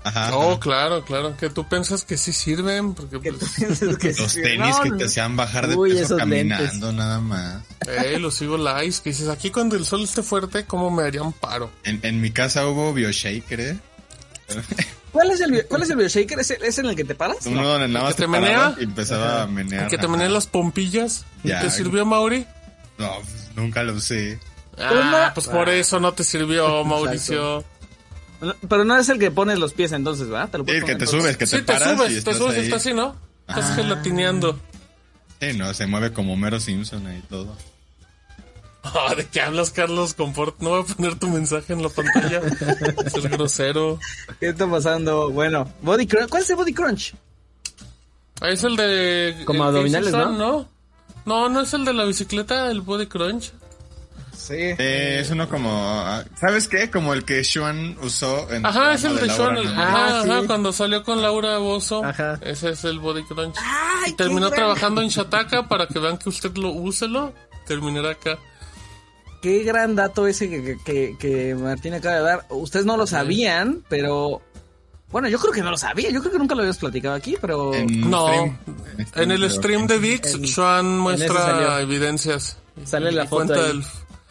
Ajá. 0.05 0.37
Oh, 0.37 0.61
claro, 0.61 1.03
claro. 1.05 1.35
Que 1.37 1.49
tú 1.51 1.67
piensas 1.67 2.05
que 2.05 2.17
sí 2.19 2.33
sirven, 2.33 2.93
porque 2.95 3.19
tú 3.33 3.39
pues, 3.39 3.51
piensas 3.57 3.97
que 3.97 4.13
Los 4.13 4.33
sí. 4.33 4.43
tenis 4.43 4.77
No, 4.77 4.83
que 4.83 4.91
no. 4.91 4.97
te 4.99 5.05
hacían 5.07 5.35
bajar 5.37 5.67
de 5.67 5.77
Uy, 5.77 5.95
peso 5.95 6.17
caminando 6.19 6.63
lentes. 6.89 6.93
nada 6.95 7.21
más. 7.21 7.63
eh, 7.89 8.19
los 8.19 8.35
sigo 8.35 8.57
lights, 8.59 9.01
que 9.01 9.11
dices, 9.11 9.29
aquí 9.29 9.51
cuando 9.51 9.77
el 9.77 9.87
sol 9.87 10.05
esté 10.05 10.23
fuerte, 10.23 10.65
¿cómo 10.67 10.91
me 10.91 11.05
harían 11.05 11.33
paro? 11.33 11.71
En, 11.85 12.01
en 12.03 12.21
mi 12.21 12.31
casa 12.31 12.67
hubo 12.69 12.93
BioShaker, 12.93 13.61
¿eh? 13.61 13.79
¿Cuál 15.13 15.31
es 15.31 15.41
el, 15.41 15.67
cuál 15.69 15.83
es 15.85 15.91
el 15.91 15.97
BioShaker? 15.97 16.39
¿Es, 16.41 16.51
el- 16.51 16.63
¿Es 16.65 16.79
en 16.79 16.87
el 16.87 16.97
que 16.97 17.05
te 17.05 17.15
paras? 17.15 17.47
Uno 17.47 17.67
donde 17.67 17.87
nada 17.89 18.01
¿El 18.01 18.05
más 18.05 18.15
que 18.15 18.17
te 18.17 18.23
te 18.23 18.29
menea? 18.29 18.75
y 18.79 18.85
empezaba 18.85 19.43
a 19.43 19.47
menear. 19.47 19.89
que 19.89 19.97
te 19.97 20.03
ajá. 20.05 20.13
menean 20.13 20.33
las 20.35 20.47
pompillas. 20.47 21.25
¿Y 21.45 21.49
Ya. 21.49 21.61
¿Te 21.61 21.71
sirvió, 21.71 22.05
Mauri? 22.05 22.45
No, 22.99 23.11
pues, 23.21 23.49
nunca 23.57 23.83
lo 23.85 23.95
usé. 23.95 24.39
Ah, 24.77 25.31
pues 25.33 25.47
por 25.47 25.69
eso 25.69 26.01
no 26.01 26.13
te 26.13 26.25
sirvió, 26.25 26.85
Mauricio. 26.85 27.65
Pero 28.69 28.85
no 28.85 28.97
es 28.97 29.09
el 29.09 29.19
que 29.19 29.31
pones 29.31 29.59
los 29.59 29.73
pies 29.73 29.93
entonces, 29.93 30.29
¿verdad? 30.29 30.51
Te 30.51 30.59
lo 30.59 30.65
Sí, 30.65 30.73
que 30.73 30.81
te 30.81 30.93
entonces. 30.93 31.11
subes, 31.21 31.37
que 31.37 31.47
te 31.47 31.57
Sí, 31.59 31.63
te 31.63 31.73
paras 31.73 31.93
y 31.93 31.97
subes, 31.97 32.09
te 32.13 32.19
estás 32.19 32.37
subes, 32.37 32.57
ahí. 32.59 32.65
está 32.65 32.77
así, 32.77 32.93
¿no? 32.95 33.17
Estás 33.49 33.71
Ah. 33.71 33.75
gelatineando. 33.77 34.59
Sí, 35.41 35.57
no, 35.57 35.73
se 35.75 35.87
mueve 35.87 36.13
como 36.13 36.37
Mero 36.37 36.59
Simpson 36.61 37.15
y 37.17 37.21
todo. 37.23 37.57
Ah, 38.83 39.15
¿De 39.17 39.27
qué 39.27 39.41
hablas, 39.41 39.71
Carlos? 39.71 40.13
Confort. 40.15 40.61
No 40.61 40.71
voy 40.71 40.83
a 40.83 40.95
poner 40.95 41.19
tu 41.19 41.29
mensaje 41.29 41.73
en 41.73 41.83
la 41.83 41.89
pantalla. 41.89 42.41
es 43.07 43.15
el 43.15 43.29
grosero. 43.31 43.99
¿Qué 44.41 44.49
está 44.51 44.71
pasando? 44.71 45.31
Bueno, 45.31 45.71
Body 45.81 46.07
Crunch. 46.07 46.29
¿Cuál 46.29 46.43
es 46.43 46.51
el 46.51 46.57
Body 46.57 46.75
Crunch? 46.75 47.15
Ah, 48.41 48.51
es 48.51 48.63
el 48.65 48.77
de... 48.77 49.43
Como 49.47 49.63
el 49.63 49.69
abdominales, 49.69 50.13
Jason, 50.13 50.37
¿no? 50.37 50.53
¿no? 50.61 50.69
No, 51.25 51.49
no 51.49 51.61
es 51.63 51.73
el 51.73 51.85
de 51.87 51.95
la 51.95 52.05
bicicleta, 52.05 52.71
el 52.71 52.83
Body 52.83 53.07
Crunch. 53.07 53.53
Sí. 54.37 54.55
Eh, 54.59 55.19
es 55.21 55.31
uno 55.31 55.49
como... 55.49 55.71
ah, 55.73 56.25
¿Sabes 56.41 56.69
qué? 56.69 56.91
Como 56.91 57.13
el 57.15 57.25
que 57.25 57.43
Sean 57.45 57.97
usó 58.03 58.51
en... 58.53 58.65
Ajá, 58.67 58.95
es 58.95 59.05
el 59.05 59.17
de 59.17 59.31
Sean. 59.31 59.57
el-. 59.57 59.67
Ajá, 59.69 59.83
Ah, 59.87 60.21
ajá, 60.25 60.41
sí. 60.41 60.47
cuando 60.47 60.73
salió 60.73 61.03
con 61.05 61.23
Laura 61.23 61.59
Bozo. 61.59 62.05
Ajá. 62.05 62.39
Ese 62.43 62.71
es 62.71 62.85
el 62.85 62.99
Body 62.99 63.23
Crunch. 63.25 63.57
Ay, 63.59 64.11
y 64.11 64.15
terminó 64.15 64.49
gran- 64.51 64.55
trabajando 64.61 65.01
en 65.03 65.09
Shataka 65.09 65.69
para 65.69 65.87
que 65.87 65.99
vean 65.99 66.19
que 66.19 66.29
usted 66.29 66.55
lo 66.57 66.71
úselo. 66.71 67.33
Terminará 67.67 68.11
acá. 68.11 68.39
Qué 69.41 69.63
gran 69.63 69.95
dato 69.95 70.27
ese 70.27 70.49
que, 70.49 70.63
que, 70.63 70.77
que- 70.85 71.17
que 71.19 71.55
Martín 71.55 71.95
acaba 71.95 72.17
de 72.17 72.23
dar. 72.23 72.47
Ustedes 72.51 72.87
no 72.87 72.97
lo 72.97 73.07
sabían, 73.07 73.85
pero... 73.89 74.43
Bueno, 75.11 75.29
yo 75.29 75.39
creo 75.39 75.53
que 75.53 75.61
no 75.63 75.71
lo 75.71 75.77
sabía. 75.79 76.11
Yo 76.11 76.21
creo 76.21 76.33
que 76.33 76.39
nunca 76.39 76.55
lo 76.57 76.63
habías 76.63 76.79
platicado 76.79 77.15
aquí, 77.15 77.37
pero... 77.41 77.73
En 77.73 78.11
No, 78.11 78.27
stream. 78.29 78.59
en 79.15 79.31
el 79.31 79.49
stream 79.51 79.87
de 79.87 79.99
VIX, 79.99 80.35
En- 80.35 80.47
Sean 80.49 80.99
muestra 80.99 81.81
evidencias. 81.81 82.57
Sale 82.85 83.13
la 83.13 83.23
foto 83.27 83.37
cuenta 83.47 83.55
ahí. 83.67 83.71
el- 83.71 83.85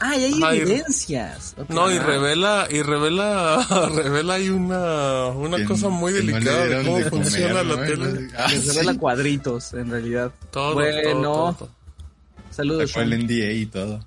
Ah, 0.06 0.18
y 0.18 0.26
hay 0.44 0.60
evidencias. 0.60 1.56
No, 1.70 1.90
y 1.90 1.98
revela, 1.98 2.68
y 2.70 2.82
revela, 2.82 3.66
revela 3.96 4.34
ahí 4.34 4.50
una, 4.50 5.28
una 5.28 5.56
que- 5.58 5.66
cosa 5.66 5.88
muy 5.88 6.12
que 6.12 6.24
no 6.24 6.34
delicada 6.34 6.66
de 6.66 6.84
cómo 6.84 6.98
de 6.98 7.10
comer, 7.10 7.24
funciona 7.26 7.64
¿no? 7.64 7.76
la 7.76 7.86
tele. 7.86 8.28
Ah, 8.38 8.48
Que 8.50 8.58
sí. 8.60 8.66
se 8.68 8.74
revela 8.74 9.00
cuadritos, 9.00 9.74
en 9.74 9.90
realidad. 9.90 10.32
Todo, 10.52 10.74
bueno, 10.74 11.22
todo, 11.22 11.54
todo. 11.54 11.70
saludos. 12.52 12.92
Sacó 12.92 13.02
el. 13.04 13.24
NDA 13.26 13.52
y 13.54 13.66
todo. 13.68 14.06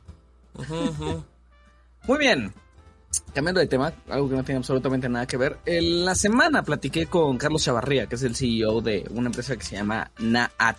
Muy 2.06 2.18
bien. 2.18 2.52
Cambiando 3.32 3.60
de 3.60 3.66
tema, 3.66 3.92
algo 4.10 4.28
que 4.28 4.34
no 4.36 4.44
tiene 4.44 4.58
absolutamente 4.58 5.08
nada 5.08 5.26
que 5.26 5.38
ver. 5.38 5.56
En 5.64 6.04
la 6.04 6.14
semana 6.14 6.62
platiqué 6.62 7.06
con 7.06 7.38
Carlos 7.38 7.64
Chavarría, 7.64 8.06
que 8.06 8.16
es 8.16 8.22
el 8.22 8.36
CEO 8.36 8.82
de 8.82 9.06
una 9.10 9.28
empresa 9.28 9.56
que 9.56 9.64
se 9.64 9.76
llama 9.76 10.10
NAAT. 10.18 10.76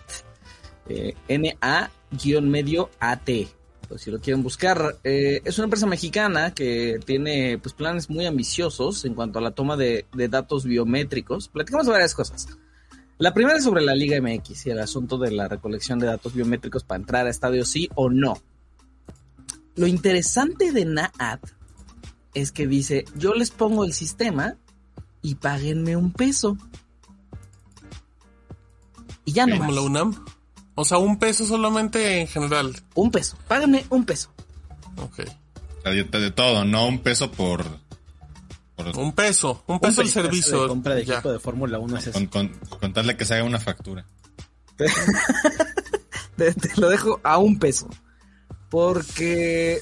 Eh, 0.90 1.16
N-A-medio 1.28 2.90
A-T. 3.00 3.48
Pues 3.88 4.02
si 4.02 4.12
lo 4.12 4.20
quieren 4.20 4.44
buscar. 4.44 4.98
Eh, 5.04 5.42
es 5.46 5.58
una 5.58 5.66
empresa 5.66 5.86
mexicana 5.86 6.54
que 6.54 7.00
tiene 7.06 7.58
pues, 7.58 7.74
planes 7.74 8.10
muy 8.10 8.26
ambiciosos 8.26 9.06
en 9.06 9.14
cuanto 9.14 9.40
a 9.40 9.42
la 9.42 9.52
toma 9.52 9.78
de, 9.78 10.06
de 10.14 10.28
datos 10.28 10.66
biométricos. 10.66 11.48
Platicamos 11.48 11.86
de 11.86 11.94
varias 11.94 12.14
cosas. 12.14 12.48
La 13.18 13.34
primera 13.34 13.58
es 13.58 13.64
sobre 13.64 13.82
la 13.82 13.96
Liga 13.96 14.22
MX 14.22 14.68
y 14.68 14.70
el 14.70 14.80
asunto 14.80 15.18
de 15.18 15.32
la 15.32 15.48
recolección 15.48 15.98
de 15.98 16.06
datos 16.06 16.34
biométricos 16.34 16.84
para 16.84 17.00
entrar 17.00 17.26
a 17.26 17.30
estadios 17.30 17.70
sí 17.70 17.90
o 17.96 18.10
no. 18.10 18.40
Lo 19.76 19.88
interesante 19.88 20.72
de 20.72 20.86
NAAT 20.86 21.42
es 22.34 22.52
que 22.52 22.68
dice, 22.68 23.06
yo 23.16 23.34
les 23.34 23.50
pongo 23.50 23.84
el 23.84 23.94
sistema 23.94 24.56
y 25.22 25.36
páguenme 25.36 25.96
un 25.96 26.12
peso. 26.12 26.58
Y 29.26 29.34
ya 29.34 29.48
no 29.48 29.58
Como 29.58 29.72
la. 29.72 29.82
UNAM. 29.82 30.26
O 30.80 30.86
sea, 30.86 31.00
un 31.00 31.18
peso 31.18 31.44
solamente 31.46 32.22
en 32.22 32.28
general. 32.28 32.76
Un 32.94 33.10
peso. 33.10 33.36
Páguenme 33.48 33.84
un 33.90 34.06
peso. 34.06 34.30
Ok. 35.02 35.22
La 35.84 35.92
dieta 35.92 36.20
de 36.20 36.30
todo, 36.32 36.64
no 36.66 36.88
un 36.88 37.00
peso 37.00 37.32
por... 37.32 37.66
por 38.76 38.96
Un 38.98 39.12
peso, 39.14 39.64
un 39.66 39.80
peso 39.80 40.02
el 40.04 40.10
servicio. 40.10 40.62
de 40.64 40.68
compra 40.68 40.94
de 40.94 41.04
Ya. 41.04 41.16
equipo 41.16 41.32
de 41.32 41.40
Fórmula 41.40 41.80
1 41.80 41.98
es 41.98 42.08
eso. 42.08 42.20
con, 42.20 42.28
con, 42.28 42.50
contarle 42.80 43.18
que 43.18 43.26
se 43.26 43.34
haga 43.34 43.44
una 43.44 43.60
factura. 43.60 44.06
Te, 46.38 46.54
te 46.54 46.70
lo 46.80 46.90
dejo 46.90 47.20
a 47.24 47.38
un 47.40 47.58
peso. 47.58 47.90
Porque... 48.70 49.82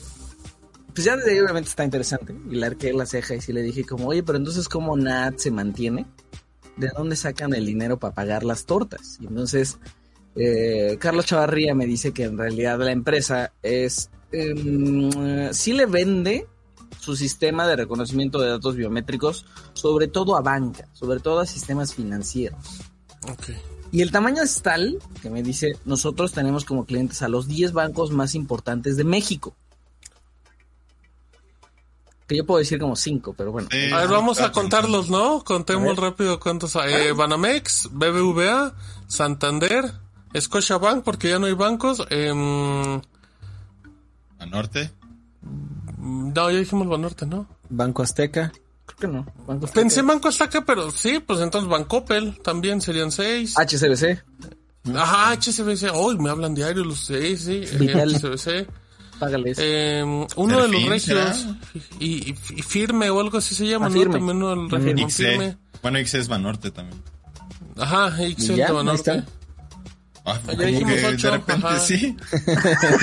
Pues 0.93 1.03
ya 1.03 1.17
desde 1.17 1.31
ahí 1.33 1.39
obviamente 1.41 1.69
está 1.69 1.83
interesante. 1.83 2.33
Y 2.49 2.55
le 2.55 2.65
arqué 2.67 2.93
la 2.93 3.05
ceja 3.05 3.35
y 3.35 3.41
sí 3.41 3.51
le 3.51 3.61
dije 3.61 3.83
como, 3.83 4.07
oye, 4.07 4.23
pero 4.23 4.37
entonces 4.37 4.69
¿cómo 4.69 4.95
NAT 4.95 5.37
se 5.39 5.51
mantiene? 5.51 6.05
¿De 6.77 6.89
dónde 6.95 7.17
sacan 7.17 7.53
el 7.53 7.65
dinero 7.65 7.99
para 7.99 8.13
pagar 8.13 8.45
las 8.45 8.65
tortas? 8.65 9.17
Y 9.19 9.25
entonces 9.27 9.77
eh, 10.35 10.97
Carlos 10.99 11.25
Chavarría 11.25 11.73
me 11.73 11.85
dice 11.85 12.11
que 12.11 12.23
en 12.23 12.37
realidad 12.37 12.79
la 12.79 12.91
empresa 12.91 13.53
es... 13.61 14.09
Eh, 14.31 15.49
sí 15.53 15.73
le 15.73 15.85
vende 15.85 16.47
su 16.99 17.15
sistema 17.15 17.67
de 17.67 17.75
reconocimiento 17.75 18.39
de 18.41 18.49
datos 18.49 18.75
biométricos, 18.75 19.45
sobre 19.73 20.07
todo 20.07 20.35
a 20.35 20.41
banca, 20.41 20.87
sobre 20.93 21.19
todo 21.19 21.39
a 21.39 21.45
sistemas 21.45 21.93
financieros. 21.93 22.59
Ok. 23.31 23.49
Y 23.91 24.01
el 24.01 24.11
tamaño 24.11 24.43
es 24.43 24.61
tal 24.61 24.99
que 25.21 25.29
me 25.29 25.41
dice, 25.41 25.77
nosotros 25.85 26.33
tenemos 26.33 26.65
como 26.65 26.85
clientes 26.85 27.21
a 27.21 27.29
los 27.29 27.47
10 27.47 27.73
bancos 27.73 28.11
más 28.11 28.35
importantes 28.35 28.97
de 28.97 29.03
México. 29.03 29.55
Que 32.27 32.37
yo 32.37 32.45
puedo 32.45 32.57
decir 32.57 32.79
como 32.79 32.95
cinco, 32.95 33.35
pero 33.37 33.51
bueno. 33.51 33.69
Sí, 33.71 33.91
A 33.93 33.99
ver, 33.99 34.09
vamos 34.09 34.41
a 34.41 34.51
contarlos, 34.51 35.11
¿no? 35.11 35.43
Contemos 35.43 35.95
rápido 35.95 36.39
cuántos 36.39 36.75
hay. 36.75 36.91
Eh, 36.91 37.11
Banamex, 37.11 37.89
BBVA, 37.91 38.73
Santander, 39.07 39.93
Scotiabank, 40.39 41.03
porque 41.03 41.29
ya 41.29 41.39
no 41.39 41.45
hay 41.47 41.53
bancos. 41.53 42.05
em, 42.09 43.01
A 44.39 44.45
norte. 44.47 44.91
no, 45.99 46.51
ya 46.51 46.59
dijimos 46.59 46.87
Banorte, 46.87 47.25
¿no? 47.25 47.47
Banco 47.69 48.03
Azteca. 48.03 48.51
Creo 48.85 48.97
que 48.99 49.07
no. 49.07 49.25
Banco 49.47 49.65
Azteca. 49.65 49.81
Pensé 49.81 49.99
en 50.01 50.07
Banco 50.07 50.27
Azteca, 50.27 50.63
pero 50.65 50.91
sí, 50.91 51.19
pues 51.19 51.39
entonces 51.41 51.69
Bancoppel 51.69 52.39
también 52.43 52.81
serían 52.81 53.11
seis. 53.11 53.55
HCBC. 53.57 54.23
Ajá, 54.95 55.31
HSBC. 55.35 55.89
Hoy 55.93 56.17
me 56.19 56.29
hablan 56.29 56.53
diario 56.53 56.83
los 56.83 56.99
seis, 57.05 57.41
sí. 57.45 57.61
eh, 57.63 57.77
Vital. 57.79 58.13
HSBC. 58.15 58.67
Págales. 59.19 59.57
Eh, 59.61 60.03
uno 60.35 60.61
de 60.61 60.67
los 60.67 60.83
regios. 60.89 61.47
Y, 61.99 62.29
y- 62.31 62.35
y 62.57 62.61
firme 62.61 63.09
o 63.09 63.19
algo 63.21 63.37
así 63.37 63.55
se 63.55 63.65
llama, 63.65 63.87
¿no? 63.89 64.01
También 64.11 64.37
uno 64.37 64.49
del 64.49 64.69
regio 64.69 65.07
Firme. 65.07 65.09
firme. 65.09 65.45
XC. 65.51 65.57
Bueno, 65.81 65.99
XC 65.99 66.15
es 66.19 66.27
Banorte 66.27 66.71
también. 66.71 67.01
Ajá, 67.77 68.13
¿Y 68.23 68.35
ya? 68.35 68.53
de 68.55 68.63
Ahí 68.65 68.73
Banorte. 68.73 69.11
está. 69.17 69.25
Ah, 70.27 70.39
como 70.43 70.57
que 70.57 71.05
ocho, 71.05 71.27
de 71.31 71.37
repente 71.37 71.67
ajá. 71.67 71.79
sí. 71.79 72.17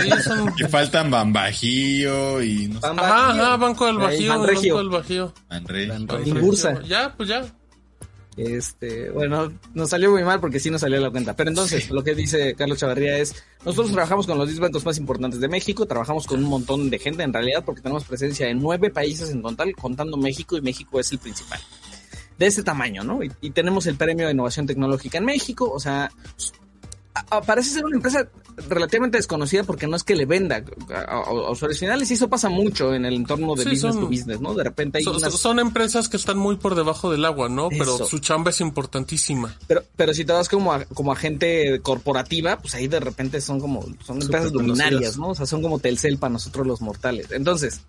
Sí, 0.02 0.10
son- 0.24 0.52
Y 0.58 0.64
faltan 0.64 1.10
Bambajío 1.10 2.42
y 2.42 2.66
no 2.68 2.80
sé. 2.80 2.86
Ajá, 2.86 3.30
ajá, 3.30 3.56
Banco 3.56 3.86
del 3.86 3.98
Bajío, 3.98 4.38
Banregio. 4.38 4.74
Banco 4.74 4.78
del 4.90 5.00
Bajío. 5.00 5.34
Manrey. 5.48 5.86
Banrey. 5.88 6.28
Inbursa. 6.28 6.82
Ya, 6.82 7.14
pues 7.16 7.28
ya. 7.28 7.44
Este, 8.36 9.10
bueno, 9.10 9.52
nos 9.74 9.90
salió 9.90 10.10
muy 10.10 10.24
mal 10.24 10.40
porque 10.40 10.58
sí 10.58 10.70
nos 10.70 10.80
salió 10.80 10.98
la 11.00 11.10
cuenta. 11.10 11.36
Pero 11.36 11.50
entonces, 11.50 11.90
lo 11.90 12.02
que 12.02 12.14
dice 12.14 12.54
Carlos 12.54 12.78
Chavarría 12.78 13.18
es, 13.18 13.34
nosotros 13.64 13.92
trabajamos 13.92 14.26
con 14.26 14.38
los 14.38 14.48
10 14.48 14.58
bancos 14.58 14.84
más 14.86 14.96
importantes 14.98 15.38
de 15.38 15.48
México, 15.48 15.86
trabajamos 15.86 16.26
con 16.26 16.42
un 16.42 16.48
montón 16.48 16.88
de 16.88 16.98
gente 16.98 17.22
en 17.22 17.32
realidad 17.32 17.62
porque 17.64 17.82
tenemos 17.82 18.04
presencia 18.04 18.48
en 18.48 18.58
nueve 18.60 18.90
países 18.90 19.30
en 19.30 19.42
total, 19.42 19.74
contando 19.76 20.16
México 20.16 20.56
y 20.56 20.62
México 20.62 20.98
es 20.98 21.12
el 21.12 21.18
principal. 21.18 21.60
De 22.38 22.46
este 22.46 22.62
tamaño, 22.62 23.04
¿no? 23.04 23.22
Y, 23.22 23.30
y 23.42 23.50
tenemos 23.50 23.86
el 23.86 23.96
premio 23.96 24.26
de 24.26 24.32
innovación 24.32 24.66
tecnológica 24.66 25.18
en 25.18 25.26
México, 25.26 25.70
o 25.70 25.78
sea, 25.78 26.10
parece 27.46 27.70
ser 27.70 27.84
una 27.84 27.96
empresa 27.96 28.26
relativamente 28.68 29.18
desconocida 29.18 29.64
porque 29.64 29.86
no 29.86 29.96
es 29.96 30.02
que 30.04 30.16
le 30.16 30.24
venda 30.26 30.64
a, 30.94 30.98
a- 31.00 31.22
a 31.24 31.50
usuarios 31.50 31.78
finales 31.78 32.10
y 32.10 32.14
eso 32.14 32.28
pasa 32.28 32.48
mucho 32.48 32.94
en 32.94 33.04
el 33.04 33.14
entorno 33.14 33.54
de 33.54 33.64
Sí, 33.64 33.70
business 33.70 33.94
son- 33.94 34.02
to 34.04 34.08
business, 34.08 34.40
¿no? 34.40 34.54
De 34.54 34.64
repente 34.64 34.98
hay 34.98 35.04
Son, 35.04 35.16
unas 35.16 35.34
son 35.34 35.58
empresas 35.58 36.08
que 36.08 36.16
están 36.16 36.38
muy 36.38 36.56
por 36.56 36.74
debajo 36.74 37.10
del 37.10 37.24
agua, 37.26 37.48
¿no? 37.48 37.68
Pero 37.68 37.98
su 38.06 38.18
chamba 38.18 38.50
es 38.50 38.60
importantísima. 38.62 39.54
Pero, 39.66 39.82
pero 39.96 40.14
si 40.14 40.24
te 40.24 40.32
vas 40.32 40.48
como, 40.48 40.72
a- 40.72 40.84
como 40.86 41.12
agente 41.12 41.80
corporativa, 41.82 42.58
pues 42.58 42.74
ahí 42.74 42.88
de 42.88 43.00
repente 43.00 43.40
son 43.42 43.60
como, 43.60 43.84
son 44.04 44.20
empresas 44.22 44.52
luminarias, 44.52 45.18
¿no? 45.18 45.28
O 45.28 45.34
sea, 45.34 45.44
son 45.46 45.60
como 45.62 45.78
Telcel 45.78 46.16
para 46.18 46.32
nosotros 46.32 46.66
los 46.66 46.80
mortales. 46.80 47.30
Entonces, 47.30 47.82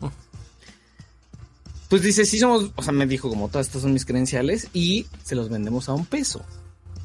pues 1.90 2.02
dice, 2.02 2.26
sí 2.26 2.40
somos, 2.40 2.72
o 2.76 2.84
sea, 2.84 2.92
me 2.92 3.06
dijo 3.06 3.30
como 3.30 3.50
todas 3.50 3.68
estas 3.68 3.84
son 3.84 3.94
mis 3.94 4.06
credenciales 4.06 4.68
y 4.74 5.06
se 5.24 5.36
los 5.36 5.50
vendemos 5.50 5.90
a 5.90 5.94
un 5.94 6.06
peso. 6.06 6.44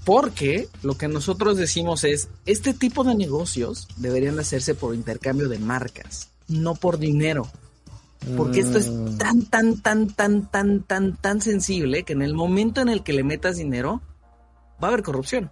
Porque 0.09 0.71
lo 0.83 0.97
que 0.97 1.07
nosotros 1.07 1.59
decimos 1.59 2.03
es, 2.03 2.31
este 2.47 2.73
tipo 2.73 3.05
de 3.05 3.15
negocios 3.15 3.87
deberían 3.99 4.37
de 4.37 4.41
hacerse 4.41 4.75
por 4.75 4.95
intercambio 4.95 5.51
de 5.51 5.59
marcas, 5.59 6.31
no 6.49 6.77
por 6.77 6.99
dinero. 6.99 7.47
Porque 8.35 8.61
esto 8.61 8.79
es 8.79 8.91
tan, 9.19 9.45
tan, 9.45 9.83
tan, 9.83 10.09
tan, 10.09 10.47
tan, 10.47 10.83
tan, 10.83 11.15
tan 11.15 11.43
sensible 11.43 12.05
que 12.05 12.15
en 12.15 12.23
el 12.23 12.33
momento 12.33 12.81
en 12.81 12.89
el 12.89 13.03
que 13.03 13.13
le 13.13 13.23
metas 13.23 13.59
dinero, 13.59 14.01
va 14.83 14.89
a 14.89 14.93
haber 14.93 15.03
corrupción. 15.03 15.51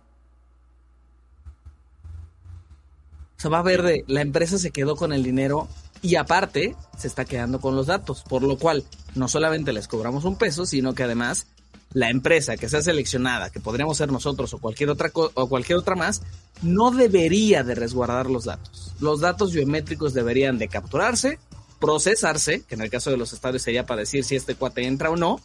O 3.36 3.40
sea, 3.40 3.50
va 3.50 3.58
a 3.58 3.60
haber 3.60 3.82
de 3.82 4.04
la 4.06 4.22
empresa 4.22 4.56
se 4.56 4.70
quedó 4.70 4.96
con 4.96 5.12
el 5.12 5.22
dinero 5.22 5.68
y 6.00 6.14
aparte 6.14 6.74
se 6.96 7.08
está 7.08 7.26
quedando 7.26 7.60
con 7.60 7.76
los 7.76 7.88
datos, 7.88 8.22
por 8.26 8.40
lo 8.40 8.56
cual 8.56 8.84
no 9.16 9.28
solamente 9.28 9.74
les 9.74 9.86
cobramos 9.86 10.24
un 10.24 10.36
peso, 10.36 10.64
sino 10.64 10.94
que 10.94 11.02
además 11.02 11.46
la 11.92 12.10
empresa 12.10 12.56
que 12.56 12.68
sea 12.68 12.82
seleccionada, 12.82 13.50
que 13.50 13.60
podríamos 13.60 13.96
ser 13.96 14.12
nosotros 14.12 14.52
o 14.54 14.58
cualquier 14.58 14.90
otra 14.90 15.10
o 15.14 15.48
cualquier 15.48 15.78
otra 15.78 15.94
más, 15.94 16.22
no 16.62 16.90
debería 16.90 17.62
de 17.62 17.74
resguardar 17.74 18.28
los 18.28 18.44
datos. 18.44 18.94
Los 19.00 19.20
datos 19.20 19.52
biométricos 19.52 20.12
deberían 20.12 20.58
de 20.58 20.68
capturarse, 20.68 21.38
procesarse, 21.80 22.62
que 22.62 22.74
en 22.74 22.82
el 22.82 22.90
caso 22.90 23.10
de 23.10 23.16
los 23.16 23.32
estadios 23.32 23.62
sería 23.62 23.86
para 23.86 24.00
decir 24.00 24.24
si 24.24 24.36
este 24.36 24.54
cuate 24.54 24.86
entra 24.86 25.10
o 25.10 25.16
no, 25.16 25.40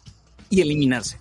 y 0.50 0.60
eliminarse. 0.60 1.18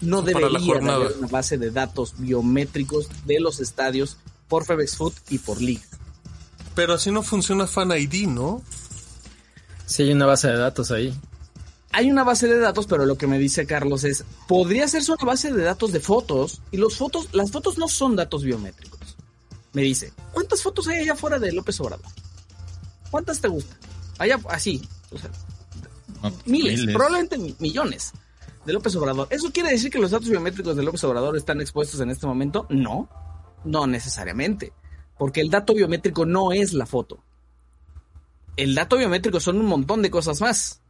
No 0.00 0.20
debería 0.22 0.58
de 0.58 0.90
haber 0.90 1.16
una 1.18 1.28
base 1.28 1.56
de 1.56 1.70
datos 1.70 2.14
biométricos 2.18 3.08
de 3.24 3.40
los 3.40 3.60
estadios 3.60 4.18
por 4.48 4.64
Febex 4.64 4.96
Food 4.96 5.14
y 5.30 5.38
por 5.38 5.60
League. 5.60 5.84
Pero 6.74 6.92
así 6.94 7.10
no 7.10 7.22
funciona 7.22 7.66
Fan 7.66 7.92
ID, 7.92 8.26
¿no? 8.28 8.62
Sí, 9.86 10.02
hay 10.02 10.12
una 10.12 10.26
base 10.26 10.48
de 10.48 10.58
datos 10.58 10.90
ahí. 10.90 11.14
Hay 11.92 12.10
una 12.10 12.24
base 12.24 12.46
de 12.46 12.58
datos, 12.58 12.86
pero 12.86 13.06
lo 13.06 13.16
que 13.16 13.26
me 13.26 13.38
dice 13.38 13.66
Carlos 13.66 14.04
es, 14.04 14.24
podría 14.48 14.84
hacerse 14.84 15.12
una 15.12 15.24
base 15.24 15.52
de 15.52 15.62
datos 15.62 15.92
de 15.92 16.00
fotos 16.00 16.60
y 16.70 16.76
los 16.76 16.96
fotos, 16.96 17.28
las 17.32 17.50
fotos 17.50 17.78
no 17.78 17.88
son 17.88 18.16
datos 18.16 18.42
biométricos. 18.44 19.16
Me 19.72 19.82
dice, 19.82 20.12
¿cuántas 20.32 20.62
fotos 20.62 20.88
hay 20.88 20.98
allá 21.02 21.12
afuera 21.14 21.38
de 21.38 21.52
López 21.52 21.80
Obrador? 21.80 22.06
¿Cuántas 23.10 23.40
te 23.40 23.48
gustan? 23.48 23.78
Allá, 24.18 24.38
así, 24.50 24.86
o 25.10 25.18
sea, 25.18 25.30
No, 26.22 26.32
miles, 26.44 26.84
probablemente 26.92 27.38
mi- 27.38 27.54
millones 27.60 28.12
de 28.64 28.72
López 28.72 28.94
Obrador. 28.96 29.28
¿Eso 29.30 29.50
quiere 29.52 29.70
decir 29.70 29.90
que 29.90 29.98
los 29.98 30.10
datos 30.10 30.28
biométricos 30.28 30.76
de 30.76 30.82
López 30.82 31.02
Obrador 31.04 31.36
están 31.36 31.60
expuestos 31.60 32.00
en 32.00 32.10
este 32.10 32.26
momento? 32.26 32.66
No, 32.68 33.08
no 33.64 33.86
necesariamente, 33.86 34.72
porque 35.18 35.40
el 35.40 35.50
dato 35.50 35.72
biométrico 35.72 36.26
no 36.26 36.52
es 36.52 36.72
la 36.72 36.84
foto. 36.86 37.22
El 38.56 38.74
dato 38.74 38.96
biométrico 38.96 39.38
son 39.40 39.58
un 39.58 39.66
montón 39.66 40.02
de 40.02 40.10
cosas 40.10 40.40
más. 40.40 40.80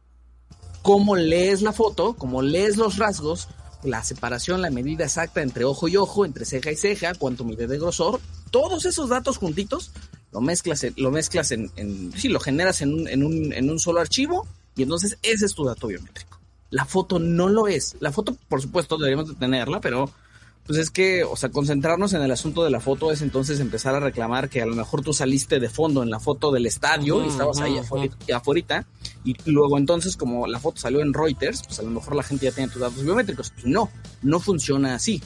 Cómo 0.87 1.17
lees 1.17 1.61
la 1.61 1.73
foto, 1.73 2.13
cómo 2.13 2.41
lees 2.41 2.77
los 2.77 2.95
rasgos, 2.95 3.49
la 3.83 4.05
separación, 4.05 4.61
la 4.61 4.69
medida 4.69 5.03
exacta 5.03 5.41
entre 5.41 5.65
ojo 5.65 5.89
y 5.89 5.97
ojo, 5.97 6.23
entre 6.23 6.45
ceja 6.45 6.71
y 6.71 6.77
ceja, 6.77 7.13
cuánto 7.13 7.43
mide 7.43 7.67
de 7.67 7.77
grosor, 7.77 8.21
todos 8.51 8.85
esos 8.85 9.09
datos 9.09 9.35
juntitos 9.37 9.91
lo 10.31 10.39
mezclas 10.39 10.85
en, 10.85 10.93
lo 10.95 11.11
mezclas 11.11 11.51
en, 11.51 11.69
en- 11.75 12.13
sí, 12.15 12.29
lo 12.29 12.39
generas 12.39 12.81
en 12.81 12.93
un, 12.93 13.07
en 13.09 13.21
un, 13.25 13.51
en 13.51 13.69
un 13.69 13.79
solo 13.79 13.99
archivo 13.99 14.47
y 14.77 14.83
entonces 14.83 15.17
ese 15.23 15.45
es 15.45 15.53
tu 15.55 15.65
dato 15.65 15.87
biométrico. 15.87 16.39
La 16.69 16.85
foto 16.85 17.19
no 17.19 17.49
lo 17.49 17.67
es. 17.67 17.97
La 17.99 18.13
foto, 18.13 18.37
por 18.47 18.61
supuesto, 18.61 18.97
deberíamos 18.97 19.27
de 19.27 19.35
tenerla, 19.35 19.81
pero 19.81 20.09
pues 20.65 20.79
es 20.79 20.89
que, 20.89 21.25
o 21.25 21.35
sea, 21.35 21.49
concentrarnos 21.49 22.13
en 22.13 22.21
el 22.21 22.31
asunto 22.31 22.63
de 22.63 22.69
la 22.69 22.79
foto 22.79 23.11
es 23.11 23.21
entonces 23.21 23.59
empezar 23.59 23.93
a 23.95 23.99
reclamar 23.99 24.47
que 24.49 24.61
a 24.61 24.65
lo 24.65 24.75
mejor 24.75 25.01
tú 25.01 25.13
saliste 25.13 25.59
de 25.59 25.69
fondo 25.69 26.01
en 26.01 26.09
la 26.09 26.19
foto 26.21 26.51
del 26.51 26.65
estadio 26.65 27.23
y 27.25 27.27
estabas 27.29 27.59
ahí 27.59 27.77
afuera, 27.77 28.13
y 29.27 29.51
luego 29.51 29.77
entonces 29.77 30.15
como 30.15 30.47
la 30.47 30.59
foto 30.59 30.79
salió 30.79 31.01
en 31.01 31.13
Reuters, 31.13 31.63
pues 31.63 31.79
a 31.79 31.83
lo 31.83 31.89
mejor 31.89 32.15
la 32.15 32.23
gente 32.23 32.45
ya 32.45 32.51
tiene 32.51 32.71
tus 32.71 32.81
datos 32.81 33.03
biométricos. 33.03 33.51
Pues 33.51 33.65
no, 33.65 33.89
no 34.21 34.39
funciona 34.39 34.95
así. 34.95 35.21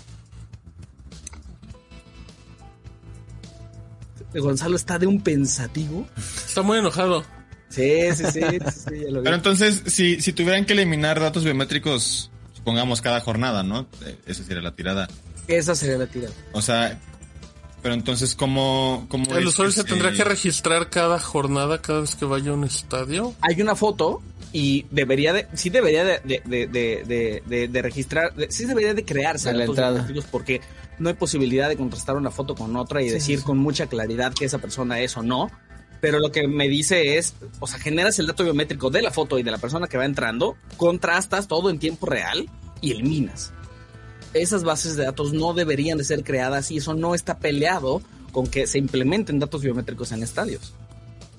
Gonzalo 4.33 4.75
está 4.75 4.97
de 4.97 5.07
un 5.07 5.21
pensativo. 5.21 6.07
Está 6.17 6.61
muy 6.61 6.79
enojado. 6.79 7.23
Sí, 7.69 8.11
sí, 8.15 8.23
sí, 8.31 8.41
sí, 8.41 8.59
sí, 8.89 8.99
ya 9.03 9.11
lo 9.11 9.19
vi. 9.19 9.23
Pero 9.25 9.35
entonces, 9.35 9.83
si, 9.85 10.21
si 10.21 10.33
tuvieran 10.33 10.65
que 10.65 10.73
eliminar 10.73 11.19
datos 11.19 11.43
biométricos, 11.43 12.31
supongamos 12.53 13.01
cada 13.01 13.21
jornada, 13.21 13.63
¿no? 13.63 13.87
Esa 14.25 14.43
sería 14.43 14.61
la 14.61 14.75
tirada. 14.75 15.07
Esa 15.47 15.75
sería 15.75 15.97
la 15.97 16.07
tirada. 16.07 16.33
O 16.53 16.61
sea, 16.61 16.99
pero 17.81 17.93
entonces, 17.95 18.35
¿cómo, 18.35 19.05
cómo 19.09 19.25
El 19.35 19.47
usuario 19.47 19.71
se 19.71 19.83
tendrá 19.83 20.11
que 20.11 20.23
registrar 20.23 20.89
cada 20.89 21.19
jornada, 21.19 21.81
cada 21.81 22.01
vez 22.01 22.15
que 22.15 22.25
vaya 22.25 22.51
a 22.51 22.53
un 22.53 22.63
estadio. 22.63 23.33
hay 23.41 23.61
una 23.61 23.75
foto 23.75 24.21
y 24.53 24.85
debería 24.91 25.31
de, 25.33 25.47
sí 25.53 25.69
debería 25.69 26.03
de, 26.03 26.19
de, 26.25 26.41
de, 26.45 26.67
de, 26.67 27.03
de- 27.05 27.43
de- 27.45 27.67
de 27.67 27.81
registrar, 27.81 28.33
de- 28.35 28.51
sí 28.51 28.65
debería 28.65 28.93
de 28.93 29.05
crearse 29.05 29.49
A 29.49 29.53
la 29.53 29.65
entrada. 29.65 30.07
porque 30.29 30.61
no 30.99 31.09
hay 31.09 31.15
posibilidad 31.15 31.69
de 31.69 31.77
contrastar 31.77 32.15
una 32.17 32.31
foto 32.31 32.53
con 32.55 32.75
otra 32.75 33.01
y 33.01 33.09
decir 33.09 33.41
con 33.43 33.57
mucha 33.57 33.87
claridad 33.87 34.33
que 34.33 34.45
esa 34.45 34.57
persona 34.59 34.99
es 34.99 35.15
o 35.17 35.23
no. 35.23 35.49
Pero 36.01 36.19
lo 36.19 36.31
que 36.31 36.47
me 36.47 36.67
dice 36.67 37.17
es, 37.17 37.35
o 37.59 37.67
sea, 37.67 37.77
generas 37.79 38.17
el 38.17 38.25
dato 38.27 38.43
biométrico 38.43 38.89
de 38.89 39.03
la 39.03 39.11
foto 39.11 39.37
y 39.37 39.43
de 39.43 39.51
la 39.51 39.59
persona 39.59 39.87
que 39.87 39.97
va 39.97 40.05
entrando, 40.05 40.57
contrastas 40.77 41.47
todo 41.47 41.69
en 41.69 41.77
tiempo 41.79 42.07
real 42.07 42.49
y 42.81 42.91
eliminas. 42.91 43.53
Esas 44.33 44.63
bases 44.63 44.95
de 44.95 45.03
datos 45.05 45.33
no 45.33 45.53
deberían 45.53 45.97
de 45.97 46.03
ser 46.03 46.23
creadas 46.23 46.71
y 46.71 46.77
eso 46.77 46.93
no 46.93 47.15
está 47.15 47.37
peleado 47.39 48.01
con 48.31 48.47
que 48.47 48.65
se 48.67 48.77
implementen 48.77 49.39
datos 49.39 49.61
biométricos 49.61 50.11
en 50.13 50.23
estadios. 50.23 50.73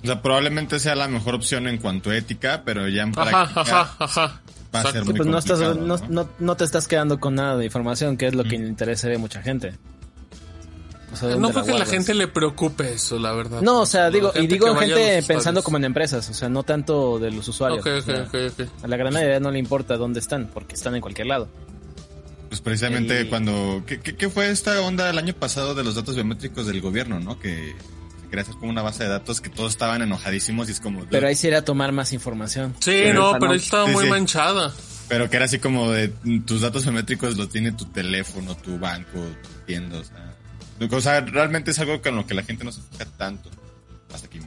O 0.02 0.06
sea, 0.06 0.20
probablemente 0.20 0.78
sea 0.80 0.94
la 0.94 1.08
mejor 1.08 1.34
opción 1.36 1.68
en 1.68 1.78
cuanto 1.78 2.10
a 2.10 2.16
ética, 2.16 2.62
pero 2.64 2.88
ya 2.88 3.02
en 3.04 3.12
Ajá, 3.16 3.30
práctica 3.54 3.80
ajá, 3.82 3.96
ajá. 4.04 4.40
va 4.74 4.80
a 4.80 4.92
ser 4.92 5.04
muy 5.04 5.14
Pues 5.14 5.28
no, 5.28 5.38
estás, 5.38 5.60
complicado, 5.60 5.86
no, 5.86 5.96
¿no? 6.08 6.22
no- 6.24 6.28
no 6.38 6.56
te 6.56 6.64
estás 6.64 6.88
quedando 6.88 7.20
con 7.20 7.36
nada 7.36 7.56
de 7.56 7.64
información, 7.64 8.16
que 8.16 8.26
es 8.26 8.34
lo 8.34 8.42
que 8.44 8.58
le 8.58 8.66
interesa 8.66 9.08
a 9.12 9.18
mucha 9.18 9.40
gente. 9.42 9.74
O 11.12 11.16
sea, 11.16 11.28
¿dónde 11.28 11.42
No 11.48 11.50
creo 11.52 11.64
que 11.64 11.78
la 11.78 11.86
gente 11.86 12.14
le 12.14 12.26
preope 12.26 12.92
eso, 12.94 13.18
la 13.18 13.32
verdad. 13.32 13.60
No, 13.60 13.82
o 13.82 13.86
sea, 13.86 14.10
digo, 14.10 14.32
y 14.34 14.46
digo 14.46 14.74
gente 14.74 14.88
los 15.16 15.26
pensando 15.26 15.60
estadios. 15.60 15.64
como 15.64 15.76
en 15.76 15.84
empresas, 15.84 16.28
o 16.30 16.34
sea, 16.34 16.48
no 16.48 16.62
tanto 16.62 17.18
de 17.18 17.30
los 17.30 17.46
usuarios. 17.48 17.84
O 17.86 18.00
sea. 18.02 18.26
A 18.82 18.86
la 18.88 18.96
gran 18.96 19.12
mayoría 19.12 19.38
no 19.38 19.50
le 19.50 19.58
importa 19.58 19.96
dónde 19.98 20.20
están, 20.20 20.48
porque 20.52 20.74
están 20.74 20.94
en 20.94 21.00
cualquier 21.02 21.26
lado. 21.28 21.48
Pues 22.52 22.60
precisamente 22.60 23.30
cuando... 23.30 23.82
¿qué, 23.86 23.98
qué, 23.98 24.14
qué 24.14 24.28
fue 24.28 24.50
esta 24.50 24.78
onda 24.82 25.08
el 25.08 25.16
año 25.16 25.32
pasado 25.32 25.74
de 25.74 25.82
los 25.82 25.94
datos 25.94 26.16
biométricos 26.16 26.66
del 26.66 26.82
gobierno, 26.82 27.18
no? 27.18 27.40
Que 27.40 27.74
se 28.20 28.28
quería 28.28 28.42
hacer 28.42 28.56
como 28.56 28.70
una 28.70 28.82
base 28.82 29.04
de 29.04 29.08
datos 29.08 29.40
que 29.40 29.48
todos 29.48 29.72
estaban 29.72 30.02
enojadísimos 30.02 30.68
y 30.68 30.72
es 30.72 30.80
como... 30.80 31.06
Pero 31.06 31.28
ahí 31.28 31.34
sí 31.34 31.46
era 31.48 31.64
tomar 31.64 31.92
más 31.92 32.12
información. 32.12 32.74
Sí, 32.80 32.90
Pero 33.04 33.32
no, 33.32 33.38
pero 33.38 33.52
ahí 33.52 33.56
estaba 33.58 33.86
Sí, 33.86 33.92
muy 33.92 34.04
sí. 34.04 34.10
manchada. 34.10 34.70
Pero 35.08 35.30
que 35.30 35.36
era 35.36 35.46
así 35.46 35.60
como 35.60 35.90
de 35.92 36.08
tus 36.44 36.60
datos 36.60 36.82
biométricos 36.82 37.38
los 37.38 37.48
tiene 37.48 37.72
tu 37.72 37.86
teléfono, 37.86 38.54
tu 38.54 38.78
banco, 38.78 39.18
tu 39.42 39.48
tienda, 39.64 40.00
o 40.00 40.04
sea. 40.04 40.36
O 40.90 41.00
sea, 41.00 41.22
realmente 41.22 41.70
es 41.70 41.78
algo 41.78 42.02
con 42.02 42.16
lo 42.16 42.26
que 42.26 42.34
la 42.34 42.42
gente 42.42 42.64
no 42.64 42.72
se 42.72 42.82
fija 42.82 43.06
tanto 43.16 43.48
hasta 44.12 44.28
que. 44.28 44.42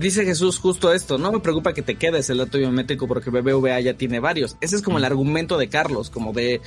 Dice 0.00 0.24
Jesús 0.24 0.58
justo 0.58 0.94
esto, 0.94 1.18
no 1.18 1.30
me 1.30 1.40
preocupa 1.40 1.74
que 1.74 1.82
te 1.82 1.96
quedes 1.96 2.30
el 2.30 2.38
dato 2.38 2.56
biométrico 2.56 3.06
porque 3.06 3.28
BBVA 3.28 3.80
ya 3.80 3.92
tiene 3.92 4.18
varios. 4.18 4.56
Ese 4.62 4.76
es 4.76 4.80
como 4.80 4.96
el 4.96 5.04
argumento 5.04 5.58
de 5.58 5.68
Carlos, 5.68 6.08
como 6.08 6.32
de 6.32 6.62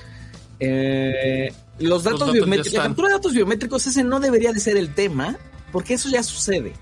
eh, 0.59 1.51
los 1.79 2.03
datos 2.03 2.31
biométricos, 2.31 2.73
la 2.73 2.83
captura 2.83 3.07
de 3.07 3.13
datos 3.15 3.33
biométricos 3.33 3.87
ese 3.87 4.03
no 4.03 4.19
debería 4.19 4.53
de 4.53 4.59
ser 4.59 4.77
el 4.77 4.93
tema, 4.93 5.35
porque 5.71 5.95
eso 5.95 6.09
ya 6.09 6.21
sucede. 6.21 6.73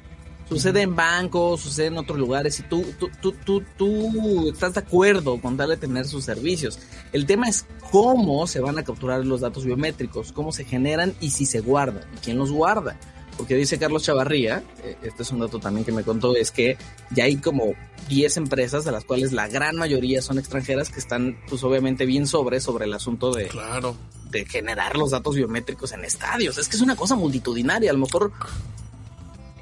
Sucede 0.49 0.81
en 0.81 0.93
bancos, 0.93 1.61
sucede 1.61 1.85
en 1.85 1.97
otros 1.97 2.19
lugares 2.19 2.59
y 2.59 2.63
tú, 2.63 2.83
tú, 2.99 3.09
tú, 3.21 3.33
tú, 3.45 3.63
tú 3.77 4.49
estás 4.49 4.73
de 4.73 4.81
acuerdo 4.81 5.39
con 5.39 5.55
darle 5.55 5.77
tener 5.77 6.05
sus 6.05 6.25
servicios. 6.25 6.79
El 7.13 7.25
tema 7.25 7.47
es 7.47 7.65
cómo 7.91 8.45
se 8.45 8.59
van 8.59 8.77
a 8.77 8.83
capturar 8.83 9.25
los 9.25 9.39
datos 9.39 9.63
biométricos, 9.63 10.33
cómo 10.33 10.51
se 10.51 10.65
generan 10.65 11.13
y 11.21 11.29
si 11.29 11.45
se 11.45 11.61
guardan 11.61 12.03
y 12.13 12.17
quién 12.17 12.37
los 12.37 12.51
guarda. 12.51 12.99
Porque 13.37 13.55
dice 13.55 13.79
Carlos 13.79 14.03
Chavarría, 14.03 14.63
eh, 14.83 14.97
este 15.01 15.23
es 15.23 15.31
un 15.31 15.39
dato 15.39 15.59
también 15.59 15.83
que 15.85 15.91
me 15.91 16.03
contó, 16.03 16.35
es 16.35 16.51
que 16.51 16.77
ya 17.11 17.23
hay 17.23 17.37
como 17.37 17.73
10 18.07 18.37
empresas, 18.37 18.83
de 18.85 18.91
las 18.91 19.03
cuales 19.05 19.31
la 19.31 19.47
gran 19.47 19.75
mayoría 19.77 20.21
son 20.21 20.37
extranjeras, 20.37 20.89
que 20.89 20.99
están 20.99 21.37
pues 21.49 21.63
obviamente 21.63 22.05
bien 22.05 22.27
sobre, 22.27 22.59
sobre 22.59 22.85
el 22.85 22.93
asunto 22.93 23.31
de, 23.33 23.47
Claro. 23.47 23.95
de 24.29 24.45
generar 24.45 24.95
los 24.97 25.11
datos 25.11 25.35
biométricos 25.35 25.91
en 25.93 26.05
estadios. 26.05 26.57
Es 26.57 26.67
que 26.67 26.75
es 26.75 26.81
una 26.81 26.95
cosa 26.95 27.15
multitudinaria, 27.15 27.89
a 27.89 27.93
lo 27.93 27.99
mejor... 27.99 28.31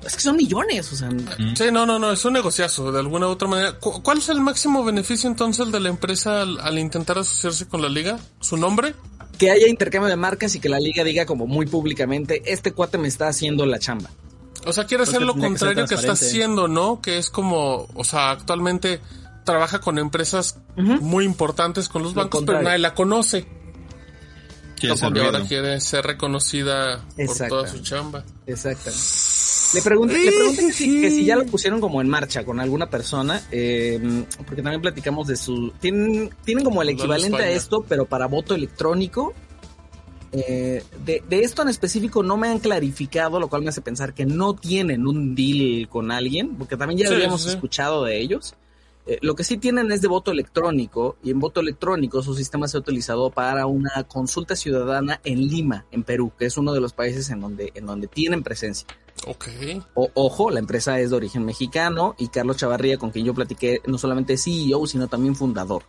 Es 0.05 0.15
que 0.15 0.21
son 0.21 0.37
millones, 0.37 0.91
o 0.93 0.95
sea... 0.95 1.09
Sí, 1.55 1.65
no, 1.73 1.85
no, 1.85 1.99
no, 1.99 2.11
es 2.13 2.23
un 2.23 2.31
negociazo, 2.33 2.89
de 2.91 2.99
alguna 2.99 3.27
u 3.27 3.31
otra 3.31 3.49
manera. 3.49 3.73
Cu- 3.79 4.01
¿Cuál 4.01 4.19
es 4.19 4.29
el 4.29 4.39
máximo 4.39 4.83
beneficio 4.83 5.29
entonces 5.29 5.71
de 5.73 5.79
la 5.81 5.89
empresa 5.89 6.41
al, 6.41 6.57
al 6.61 6.79
intentar 6.79 7.17
asociarse 7.19 7.67
con 7.67 7.81
la 7.81 7.89
liga? 7.89 8.17
¿Su 8.39 8.55
nombre? 8.55 8.95
Que 9.39 9.49
haya 9.49 9.67
intercambio 9.67 10.09
de 10.09 10.15
marcas 10.15 10.53
y 10.53 10.59
que 10.59 10.69
la 10.69 10.79
liga 10.79 11.03
diga 11.03 11.25
como 11.25 11.47
muy 11.47 11.65
públicamente, 11.65 12.43
este 12.45 12.73
cuate 12.73 12.99
me 12.99 13.07
está 13.07 13.27
haciendo 13.27 13.65
la 13.65 13.79
chamba. 13.79 14.11
O 14.65 14.73
sea, 14.73 14.85
quiere 14.85 15.03
hacer 15.03 15.21
lo 15.21 15.33
que 15.33 15.39
contrario 15.39 15.87
que 15.87 15.95
está 15.95 16.11
haciendo, 16.11 16.67
¿no? 16.67 17.01
Que 17.01 17.17
es 17.17 17.29
como, 17.29 17.87
o 17.95 18.03
sea, 18.03 18.31
actualmente 18.31 18.99
trabaja 19.45 19.79
con 19.79 19.97
empresas 19.97 20.57
muy 20.75 21.25
importantes 21.25 21.89
con 21.89 22.03
los 22.03 22.13
Lo 22.13 22.21
bancos, 22.21 22.39
contrario. 22.39 22.59
pero 22.59 22.69
nadie 22.69 22.79
la 22.79 22.93
conoce. 22.93 23.47
Quiere 24.79 24.95
ahora 25.01 25.41
quiere 25.45 25.81
ser 25.81 26.05
reconocida 26.05 27.05
por 27.25 27.47
toda 27.49 27.67
su 27.67 27.79
chamba. 27.79 28.23
Exactamente. 28.45 28.99
Le 29.73 29.81
pregunté, 29.81 30.17
le 30.17 30.31
pregunté 30.31 30.65
que, 30.67 30.73
si, 30.73 31.01
que 31.01 31.11
si 31.11 31.25
ya 31.25 31.35
lo 31.35 31.45
pusieron 31.45 31.79
como 31.79 32.01
en 32.01 32.09
marcha 32.09 32.43
con 32.43 32.59
alguna 32.59 32.89
persona, 32.89 33.41
eh, 33.51 33.99
porque 34.45 34.61
también 34.61 34.81
platicamos 34.81 35.27
de 35.27 35.35
su... 35.35 35.71
Tienen, 35.79 36.29
tienen 36.43 36.63
como 36.63 36.81
el 36.81 36.89
equivalente 36.89 37.37
a 37.43 37.49
esto, 37.51 37.85
pero 37.87 38.05
para 38.05 38.27
voto 38.27 38.55
electrónico. 38.55 39.33
Eh, 40.31 40.83
de, 41.05 41.23
de 41.27 41.41
esto 41.41 41.63
en 41.63 41.69
específico 41.69 42.21
no 42.21 42.37
me 42.37 42.47
han 42.49 42.59
clarificado, 42.59 43.39
lo 43.39 43.47
cual 43.47 43.63
me 43.63 43.69
hace 43.69 43.81
pensar 43.81 44.13
que 44.13 44.25
no 44.25 44.53
tienen 44.55 45.07
un 45.07 45.33
deal 45.35 45.87
con 45.89 46.11
alguien, 46.11 46.55
porque 46.55 46.77
también 46.77 46.99
ya 46.99 47.07
Sí, 47.07 47.15
habíamos 47.15 47.43
sí. 47.43 47.49
escuchado 47.49 48.03
de 48.03 48.19
ellos. 48.19 48.55
Eh, 49.07 49.17
lo 49.21 49.33
que 49.33 49.43
sí 49.43 49.57
tienen 49.57 49.91
es 49.91 50.01
de 50.01 50.07
voto 50.07 50.31
electrónico 50.31 51.17
y 51.23 51.31
en 51.31 51.39
voto 51.39 51.61
electrónico 51.61 52.21
su 52.21 52.35
sistema 52.35 52.67
se 52.67 52.77
ha 52.77 52.79
utilizado 52.79 53.31
para 53.31 53.65
una 53.65 54.03
consulta 54.03 54.55
ciudadana 54.55 55.19
en 55.23 55.47
Lima, 55.47 55.85
en 55.89 56.03
Perú, 56.03 56.31
que 56.37 56.45
es 56.45 56.57
uno 56.57 56.73
de 56.73 56.81
los 56.81 56.93
países 56.93 57.29
en 57.31 57.39
donde, 57.41 57.71
en 57.73 57.87
donde 57.87 58.07
tienen 58.07 58.43
presencia. 58.43 58.87
Ok. 59.27 59.47
O- 59.95 60.09
ojo, 60.13 60.49
la 60.49 60.59
empresa 60.59 60.99
es 60.99 61.09
de 61.09 61.15
origen 61.17 61.45
mexicano 61.45 62.15
y 62.17 62.29
Carlos 62.29 62.57
Chavarría, 62.57 62.97
con 62.97 63.11
quien 63.11 63.25
yo 63.25 63.33
platiqué, 63.33 63.81
no 63.85 63.97
solamente 63.97 64.33
es 64.33 64.43
CEO, 64.43 64.87
sino 64.87 65.07
también 65.07 65.35
fundador. 65.35 65.83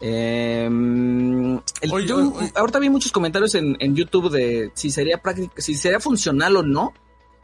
Eh, 0.00 0.66
el- 0.66 1.92
Oye, 1.92 2.06
yo- 2.06 2.18
oye. 2.34 2.52
ahorita 2.54 2.78
vi 2.78 2.90
muchos 2.90 3.12
comentarios 3.12 3.54
en, 3.54 3.76
en 3.80 3.94
YouTube 3.96 4.30
de 4.30 4.70
si 4.74 4.90
sería 4.90 5.18
práctico, 5.22 5.54
si 5.56 5.74
sería 5.74 6.00
funcional 6.00 6.56
o 6.56 6.62
no. 6.62 6.92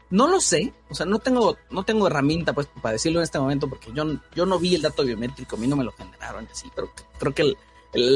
No 0.09 0.27
lo 0.27 0.39
sé, 0.39 0.71
o 0.91 0.93
sea, 0.95 1.07
no 1.07 1.17
tengo, 1.17 1.57
no 1.71 1.83
tengo 1.83 2.05
herramienta 2.05 2.53
pues 2.53 2.67
para 2.83 2.93
decirlo 2.93 3.19
en 3.19 3.23
este 3.23 3.39
momento 3.39 3.67
porque 3.67 3.91
yo, 3.95 4.03
yo 4.35 4.45
no 4.45 4.59
vi 4.59 4.75
el 4.75 4.83
dato 4.83 5.03
biométrico, 5.03 5.55
a 5.55 5.59
mí 5.59 5.65
no 5.65 5.75
me 5.75 5.83
lo 5.83 5.91
generaron 5.93 6.47
así, 6.51 6.67
pero 6.75 6.91
creo 7.17 7.33
que 7.33 7.41
el- 7.41 7.57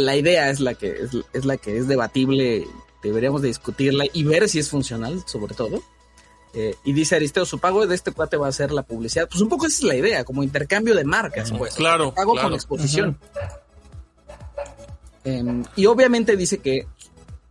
la 0.06 0.16
idea 0.16 0.52
es 0.52 0.60
la 0.60 0.76
que 0.76 0.90
es, 0.92 1.10
es 1.34 1.46
la 1.46 1.58
que 1.58 1.76
es 1.76 1.88
debatible, 1.88 2.68
deberíamos 3.02 3.42
de 3.42 3.48
discutirla 3.48 4.06
y 4.14 4.24
ver 4.24 4.48
si 4.48 4.60
es 4.60 4.70
funcional, 4.70 5.24
sobre 5.26 5.56
todo. 5.56 5.82
Eh, 6.54 6.76
y 6.84 6.94
dice 6.94 7.16
Aristeo, 7.16 7.46
su 7.46 7.60
pago 7.60 7.86
de 7.86 7.94
este 7.94 8.12
cuate 8.12 8.38
va 8.38 8.48
a 8.48 8.52
ser 8.52 8.72
la 8.72 8.84
publicidad. 8.84 9.28
Pues 9.30 9.42
un 9.42 9.50
poco 9.50 9.68
esa 9.68 9.78
es 9.78 9.84
la 9.84 9.96
idea, 9.96 10.24
como 10.24 10.44
intercambio 10.44 10.96
de 10.96 11.04
marcas, 11.04 11.52
pues. 11.52 11.76
Claro, 11.76 12.14
Pago 12.14 12.34
claro. 12.34 12.48
con 12.48 12.56
exposición. 12.56 13.18
Em, 15.24 15.64
y 15.76 15.86
obviamente 15.86 16.38
dice 16.38 16.60
que 16.60 16.88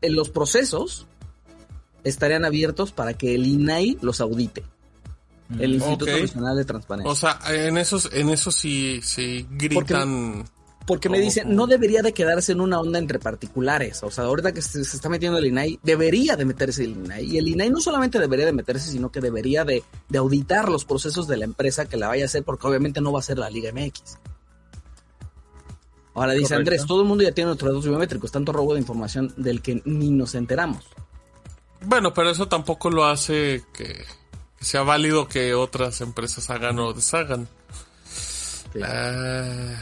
en 0.00 0.16
los 0.16 0.30
procesos 0.30 1.06
estarían 2.04 2.44
abiertos 2.44 2.92
para 2.92 3.14
que 3.14 3.34
el 3.34 3.46
INAI 3.46 3.98
los 4.00 4.20
audite. 4.20 4.64
El 5.58 5.74
Instituto 5.74 6.06
Ok. 6.06 6.22
Nacional 6.22 6.56
de 6.56 6.64
Transparencia. 6.64 7.12
O 7.12 7.14
sea, 7.14 7.38
en 7.48 7.78
esos, 7.78 8.10
en 8.12 8.30
eso 8.30 8.50
sí, 8.50 9.00
sí 9.02 9.46
gritan. 9.50 10.42
Porque 10.42 10.55
me 10.94 11.00
¿Cómo? 11.00 11.16
dice, 11.16 11.44
no 11.44 11.66
debería 11.66 12.02
de 12.02 12.12
quedarse 12.12 12.52
en 12.52 12.60
una 12.60 12.80
onda 12.80 12.98
entre 12.98 13.18
particulares. 13.18 14.02
O 14.02 14.10
sea, 14.10 14.24
ahorita 14.24 14.52
que 14.52 14.62
se, 14.62 14.84
se 14.84 14.96
está 14.96 15.08
metiendo 15.08 15.38
el 15.38 15.46
INAI, 15.46 15.80
debería 15.82 16.36
de 16.36 16.44
meterse 16.44 16.84
el 16.84 16.90
INAI. 16.90 17.24
Y 17.24 17.38
el 17.38 17.48
INAI 17.48 17.70
no 17.70 17.80
solamente 17.80 18.18
debería 18.20 18.46
de 18.46 18.52
meterse, 18.52 18.90
sino 18.90 19.10
que 19.10 19.20
debería 19.20 19.64
de, 19.64 19.82
de 20.08 20.18
auditar 20.18 20.68
los 20.68 20.84
procesos 20.84 21.26
de 21.26 21.36
la 21.36 21.44
empresa 21.44 21.86
que 21.86 21.96
la 21.96 22.08
vaya 22.08 22.24
a 22.24 22.26
hacer, 22.26 22.44
porque 22.44 22.66
obviamente 22.66 23.00
no 23.00 23.12
va 23.12 23.18
a 23.18 23.22
ser 23.22 23.38
la 23.38 23.50
Liga 23.50 23.72
MX. 23.72 24.18
Ahora 26.14 26.32
dice 26.32 26.54
Correcto. 26.54 26.56
Andrés, 26.60 26.86
todo 26.86 27.02
el 27.02 27.08
mundo 27.08 27.24
ya 27.24 27.32
tiene 27.32 27.48
nuestros 27.48 27.72
datos 27.72 27.84
biométricos, 27.84 28.32
tanto 28.32 28.52
robo 28.52 28.72
de 28.72 28.80
información 28.80 29.34
del 29.36 29.60
que 29.60 29.82
ni 29.84 30.10
nos 30.10 30.34
enteramos. 30.34 30.84
Bueno, 31.82 32.14
pero 32.14 32.30
eso 32.30 32.48
tampoco 32.48 32.90
lo 32.90 33.04
hace 33.04 33.64
que, 33.74 34.04
que 34.58 34.64
sea 34.64 34.82
válido 34.82 35.28
que 35.28 35.52
otras 35.52 36.00
empresas 36.00 36.48
hagan 36.48 36.78
o 36.78 36.92
deshagan. 36.94 37.48
Ah, 38.82 39.74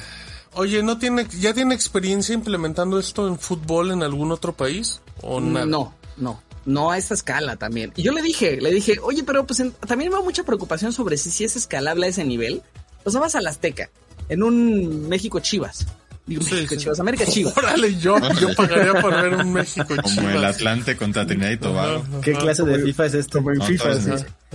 oye, 0.56 0.82
¿no 0.82 0.98
tiene, 0.98 1.26
ya 1.38 1.52
tiene 1.54 1.74
experiencia 1.74 2.34
implementando 2.34 2.98
esto 2.98 3.28
en 3.28 3.38
fútbol 3.38 3.90
en 3.92 4.02
algún 4.02 4.32
otro 4.32 4.52
país? 4.54 5.00
¿O 5.22 5.40
nada? 5.40 5.66
No, 5.66 5.94
no, 6.16 6.42
no 6.64 6.90
a 6.90 6.98
esta 6.98 7.14
escala 7.14 7.56
también. 7.56 7.92
Y 7.96 8.02
yo 8.02 8.12
le 8.12 8.22
dije, 8.22 8.60
le 8.60 8.70
dije, 8.72 8.98
oye, 9.02 9.22
pero 9.24 9.46
pues 9.46 9.60
en- 9.60 9.72
también 9.72 10.10
me 10.10 10.16
da 10.16 10.22
mucha 10.22 10.42
preocupación 10.44 10.92
sobre 10.92 11.16
si, 11.16 11.30
si 11.30 11.44
es 11.44 11.56
escalable 11.56 12.06
a 12.06 12.08
ese 12.10 12.24
nivel. 12.24 12.62
O 13.04 13.10
sea, 13.10 13.20
vas 13.20 13.34
al 13.34 13.46
Azteca, 13.46 13.90
en 14.28 14.42
un 14.42 15.08
México 15.08 15.40
Chivas. 15.40 15.86
Digo, 16.26 16.42
Sí, 16.42 16.54
México 16.54 16.74
sí. 16.74 16.80
Chivas, 16.80 17.00
América 17.00 17.26
Chivas. 17.26 17.54
Órale, 17.58 17.96
yo, 17.98 18.16
yo 18.40 18.54
pagaría 18.56 18.94
por 18.98 19.12
ver 19.14 19.34
un 19.34 19.52
México 19.52 19.86
Como 19.88 20.02
Chivas. 20.08 20.34
el 20.34 20.44
Atlante 20.44 20.96
contra 20.96 21.26
Trinidad 21.26 21.50
y 21.50 21.56
Tobago. 21.58 21.96
Ajá, 22.02 22.20
¿Qué 22.22 22.32
clase 22.32 22.62
de 22.64 22.78
FIFA 22.82 23.06
es 23.06 23.14
esto? 23.14 23.42
No, 23.42 23.62
FIFA. 23.66 23.90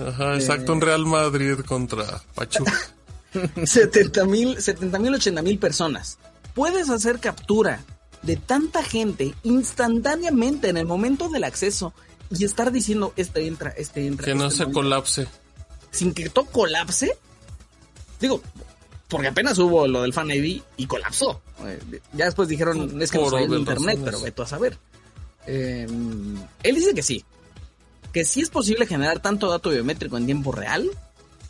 Ajá, 0.08 0.34
exacto, 0.36 0.74
un 0.74 0.82
Real 0.82 1.06
Madrid 1.06 1.60
contra 1.68 2.06
Pachuca. 2.34 2.74
70 3.66 4.26
mil, 4.26 4.62
70 4.62 5.00
mil, 5.00 5.14
80 5.16 5.42
mil 5.42 5.60
personas. 5.60 6.18
Puedes 6.56 6.90
hacer 6.90 7.20
captura 7.20 7.84
de 8.22 8.36
tanta 8.36 8.84
gente 8.84 9.34
instantáneamente 9.44 10.70
en 10.70 10.78
el 10.78 10.86
momento 10.86 11.30
del 11.30 11.44
acceso 11.44 11.94
y 12.32 12.44
estar 12.44 12.72
diciendo, 12.72 13.14
este 13.16 13.48
entra, 13.48 13.70
este 13.72 14.06
entra. 14.06 14.26
Que 14.26 14.36
no 14.36 14.46
este 14.46 14.58
se 14.58 14.64
entra", 14.64 14.74
colapse. 14.82 15.28
Sin 15.92 16.14
que 16.14 16.30
todo 16.30 16.46
colapse. 16.46 17.18
Digo, 18.20 18.42
porque 19.08 19.28
apenas 19.30 19.58
hubo 19.58 19.88
lo 19.88 20.02
del 20.04 20.14
Fan 20.14 20.30
ID 20.32 20.62
y 20.78 20.86
colapsó. 20.86 21.42
Eh, 21.66 21.80
Ya 22.14 22.26
después 22.26 22.48
dijeron, 22.50 23.02
es 23.02 23.12
que 23.12 23.18
Por 23.20 23.32
no 23.32 23.38
obvias 23.38 23.60
internet, 23.60 23.96
razones. 23.98 24.06
pero 24.06 24.22
veto 24.22 24.44
a 24.44 24.48
saber. 24.48 24.78
Eh, 25.48 25.88
él 26.64 26.76
dice 26.76 26.94
que 26.94 27.02
sí. 27.04 27.24
Que 28.14 28.26
sí 28.26 28.42
es 28.42 28.50
posible 28.50 28.86
generar 28.86 29.20
tanto 29.22 29.50
dato 29.50 29.70
biométrico 29.70 30.18
en 30.18 30.26
tiempo 30.26 30.52
real, 30.52 30.90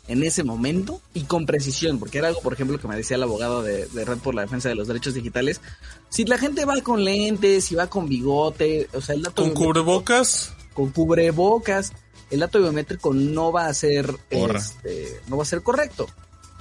en 0.08 0.22
ese 0.22 0.42
momento, 0.42 1.00
y 1.14 1.22
con 1.24 1.46
precisión, 1.46 1.98
porque 1.98 2.18
era 2.18 2.28
algo, 2.28 2.40
por 2.40 2.52
ejemplo, 2.52 2.78
que 2.78 2.88
me 2.88 2.96
decía 2.96 3.16
el 3.16 3.22
abogado 3.22 3.62
de, 3.62 3.86
de 3.86 4.04
Red 4.04 4.18
por 4.18 4.34
la 4.34 4.42
Defensa 4.42 4.68
de 4.68 4.74
los 4.74 4.88
Derechos 4.88 5.14
Digitales. 5.14 5.60
Si 6.08 6.24
la 6.24 6.36
gente 6.38 6.64
va 6.64 6.80
con 6.82 7.04
lentes, 7.04 7.64
si 7.66 7.74
va 7.76 7.86
con 7.86 8.08
bigote, 8.08 8.88
o 8.92 9.00
sea, 9.00 9.14
el 9.14 9.22
dato 9.22 9.42
Con 9.42 9.52
cubrebocas. 9.52 10.52
con 10.74 10.90
cubrebocas, 10.90 11.92
el 12.30 12.40
dato 12.40 12.58
biométrico 12.60 13.12
no 13.14 13.52
va 13.52 13.66
a 13.66 13.74
ser 13.74 14.12
este, 14.30 15.20
no 15.28 15.36
va 15.36 15.42
a 15.42 15.46
ser 15.46 15.62
correcto. 15.62 16.08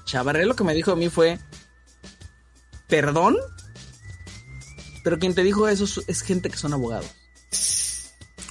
Chavarré 0.06 0.46
lo 0.46 0.56
que 0.56 0.64
me 0.64 0.74
dijo 0.74 0.92
a 0.92 0.96
mí 0.96 1.10
fue 1.10 1.40
perdón, 2.88 3.38
pero 5.04 5.20
quien 5.20 5.34
te 5.36 5.44
dijo 5.44 5.68
eso 5.68 5.84
es, 5.86 6.02
es 6.08 6.22
gente 6.22 6.50
que 6.50 6.58
son 6.58 6.74
abogados. 6.74 7.10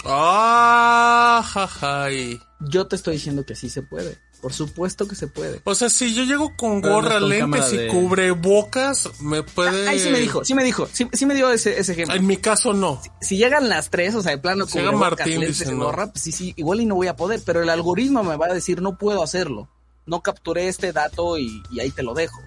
Ah, 0.04 1.42
jajay. 1.44 2.40
Yo 2.60 2.86
te 2.86 2.96
estoy 2.96 3.14
diciendo 3.14 3.44
que 3.44 3.54
sí 3.54 3.68
se 3.68 3.82
puede. 3.82 4.16
Por 4.40 4.52
supuesto 4.52 5.08
que 5.08 5.16
se 5.16 5.26
puede. 5.26 5.60
O 5.64 5.74
sea, 5.74 5.88
si 5.90 6.14
yo 6.14 6.22
llego 6.24 6.54
con 6.56 6.80
no 6.80 6.88
gorra, 6.88 7.18
con 7.18 7.28
lentes 7.28 7.72
y 7.72 7.76
de- 7.76 7.86
cubrebocas, 7.88 9.08
me 9.20 9.42
puede... 9.42 9.88
Ahí 9.88 9.98
sí 9.98 10.10
me 10.10 10.20
dijo, 10.20 10.44
sí 10.44 10.54
me 10.54 10.62
dijo, 10.64 10.88
sí, 10.92 11.08
sí 11.12 11.26
me 11.26 11.34
dio 11.34 11.50
ese, 11.50 11.78
ese 11.78 11.92
ejemplo. 11.92 12.14
En 12.14 12.26
mi 12.26 12.36
caso 12.36 12.72
no. 12.72 13.00
si 13.20 13.36
llegan 13.36 13.68
las 13.68 13.90
tres, 13.90 14.14
o 14.14 14.22
sea, 14.22 14.32
de 14.32 14.38
plano 14.38 14.66
Si 14.66 14.72
cubrebocas, 14.78 15.00
Martín, 15.18 15.40
lentes 15.40 15.58
dice, 15.58 15.72
y 15.72 15.74
no. 15.74 15.86
gorra, 15.86 16.12
pues 16.12 16.22
sí, 16.22 16.32
sí, 16.32 16.54
igual 16.56 16.80
y 16.80 16.86
no 16.86 16.94
voy 16.94 17.08
a 17.08 17.16
poder, 17.16 17.40
pero 17.44 17.62
el 17.62 17.68
algoritmo 17.68 18.22
me 18.22 18.36
va 18.36 18.46
a 18.46 18.54
decir 18.54 18.80
no 18.80 18.96
puedo 18.96 19.22
hacerlo. 19.22 19.68
No 20.06 20.22
capturé 20.22 20.68
este 20.68 20.92
dato 20.92 21.36
y, 21.36 21.62
y 21.70 21.80
ahí 21.80 21.90
te 21.90 22.02
lo 22.02 22.14
dejo. 22.14 22.40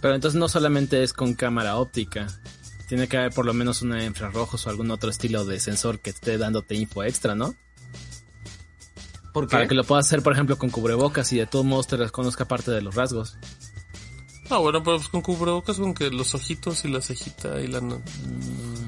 Pero 0.00 0.14
entonces 0.14 0.38
no 0.38 0.48
solamente 0.48 1.02
es 1.02 1.12
con 1.12 1.34
cámara 1.34 1.76
óptica. 1.76 2.26
Tiene 2.88 3.08
que 3.08 3.16
haber 3.16 3.32
por 3.32 3.46
lo 3.46 3.52
menos 3.54 3.82
una 3.82 4.04
infrarrojos 4.04 4.66
o 4.66 4.70
algún 4.70 4.90
otro 4.90 5.10
estilo 5.10 5.44
de 5.44 5.58
sensor 5.60 6.00
que 6.00 6.10
esté 6.10 6.38
dándote 6.38 6.74
info 6.74 7.02
extra, 7.04 7.34
¿no? 7.34 7.54
¿Por 9.32 9.46
qué? 9.46 9.52
Para 9.52 9.68
que 9.68 9.74
lo 9.74 9.84
puedas 9.84 10.06
hacer, 10.06 10.22
por 10.22 10.32
ejemplo, 10.34 10.56
con 10.58 10.70
cubrebocas 10.70 11.32
y 11.32 11.38
de 11.38 11.46
todos 11.46 11.64
modos 11.64 11.86
te 11.86 11.96
reconozca 11.96 12.44
parte 12.46 12.70
de 12.70 12.82
los 12.82 12.94
rasgos. 12.94 13.36
Ah, 14.50 14.58
bueno, 14.58 14.82
pero 14.82 14.96
pues 14.98 15.08
con 15.08 15.22
cubrebocas, 15.22 15.76
con 15.78 15.94
que 15.94 16.10
los 16.10 16.34
ojitos 16.34 16.84
y 16.84 16.88
la 16.88 17.00
cejita 17.00 17.58
y 17.60 17.68
la... 17.68 17.80
no- 17.80 18.02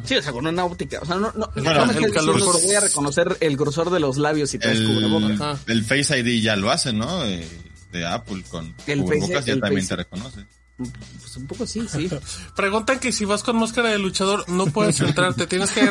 Sí, 0.04 0.16
o 0.16 0.22
sea, 0.22 0.32
con 0.32 0.46
una 0.46 0.64
óptica. 0.66 0.98
O 1.00 1.06
sea, 1.06 1.16
no, 1.16 1.32
no, 1.34 1.48
Bueno, 1.54 1.86
no 1.86 1.92
me 1.92 1.98
el 2.06 2.12
calor 2.12 2.34
diciendo 2.36 2.60
voy 2.66 2.74
a 2.74 2.80
reconocer 2.80 3.36
el 3.40 3.56
grosor 3.56 3.88
de 3.88 4.00
los 4.00 4.18
labios 4.18 4.50
si 4.50 4.58
traes 4.58 4.80
cubrebocas. 4.82 5.30
El, 5.30 5.42
Ajá. 5.42 5.58
el 5.68 5.84
Face 5.84 6.18
ID 6.18 6.42
ya 6.42 6.56
lo 6.56 6.70
hace, 6.70 6.92
¿no? 6.92 7.24
Eh, 7.24 7.48
de 7.92 8.06
Apple 8.06 8.42
con 8.50 8.74
El 8.86 9.00
cubrebocas 9.02 9.36
Face- 9.38 9.46
ya 9.46 9.52
el 9.54 9.60
también 9.60 9.80
Face- 9.82 9.88
te 9.88 9.96
reconoce. 9.96 10.44
Pues 10.76 11.36
un 11.38 11.46
poco 11.46 11.66
sí, 11.66 11.86
sí. 11.90 12.10
Preguntan 12.56 12.98
que 12.98 13.12
si 13.12 13.24
vas 13.24 13.42
con 13.42 13.56
máscara 13.56 13.88
de 13.90 13.98
luchador 13.98 14.46
no 14.50 14.66
puedes 14.66 15.00
entrar, 15.00 15.32
te 15.32 15.46
tienes 15.46 15.70
que... 15.70 15.88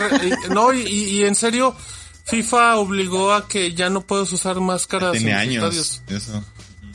no, 0.51 0.71
y, 0.73 0.81
y 0.81 1.23
en 1.23 1.33
serio, 1.33 1.75
FIFA 2.25 2.77
obligó 2.77 3.33
a 3.33 3.47
que 3.47 3.73
ya 3.73 3.89
no 3.89 4.01
puedes 4.01 4.31
usar 4.31 4.59
máscaras 4.59 5.11
Tiene 5.13 5.31
en 5.31 5.37
años 5.37 5.75
estadios. 5.75 6.23
eso. 6.23 6.43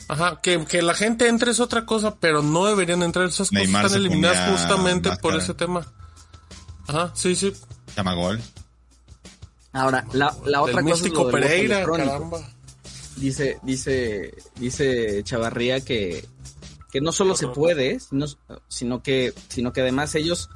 Ajá, 0.07 0.39
que, 0.41 0.65
que 0.65 0.81
la 0.81 0.95
gente 0.95 1.27
entre 1.27 1.51
es 1.51 1.59
otra 1.59 1.85
cosa, 1.85 2.15
pero 2.15 2.41
no 2.41 2.65
deberían 2.65 3.03
entrar. 3.03 3.27
Esas 3.27 3.51
Neymar 3.51 3.83
cosas 3.83 3.97
están 3.97 4.11
eliminadas 4.11 4.51
justamente 4.51 5.11
por 5.17 5.35
ese 5.35 5.53
tema. 5.53 5.85
Ajá, 6.87 7.11
sí, 7.13 7.35
sí. 7.35 7.53
Chamagol. 7.95 8.41
Ahora, 9.71 10.03
la, 10.13 10.35
la 10.45 10.63
otra 10.63 10.81
Del 10.81 10.85
cosa 10.91 11.05
es 11.05 11.13
lo 11.13 11.23
del 11.25 11.31
Pereira, 11.31 11.85
caramba. 11.85 12.39
Dice, 13.17 13.59
dice, 13.61 14.33
dice 14.55 15.21
Chavarría 15.23 15.81
que, 15.81 16.25
que 16.91 17.01
no 17.01 17.11
solo 17.11 17.35
se 17.35 17.47
puede, 17.47 17.99
sino, 17.99 18.25
sino 18.67 19.03
que, 19.03 19.33
sino 19.49 19.73
que 19.73 19.81
además 19.81 20.15
ellos 20.15 20.49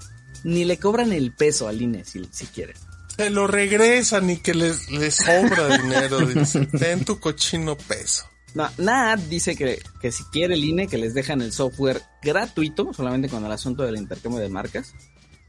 ni 0.43 0.65
le 0.65 0.79
cobran 0.79 1.13
el 1.13 1.35
peso 1.35 1.67
al 1.67 1.79
INE 1.79 2.05
si, 2.05 2.25
si 2.31 2.47
quieren. 2.47 2.75
Se 3.15 3.29
lo 3.29 3.47
regresan 3.47 4.29
y 4.29 4.37
que 4.37 4.53
les, 4.53 4.89
les 4.89 5.15
sobra 5.15 5.77
dinero. 5.77 6.19
Dice, 6.25 6.65
ten 6.65 7.05
tu 7.05 7.19
cochino 7.19 7.77
peso. 7.77 8.27
No, 8.55 8.69
Nat 8.77 9.19
dice 9.21 9.55
que, 9.55 9.81
que 9.99 10.11
si 10.11 10.23
quiere 10.25 10.53
el 10.53 10.63
INE, 10.63 10.87
que 10.87 10.97
les 10.97 11.13
dejan 11.13 11.41
el 11.41 11.51
software 11.51 12.01
gratuito, 12.21 12.93
solamente 12.93 13.29
con 13.29 13.43
el 13.45 13.51
asunto 13.51 13.83
del 13.83 13.97
intercambio 13.97 14.39
de 14.39 14.49
marcas. 14.49 14.93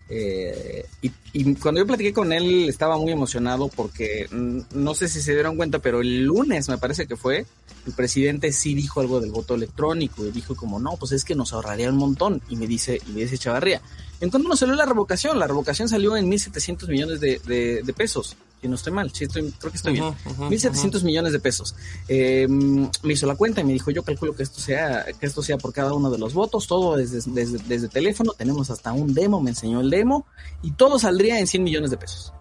Eh, 0.09 0.85
y, 1.01 1.55
cuando 1.55 1.81
yo 1.81 1.87
platiqué 1.87 2.13
con 2.13 2.33
él, 2.33 2.69
estaba 2.69 2.99
muy 2.99 3.13
emocionado 3.13 3.69
porque 3.69 4.27
mm, 4.31 4.61
no 4.75 4.95
sé 4.95 5.09
si 5.09 5.21
se 5.21 5.33
dieron 5.33 5.57
cuenta, 5.57 5.79
pero 5.79 6.01
el 6.01 6.25
lunes 6.25 6.69
me 6.69 6.79
parece 6.79 7.07
que 7.07 7.17
fue, 7.17 7.47
el 7.87 7.93
presidente 7.95 8.53
sí 8.53 8.75
dijo 8.75 9.01
algo 9.01 9.21
del 9.21 9.31
voto 9.31 9.55
electrónico 9.55 10.25
y 10.25 10.31
dijo 10.31 10.55
como, 10.55 10.79
no, 10.79 10.97
pues 10.99 11.13
es 11.13 11.25
que 11.25 11.35
nos 11.35 11.53
ahorraría 11.53 11.91
un 11.91 11.97
montón. 11.97 12.43
Y 12.49 12.57
me 12.57 12.67
dice, 12.67 13.01
y 13.07 13.13
me 13.13 13.23
dice 13.23 13.39
Chavarría, 13.39 13.81
¿en 14.21 14.31
cuánto 14.31 14.49
nos 14.49 14.61
salió 14.61 14.75
la 14.75 14.87
revocación? 14.87 15.39
La 15.39 15.47
revocación 15.47 15.89
salió 15.89 16.17
en 16.17 16.31
1.700 16.31 16.89
millones 16.89 17.21
de 17.21 17.95
pesos. 17.97 18.37
Si 18.65 18.69
no 18.69 18.77
estoy 18.77 18.95
mal, 18.95 19.11
sí 19.13 19.25
estoy, 19.25 19.53
creo 19.59 19.71
que 19.71 19.77
estoy 19.77 19.93
bien. 19.93 20.07
Ujú, 20.07 20.45
ujú, 20.45 20.51
1.700 20.51 21.03
millones 21.03 21.35
de 21.35 21.39
pesos. 21.39 21.75
Eh, 22.09 22.49
me 22.49 23.13
hizo 23.13 23.27
la 23.27 23.37
cuenta 23.37 23.61
y 23.61 23.65
me 23.65 23.75
dijo, 23.75 23.91
yo 23.91 24.03
calculo 24.03 24.35
que 24.35 24.43
esto 24.43 24.59
sea, 24.59 25.05
que 25.21 25.27
esto 25.27 25.43
sea 25.43 25.59
por 25.59 25.75
cada 25.75 25.93
uno 25.93 26.11
de 26.11 26.17
los 26.17 26.33
votos, 26.33 26.67
todo 26.67 26.97
desde, 26.97 27.21
desde, 27.27 27.59
desde 27.59 27.89
teléfono, 27.89 28.33
tenemos 28.33 28.71
hasta 28.71 28.95
un 28.95 29.13
demo, 29.13 29.43
me 29.43 29.51
enseñó 29.51 29.83
el 29.83 29.91
demo, 29.91 30.25
y 30.63 30.71
todo 30.71 30.99
saldría 30.99 31.39
en 31.39 31.47
100 31.47 31.63
millones 31.63 31.91
de 31.91 31.99
pesos. 31.99 32.33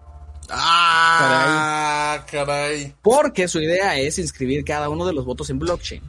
Ah, 0.48 2.24
caray. 2.30 2.94
Porque 3.02 3.46
su 3.46 3.60
idea 3.60 3.98
es 3.98 4.18
inscribir 4.18 4.64
cada 4.64 4.88
uno 4.88 5.04
de 5.04 5.12
los 5.12 5.26
votos 5.26 5.50
en 5.50 5.58
blockchain. 5.58 6.00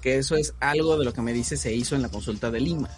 Que 0.00 0.16
eso 0.16 0.36
es 0.36 0.54
algo 0.58 0.96
de 0.96 1.04
lo 1.04 1.12
que 1.12 1.20
me 1.20 1.34
dice 1.34 1.58
se 1.58 1.74
hizo 1.74 1.96
en 1.96 2.00
la 2.00 2.08
consulta 2.08 2.50
de 2.50 2.60
Lima. 2.60 2.88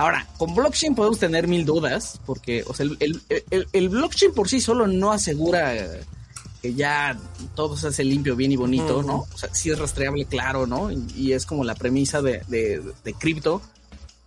Ahora, 0.00 0.26
con 0.38 0.54
blockchain 0.54 0.94
podemos 0.94 1.18
tener 1.18 1.46
mil 1.46 1.64
dudas, 1.66 2.20
porque 2.24 2.64
o 2.66 2.72
sea, 2.74 2.86
el, 2.86 2.96
el- 3.00 3.22
el- 3.50 3.68
el 3.72 3.88
blockchain 3.90 4.32
por 4.32 4.48
sí 4.48 4.60
solo 4.60 4.86
no 4.86 5.12
asegura 5.12 5.74
que 6.62 6.74
ya 6.74 7.18
todo 7.54 7.76
se 7.76 7.88
hace 7.88 8.04
limpio, 8.04 8.34
bien 8.36 8.52
y 8.52 8.56
bonito, 8.56 9.02
¿no? 9.02 9.26
O 9.34 9.38
sea, 9.38 9.52
sí 9.54 9.70
es 9.70 9.78
rastreable, 9.78 10.24
claro, 10.26 10.66
¿no? 10.66 10.90
Y, 10.90 11.04
y 11.16 11.32
es 11.32 11.44
como 11.46 11.64
la 11.64 11.74
premisa 11.74 12.22
de, 12.22 12.42
de, 12.48 12.82
de 13.04 13.12
cripto. 13.14 13.60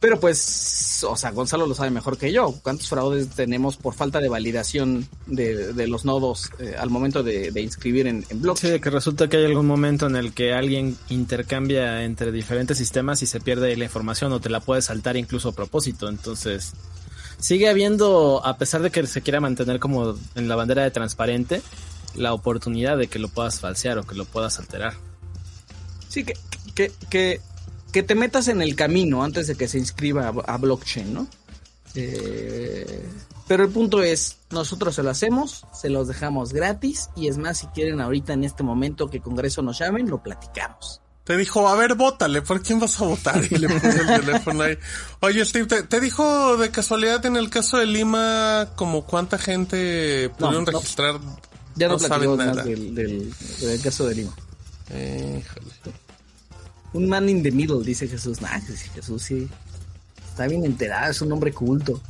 Pero 0.03 0.19
pues, 0.19 1.01
o 1.07 1.15
sea, 1.15 1.31
Gonzalo 1.31 1.65
lo 1.65 1.73
sabe 1.73 1.89
mejor 1.89 2.17
que 2.17 2.33
yo. 2.33 2.53
¿Cuántos 2.61 2.89
fraudes 2.89 3.29
tenemos 3.29 3.77
por 3.77 3.93
falta 3.93 4.19
de 4.19 4.27
validación 4.27 5.07
de, 5.27 5.71
de 5.71 5.87
los 5.87 6.03
nodos 6.03 6.49
eh, 6.59 6.75
al 6.77 6.89
momento 6.89 7.23
de, 7.23 7.51
de 7.51 7.61
inscribir 7.61 8.07
en, 8.07 8.17
en 8.17 8.23
Sí, 8.27 8.35
blockchain? 8.35 8.73
de 8.73 8.81
que 8.81 8.89
resulta 8.89 9.29
que 9.29 9.37
hay 9.37 9.45
algún 9.45 9.65
momento 9.65 10.07
en 10.07 10.17
el 10.17 10.33
que 10.33 10.51
alguien 10.51 10.97
intercambia 11.07 12.03
entre 12.03 12.33
diferentes 12.33 12.77
sistemas 12.77 13.21
y 13.23 13.27
se 13.27 13.39
pierde 13.39 13.77
la 13.77 13.85
información 13.85 14.33
o 14.33 14.41
te 14.41 14.49
la 14.49 14.59
puede 14.59 14.81
saltar 14.81 15.15
incluso 15.15 15.47
a 15.47 15.51
propósito. 15.53 16.09
Entonces, 16.09 16.73
sigue 17.39 17.69
habiendo, 17.69 18.45
a 18.45 18.57
pesar 18.57 18.81
de 18.81 18.91
que 18.91 19.07
se 19.07 19.21
quiera 19.21 19.39
mantener 19.39 19.79
como 19.79 20.15
en 20.35 20.49
la 20.49 20.57
bandera 20.57 20.83
de 20.83 20.91
transparente, 20.91 21.61
la 22.13 22.33
oportunidad 22.33 22.97
de 22.97 23.07
que 23.07 23.19
lo 23.19 23.29
puedas 23.29 23.61
falsear 23.61 23.99
o 23.99 24.03
que 24.03 24.15
lo 24.15 24.25
puedas 24.25 24.59
alterar. 24.59 24.95
Sí, 26.09 26.25
que, 26.25 26.33
que, 26.75 26.91
que, 27.09 27.39
que 27.93 28.03
te 28.03 28.15
metas 28.15 28.49
en 28.49 28.61
el 28.61 28.75
camino 28.75 29.23
antes 29.23 29.47
de 29.47 29.55
que 29.55 29.69
se 29.69 29.77
inscriba 29.77 30.27
a, 30.27 30.53
a 30.53 30.57
blockchain, 30.57 31.13
¿no? 31.13 31.27
Eh, 31.95 33.07
pero 33.47 33.63
el 33.63 33.69
punto 33.69 34.01
es, 34.01 34.37
nosotros 34.49 34.95
se 34.95 35.03
lo 35.03 35.09
hacemos, 35.11 35.65
se 35.79 35.89
los 35.89 36.07
dejamos 36.07 36.53
gratis 36.53 37.09
y 37.15 37.27
es 37.27 37.37
más, 37.37 37.59
si 37.59 37.67
quieren 37.67 38.01
ahorita 38.01 38.33
en 38.33 38.43
este 38.43 38.63
momento 38.63 39.09
que 39.09 39.19
Congreso 39.21 39.61
nos 39.61 39.79
llamen, 39.79 40.09
lo 40.09 40.21
platicamos. 40.23 41.01
Te 41.23 41.37
dijo, 41.37 41.69
a 41.69 41.75
ver, 41.75 41.95
vótale, 41.95 42.41
¿por 42.41 42.61
quién 42.61 42.79
vas 42.79 42.99
a 42.99 43.05
votar? 43.05 43.41
Y 43.49 43.55
le 43.57 43.69
puse 43.69 43.87
el 44.01 44.07
teléfono 44.07 44.63
ahí. 44.63 44.77
Oye, 45.21 45.45
Steve, 45.45 45.67
¿te, 45.67 45.83
te 45.83 45.99
dijo 46.01 46.57
de 46.57 46.69
casualidad 46.71 47.25
en 47.25 47.37
el 47.37 47.49
caso 47.49 47.77
de 47.77 47.85
Lima 47.85 48.71
como 48.75 49.05
cuánta 49.05 49.37
gente 49.37 50.29
pudieron 50.37 50.65
no. 50.65 50.71
registrar? 50.71 51.19
Ya 51.75 51.87
no, 51.87 51.93
No 51.93 51.99
platicamos 51.99 52.37
nada. 52.37 52.53
más 52.55 52.65
del, 52.65 52.93
del, 52.95 53.33
del 53.61 53.81
caso 53.81 54.05
de 54.07 54.15
Lima. 54.15 54.35
Eh, 54.89 55.41
híjole. 55.45 56.02
Un 56.93 57.09
man 57.09 57.27
in 57.29 57.43
the 57.43 57.51
middle, 57.51 57.83
dice 57.83 58.07
Jesús. 58.07 58.41
Nah, 58.41 58.59
pues, 58.65 58.83
Jesús 58.83 59.21
sí. 59.21 59.49
Está 60.29 60.47
bien 60.47 60.65
enterado, 60.65 61.11
es 61.11 61.21
un 61.21 61.31
hombre 61.31 61.51
culto. 61.51 62.01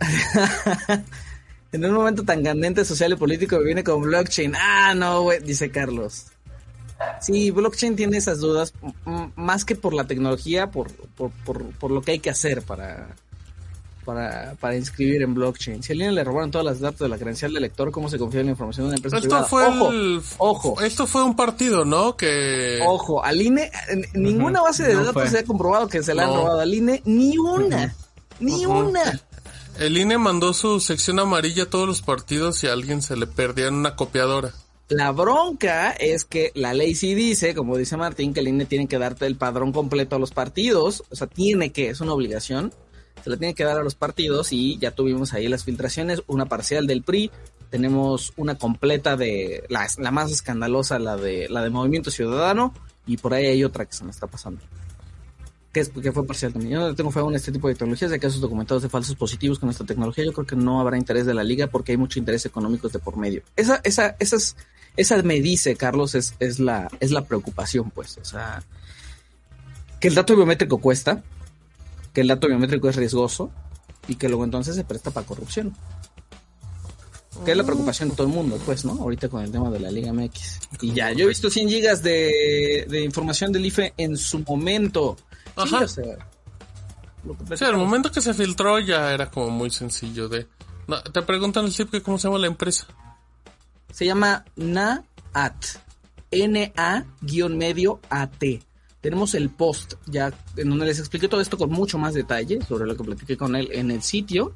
en 1.72 1.84
un 1.84 1.92
momento 1.92 2.22
tan 2.22 2.42
candente 2.42 2.84
social 2.84 3.12
y 3.12 3.16
político 3.16 3.58
viene 3.60 3.82
con 3.82 4.02
blockchain. 4.02 4.54
Ah, 4.56 4.94
no, 4.94 5.22
güey, 5.22 5.40
dice 5.40 5.70
Carlos. 5.70 6.26
Sí, 7.20 7.50
blockchain 7.50 7.96
tiene 7.96 8.16
esas 8.16 8.40
dudas, 8.40 8.74
más 9.36 9.64
que 9.64 9.76
por 9.76 9.94
la 9.94 10.06
tecnología, 10.06 10.70
por, 10.70 10.90
por, 10.92 11.30
por, 11.44 11.64
por 11.72 11.90
lo 11.90 12.02
que 12.02 12.12
hay 12.12 12.18
que 12.18 12.30
hacer 12.30 12.62
para, 12.62 13.14
para, 14.08 14.54
para 14.58 14.74
inscribir 14.74 15.20
en 15.20 15.34
blockchain. 15.34 15.82
Si 15.82 15.92
a 15.92 15.94
alguien 15.94 16.14
le 16.14 16.24
robaron 16.24 16.50
todas 16.50 16.64
las 16.64 16.80
datos 16.80 17.00
de 17.00 17.10
la 17.10 17.18
credencial 17.18 17.52
del 17.52 17.60
lector, 17.60 17.90
¿cómo 17.90 18.08
se 18.08 18.16
confía 18.18 18.40
en 18.40 18.46
la 18.46 18.52
información 18.52 18.86
de 18.86 18.88
una 18.88 18.96
empresa 18.96 19.16
Esto 19.18 19.28
privada? 19.28 19.46
fue 19.46 19.66
ojo, 19.66 19.90
el... 19.90 20.22
ojo. 20.38 20.80
Esto 20.80 21.06
fue 21.06 21.24
un 21.24 21.36
partido, 21.36 21.84
¿no? 21.84 22.16
Que... 22.16 22.80
Ojo, 22.86 23.22
al 23.22 23.38
INE, 23.42 23.70
ninguna 24.14 24.62
base 24.62 24.84
de 24.84 24.94
No 24.94 25.00
datos 25.00 25.12
fue. 25.12 25.28
se 25.28 25.40
ha 25.40 25.44
comprobado 25.44 25.88
que 25.88 26.02
se 26.02 26.14
le 26.14 26.22
han 26.22 26.32
robado 26.32 26.58
al 26.60 26.72
INE, 26.72 27.02
ni 27.04 27.36
una, 27.36 27.94
ni 28.40 28.64
una. 28.64 29.20
El 29.78 29.98
INE 29.98 30.16
mandó 30.16 30.54
su 30.54 30.80
sección 30.80 31.18
amarilla 31.18 31.64
a 31.64 31.66
todos 31.70 31.86
los 31.86 32.00
partidos 32.00 32.64
y 32.64 32.68
a 32.68 32.72
alguien 32.72 33.02
se 33.02 33.14
le 33.14 33.26
perdía 33.26 33.66
en 33.66 33.74
una 33.74 33.94
copiadora. 33.94 34.54
La 34.88 35.12
bronca 35.12 35.90
es 35.90 36.24
que 36.24 36.50
la 36.54 36.72
ley 36.72 36.94
sí 36.94 37.14
dice, 37.14 37.54
como 37.54 37.76
dice 37.76 37.98
Martín, 37.98 38.32
que 38.32 38.40
el 38.40 38.48
INE 38.48 38.64
tiene 38.64 38.88
que 38.88 38.96
darte 38.98 39.26
el 39.26 39.36
padrón 39.36 39.70
completo 39.70 40.16
a 40.16 40.18
los 40.18 40.30
partidos, 40.30 41.04
o 41.10 41.14
sea, 41.14 41.26
tiene 41.26 41.72
que, 41.72 41.90
es 41.90 42.00
una 42.00 42.14
obligación, 42.14 42.72
le 43.28 43.36
tiene 43.36 43.54
que 43.54 43.64
dar 43.64 43.78
a 43.78 43.82
los 43.82 43.94
partidos 43.94 44.52
y 44.52 44.78
ya 44.78 44.90
tuvimos 44.90 45.32
ahí 45.32 45.48
las 45.48 45.64
filtraciones, 45.64 46.22
una 46.26 46.46
parcial 46.46 46.86
del 46.86 47.02
PRI, 47.02 47.30
tenemos 47.70 48.32
una 48.36 48.56
completa 48.56 49.16
de, 49.16 49.64
la, 49.68 49.86
la 49.98 50.10
más 50.10 50.30
escandalosa, 50.32 50.98
la 50.98 51.16
de, 51.16 51.48
la 51.48 51.62
de 51.62 51.70
Movimiento 51.70 52.10
Ciudadano, 52.10 52.72
y 53.06 53.16
por 53.16 53.34
ahí 53.34 53.46
hay 53.46 53.64
otra 53.64 53.84
que 53.86 53.92
se 53.92 54.04
me 54.04 54.10
está 54.10 54.26
pasando. 54.26 54.60
Que, 55.72 55.80
es, 55.80 55.90
fue 55.90 56.26
parcial 56.26 56.52
también. 56.52 56.74
Yo 56.74 56.80
no 56.80 56.94
tengo 56.94 57.10
fe 57.10 57.20
en 57.20 57.34
este 57.34 57.52
tipo 57.52 57.68
de 57.68 57.74
tecnologías, 57.74 58.10
de 58.10 58.18
casos 58.18 58.40
documentados 58.40 58.82
de 58.82 58.88
falsos 58.88 59.14
positivos 59.16 59.58
con 59.58 59.68
esta 59.68 59.84
tecnología. 59.84 60.24
Yo 60.24 60.32
creo 60.32 60.46
que 60.46 60.56
no 60.56 60.80
habrá 60.80 60.96
interés 60.96 61.26
de 61.26 61.34
la 61.34 61.44
liga 61.44 61.66
porque 61.66 61.92
hay 61.92 61.98
mucho 61.98 62.18
interés 62.18 62.46
económico 62.46 62.88
de 62.88 62.98
por 62.98 63.16
medio. 63.16 63.42
Esa, 63.54 63.80
esa, 63.84 64.16
esas, 64.18 64.56
esa 64.96 65.22
me 65.22 65.40
dice, 65.40 65.76
Carlos, 65.76 66.14
es, 66.14 66.34
es 66.38 66.58
la, 66.58 66.88
es 67.00 67.10
la 67.10 67.26
preocupación, 67.26 67.90
pues. 67.90 68.16
O 68.18 68.24
sea, 68.24 68.62
que 70.00 70.08
el 70.08 70.14
dato 70.14 70.34
biométrico 70.36 70.78
cuesta, 70.78 71.22
que 72.18 72.22
el 72.22 72.26
dato 72.26 72.48
biométrico 72.48 72.88
es 72.88 72.96
riesgoso 72.96 73.52
y 74.08 74.16
que 74.16 74.28
luego 74.28 74.42
entonces 74.42 74.74
se 74.74 74.82
presta 74.82 75.12
para 75.12 75.24
corrupción. 75.24 75.72
Que 77.44 77.52
es 77.52 77.56
la 77.56 77.62
preocupación 77.62 78.08
de 78.08 78.16
todo 78.16 78.26
el 78.26 78.32
mundo, 78.32 78.58
pues, 78.66 78.84
¿no? 78.84 78.90
Ahorita 79.00 79.28
con 79.28 79.44
el 79.44 79.52
tema 79.52 79.70
de 79.70 79.78
la 79.78 79.88
Liga 79.92 80.12
MX. 80.12 80.58
Y 80.80 80.92
ya, 80.94 81.12
yo 81.12 81.26
he 81.26 81.28
visto 81.28 81.48
100 81.48 81.68
gigas 81.68 82.02
de, 82.02 82.86
de 82.88 83.04
información 83.04 83.52
del 83.52 83.64
IFE 83.66 83.94
en 83.96 84.16
su 84.16 84.40
momento. 84.40 85.16
Sí, 85.44 85.52
Ajá. 85.54 85.84
o 85.84 85.86
sea, 85.86 86.04
lo 87.24 87.34
Sí, 87.34 87.44
platicamos. 87.46 87.78
momento 87.78 88.10
que 88.10 88.20
se 88.20 88.34
filtró 88.34 88.80
ya 88.80 89.12
era 89.12 89.30
como 89.30 89.50
muy 89.50 89.70
sencillo 89.70 90.28
de... 90.28 90.48
No, 90.88 91.00
te 91.00 91.22
preguntan 91.22 91.66
el 91.66 91.72
chip 91.72 91.88
que 91.92 92.02
cómo 92.02 92.18
se 92.18 92.26
llama 92.26 92.40
la 92.40 92.48
empresa. 92.48 92.88
Se 93.92 94.06
llama 94.06 94.44
NAAT. 94.56 95.04
NA-medio 96.32 98.00
AT. 98.10 98.42
Tenemos 99.00 99.34
el 99.34 99.48
post 99.50 99.94
ya 100.06 100.32
en 100.56 100.70
donde 100.70 100.86
les 100.86 100.98
expliqué 100.98 101.28
todo 101.28 101.40
esto 101.40 101.56
con 101.56 101.70
mucho 101.70 101.98
más 101.98 102.14
detalle 102.14 102.58
sobre 102.66 102.86
lo 102.86 102.96
que 102.96 103.04
platiqué 103.04 103.36
con 103.36 103.54
él 103.54 103.68
en 103.72 103.90
el 103.92 104.02
sitio. 104.02 104.54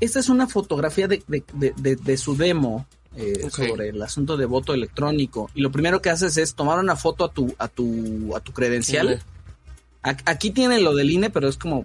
Esta 0.00 0.18
es 0.18 0.28
una 0.28 0.46
fotografía 0.48 1.06
de, 1.08 1.22
de- 1.28 1.44
de- 1.54 1.74
de- 1.76 1.96
de 1.96 2.16
su 2.16 2.36
demo 2.36 2.86
eh, 3.14 3.48
sobre 3.50 3.88
el 3.90 4.02
asunto 4.02 4.36
de 4.36 4.44
voto 4.44 4.74
electrónico. 4.74 5.50
Y 5.54 5.60
lo 5.62 5.70
primero 5.72 6.02
que 6.02 6.10
haces 6.10 6.36
es 6.36 6.54
tomar 6.54 6.78
una 6.78 6.96
foto 6.96 7.24
a 7.24 7.30
tu, 7.30 7.54
a 7.58 7.68
tu, 7.68 8.34
a 8.36 8.40
tu 8.40 8.52
credencial. 8.52 9.22
A- 10.02 10.16
Aquí 10.26 10.50
tiene 10.50 10.80
lo 10.80 10.94
del 10.94 11.10
INE, 11.10 11.30
pero 11.30 11.48
es 11.48 11.56
como 11.56 11.84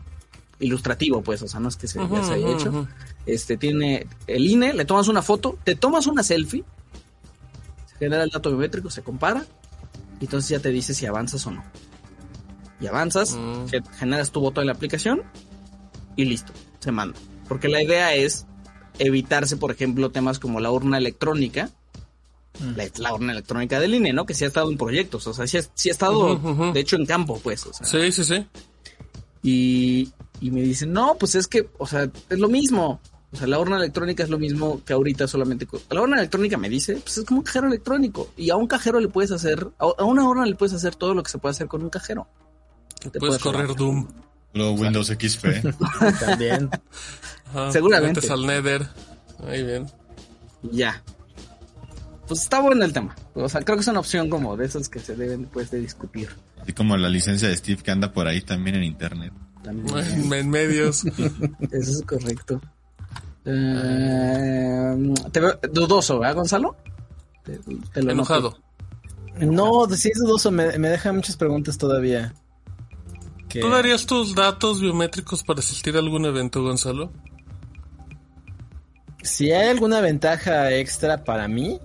ilustrativo, 0.60 1.22
pues, 1.22 1.42
o 1.44 1.48
sea, 1.48 1.60
no 1.60 1.70
es 1.70 1.76
que 1.76 1.88
se, 1.88 2.00
ya 2.00 2.24
se 2.24 2.34
haya 2.34 2.50
hecho. 2.52 2.88
Este 3.26 3.58
tiene 3.58 4.08
el 4.28 4.46
INE, 4.48 4.74
le 4.74 4.86
tomas 4.86 5.08
una 5.08 5.22
foto, 5.22 5.58
te 5.64 5.76
tomas 5.76 6.06
una 6.08 6.22
selfie, 6.24 6.64
se 7.92 7.98
genera 7.98 8.24
el 8.24 8.30
dato 8.30 8.50
biométrico, 8.50 8.90
se 8.90 9.02
compara, 9.02 9.46
y 10.20 10.26
entonces 10.26 10.50
ya 10.50 10.60
te 10.60 10.70
dice 10.70 10.94
si 10.94 11.06
avanzas 11.06 11.46
o 11.48 11.52
no. 11.52 11.64
Y 12.82 12.88
avanzas, 12.88 13.36
Mm. 13.36 13.68
ge- 13.70 13.84
generas 14.00 14.32
tu 14.32 14.40
voto 14.42 14.60
en 14.62 14.68
la 14.68 14.74
aplicación 14.74 15.22
y 16.16 16.26
listo, 16.26 16.52
se 16.80 16.92
manda. 16.92 17.18
Porque 17.48 17.68
la 17.70 17.82
idea 17.84 18.16
es 18.16 18.46
evitarse, 19.00 19.56
por 19.58 19.72
ejemplo, 19.72 20.10
temas 20.12 20.40
como 20.40 20.60
la 20.60 20.72
urna 20.72 20.98
electrónica, 20.98 21.70
la, 22.76 22.86
la 22.98 23.14
urna 23.14 23.32
electrónica 23.32 23.80
del 23.80 23.96
INE, 23.96 24.14
¿no? 24.14 24.26
Que 24.26 24.34
sí 24.34 24.44
ha 24.44 24.48
estado 24.48 24.70
en 24.72 24.78
proyectos, 24.78 25.26
o 25.28 25.34
sea, 25.34 25.48
sí 25.48 25.58
ha, 25.58 25.64
sí 25.74 25.90
ha 25.90 25.92
estado, 25.94 26.36
de 26.74 26.80
hecho, 26.80 26.96
en 26.98 27.06
campo, 27.06 27.40
pues, 27.42 27.66
o 27.66 27.74
sea. 27.74 27.86
Sí, 27.86 28.12
sí, 28.12 28.24
sí. 28.24 28.46
Y, 29.44 30.12
y 30.40 30.52
me 30.52 30.62
dicen, 30.62 30.92
no, 30.94 31.16
pues 31.20 31.36
es 31.36 31.48
que, 31.48 31.70
o 31.78 31.88
sea, 31.88 32.10
es 32.30 32.40
lo 32.40 32.50
mismo. 32.50 33.00
O 33.34 33.38
sea, 33.38 33.48
la 33.48 33.60
urna 33.60 33.78
electrónica 33.78 34.24
es 34.24 34.30
lo 34.30 34.38
mismo 34.38 34.84
que 34.84 34.92
ahorita 34.94 35.26
solamente. 35.28 35.66
La 35.90 36.02
urna 36.02 36.18
electrónica 36.18 36.58
me 36.58 36.68
dice, 36.70 36.96
pues 36.98 37.18
es 37.20 37.24
como 37.26 37.40
un 37.40 37.46
cajero 37.46 37.68
electrónico. 37.68 38.30
Y 38.36 38.50
a 38.50 38.58
un 38.58 38.68
cajero 38.68 39.00
le 39.00 39.08
puedes 39.08 39.32
hacer, 39.32 39.70
a 39.80 40.04
una 40.04 40.28
urna 40.28 40.46
le 40.46 40.56
puedes 40.56 40.74
hacer 40.74 40.96
todo 40.96 41.14
lo 41.14 41.24
que 41.24 41.32
se 41.32 41.38
puede 41.38 41.52
hacer 41.52 41.68
con 41.68 41.82
un 41.82 41.90
cajero. 41.90 42.28
Puedes 43.02 43.20
puedes 43.20 43.42
correr. 43.42 43.76
Doom. 43.76 44.08
Lo 44.54 44.74
Windows 44.74 45.08
XP. 45.08 45.46
También. 46.20 46.70
Ajá, 47.50 47.72
Seguramente. 47.72 48.32
Al 48.32 48.46
Nether. 48.46 48.88
Ahí 49.48 49.64
bien. 49.64 49.88
Ya. 50.72 51.02
Pues 52.28 52.42
está 52.42 52.60
bueno 52.60 52.86
el 52.86 52.94
tema. 52.94 53.16
O 53.34 53.48
sea, 53.50 53.62
creo 53.62 53.78
que 53.78 53.82
es 53.82 53.88
una 53.88 54.00
opción 54.00 54.30
como 54.30 54.56
de 54.56 54.66
esas 54.66 54.90
que 54.90 55.00
se 55.00 55.16
deben 55.16 55.46
pues 55.46 55.72
de 55.72 55.80
discutir. 55.80 56.30
Así 56.62 56.74
como 56.74 56.96
la 56.96 57.10
licencia 57.10 57.48
de 57.48 57.58
Steve 57.58 57.82
que 57.82 57.92
anda 57.92 58.12
por 58.12 58.28
ahí 58.28 58.42
también 58.42 58.76
en 58.76 58.84
internet. 58.84 59.34
También. 59.64 60.34
En, 60.34 60.50
medios. 60.50 61.06
Eso 61.72 61.92
es 61.92 62.04
correcto. 62.06 62.62
Eh, 63.46 65.14
te 65.32 65.40
veo 65.40 65.60
dudoso, 65.72 66.20
¿verdad, 66.20 66.36
Gonzalo? 66.36 66.78
Te, 67.44 67.58
te 67.58 68.04
lo 68.04 68.14
noto. 68.16 68.36
Enojado. 68.36 68.58
No, 69.40 69.88
si 69.96 70.10
es 70.10 70.20
dudoso, 70.20 70.52
me, 70.52 70.78
me 70.78 70.90
deja 70.90 71.12
muchas 71.12 71.38
preguntas 71.38 71.78
todavía. 71.78 72.34
Que- 73.52 73.60
¿Tú 73.60 73.70
darías 73.70 74.06
tus 74.06 74.34
datos 74.36 74.80
biométricos 74.82 75.44
para 75.44 75.60
asistir 75.60 75.96
a 75.96 76.00
algún 76.00 76.26
evento, 76.26 76.62
Gonzalo? 76.64 77.12
Si 79.24 79.52
hay 79.52 79.70
alguna 79.70 80.02
ventaja 80.02 80.72
extra 80.74 81.24
para 81.24 81.48
mí, 81.48 81.80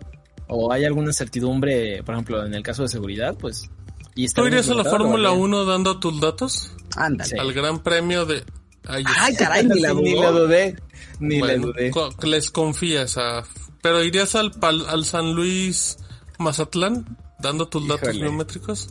o 0.49 0.73
hay 0.73 0.85
alguna 0.85 1.13
certidumbre, 1.13 2.03
por 2.03 2.15
ejemplo, 2.15 2.45
en 2.47 2.55
el 2.55 2.63
caso 2.63 2.83
de 2.83 2.89
seguridad, 2.89 3.37
pues... 3.39 3.69
Y 4.15 4.29
¿Tú 4.29 4.47
irías 4.47 4.71
a 4.71 4.75
la 4.75 4.85
Fórmula 4.85 5.29
¿vale? 5.29 5.43
1 5.43 5.65
dando 5.67 5.99
tus 6.01 6.19
datos? 6.21 6.73
Ándale. 6.97 7.31
Sí. 7.31 7.39
Al 7.39 7.53
Gran 7.53 7.83
Premio 7.83 8.25
de... 8.25 8.43
Ay, 8.89 9.05
Ay, 9.19 9.35
caray, 9.37 9.67
ni 9.67 9.81
la 9.81 9.93
ni 9.93 10.15
la 10.15 10.31
dudé. 10.31 10.77
Ni 11.21 11.41
la 11.41 11.47
Bueno, 11.47 11.67
dudé. 11.67 11.91
co- 11.91 12.09
les 12.23 12.51
confías 12.51 13.19
a... 13.19 13.43
Pero 13.83 14.03
irías 14.03 14.35
al, 14.35 14.53
pal- 14.53 14.87
al 14.89 15.05
San 15.05 15.35
Luis 15.35 15.99
Mazatlán 16.39 17.19
dando 17.39 17.69
tus 17.69 17.87
datos 17.87 18.13
biométricos? 18.15 18.89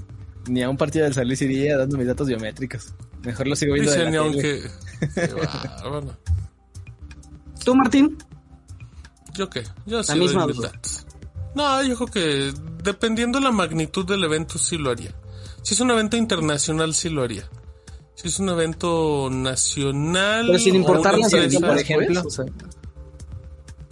Ni 0.47 0.61
a 0.63 0.69
un 0.69 0.77
partido 0.77 1.05
del 1.05 1.13
San 1.13 1.27
Luis 1.27 1.41
iría 1.41 1.77
dando 1.77 1.97
mis 1.97 2.07
datos 2.07 2.27
biométricos. 2.27 2.93
Mejor 3.23 3.47
lo 3.47 3.55
sigo 3.55 3.73
viendo 3.73 3.91
de 3.91 3.97
Dicen, 3.97 4.13
la 4.13 4.21
ni 4.21 4.27
aunque... 4.27 4.61
Qué 5.15 5.33
bárbaro. 5.33 6.17
¿Tú, 7.63 7.75
Martín? 7.75 8.17
¿Yo 9.33 9.49
qué? 9.49 9.63
Yo 9.85 10.03
sí 10.03 10.11
La 10.11 10.17
doy 10.17 10.27
misma 10.27 10.47
mis 10.47 10.55
duda. 10.57 10.71
datos. 10.71 11.05
No, 11.55 11.83
yo 11.83 11.95
creo 11.95 12.07
que 12.07 12.53
dependiendo 12.83 13.39
la 13.39 13.51
magnitud 13.51 14.05
del 14.05 14.23
evento 14.23 14.57
sí 14.59 14.77
lo 14.77 14.91
haría. 14.91 15.11
Si 15.63 15.73
es 15.73 15.79
un 15.79 15.89
evento 15.91 16.15
internacional 16.17 16.93
sí 16.93 17.09
lo 17.09 17.23
haría. 17.23 17.49
Si 18.13 18.27
es 18.27 18.39
un 18.39 18.49
evento 18.49 19.29
nacional... 19.31 20.45
Pero 20.47 20.59
sin 20.59 20.75
importar 20.75 21.17
las 21.17 21.31
por 21.31 21.77
ejemplo. 21.79 22.21
pues, 22.21 22.39
o 22.39 22.43
sea, 22.43 22.45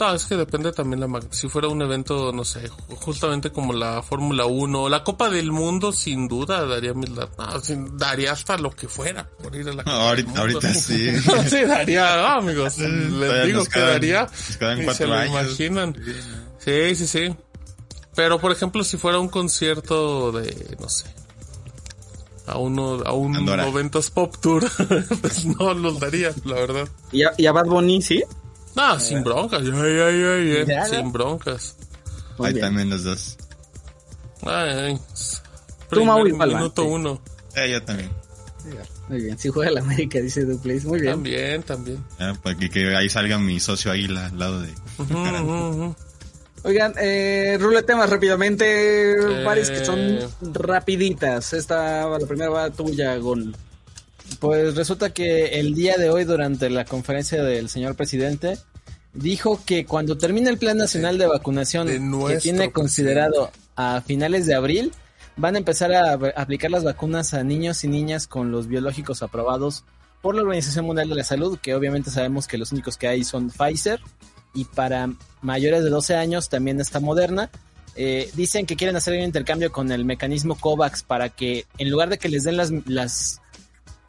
No, 0.07 0.13
es 0.13 0.25
que 0.25 0.35
depende 0.35 0.71
también 0.73 0.99
la 0.99 1.19
Si 1.31 1.47
fuera 1.47 1.67
un 1.67 1.81
evento, 1.81 2.31
no 2.33 2.43
sé, 2.43 2.69
ju- 2.69 2.95
justamente 2.95 3.51
como 3.51 3.71
la 3.73 4.01
Fórmula 4.03 4.45
1 4.45 4.81
o 4.83 4.89
la 4.89 5.03
Copa 5.03 5.29
del 5.29 5.51
Mundo, 5.51 5.91
sin 5.93 6.27
duda 6.27 6.65
daría 6.65 6.93
mis 6.93 7.13
datos. 7.15 7.37
No, 7.53 7.59
sin- 7.61 7.97
daría 7.97 8.31
hasta 8.33 8.57
lo 8.57 8.71
que 8.71 8.87
fuera 8.87 9.29
por 9.41 9.55
ir 9.55 9.69
a 9.69 9.73
la 9.73 9.83
No, 9.83 9.91
Copa 9.91 10.07
ahorita, 10.09 10.31
del 10.31 10.41
Mundo. 10.53 10.59
ahorita 10.59 10.73
sí. 10.73 11.09
sí, 11.49 11.61
daría, 11.65 12.13
ah, 12.33 12.37
amigos. 12.37 12.77
Les 12.77 13.09
todavía 13.11 13.43
digo 13.45 13.59
nos 13.59 13.69
que 13.69 13.79
quedan- 13.79 13.87
daría. 13.93 14.21
nos 14.23 14.57
quedan 14.57 14.83
cuatro 14.83 14.93
se 15.05 15.07
lo 15.07 15.13
años. 15.15 15.33
imaginan. 15.59 15.95
Sí, 16.59 16.95
sí, 16.95 17.07
sí. 17.07 17.35
Pero, 18.15 18.39
por 18.39 18.51
ejemplo, 18.51 18.83
si 18.83 18.97
fuera 18.97 19.19
un 19.19 19.27
concierto 19.29 20.31
de, 20.31 20.77
no 20.79 20.87
sé, 20.89 21.05
a 22.45 22.57
uno, 22.57 23.01
a 23.05 23.13
un 23.13 23.35
Andorra. 23.37 23.65
90s 23.67 24.11
Pop 24.11 24.35
Tour, 24.41 24.63
pues 25.21 25.45
no 25.45 25.73
los 25.73 25.99
daría, 25.99 26.31
la 26.45 26.55
verdad. 26.55 26.87
¿Y 27.11 27.23
a, 27.23 27.31
y 27.37 27.45
a 27.45 27.51
Bad 27.53 27.65
Bunny, 27.65 28.01
sí? 28.01 28.21
No, 28.75 28.99
sin 28.99 29.23
broncas, 29.23 29.61
ay, 29.61 29.71
ay, 29.71 30.23
ay, 30.23 30.51
ay, 30.57 30.65
Ya, 30.67 30.85
sin 30.85 31.11
broncas. 31.11 31.75
Muy 32.37 32.47
Ahí 32.47 32.53
bien. 32.53 32.65
también 32.65 32.89
los 32.89 33.03
dos. 33.03 33.37
Ay, 34.41 34.69
ay. 34.69 34.99
Tú, 35.89 36.03
Mau, 36.03 36.15
Primer 36.21 36.33
igual, 36.33 36.53
¿va? 36.53 36.57
Minuto 36.57 36.85
uno. 36.85 37.21
Eh, 37.55 37.71
yo 37.71 37.83
también. 37.83 38.09
Muy 39.09 39.21
bien. 39.21 39.37
Si 39.37 39.49
juega 39.49 39.71
la 39.71 39.81
América, 39.81 40.19
dice 40.19 40.43
Duplace. 40.45 40.87
Muy 40.87 41.01
bien. 41.01 41.13
También, 41.13 41.63
también. 41.63 42.03
Ya, 42.19 42.33
para 42.33 42.57
que, 42.57 42.69
que 42.69 42.95
ahí 42.95 43.09
salga 43.09 43.37
mi 43.37 43.59
socio 43.59 43.91
Águila 43.91 44.27
al 44.27 44.39
lado 44.39 44.61
de... 44.61 44.69
Oigan, 46.65 46.93
eh, 46.97 47.57
rule 47.59 47.83
temas 47.83 48.09
rápidamente. 48.09 49.11
Eh. 49.11 49.43
Varias 49.43 49.69
que 49.69 49.83
son 49.83 50.17
rapiditas. 50.53 51.51
Esta, 51.53 52.07
la 52.07 52.25
primera 52.25 52.49
va 52.49 52.69
tuya, 52.69 53.15
Gon. 53.17 53.53
Pues 54.39 54.75
resulta 54.75 55.13
que 55.13 55.59
el 55.59 55.73
día 55.75 55.97
de 55.97 56.09
hoy, 56.09 56.23
durante 56.23 56.69
la 56.69 56.85
conferencia 56.85 57.43
del 57.43 57.69
señor 57.69 57.95
presidente, 57.95 58.57
dijo 59.13 59.61
que 59.65 59.85
cuando 59.85 60.17
termine 60.17 60.49
el 60.49 60.57
Plan 60.57 60.77
Nacional 60.77 61.17
de 61.17 61.27
Vacunación 61.27 61.87
De 61.87 62.33
que 62.33 62.39
tiene 62.39 62.71
considerado 62.71 63.51
a 63.75 64.01
finales 64.01 64.45
de 64.45 64.55
abril, 64.55 64.91
van 65.35 65.55
a 65.55 65.59
empezar 65.59 65.93
a 65.93 66.13
a 66.13 66.15
aplicar 66.35 66.71
las 66.71 66.83
vacunas 66.83 67.33
a 67.33 67.43
niños 67.43 67.83
y 67.83 67.87
niñas 67.87 68.27
con 68.27 68.51
los 68.51 68.67
biológicos 68.67 69.23
aprobados 69.23 69.83
por 70.21 70.35
la 70.35 70.41
Organización 70.41 70.85
Mundial 70.85 71.09
de 71.09 71.15
la 71.15 71.23
Salud, 71.23 71.59
que 71.61 71.75
obviamente 71.75 72.09
sabemos 72.09 72.47
que 72.47 72.57
los 72.57 72.71
únicos 72.71 72.97
que 72.97 73.07
hay 73.07 73.23
son 73.23 73.49
Pfizer, 73.49 73.99
y 74.53 74.65
para 74.65 75.09
mayores 75.41 75.83
de 75.83 75.89
12 75.89 76.15
años 76.15 76.49
también 76.49 76.79
está 76.79 76.99
Moderna. 76.99 77.49
Eh, 77.95 78.31
dicen 78.33 78.65
que 78.65 78.75
quieren 78.75 78.95
hacer 78.95 79.15
un 79.15 79.23
intercambio 79.23 79.71
con 79.71 79.91
el 79.91 80.05
mecanismo 80.05 80.55
COVAX 80.55 81.03
para 81.03 81.29
que 81.29 81.65
en 81.77 81.91
lugar 81.91 82.09
de 82.09 82.17
que 82.17 82.29
les 82.29 82.43
den 82.43 82.57
las, 82.57 82.71
las 82.87 83.41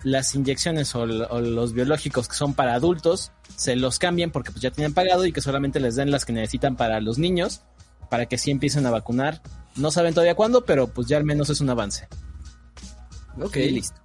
las 0.04 0.34
inyecciones 0.36 0.94
o, 0.94 1.00
o 1.02 1.40
los 1.40 1.72
biológicos 1.72 2.28
que 2.28 2.36
son 2.36 2.54
para 2.54 2.74
adultos 2.74 3.32
se 3.56 3.74
los 3.74 3.98
cambien 3.98 4.30
porque 4.30 4.52
pues 4.52 4.62
ya 4.62 4.70
tienen 4.70 4.94
pagado 4.94 5.26
y 5.26 5.32
que 5.32 5.40
solamente 5.40 5.80
les 5.80 5.96
den 5.96 6.10
las 6.12 6.24
que 6.24 6.32
necesitan 6.32 6.76
para 6.76 7.00
los 7.00 7.18
niños 7.18 7.62
para 8.10 8.26
que 8.26 8.38
sí 8.38 8.50
empiecen 8.52 8.86
a 8.86 8.90
vacunar. 8.90 9.42
No 9.76 9.90
saben 9.90 10.14
todavía 10.14 10.36
cuándo, 10.36 10.64
pero 10.64 10.86
pues 10.86 11.08
ya 11.08 11.16
al 11.16 11.24
menos 11.24 11.50
es 11.50 11.60
un 11.60 11.70
avance. 11.70 12.06
Ok. 13.40 13.56
Y 13.56 13.70
listo. 13.70 14.00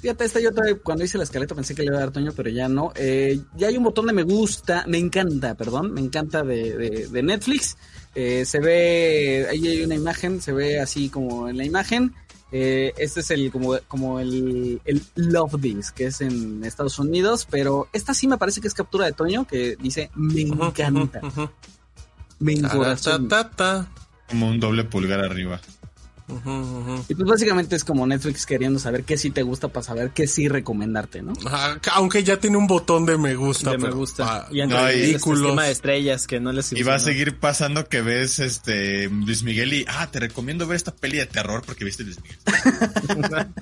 Fíjate, 0.00 0.24
esta 0.24 0.40
yo 0.40 0.50
todavía, 0.50 0.76
cuando 0.82 1.04
hice 1.04 1.18
la 1.18 1.24
escaleta 1.24 1.54
pensé 1.54 1.74
que 1.74 1.82
le 1.82 1.88
iba 1.88 1.96
a 1.98 2.00
dar 2.00 2.10
Toño, 2.10 2.32
pero 2.34 2.48
ya 2.48 2.68
no. 2.68 2.90
Eh, 2.96 3.38
ya 3.56 3.68
hay 3.68 3.76
un 3.76 3.84
botón 3.84 4.06
de 4.06 4.14
me 4.14 4.22
gusta, 4.22 4.84
me 4.86 4.96
encanta, 4.98 5.54
perdón, 5.54 5.92
me 5.92 6.00
encanta 6.00 6.42
de, 6.42 6.76
de- 6.76 7.08
de 7.08 7.22
Netflix. 7.22 7.76
Eh, 8.14 8.44
se 8.46 8.60
ve, 8.60 9.46
ahí 9.50 9.66
hay 9.68 9.84
una 9.84 9.94
imagen, 9.94 10.40
se 10.40 10.52
ve 10.52 10.80
así 10.80 11.10
como 11.10 11.48
en 11.50 11.58
la 11.58 11.64
imagen. 11.64 12.14
Eh, 12.52 12.92
este 12.96 13.20
es 13.20 13.30
el 13.30 13.50
como, 13.52 13.78
como 13.86 14.18
el, 14.18 14.80
el 14.84 15.02
Love 15.14 15.60
This, 15.60 15.92
que 15.92 16.06
es 16.06 16.20
en 16.20 16.64
Estados 16.64 16.98
Unidos, 16.98 17.46
pero 17.48 17.88
esta 17.92 18.12
sí 18.12 18.26
me 18.26 18.38
parece 18.38 18.60
que 18.60 18.66
es 18.68 18.74
captura 18.74 19.06
de 19.06 19.12
Toño, 19.12 19.46
que 19.46 19.76
dice 19.76 20.10
me 20.14 20.40
encanta, 20.42 21.20
me 22.40 22.56
Ta, 22.56 22.66
encorazona. 22.66 23.28
ta, 23.28 23.50
ta, 23.50 23.56
ta. 23.56 23.88
Como 24.28 24.48
un 24.48 24.58
doble 24.60 24.84
pulgar 24.84 25.20
arriba. 25.20 25.60
Y 27.08 27.14
pues 27.14 27.28
básicamente 27.28 27.76
es 27.76 27.84
como 27.84 28.06
Netflix 28.06 28.46
queriendo 28.46 28.78
saber 28.78 29.04
qué 29.04 29.16
sí 29.18 29.30
te 29.30 29.42
gusta 29.42 29.68
para 29.68 29.84
saber 29.84 30.10
qué 30.10 30.26
sí 30.26 30.48
recomendarte, 30.48 31.22
¿no? 31.22 31.32
Ajá, 31.46 31.80
aunque 31.94 32.22
ya 32.24 32.38
tiene 32.38 32.56
un 32.56 32.66
botón 32.66 33.06
de 33.06 33.18
me 33.18 33.34
gusta. 33.34 33.72
de 33.72 33.78
me 33.78 33.90
gusta. 33.90 34.24
ah, 34.26 34.48
y 34.50 34.60
entre 34.60 34.78
no, 34.78 34.90
y- 34.90 34.94
el 34.94 35.00
ridículos. 35.02 35.38
sistema 35.40 35.64
de 35.64 35.72
estrellas 35.72 36.26
que 36.26 36.40
no 36.40 36.52
les 36.52 36.72
Y 36.72 36.82
va 36.82 36.94
a 36.94 36.98
seguir 36.98 37.38
pasando 37.38 37.88
que 37.88 38.00
ves 38.02 38.38
este 38.38 39.08
Luis 39.08 39.42
Miguel 39.42 39.72
y 39.72 39.84
ah, 39.88 40.08
te 40.10 40.20
recomiendo 40.20 40.66
ver 40.66 40.76
esta 40.76 40.94
peli 40.94 41.18
de 41.18 41.26
terror 41.26 41.62
porque 41.66 41.84
viste 41.84 42.04
Luis 42.04 42.18
Miguel. 42.22 43.46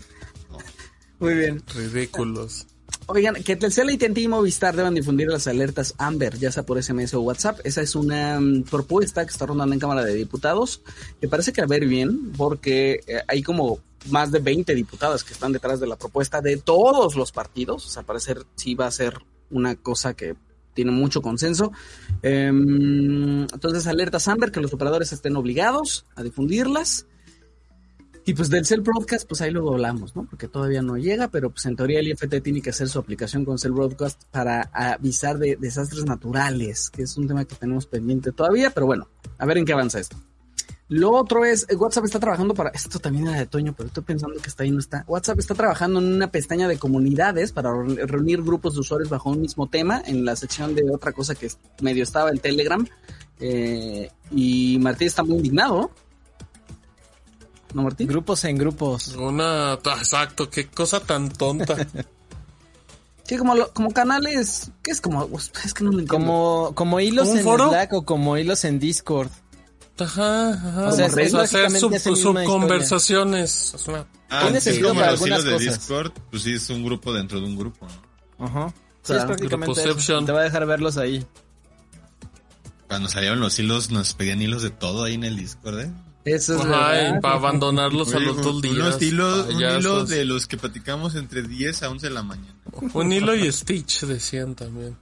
Muy 1.21 1.35
bien. 1.35 1.63
Ridículos. 1.75 2.67
Oigan, 3.11 3.37
que 3.37 3.57
Telcel, 3.57 3.89
AT&T 3.89 4.21
y 4.21 4.29
Movistar 4.29 4.77
deben 4.77 4.93
difundir 4.93 5.29
las 5.29 5.47
alertas 5.47 5.95
Amber, 5.97 6.39
ya 6.39 6.53
sea 6.53 6.65
por 6.65 6.83
SMS 6.83 7.15
o 7.15 7.23
WhatsApp. 7.23 7.59
Esa 7.65 7.81
es 7.81 7.95
una 7.95 8.39
mm, 8.39 8.65
propuesta 8.65 9.25
que 9.25 9.31
está 9.31 9.47
rondando 9.47 9.73
en 9.73 9.81
Cámara 9.81 10.05
de 10.05 10.13
Diputados. 10.13 10.83
Me 11.23 11.27
parece 11.27 11.55
que 11.55 11.63
a 11.63 11.67
ver 11.67 11.87
bien, 11.87 12.33
porque 12.37 13.01
eh, 13.07 13.23
hay 13.27 13.43
como 13.43 13.79
más 14.11 14.31
de 14.31 14.41
20 14.41 14.75
diputadas 14.75 15.25
que 15.25 15.33
están 15.33 15.53
detrás 15.53 15.81
de 15.81 15.87
la 15.87 15.97
propuesta 15.97 16.43
de 16.43 16.59
todos 16.59 17.17
los 17.17 17.33
partidos. 17.33 17.87
O 17.87 17.89
sea, 17.89 18.03
parecer 18.03 18.45
sí 18.57 18.75
va 18.75 18.87
a 18.87 18.91
ser 18.91 19.15
una 19.51 19.75
cosa 19.75 20.13
que 20.13 20.35
tiene 20.75 20.91
mucho 20.91 21.23
consenso. 21.23 21.73
Em, 22.21 23.45
entonces, 23.45 23.87
alertas 23.87 24.29
Amber, 24.29 24.53
que 24.53 24.61
los 24.61 24.75
operadores 24.75 25.15
estén 25.15 25.35
obligados 25.37 26.05
a 26.15 26.23
difundirlas. 26.23 27.07
Y 28.29 28.35
pues 28.35 28.51
del 28.51 28.67
Cell 28.67 28.83
Broadcast, 28.83 29.27
pues 29.27 29.41
ahí 29.41 29.51
luego 29.51 29.73
hablamos, 29.73 30.15
¿no? 30.15 30.27
Porque 30.29 30.49
todavía 30.49 30.83
no 30.83 30.99
llega, 30.99 31.29
pero 31.29 31.49
pues 31.49 31.65
en 31.65 31.77
teoría 31.77 32.01
el 32.01 32.09
IFT 32.09 32.43
tiene 32.43 32.61
que 32.61 32.69
hacer 32.69 32.87
su 32.87 32.99
aplicación 32.99 33.47
con 33.47 33.59
Cell 33.59 33.73
Broadcast 33.73 34.23
para 34.31 34.69
avisar 34.75 35.39
de 35.39 35.57
desastres 35.57 36.05
naturales, 36.05 36.91
que 36.91 37.05
es 37.05 37.17
un 37.17 37.27
tema 37.27 37.47
que 37.47 37.55
tenemos 37.55 37.87
pendiente 37.87 38.31
todavía, 38.33 38.69
pero 38.69 38.85
bueno, 38.85 39.09
a 39.39 39.47
ver 39.47 39.57
en 39.57 39.65
qué 39.65 39.73
avanza 39.73 39.99
esto. 39.99 40.19
Lo 40.89 41.13
otro 41.13 41.47
es, 41.47 41.67
WhatsApp 41.75 42.05
está 42.05 42.21
trabajando 42.21 42.53
para, 42.53 42.69
esto 42.69 42.99
también 42.99 43.29
era 43.29 43.39
de 43.39 43.47
Toño, 43.47 43.73
pero 43.75 43.87
estoy 43.87 44.05
pensando 44.05 44.39
que 44.43 44.49
está 44.49 44.63
ahí, 44.65 44.73
no 44.73 44.79
está. 44.79 45.07
WhatsApp 45.09 45.39
está 45.39 45.55
trabajando 45.55 45.99
en 45.99 46.13
una 46.13 46.31
pestaña 46.31 46.69
de 46.69 46.77
comunidades 46.79 47.53
para 47.53 47.73
re- 47.73 48.05
reunir 48.05 48.43
grupos 48.43 48.75
de 48.75 48.81
usuarios 48.81 49.09
bajo 49.09 49.31
un 49.31 49.41
mismo 49.41 49.69
tema 49.71 50.03
en 50.07 50.27
la 50.27 50.37
sección 50.37 50.75
de 50.75 50.85
otra 50.93 51.13
cosa 51.13 51.35
que 51.35 51.51
medio 51.81 52.03
estaba 52.03 52.29
en 52.29 52.41
Telegram. 52.41 52.87
Eh, 53.41 54.11
y 54.31 54.77
Martín 54.83 55.07
está 55.07 55.23
muy 55.23 55.37
indignado. 55.37 55.91
¿No, 57.75 57.83
Martín? 57.83 58.09
Grupos 58.09 58.45
en 58.45 58.57
grupos. 58.59 59.09
Una, 59.09 59.75
exacto, 59.75 60.49
qué 60.51 60.67
cosa 60.69 61.01
tan 61.01 61.29
tonta. 61.31 61.77
Sí, 63.25 63.37
como, 63.37 63.55
lo- 63.55 63.71
como 63.75 63.91
canales, 63.93 64.71
¿qué 64.83 64.91
es 64.91 65.03
como? 65.03 65.29
Es 65.63 65.75
que 65.75 65.85
no 65.85 65.91
lo 65.93 65.99
entiendo. 66.01 66.15
Como, 66.15 66.73
como 66.75 66.99
hilos 66.99 67.25
¿Como 67.29 67.33
un 67.33 67.39
en 67.41 67.45
foro? 67.45 67.69
Slack 67.69 67.93
o 67.93 68.03
como 68.07 68.39
hilos 68.39 68.65
en 68.65 68.79
Discord. 68.79 69.29
Ajá, 69.99 70.53
ajá. 70.55 70.89
O 70.89 70.93
sea, 70.93 71.07
es 71.09 71.35
hacer 71.35 71.71
sub, 71.73 71.95
subconversaciones. 71.99 73.75
Es 73.75 73.87
una- 73.87 74.07
Ah, 74.31 74.45
Tiene 74.45 74.61
sí, 74.63 74.71
sentido 74.71 74.89
como 74.89 75.01
para 75.01 75.13
los 75.13 75.21
algunas 75.21 75.45
hilos 75.45 75.61
de. 75.61 75.67
Discord, 75.69 76.13
pues 76.31 76.43
sí 76.45 76.55
es 76.55 76.71
un 76.71 76.83
grupo 76.87 77.13
dentro 77.13 77.39
de 77.39 77.45
un 77.47 77.59
grupo, 77.59 77.87
¿no? 78.39 78.47
Ajá. 78.47 78.69
Sí, 78.69 78.75
Claro. 79.13 79.21
es 79.21 79.27
prácticamente 79.27 79.73
eso. 79.73 79.83
Grupoception. 79.83 80.25
Te 80.25 80.33
va 80.33 80.41
a 80.41 80.45
dejar 80.45 80.65
verlos 80.65 80.97
ahí. 80.97 81.27
Cuando 82.89 83.11
salieron 83.11 83.41
los 83.41 83.59
hilos 83.59 83.91
nos 83.91 84.15
pedían 84.15 84.41
hilos 84.41 84.63
de 84.63 84.71
todo 84.71 85.05
ahí 85.05 85.15
en 85.15 85.25
el 85.25 85.37
Discord, 85.37 85.81
¿eh? 85.81 85.93
Eso 86.25 86.57
es 86.57 86.61
Ajá, 86.61 86.91
verdad. 86.91 87.17
y 87.17 87.21
para 87.21 87.35
abandonarlos 87.37 88.13
a 88.15 88.19
los 88.19 88.43
dos 88.43 88.61
días. 88.61 88.97
Un 88.97 89.03
hilo 89.03 90.05
de 90.05 90.25
los 90.25 90.47
que 90.47 90.57
platicamos 90.59 91.15
entre 91.15 91.43
10 91.43 91.83
a 91.85 91.91
11 91.91 92.09
de 92.09 92.13
la 92.15 92.23
mañana. 92.23 92.55
Un 92.93 93.13
hilo 93.13 93.35
y 93.35 93.51
Stitch 93.51 94.03
decían 94.03 94.55
también. 94.55 94.97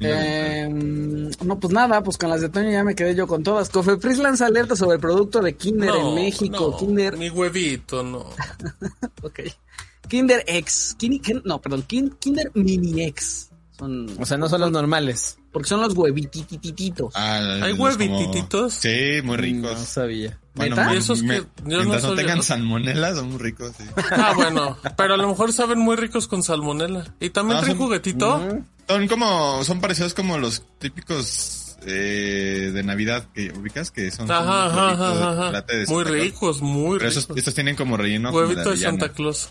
Eh, 0.00 0.68
no, 0.70 1.58
pues 1.58 1.72
nada, 1.72 2.02
pues 2.02 2.18
con 2.18 2.28
las 2.28 2.42
de 2.42 2.50
Toño 2.50 2.70
ya 2.70 2.84
me 2.84 2.94
quedé 2.94 3.14
yo 3.14 3.26
con 3.26 3.42
todas. 3.42 3.68
Cofepris 3.70 4.18
lanza 4.18 4.46
alerta 4.46 4.76
sobre 4.76 4.96
el 4.96 5.00
producto 5.00 5.40
de 5.40 5.54
Kinder 5.56 5.88
No, 5.88 6.08
en 6.10 6.14
México. 6.14 6.70
no, 6.72 6.76
Kinder, 6.76 7.16
Mi 7.16 7.30
huevito, 7.30 8.02
no. 8.02 8.18
ok. 9.22 9.40
Kinder 10.08 10.44
X. 10.46 10.96
Kini- 10.98 11.20
kin- 11.20 11.42
no, 11.44 11.60
perdón, 11.60 11.82
Kin- 11.88 12.14
Kinder 12.18 12.50
Mini 12.54 13.02
X. 13.04 13.50
Son, 13.78 14.08
O 14.18 14.24
sea, 14.24 14.38
no 14.38 14.48
son 14.48 14.62
los 14.62 14.70
normales. 14.70 15.38
porque 15.52 15.68
son 15.68 15.80
los 15.82 15.94
huevititititos. 15.94 17.12
Ah, 17.14 17.58
¿Hay 17.62 17.72
huevitititos? 17.74 18.72
Sí, 18.74 19.20
muy 19.22 19.36
ricos. 19.36 19.72
No 19.78 19.84
sabía. 19.84 20.38
Bueno, 20.54 20.76
¿Neta? 20.76 20.90
me- 20.90 20.96
esos 20.96 21.22
me- 21.22 21.40
que 21.40 21.40
yo 21.40 21.46
no 21.64 21.76
mientras 21.78 22.02
no, 22.02 22.08
soy- 22.10 22.16
tengan 22.16 22.42
salmonela, 22.42 23.14
son 23.14 23.30
muy 23.32 23.38
ricos. 23.38 23.72
Sí. 23.76 23.84
Ah, 24.12 24.32
bueno, 24.34 24.78
pero 24.96 25.14
a 25.14 25.16
lo 25.18 25.28
mejor 25.28 25.52
saben 25.52 25.78
muy 25.78 25.96
ricos 25.96 26.26
con 26.28 26.42
salmonela. 26.42 27.14
¿Y 27.20 27.30
también 27.30 27.58
Ah, 27.58 27.60
traen 27.62 27.76
son- 27.76 27.86
juguetito? 27.86 28.48
Son 28.88 29.08
como, 29.08 29.64
son 29.64 29.80
parecidos 29.80 30.14
como 30.14 30.38
los 30.38 30.62
típicos 30.78 31.76
eh, 31.86 32.70
de 32.72 32.82
Navidad 32.82 33.26
que 33.34 33.52
ubicas, 33.52 33.90
que 33.90 34.10
son 34.10 34.30
Ajá, 34.30 34.90
ajá, 34.92 35.62
de 35.62 35.80
de 35.80 35.86
Muy 35.86 36.04
ricos, 36.04 36.62
muy 36.62 36.98
Pero 36.98 37.10
ricos. 37.10 37.28
estos 37.36 37.54
tienen 37.54 37.76
como 37.76 37.96
relleno 37.98 38.30
Huevito 38.30 38.70
de. 38.70 38.76
Santa 38.78 39.10
Claus. 39.10 39.50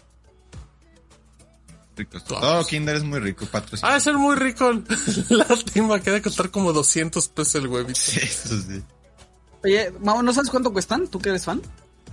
Ricos. 1.96 2.24
Todos. 2.26 2.42
Todo 2.42 2.66
Kinder 2.66 2.96
es 2.98 3.04
muy 3.04 3.20
rico, 3.20 3.46
patrocinio. 3.46 3.86
Ah, 3.88 3.92
debe 3.92 4.02
ser 4.02 4.18
muy 4.18 4.36
rico. 4.36 4.72
Lástima 5.30 6.00
que 6.02 6.10
ha 6.10 6.14
de 6.14 6.22
costar 6.22 6.52
como 6.52 6.74
200 6.74 7.28
pesos 7.30 7.56
el 7.56 7.68
huevito. 7.68 8.00
Sí, 8.00 8.20
eso 8.22 8.60
sí. 8.62 8.82
Oye, 9.64 9.92
Mau, 10.02 10.22
¿no 10.22 10.32
sabes 10.34 10.50
cuánto 10.50 10.72
cuestan? 10.74 11.08
¿Tú 11.08 11.20
que 11.20 11.30
eres 11.30 11.46
fan? 11.46 11.62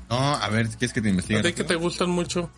No, 0.08 0.16
a 0.18 0.48
ver, 0.48 0.68
¿quieres 0.68 0.92
que 0.92 1.00
te 1.02 1.08
investigue? 1.08 1.40
A 1.40 1.42
ti 1.42 1.52
que 1.52 1.64
te 1.64 1.74
gustan 1.74 2.10
mucho. 2.10 2.50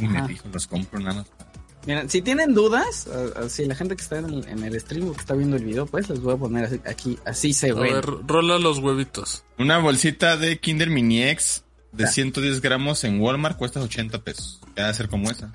Ni 0.00 0.06
me 0.08 0.26
fijo, 0.28 0.48
los 0.52 0.66
compro 0.66 1.00
nada 1.00 1.14
más. 1.20 1.26
Mira, 1.86 2.06
si 2.08 2.20
tienen 2.20 2.52
dudas, 2.54 3.08
a- 3.08 3.40
así 3.46 3.64
la 3.64 3.74
gente 3.74 3.96
que 3.96 4.02
está 4.02 4.18
en 4.18 4.26
el, 4.26 4.48
en 4.48 4.62
el 4.64 4.78
stream 4.80 5.08
o 5.08 5.12
que 5.14 5.20
está 5.20 5.34
viendo 5.34 5.56
el 5.56 5.64
video, 5.64 5.86
pues 5.86 6.08
les 6.10 6.20
voy 6.20 6.34
a 6.34 6.36
poner 6.36 6.66
así- 6.66 6.80
aquí, 6.86 7.18
así 7.24 7.52
se 7.54 7.70
A 7.70 7.74
ven. 7.74 7.94
ver, 7.94 8.04
rola 8.26 8.58
los 8.58 8.78
huevitos. 8.78 9.44
Una 9.58 9.78
bolsita 9.78 10.36
de 10.36 10.60
Kinder 10.60 10.90
Mini 10.90 11.22
X 11.24 11.64
de 11.92 12.06
110 12.06 12.60
gramos 12.60 13.04
en 13.04 13.20
Walmart 13.20 13.56
cuesta 13.58 13.80
80 13.80 14.22
pesos. 14.22 14.60
Ya 14.76 14.84
debe 14.84 14.94
ser 14.94 15.08
como 15.08 15.30
esa. 15.30 15.52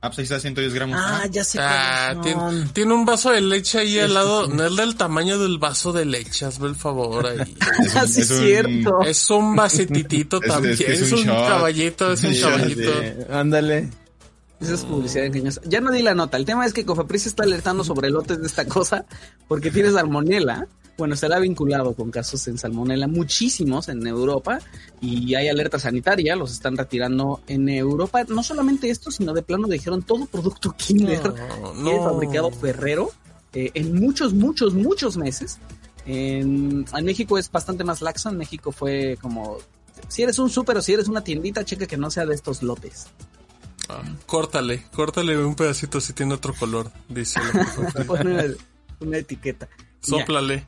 Ah, 0.00 0.10
pues 0.10 0.18
ahí 0.18 0.24
está 0.24 0.38
110 0.38 0.74
gramos. 0.74 0.96
Ah, 1.00 1.22
Ah, 1.24 1.26
ya 1.26 1.42
sé 1.42 1.58
Ah, 1.60 2.14
tiene, 2.22 2.66
tiene 2.72 2.94
un 2.94 3.04
vaso 3.04 3.32
de 3.32 3.40
leche 3.40 3.78
ahí 3.80 3.98
al 3.98 4.14
lado. 4.14 4.46
No 4.46 4.64
es 4.64 4.76
del 4.76 4.94
tamaño 4.96 5.38
del 5.40 5.58
vaso 5.58 5.92
de 5.92 6.04
leche, 6.04 6.44
hazme 6.46 6.68
el 6.68 6.76
favor 6.76 7.26
ahí. 7.26 7.38
es 7.80 7.92
un- 7.94 7.98
Ah, 7.98 8.04
es 8.04 8.30
un- 8.30 8.38
cierto. 8.38 9.00
Es 9.02 9.30
un 9.30 9.56
vasititito 9.56 10.40
Es- 10.40 10.48
también. 10.48 10.74
es 10.74 10.80
Es, 10.80 10.86
que 10.86 10.92
es 10.92 11.12
un 11.12 11.24
caballito, 11.26 12.12
es 12.12 12.22
un 12.22 12.30
Es 12.30 12.40
caballito. 12.42 12.92
Ándale. 13.30 13.90
Esa 14.60 14.74
es 14.74 14.84
publicidad 14.84 15.24
engañosa. 15.26 15.60
Ya 15.64 15.80
no 15.80 15.90
di 15.92 16.02
la 16.02 16.14
nota. 16.14 16.36
El 16.36 16.44
tema 16.44 16.64
es 16.66 16.72
que 16.72 16.84
Cofepris 16.84 17.26
está 17.26 17.42
alertando 17.44 17.82
sobre 17.84 18.10
lotes 18.10 18.40
de 18.40 18.46
esta 18.46 18.66
cosa 18.66 19.04
porque 19.48 19.70
tiene 19.72 19.90
salmonela. 19.90 20.66
Bueno, 20.98 21.14
estará 21.14 21.38
vinculado 21.38 21.94
con 21.94 22.10
casos 22.10 22.48
en 22.48 22.58
salmonela 22.58 23.06
muchísimos 23.06 23.88
en 23.88 24.04
Europa 24.04 24.58
y 25.00 25.36
hay 25.36 25.48
alerta 25.48 25.78
sanitaria, 25.78 26.34
los 26.34 26.50
están 26.50 26.76
retirando 26.76 27.40
en 27.46 27.68
Europa. 27.68 28.24
No 28.24 28.42
solamente 28.42 28.90
esto, 28.90 29.12
sino 29.12 29.32
de 29.32 29.42
plano 29.42 29.68
dijeron 29.68 30.02
todo 30.02 30.26
producto 30.26 30.74
Kinder 30.76 31.22
No, 31.22 31.72
tiene 31.84 31.98
no. 31.98 32.02
fabricado 32.02 32.50
Ferrero 32.50 33.10
eh, 33.52 33.70
en 33.74 33.94
muchos, 33.94 34.34
muchos, 34.34 34.74
muchos 34.74 35.16
meses. 35.16 35.58
En, 36.04 36.84
en 36.92 37.04
México 37.04 37.38
es 37.38 37.48
bastante 37.48 37.84
más 37.84 38.02
laxo. 38.02 38.30
En 38.30 38.36
México 38.36 38.72
fue 38.72 39.16
como 39.22 39.58
si 40.08 40.24
eres 40.24 40.40
un 40.40 40.50
súper 40.50 40.78
o 40.78 40.82
si 40.82 40.94
eres 40.94 41.06
una 41.06 41.22
tiendita, 41.22 41.64
checa 41.64 41.86
que 41.86 41.96
no 41.96 42.10
sea 42.10 42.26
de 42.26 42.34
estos 42.34 42.60
lotes. 42.64 43.06
Ah, 43.88 44.02
córtale, 44.26 44.82
córtale 44.92 45.38
un 45.38 45.54
pedacito 45.54 46.00
si 46.00 46.12
tiene 46.12 46.34
otro 46.34 46.54
color, 46.54 46.90
dice. 47.08 47.38
Pone 48.06 48.32
una, 48.32 48.44
una 48.98 49.16
etiqueta. 49.18 49.68
Ya, 50.02 50.18
Sóplale. 50.18 50.66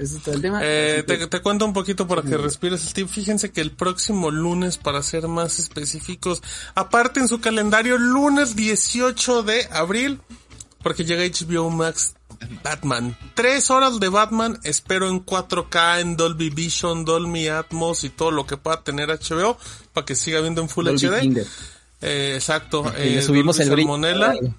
Ese 0.00 0.16
es 0.16 0.22
todo 0.22 0.34
el 0.34 0.40
tema. 0.40 0.60
Eh, 0.62 1.04
te, 1.06 1.26
te 1.26 1.40
cuento 1.40 1.66
un 1.66 1.74
poquito 1.74 2.08
para 2.08 2.22
que 2.22 2.36
respires, 2.38 2.80
Steve. 2.80 3.06
Fíjense 3.06 3.52
que 3.52 3.60
el 3.60 3.70
próximo 3.70 4.30
lunes, 4.30 4.78
para 4.78 5.02
ser 5.02 5.28
más 5.28 5.58
específicos, 5.58 6.42
aparte 6.74 7.20
en 7.20 7.28
su 7.28 7.40
calendario, 7.40 7.98
lunes 7.98 8.56
18 8.56 9.42
de 9.42 9.68
abril, 9.70 10.18
porque 10.82 11.04
llega 11.04 11.22
HBO 11.22 11.68
Max 11.68 12.14
Batman. 12.64 13.14
Tres 13.34 13.70
horas 13.70 14.00
de 14.00 14.08
Batman, 14.08 14.58
espero 14.64 15.10
en 15.10 15.24
4K, 15.24 16.00
en 16.00 16.16
Dolby 16.16 16.48
Vision, 16.48 17.04
Dolby 17.04 17.48
Atmos 17.48 18.02
y 18.04 18.08
todo 18.08 18.30
lo 18.30 18.46
que 18.46 18.56
pueda 18.56 18.82
tener 18.82 19.10
HBO, 19.10 19.58
para 19.92 20.06
que 20.06 20.16
siga 20.16 20.40
viendo 20.40 20.62
en 20.62 20.70
Full 20.70 20.86
Dolby 20.86 21.06
HD. 21.06 21.46
Eh, 22.00 22.32
exacto. 22.36 22.90
Eh, 22.96 23.20
subimos 23.20 23.58
Dolby 23.58 23.82
el. 24.04 24.54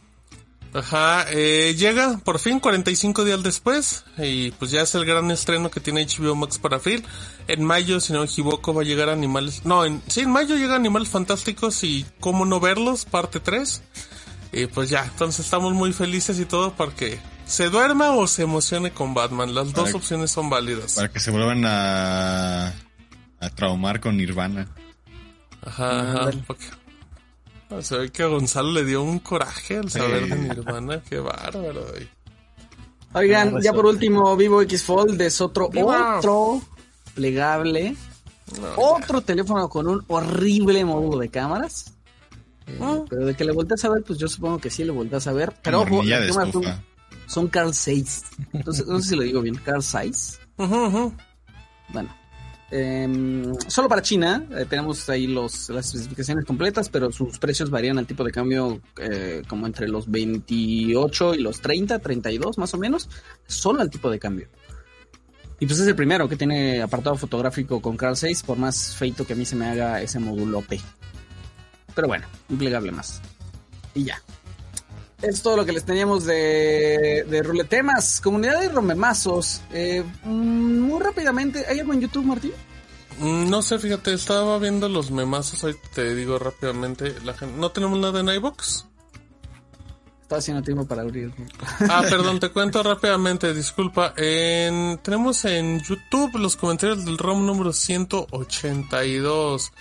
Ajá, 0.74 1.26
eh, 1.30 1.76
llega 1.78 2.18
por 2.24 2.40
fin 2.40 2.62
45 2.62 3.26
días 3.26 3.44
después 3.44 4.06
y 4.18 4.52
pues 4.52 4.72
ya 4.72 4.82
es 4.84 4.96
el 4.96 5.04
gran 5.04 5.30
estreno 5.30 5.70
que 5.70 5.82
tiene 5.82 6.06
HBO 6.06 6.34
Max 6.36 6.60
para 6.60 6.78
abril. 6.78 7.04
En 7.48 7.64
mayo, 7.64 8.00
si 8.00 8.14
no 8.14 8.20
me 8.20 8.26
equivoco, 8.26 8.74
va 8.74 8.82
a 8.82 8.86
llegar 8.86 9.10
Animales... 9.10 9.66
No, 9.66 9.84
en, 9.84 10.02
sí, 10.08 10.22
en 10.22 10.32
mayo 10.32 10.56
llega 10.56 10.76
Animales 10.76 11.10
Fantásticos 11.10 11.84
y 11.84 12.06
Cómo 12.22 12.46
no 12.46 12.62
verlos, 12.62 13.04
parte 13.04 13.42
3. 13.42 13.84
Y 14.54 14.68
pues 14.68 14.90
ya, 14.90 15.04
entonces 15.04 15.44
estamos 15.46 15.74
muy 15.74 15.92
felices 15.92 16.40
y 16.40 16.46
todo 16.46 16.74
para 16.74 16.94
que 16.96 17.20
se 17.46 17.70
duerma 17.70 18.12
o 18.12 18.26
se 18.28 18.44
emocione 18.44 18.92
con 18.92 19.14
Batman. 19.14 19.54
Las 19.54 19.74
dos 19.74 19.94
opciones 19.94 20.32
son 20.32 20.50
válidas. 20.50 20.94
Para 20.96 21.10
que 21.12 21.20
se 21.20 21.32
vuelvan 21.32 21.66
a, 21.66 22.68
a 23.40 23.50
traumar 23.56 24.00
con 24.00 24.16
Nirvana. 24.16 24.68
Ajá, 25.66 26.02
ajá. 26.02 26.32
porque- 26.48 26.66
No, 27.72 27.82
se 27.82 27.98
ve 27.98 28.10
que 28.12 28.24
a 28.24 28.28
Gonzalo 28.28 28.72
le 28.72 28.84
dio 28.84 29.02
un 29.02 29.20
coraje 29.20 29.78
al 29.78 29.90
saber 29.90 30.28
de 30.28 30.36
Nirvana. 30.36 31.02
Qué 31.02 31.20
bárbaro. 31.20 31.86
güey. 31.90 32.08
Oigan, 33.14 33.62
ya 33.62 33.74
por 33.74 33.86
último, 33.86 34.36
Vivo 34.36 34.62
X 34.62 34.84
Fold 34.84 35.20
es 35.22 35.42
otro, 35.42 35.70
Viva. 35.70 36.18
otro 36.18 36.62
plegable. 37.16 37.96
Otro 38.76 39.22
teléfono 39.22 39.70
con 39.70 39.88
un 39.88 40.04
horrible 40.08 40.84
módulo 40.84 41.20
de 41.20 41.30
cámaras. 41.30 41.94
Ah. 42.80 43.00
Pero 43.10 43.26
de 43.26 43.36
que 43.36 43.44
le 43.46 43.54
volteas 43.54 43.84
a 43.86 43.90
ver, 43.90 44.04
pues 44.04 44.20
yo 44.20 44.28
supongo 44.28 44.60
que 44.60 44.70
sí 44.70 44.84
le 44.84 44.92
volteas 44.92 45.26
a 45.28 45.34
ver. 45.34 45.54
Pero 45.62 45.82
ojo, 45.82 46.04
las 46.04 46.28
cámaras 46.28 46.52
son, 46.54 46.64
son 47.28 47.48
Carl 47.48 47.74
6. 47.74 48.24
Entonces, 48.54 48.86
no 48.88 49.00
sé 49.02 49.10
si 49.10 49.16
lo 49.16 49.24
digo 49.24 49.42
bien, 49.42 49.56
Carl 49.56 49.82
6. 49.84 50.40
Ujú, 50.58 50.76
ujú. 50.86 51.14
Bueno, 51.90 52.16
em, 52.72 53.54
solo 53.68 53.88
para 53.88 54.02
China 54.02 54.46
eh, 54.52 54.66
tenemos 54.68 55.10
ahí 55.10 55.28
los, 55.28 55.70
las 55.70 55.88
especificaciones 55.88 56.46
completas, 56.46 56.90
pero 56.90 57.12
sus 57.12 57.38
precios 57.38 57.70
varían 57.70 57.98
al 57.98 58.08
tipo 58.08 58.24
de 58.24 58.32
cambio 58.32 58.82
eh, 59.00 59.44
como 59.48 59.68
entre 59.68 59.88
los 59.88 60.10
28 60.10 61.36
y 61.36 61.40
los 61.40 61.62
30, 61.62 62.00
32 62.00 62.58
más 62.58 62.74
o 62.74 62.78
menos, 62.78 63.10
solo 63.46 63.82
al 63.82 63.90
tipo 63.90 64.10
de 64.10 64.20
cambio. 64.20 64.48
Y 65.60 65.68
pues 65.68 65.80
es 65.80 65.88
el 65.88 65.96
primero 65.96 66.28
que 66.28 66.36
tiene 66.36 66.82
apartado 66.82 67.16
fotográfico 67.16 67.82
con 67.82 67.96
Carl 67.96 68.18
6, 68.18 68.42
por 68.44 68.58
más 68.58 68.96
feito 68.96 69.28
que 69.28 69.34
a 69.34 69.36
mí 69.36 69.46
se 69.46 69.56
me 69.56 69.68
haga 69.68 70.02
ese 70.02 70.18
modulote. 70.18 70.82
Pero 71.94 72.08
bueno, 72.08 72.26
un 72.50 72.58
plegable 72.58 72.92
más. 72.92 73.22
Y 73.94 74.06
ya. 74.06 74.20
Es 75.22 75.42
todo 75.44 75.56
lo 75.58 75.66
que 75.66 75.72
les 75.72 75.84
teníamos 75.86 76.26
de, 76.26 77.26
de 77.30 77.44
ruletemas. 77.44 78.20
Comunidad 78.22 78.60
de 78.60 78.70
romemazos. 78.70 79.62
Eh, 79.72 80.04
mm, 80.24 80.80
muy 80.80 81.00
rápidamente, 81.02 81.66
¿hay 81.68 81.80
algo 81.80 81.94
en 81.94 82.02
YouTube, 82.02 82.26
Martín? 82.26 82.52
Mm, 83.20 83.50
No 83.50 83.62
sé, 83.62 83.78
fíjate, 83.78 84.14
estaba 84.14 84.58
viendo 84.58 84.90
los 84.90 85.12
memazos, 85.12 85.64
ahí 85.64 85.76
te 85.94 86.16
digo 86.16 86.40
rápidamente. 86.40 87.16
La 87.24 87.34
gente, 87.34 87.56
¿No 87.60 87.72
tenemos 87.72 88.00
nada 88.00 88.20
en 88.20 88.30
iBox? 88.30 88.86
Estaba 90.24 90.40
haciendo 90.40 90.64
tiempo 90.64 90.86
para 90.88 91.02
abrir. 91.02 91.32
Ah, 91.90 92.04
perdón, 92.10 92.40
te 92.40 92.50
cuento 92.50 92.82
rápidamente, 92.82 93.54
disculpa. 93.54 94.14
En, 94.16 94.98
tenemos 95.04 95.44
en 95.44 95.82
YouTube 95.82 96.38
los 96.38 96.56
comentarios 96.56 97.04
del 97.04 97.18
ROM 97.18 97.46
número 97.46 97.74
182. 97.74 99.72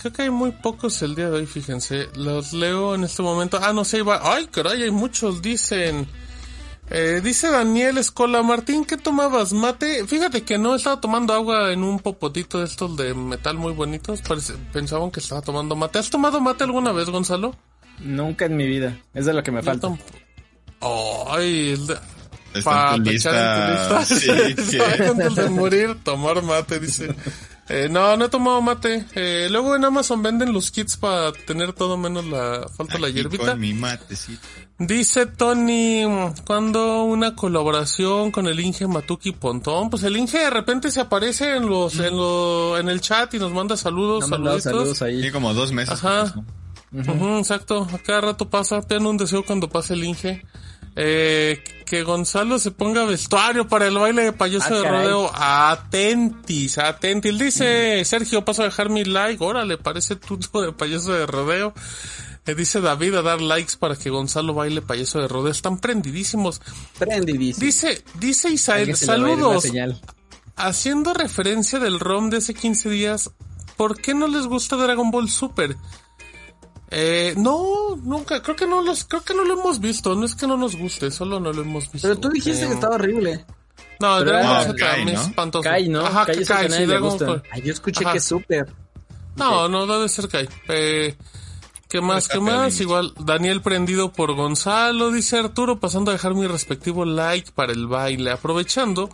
Creo 0.00 0.12
que 0.12 0.22
hay 0.22 0.30
muy 0.30 0.52
pocos 0.52 1.02
el 1.02 1.14
día 1.14 1.26
de 1.30 1.38
hoy, 1.38 1.46
fíjense. 1.46 2.08
Los 2.14 2.52
leo 2.54 2.94
en 2.94 3.04
este 3.04 3.22
momento. 3.22 3.58
Ah, 3.62 3.72
no 3.74 3.84
sé, 3.84 3.98
iba. 3.98 4.20
Ay, 4.34 4.46
caray, 4.46 4.82
hay 4.82 4.90
muchos, 4.90 5.42
dicen. 5.42 6.06
Eh, 6.88 7.20
dice 7.22 7.50
Daniel 7.50 7.98
Escola, 7.98 8.42
Martín, 8.42 8.84
¿qué 8.84 8.96
tomabas? 8.96 9.52
¿Mate? 9.52 10.06
Fíjate 10.06 10.42
que 10.42 10.58
no, 10.58 10.74
estaba 10.74 11.00
tomando 11.00 11.34
agua 11.34 11.70
en 11.72 11.84
un 11.84 12.00
popotito 12.00 12.58
de 12.58 12.64
estos 12.64 12.96
de 12.96 13.14
metal 13.14 13.56
muy 13.58 13.72
bonitos. 13.72 14.22
Parece- 14.22 14.54
pensaban 14.72 15.10
que 15.10 15.20
estaba 15.20 15.40
tomando 15.42 15.76
mate. 15.76 15.98
¿Has 16.00 16.10
tomado 16.10 16.40
mate 16.40 16.64
alguna 16.64 16.90
vez, 16.92 17.08
Gonzalo? 17.10 17.54
Nunca 18.00 18.46
en 18.46 18.56
mi 18.56 18.66
vida. 18.66 18.98
Es 19.14 19.26
de 19.26 19.34
lo 19.34 19.42
que 19.42 19.52
me 19.52 19.60
Yo 19.60 19.66
falta. 19.66 19.88
Ay, 21.28 21.70
el 21.74 21.86
de... 21.86 21.96
Está 22.54 22.96
en 22.96 23.04
tu 23.04 23.10
echar 23.10 23.34
en 23.34 23.98
tu 24.00 24.00
lista. 24.00 24.40
lista. 24.48 24.62
Sí, 24.64 24.78
antes 25.08 25.34
de 25.36 25.50
morir, 25.50 25.96
tomar 26.02 26.42
mate, 26.42 26.80
dice. 26.80 27.14
Eh, 27.72 27.88
no, 27.88 28.16
no 28.16 28.24
he 28.24 28.28
tomado 28.28 28.60
mate. 28.60 29.06
Eh, 29.14 29.46
luego 29.50 29.76
en 29.76 29.84
Amazon 29.84 30.22
venden 30.22 30.52
los 30.52 30.70
kits 30.72 30.96
para 30.96 31.32
tener 31.32 31.72
todo 31.72 31.96
menos 31.96 32.24
la 32.26 32.66
falta 32.76 32.98
la 32.98 33.06
Aquí 33.06 33.16
hierbita. 33.16 33.52
Con 33.52 33.60
mi 33.60 33.72
matecito. 33.72 34.40
Dice 34.78 35.26
Tony, 35.26 36.02
¿cuándo 36.46 37.04
una 37.04 37.36
colaboración 37.36 38.30
con 38.32 38.46
el 38.48 38.58
Inge 38.58 38.86
Matuki 38.86 39.32
Pontón? 39.32 39.88
Pues 39.90 40.02
el 40.02 40.16
Inge 40.16 40.38
de 40.38 40.50
repente 40.50 40.90
se 40.90 41.00
aparece 41.00 41.56
en 41.56 41.68
los, 41.68 41.98
en 42.00 42.16
lo, 42.16 42.76
en 42.78 42.88
el 42.88 43.00
chat 43.00 43.32
y 43.34 43.38
nos 43.38 43.52
manda 43.52 43.76
saludos, 43.76 44.22
No 44.28 44.36
saluditos. 44.36 44.62
saludos 44.64 45.02
ahí. 45.02 45.16
Tiene 45.20 45.32
como 45.32 45.52
dos 45.54 45.70
meses. 45.70 45.92
Ajá. 46.02 46.34
Ujú, 46.92 47.38
exacto, 47.38 47.86
a 47.92 47.98
cada 47.98 48.20
rato 48.22 48.48
pasa, 48.50 48.80
te 48.82 48.94
dan 48.94 49.06
un 49.06 49.16
deseo 49.16 49.44
cuando 49.44 49.68
pase 49.68 49.94
el 49.94 50.02
Inge. 50.02 50.42
Eh, 50.96 51.62
que 51.86 52.02
Gonzalo 52.02 52.58
se 52.58 52.70
ponga 52.70 53.04
vestuario 53.04 53.66
para 53.68 53.86
el 53.86 53.94
baile 53.98 54.22
de 54.24 54.32
payaso 54.32 54.74
Ah, 54.74 54.78
de 54.78 54.88
rodeo. 54.88 55.30
Atentis, 55.34 56.78
atentis. 56.78 57.38
Dice 57.38 58.04
Sergio, 58.04 58.44
paso 58.44 58.62
a 58.62 58.66
dejar 58.66 58.90
mi 58.90 59.04
like. 59.04 59.42
Órale, 59.42 59.78
parece 59.78 60.16
tuto 60.16 60.62
de 60.62 60.72
payaso 60.72 61.12
de 61.12 61.26
rodeo. 61.26 61.74
Eh, 62.46 62.54
dice 62.54 62.80
David 62.80 63.14
a 63.16 63.22
dar 63.22 63.40
likes 63.40 63.74
para 63.78 63.96
que 63.96 64.08
Gonzalo 64.10 64.54
baile 64.54 64.82
payaso 64.82 65.20
de 65.20 65.28
rodeo. 65.28 65.50
Están 65.52 65.78
prendidísimos. 65.78 66.60
Prendidísimo. 66.98 67.64
Dice, 67.64 68.04
dice 68.18 68.50
Isael, 68.50 68.96
saludos. 68.96 69.64
Haciendo 70.56 71.14
referencia 71.14 71.78
del 71.78 71.98
ROM 72.00 72.30
de 72.30 72.38
hace 72.38 72.54
15 72.54 72.90
días, 72.90 73.30
¿por 73.76 74.00
qué 74.00 74.14
no 74.14 74.28
les 74.28 74.46
gusta 74.46 74.76
Dragon 74.76 75.10
Ball 75.10 75.30
Super? 75.30 75.76
Eh, 76.90 77.34
no, 77.36 77.96
nunca, 78.02 78.42
creo 78.42 78.56
que 78.56 78.66
no 78.66 78.82
los, 78.82 79.04
creo 79.04 79.22
que 79.22 79.34
no 79.34 79.44
lo 79.44 79.54
hemos 79.60 79.78
visto, 79.80 80.14
no 80.14 80.26
es 80.26 80.34
que 80.34 80.46
no 80.46 80.56
nos 80.56 80.76
guste, 80.76 81.10
solo 81.10 81.38
no 81.38 81.52
lo 81.52 81.62
hemos 81.62 81.90
visto. 81.92 82.08
Pero 82.08 82.18
tú 82.20 82.28
dijiste 82.30 82.64
Eh, 82.64 82.68
que 82.68 82.74
estaba 82.74 82.96
horrible. 82.96 83.44
No, 84.00 84.16
Pero 84.18 84.30
Dragon 84.30 84.50
era- 84.50 84.52
Ball 84.54 84.64
Z 84.64 84.76
Kai, 84.76 85.04
me 85.04 85.12
¿no? 85.12 85.20
es 85.20 85.26
espantoso. 85.28 85.62
Kai, 85.62 85.88
¿no? 85.88 86.00
Ajá, 86.06 86.26
Kai 86.26 86.44
Kai, 86.44 86.64
sí, 86.64 86.70
nadie 86.70 86.80
le 86.80 86.86
Dragon 86.86 87.10
gusta. 87.10 87.26
Ball. 87.26 87.42
Ay, 87.52 87.62
yo 87.62 87.72
escuché 87.72 88.04
Ajá. 88.04 88.12
que 88.12 88.18
es 88.18 88.24
súper. 88.24 88.72
No, 89.36 89.68
no, 89.68 89.86
debe 89.86 90.08
ser 90.08 90.28
Kai. 90.28 90.48
Eh, 90.68 91.14
¿Qué 91.88 92.00
más? 92.00 92.28
¿Qué 92.28 92.38
más? 92.40 92.80
Igual, 92.80 93.12
Daniel 93.18 93.62
prendido 93.62 94.12
por 94.12 94.32
Gonzalo, 94.34 95.10
dice 95.10 95.38
Arturo, 95.38 95.80
pasando 95.80 96.10
a 96.10 96.14
dejar 96.14 96.34
mi 96.34 96.46
respectivo 96.46 97.04
like 97.04 97.50
para 97.52 97.72
el 97.72 97.86
baile. 97.88 98.30
Aprovechando, 98.30 99.10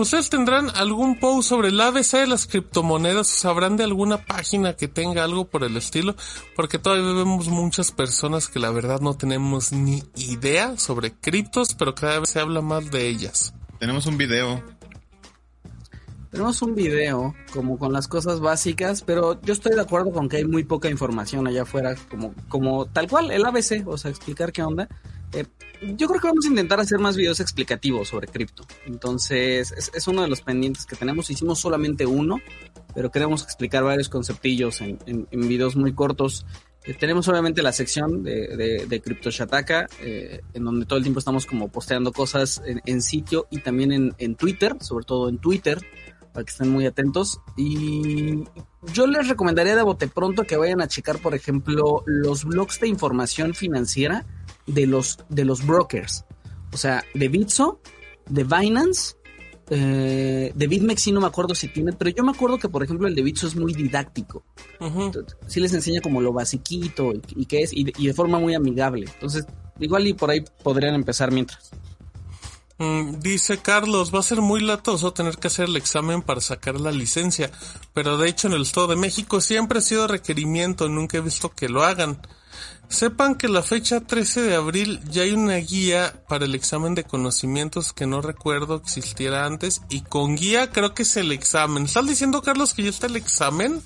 ¿ustedes 0.00 0.30
tendrán 0.30 0.70
algún 0.74 1.18
post 1.18 1.48
sobre 1.48 1.68
el 1.68 1.80
ABC 1.80 2.12
de 2.12 2.26
las 2.26 2.46
criptomonedas? 2.46 3.28
¿O 3.28 3.38
¿Sabrán 3.40 3.76
de 3.76 3.84
alguna 3.84 4.18
página 4.18 4.74
que 4.74 4.88
tenga 4.88 5.24
algo 5.24 5.46
por 5.46 5.64
el 5.64 5.76
estilo? 5.76 6.14
Porque 6.54 6.78
todavía 6.78 7.12
vemos 7.12 7.48
muchas 7.48 7.90
personas 7.90 8.48
que 8.48 8.60
la 8.60 8.70
verdad 8.70 9.00
no 9.00 9.14
tenemos 9.14 9.72
ni 9.72 10.02
idea 10.16 10.78
sobre 10.78 11.12
criptos, 11.12 11.74
pero 11.74 11.94
cada 11.94 12.20
vez 12.20 12.30
se 12.30 12.40
habla 12.40 12.60
más 12.60 12.90
de 12.90 13.08
ellas. 13.08 13.54
Tenemos 13.78 14.06
un 14.06 14.16
video. 14.16 14.75
Tenemos 16.30 16.60
un 16.62 16.74
video 16.74 17.34
como 17.52 17.78
con 17.78 17.92
las 17.92 18.08
cosas 18.08 18.40
básicas, 18.40 19.02
pero 19.02 19.40
yo 19.42 19.52
estoy 19.52 19.74
de 19.74 19.80
acuerdo 19.80 20.12
con 20.12 20.28
que 20.28 20.38
hay 20.38 20.44
muy 20.44 20.64
poca 20.64 20.90
información 20.90 21.46
allá 21.46 21.62
afuera, 21.62 21.94
como, 22.10 22.34
como 22.48 22.86
tal 22.86 23.08
cual 23.08 23.30
el 23.30 23.44
ABC, 23.44 23.86
o 23.86 23.96
sea, 23.96 24.10
explicar 24.10 24.52
qué 24.52 24.62
onda. 24.62 24.88
Eh, 25.32 25.46
yo 25.96 26.08
creo 26.08 26.20
que 26.20 26.28
vamos 26.28 26.46
a 26.46 26.48
intentar 26.48 26.80
hacer 26.80 26.98
más 26.98 27.16
videos 27.16 27.40
explicativos 27.40 28.08
sobre 28.08 28.28
cripto. 28.28 28.64
Entonces, 28.86 29.72
es, 29.94 30.08
uno 30.08 30.22
de 30.22 30.28
los 30.28 30.40
pendientes 30.40 30.86
que 30.86 30.96
tenemos. 30.96 31.30
Hicimos 31.30 31.60
solamente 31.60 32.06
uno, 32.06 32.40
pero 32.94 33.10
queremos 33.10 33.42
explicar 33.42 33.84
varios 33.84 34.08
conceptillos 34.08 34.80
en, 34.80 34.98
videos 35.30 35.76
muy 35.76 35.92
cortos. 35.92 36.46
Eh, 36.84 36.94
tenemos 36.94 37.28
obviamente 37.28 37.62
la 37.62 37.72
sección 37.72 38.22
de, 38.22 38.56
de, 38.56 38.86
de 38.86 39.00
Crypto 39.00 39.30
Shataka, 39.30 39.86
eh, 40.00 40.40
en 40.54 40.64
donde 40.64 40.86
todo 40.86 40.96
el 40.96 41.02
tiempo 41.02 41.18
estamos 41.18 41.44
como 41.46 41.68
posteando 41.68 42.12
cosas 42.12 42.62
en, 42.64 43.02
sitio 43.02 43.46
y 43.50 43.58
también 43.58 44.14
en 44.18 44.34
Twitter, 44.36 44.76
sobre 44.80 45.04
todo 45.04 45.28
en 45.28 45.38
Twitter, 45.38 45.84
para 46.36 46.44
que 46.44 46.50
estén 46.50 46.70
muy 46.70 46.84
atentos. 46.84 47.40
Y 47.56 48.44
yo 48.92 49.06
les 49.06 49.26
recomendaría 49.26 49.74
de 49.74 49.82
bote 49.82 50.06
pronto 50.06 50.44
que 50.44 50.58
vayan 50.58 50.82
a 50.82 50.86
checar, 50.86 51.18
por 51.18 51.34
ejemplo, 51.34 52.02
los 52.04 52.44
blogs 52.44 52.78
de 52.78 52.88
información 52.88 53.54
financiera 53.54 54.26
de 54.66 54.86
los, 54.86 55.18
de 55.30 55.46
los 55.46 55.66
brokers. 55.66 56.26
O 56.74 56.76
sea, 56.76 57.02
de 57.14 57.28
Bitso, 57.28 57.80
de 58.28 58.44
Binance, 58.44 59.16
eh, 59.70 60.52
de 60.54 60.66
BitMEX 60.66 61.04
sí 61.04 61.10
no 61.10 61.22
me 61.22 61.26
acuerdo 61.26 61.54
si 61.54 61.68
tienen, 61.68 61.96
pero 61.98 62.10
yo 62.10 62.22
me 62.22 62.32
acuerdo 62.32 62.58
que, 62.58 62.68
por 62.68 62.82
ejemplo, 62.84 63.08
el 63.08 63.14
de 63.14 63.22
Bitso 63.22 63.46
es 63.46 63.56
muy 63.56 63.72
didáctico. 63.72 64.44
Ujú. 64.78 65.10
Sí 65.46 65.60
les 65.60 65.72
enseña 65.72 66.02
como 66.02 66.20
lo 66.20 66.34
basiquito 66.34 67.14
y, 67.14 67.22
y 67.34 67.46
qué 67.46 67.62
es, 67.62 67.72
y 67.72 67.84
de, 67.84 67.94
y 67.96 68.08
de 68.08 68.12
forma 68.12 68.38
muy 68.38 68.54
amigable. 68.54 69.06
Entonces, 69.10 69.46
igual 69.80 70.06
y 70.06 70.12
por 70.12 70.28
ahí 70.28 70.44
podrían 70.62 70.94
empezar 70.94 71.32
mientras. 71.32 71.70
Mm, 72.78 73.20
dice 73.20 73.58
Carlos, 73.58 74.14
va 74.14 74.20
a 74.20 74.22
ser 74.22 74.42
muy 74.42 74.60
latoso 74.60 75.14
tener 75.14 75.38
que 75.38 75.46
hacer 75.46 75.66
el 75.66 75.76
examen 75.76 76.20
para 76.20 76.42
sacar 76.42 76.78
la 76.78 76.90
licencia, 76.90 77.50
pero 77.94 78.18
de 78.18 78.28
hecho 78.28 78.48
en 78.48 78.52
el 78.52 78.62
Estado 78.62 78.88
de 78.88 78.96
México 78.96 79.40
siempre 79.40 79.78
ha 79.78 79.82
sido 79.82 80.06
requerimiento, 80.06 80.88
nunca 80.88 81.16
he 81.16 81.22
visto 81.22 81.50
que 81.54 81.70
lo 81.70 81.84
hagan. 81.84 82.20
Sepan 82.88 83.34
que 83.34 83.48
la 83.48 83.62
fecha 83.62 84.00
13 84.00 84.42
de 84.42 84.54
abril 84.54 85.00
ya 85.10 85.22
hay 85.22 85.32
una 85.32 85.56
guía 85.56 86.22
para 86.28 86.44
el 86.44 86.54
examen 86.54 86.94
de 86.94 87.04
conocimientos 87.04 87.92
que 87.92 88.06
no 88.06 88.20
recuerdo 88.20 88.76
existiera 88.76 89.44
antes 89.44 89.82
y 89.88 90.02
con 90.02 90.36
guía 90.36 90.70
creo 90.70 90.94
que 90.94 91.02
es 91.02 91.16
el 91.16 91.32
examen. 91.32 91.86
¿Estás 91.86 92.06
diciendo 92.06 92.42
Carlos 92.42 92.74
que 92.74 92.84
ya 92.84 92.90
está 92.90 93.06
el 93.06 93.16
examen? 93.16 93.82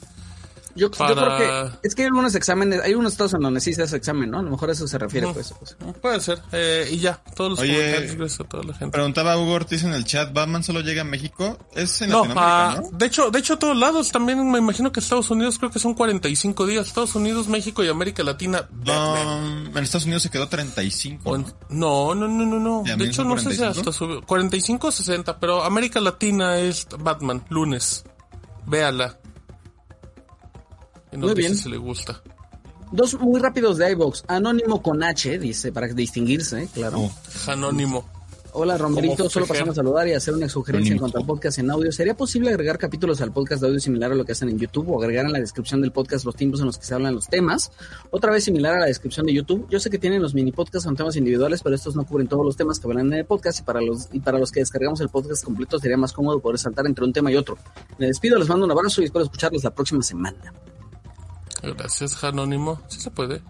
Yo, 0.76 0.90
creo 0.90 1.36
que 1.38 1.70
es 1.82 1.94
que 1.94 2.02
hay 2.02 2.06
algunos 2.06 2.34
exámenes, 2.34 2.80
hay 2.82 2.94
unos 2.94 3.12
estados 3.12 3.34
en 3.34 3.40
donde 3.40 3.60
sí 3.60 3.74
se 3.74 3.82
hace 3.82 3.96
examen, 3.96 4.30
¿no? 4.30 4.38
A 4.38 4.42
lo 4.42 4.50
mejor 4.50 4.70
a 4.70 4.72
eso 4.72 4.86
se 4.86 4.98
refiere, 4.98 5.26
Ujú. 5.26 5.34
pues. 5.34 5.54
pues. 5.58 5.76
Puede 6.00 6.20
ser. 6.20 6.40
Eh, 6.52 6.88
y 6.92 6.98
ya, 6.98 7.20
todos 7.34 7.50
los 7.50 7.58
Oye, 7.60 7.74
comentarios, 7.74 8.16
gracias 8.16 8.40
a 8.40 8.44
toda 8.44 8.62
la 8.64 8.74
gente. 8.74 8.92
Preguntaba 8.92 9.36
Hugo 9.38 9.52
Ortiz 9.52 9.82
en 9.84 9.92
el 9.92 10.04
chat, 10.04 10.32
¿Batman 10.32 10.62
solo 10.62 10.80
llega 10.80 11.02
a 11.02 11.04
México? 11.04 11.58
Es 11.74 12.00
en 12.02 12.10
No, 12.10 12.24
Latinoamérica, 12.24 12.70
ah, 12.70 12.82
¿no? 12.92 12.98
de 12.98 13.06
hecho, 13.06 13.30
de 13.30 13.38
hecho 13.38 13.54
a 13.54 13.58
todos 13.58 13.76
lados 13.76 14.10
también 14.12 14.50
me 14.50 14.58
imagino 14.58 14.92
que 14.92 15.00
Estados 15.00 15.30
Unidos 15.30 15.58
creo 15.58 15.70
que 15.70 15.78
son 15.78 15.94
45 15.94 16.66
días, 16.66 16.86
Estados 16.86 17.14
Unidos, 17.14 17.48
México 17.48 17.82
y 17.84 17.88
América 17.88 18.22
Latina. 18.22 18.68
Um, 18.70 19.76
en 19.76 19.84
Estados 19.84 20.04
Unidos 20.04 20.22
se 20.22 20.30
quedó 20.30 20.48
35. 20.48 21.30
O 21.30 21.36
en- 21.36 21.46
¿no? 21.68 22.14
no, 22.14 22.26
no, 22.26 22.28
no, 22.28 22.46
no, 22.46 22.60
no. 22.60 22.82
¿Y 22.86 22.90
a 22.90 22.96
De 22.96 23.06
hecho 23.06 23.24
no 23.24 23.36
sé 23.36 23.50
si 23.50 23.58
45? 23.58 23.80
hasta 23.80 23.92
subió 23.92 24.22
45 24.22 24.86
o 24.88 24.90
60, 24.90 25.38
pero 25.38 25.64
América 25.64 26.00
Latina 26.00 26.58
es 26.58 26.86
Batman, 26.98 27.44
lunes. 27.48 28.04
Véala. 28.66 29.18
Y 31.12 31.16
nos 31.16 31.30
Muy 31.30 31.34
dice 31.34 31.48
bien. 31.48 31.56
si 31.58 31.68
le 31.68 31.76
gusta. 31.76 32.22
Dos 32.92 33.18
muy 33.20 33.40
rápidos 33.40 33.78
de 33.78 33.90
iVox. 33.92 34.24
Anónimo 34.26 34.82
con 34.82 35.02
H, 35.02 35.38
dice, 35.38 35.72
para 35.72 35.86
distinguirse, 35.88 36.68
claro. 36.74 36.98
Oh, 36.98 37.12
Anónimo. 37.46 38.04
Hola 38.52 38.76
Romerito, 38.76 39.30
solo 39.30 39.46
pasamos 39.46 39.74
a 39.74 39.74
saludar 39.76 40.08
y 40.08 40.12
hacer 40.12 40.34
una 40.34 40.48
sugerencia 40.48 40.90
en 40.92 40.98
cuanto 40.98 41.18
al 41.18 41.24
podcast 41.24 41.60
en 41.60 41.70
audio. 41.70 41.92
¿Sería 41.92 42.16
posible 42.16 42.50
agregar 42.50 42.78
capítulos 42.78 43.20
al 43.20 43.32
podcast 43.32 43.62
de 43.62 43.68
audio 43.68 43.78
similar 43.78 44.10
a 44.10 44.16
lo 44.16 44.24
que 44.24 44.32
hacen 44.32 44.48
en 44.48 44.58
YouTube 44.58 44.90
o 44.90 45.00
agregar 45.00 45.24
en 45.26 45.30
la 45.32 45.38
descripción 45.38 45.80
del 45.80 45.92
podcast 45.92 46.24
los 46.24 46.34
tiempos 46.34 46.58
en 46.58 46.66
los 46.66 46.76
que 46.76 46.84
se 46.84 46.92
hablan 46.92 47.14
los 47.14 47.28
temas? 47.28 47.70
Otra 48.10 48.32
vez 48.32 48.42
similar 48.42 48.74
a 48.74 48.80
la 48.80 48.86
descripción 48.86 49.24
de 49.26 49.34
YouTube. 49.34 49.68
Yo 49.70 49.78
sé 49.78 49.88
que 49.88 49.98
tienen 49.98 50.20
los 50.20 50.34
mini 50.34 50.50
podcasts 50.50 50.84
con 50.84 50.96
temas 50.96 51.14
individuales, 51.14 51.62
pero 51.62 51.76
estos 51.76 51.94
no 51.94 52.04
cubren 52.04 52.26
todos 52.26 52.44
los 52.44 52.56
temas 52.56 52.80
que 52.80 52.88
hablan 52.88 53.06
en 53.06 53.20
el 53.20 53.24
podcast 53.24 53.60
y 53.60 53.62
para 53.62 53.80
los 53.80 54.08
y 54.10 54.18
para 54.18 54.36
los 54.40 54.50
que 54.50 54.58
descargamos 54.58 55.00
el 55.00 55.10
podcast 55.10 55.44
completo 55.44 55.78
sería 55.78 55.96
más 55.96 56.12
cómodo 56.12 56.40
poder 56.40 56.58
saltar 56.58 56.86
entre 56.86 57.04
un 57.04 57.12
tema 57.12 57.30
y 57.30 57.36
otro. 57.36 57.56
Me 57.98 58.06
despido, 58.08 58.36
les 58.36 58.48
mando 58.48 58.64
un 58.64 58.72
abrazo 58.72 59.00
y 59.00 59.04
espero 59.04 59.24
escucharlos 59.26 59.62
la 59.62 59.70
próxima 59.72 60.02
semana. 60.02 60.52
Gracias, 61.62 62.22
Anónimo. 62.24 62.80
Sí 62.88 63.00
se 63.00 63.10
puede. 63.10 63.42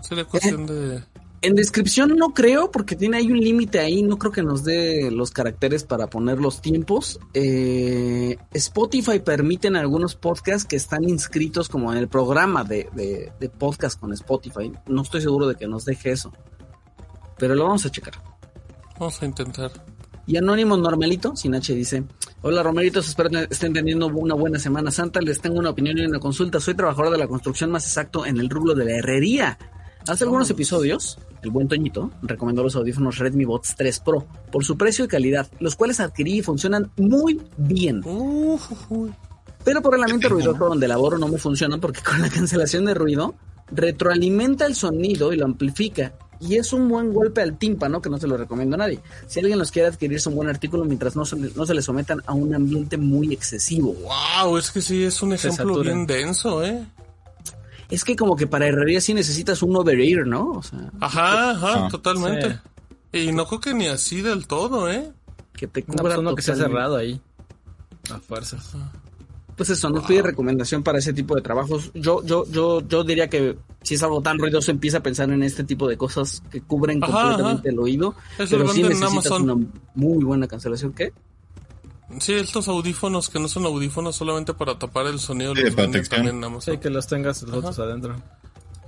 Sería 0.00 0.24
cuestión 0.24 0.66
de... 0.66 1.02
En 1.40 1.54
descripción 1.54 2.16
no 2.16 2.30
creo, 2.34 2.72
porque 2.72 2.96
tiene 2.96 3.18
ahí 3.18 3.30
un 3.30 3.38
límite 3.38 3.78
ahí, 3.78 4.02
no 4.02 4.18
creo 4.18 4.32
que 4.32 4.42
nos 4.42 4.64
dé 4.64 5.08
los 5.12 5.30
caracteres 5.30 5.84
para 5.84 6.08
poner 6.08 6.40
los 6.40 6.60
tiempos. 6.60 7.20
Eh, 7.32 8.36
Spotify 8.52 9.20
permite 9.20 9.68
en 9.68 9.76
algunos 9.76 10.16
podcasts 10.16 10.66
que 10.66 10.74
están 10.74 11.08
inscritos 11.08 11.68
como 11.68 11.92
en 11.92 11.98
el 11.98 12.08
programa 12.08 12.64
de, 12.64 12.88
de, 12.92 13.32
de 13.38 13.48
podcast 13.50 14.00
con 14.00 14.12
Spotify. 14.12 14.72
No 14.88 15.02
estoy 15.02 15.20
seguro 15.20 15.46
de 15.46 15.54
que 15.54 15.68
nos 15.68 15.84
deje 15.84 16.10
eso. 16.10 16.32
Pero 17.38 17.54
lo 17.54 17.66
vamos 17.66 17.86
a 17.86 17.90
checar. 17.90 18.14
Vamos 18.98 19.22
a 19.22 19.26
intentar. 19.26 19.70
Y 20.28 20.36
Anónimo 20.36 20.76
Normalito, 20.76 21.34
sin 21.34 21.54
H, 21.54 21.74
dice: 21.74 22.04
Hola 22.42 22.62
Romeritos, 22.62 23.08
espero 23.08 23.30
que 23.30 23.48
estén 23.50 23.72
teniendo 23.72 24.08
una 24.08 24.34
buena 24.34 24.58
Semana 24.58 24.90
Santa. 24.90 25.22
Les 25.22 25.40
tengo 25.40 25.58
una 25.58 25.70
opinión 25.70 25.96
y 25.96 26.04
una 26.04 26.20
consulta. 26.20 26.60
Soy 26.60 26.74
trabajador 26.74 27.10
de 27.10 27.18
la 27.18 27.26
construcción, 27.26 27.70
más 27.70 27.86
exacto 27.86 28.26
en 28.26 28.38
el 28.38 28.50
rubro 28.50 28.74
de 28.74 28.84
la 28.84 28.92
herrería. 28.98 29.58
Hace 30.06 30.24
algunos 30.24 30.50
episodios, 30.50 31.18
el 31.42 31.50
buen 31.50 31.66
Toñito 31.66 32.10
recomendó 32.20 32.62
los 32.62 32.76
audífonos 32.76 33.16
Redmi 33.16 33.46
Bots 33.46 33.74
3 33.74 34.00
Pro 34.00 34.26
por 34.52 34.66
su 34.66 34.76
precio 34.76 35.06
y 35.06 35.08
calidad, 35.08 35.48
los 35.60 35.76
cuales 35.76 35.98
adquirí 35.98 36.38
y 36.38 36.42
funcionan 36.42 36.90
muy 36.98 37.40
bien. 37.56 38.02
Pero 39.64 39.80
por 39.80 39.94
el 39.94 40.02
ambiente 40.02 40.28
ruidoso 40.28 40.68
donde 40.68 40.88
laboro 40.88 41.16
no 41.16 41.28
me 41.28 41.38
funcionan 41.38 41.80
porque 41.80 42.02
con 42.02 42.20
la 42.20 42.28
cancelación 42.34 42.84
de 42.84 42.92
ruido 42.92 43.34
retroalimenta 43.70 44.66
el 44.66 44.74
sonido 44.74 45.32
y 45.32 45.38
lo 45.38 45.46
amplifica. 45.46 46.12
Y 46.40 46.56
es 46.56 46.72
un 46.72 46.88
buen 46.88 47.12
golpe 47.12 47.42
al 47.42 47.58
tímpano 47.58 48.00
que 48.00 48.08
no 48.08 48.18
se 48.18 48.26
lo 48.28 48.36
recomiendo 48.36 48.74
a 48.76 48.78
nadie. 48.78 49.00
Si 49.26 49.40
alguien 49.40 49.58
los 49.58 49.70
quiere 49.72 49.88
adquirir, 49.88 50.16
es 50.18 50.26
un 50.26 50.36
buen 50.36 50.48
artículo 50.48 50.84
mientras 50.84 51.16
no 51.16 51.24
se, 51.24 51.36
no 51.36 51.66
se 51.66 51.74
le 51.74 51.82
sometan 51.82 52.22
a 52.26 52.32
un 52.34 52.54
ambiente 52.54 52.96
muy 52.96 53.32
excesivo. 53.32 53.94
Wow, 53.94 54.56
es 54.56 54.70
que 54.70 54.80
sí, 54.80 55.02
es 55.02 55.20
un 55.22 55.32
ejemplo 55.32 55.80
bien 55.80 56.06
denso, 56.06 56.64
¿eh? 56.64 56.84
Es 57.90 58.04
que 58.04 58.14
como 58.16 58.36
que 58.36 58.46
para 58.46 58.66
herrería 58.68 59.00
sí 59.00 59.14
necesitas 59.14 59.62
un 59.62 59.74
over-ear, 59.76 60.26
¿no? 60.26 60.50
O 60.52 60.62
sea, 60.62 60.92
Ajá, 61.00 61.50
ajá, 61.50 61.86
Ah. 61.86 61.88
totalmente. 61.90 62.60
Y 63.12 63.32
no 63.32 63.46
creo 63.46 63.60
que 63.60 63.74
ni 63.74 63.86
así 63.86 64.20
del 64.20 64.46
todo, 64.46 64.90
¿eh? 64.90 65.10
que 65.54 65.66
te 65.66 65.80
No, 65.80 65.86
cubra 65.86 66.02
pues 66.02 66.18
uno 66.18 66.34
que 66.36 66.42
se 66.42 66.52
ha 66.52 66.56
cerrado 66.56 66.96
ahí. 66.96 67.20
A 68.12 68.18
fuerzas. 68.20 68.72
Pues 69.58 69.70
eso, 69.70 69.90
nos 69.90 70.04
pide 70.04 70.22
recomendación 70.22 70.84
para 70.84 71.00
ese 71.00 71.12
tipo 71.12 71.34
de 71.34 71.42
trabajos. 71.42 71.90
Yo, 71.92 72.24
yo, 72.24 72.46
yo, 72.48 72.80
yo 72.86 73.02
diría 73.02 73.28
que 73.28 73.58
si 73.82 73.96
es 73.96 74.02
algo 74.04 74.22
tan 74.22 74.38
ruidoso, 74.38 74.70
empieza 74.70 74.98
a 74.98 75.02
pensar 75.02 75.28
en 75.32 75.42
este 75.42 75.64
tipo 75.64 75.88
de 75.88 75.96
cosas 75.96 76.44
que 76.48 76.60
cubren 76.60 77.02
Ajá, 77.02 77.12
completamente 77.12 77.68
ajá. 77.68 77.74
el 77.74 77.78
oído. 77.80 78.14
Eso 78.38 78.56
pero 78.56 78.68
sí 78.68 78.82
necesitas 78.84 79.10
Amazon. 79.10 79.50
una 79.50 79.66
muy 79.96 80.22
buena 80.22 80.46
cancelación. 80.46 80.92
¿Qué? 80.92 81.12
Sí, 82.20 82.34
estos 82.34 82.68
audífonos 82.68 83.28
que 83.28 83.40
no 83.40 83.48
son 83.48 83.66
audífonos 83.66 84.14
solamente 84.14 84.54
para 84.54 84.78
tapar 84.78 85.06
el 85.06 85.18
sonido, 85.18 85.56
Sí, 85.56 85.62
los 85.62 85.74
también 85.74 86.36
en 86.36 86.44
Amazon. 86.44 86.74
Sí, 86.74 86.80
que 86.80 86.88
los 86.88 87.08
tengas 87.08 87.42
los 87.42 87.56
otros 87.56 87.78
adentro. 87.80 88.14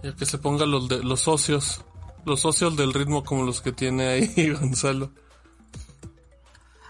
Ya 0.05 0.14
que 0.14 0.24
se 0.24 0.38
pongan 0.38 0.70
los, 0.70 0.88
de, 0.88 1.02
los 1.02 1.20
socios. 1.20 1.84
Los 2.24 2.42
socios 2.42 2.76
del 2.76 2.94
ritmo 2.94 3.24
como 3.24 3.42
los 3.42 3.60
que 3.60 3.72
tiene 3.72 4.06
ahí 4.06 4.51
Gonzalo. 4.60 5.10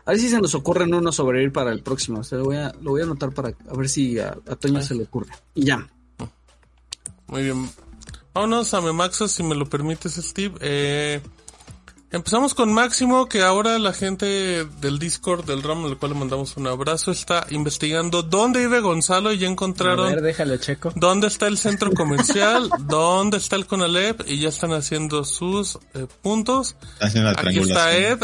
A 0.04 0.10
ver 0.12 0.20
si 0.20 0.28
se 0.28 0.40
nos 0.40 0.54
ocurren 0.54 0.94
uno 0.94 1.12
sobre 1.12 1.42
ir 1.42 1.52
para 1.52 1.72
el 1.72 1.82
próximo. 1.82 2.20
O 2.20 2.24
sea, 2.24 2.38
lo 2.38 2.44
voy 2.44 2.56
a, 2.56 2.72
lo 2.80 2.90
voy 2.92 3.00
a 3.02 3.04
anotar 3.04 3.32
para 3.32 3.48
a 3.50 3.76
ver 3.76 3.88
si 3.88 4.18
a, 4.18 4.36
a 4.48 4.56
Toño 4.56 4.80
se 4.82 4.94
le 4.94 5.04
ocurre. 5.04 5.30
Y 5.54 5.64
ya. 5.64 5.88
Muy 7.26 7.42
bien. 7.44 7.70
Vámonos 8.34 8.72
a 8.74 8.80
Memaxos, 8.80 9.30
si 9.32 9.42
me 9.42 9.54
lo 9.54 9.66
permites, 9.66 10.14
Steve. 10.14 10.54
Eh, 10.60 11.20
empezamos 12.12 12.54
con 12.54 12.72
Máximo, 12.72 13.28
que 13.28 13.42
ahora 13.42 13.78
la 13.78 13.92
gente 13.92 14.64
del 14.80 14.98
Discord 14.98 15.44
del 15.44 15.62
RAM, 15.62 15.84
al 15.84 15.98
cual 15.98 16.12
le 16.12 16.18
mandamos 16.18 16.56
un 16.56 16.66
abrazo, 16.66 17.10
está 17.12 17.46
investigando 17.50 18.22
dónde 18.22 18.60
vive 18.60 18.80
Gonzalo 18.80 19.32
y 19.32 19.38
ya 19.38 19.48
A 19.48 19.50
encontraron 19.50 20.10
ver, 20.10 20.22
déjalo 20.22 20.56
checo. 20.58 20.92
dónde 20.96 21.26
está 21.26 21.46
el 21.48 21.58
centro 21.58 21.90
comercial, 21.94 22.70
dónde 22.80 23.36
está 23.36 23.56
el 23.56 23.66
Conalep 23.66 24.22
y 24.26 24.38
ya 24.38 24.48
están 24.48 24.72
haciendo 24.72 25.24
sus 25.24 25.78
eh, 25.94 26.06
puntos. 26.22 26.76
Haciendo 27.00 27.32
la 27.32 27.40
Aquí 27.40 27.58
está. 27.58 27.96
Ed. 27.96 28.18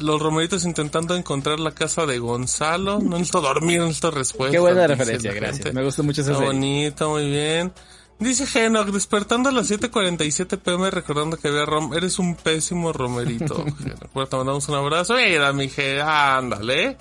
Los 0.00 0.20
romeritos 0.20 0.64
intentando 0.64 1.14
encontrar 1.16 1.58
la 1.60 1.72
casa 1.72 2.06
de 2.06 2.18
Gonzalo. 2.18 2.98
No 3.00 3.10
necesito 3.16 3.40
dormir, 3.40 3.78
no 3.78 3.84
necesito 3.86 4.10
respuesta. 4.10 4.52
Qué 4.52 4.58
buena 4.58 4.82
dice 4.82 4.94
referencia, 4.94 5.32
gracias. 5.32 5.64
gente. 5.64 5.72
Me 5.72 5.84
gustó 5.84 6.02
mucho 6.02 6.20
esa 6.22 6.32
Está 6.32 6.44
serie. 6.44 6.52
bonito, 6.60 7.10
muy 7.10 7.30
bien. 7.30 7.72
Dice 8.20 8.46
Genoc, 8.46 8.88
despertando 8.88 9.48
a 9.48 9.52
las 9.52 9.70
7.47 9.70 10.58
pm 10.58 10.90
recordando 10.90 11.36
que 11.36 11.48
había 11.48 11.64
rom... 11.64 11.94
Eres 11.94 12.18
un 12.18 12.34
pésimo 12.34 12.92
romerito. 12.92 13.54
Genoc. 13.78 14.12
Bueno, 14.12 14.28
te 14.28 14.36
mandamos 14.36 14.68
un 14.68 14.74
abrazo. 14.74 15.14
Mira, 15.14 15.52
mi 15.52 15.70
ándale. 16.04 16.96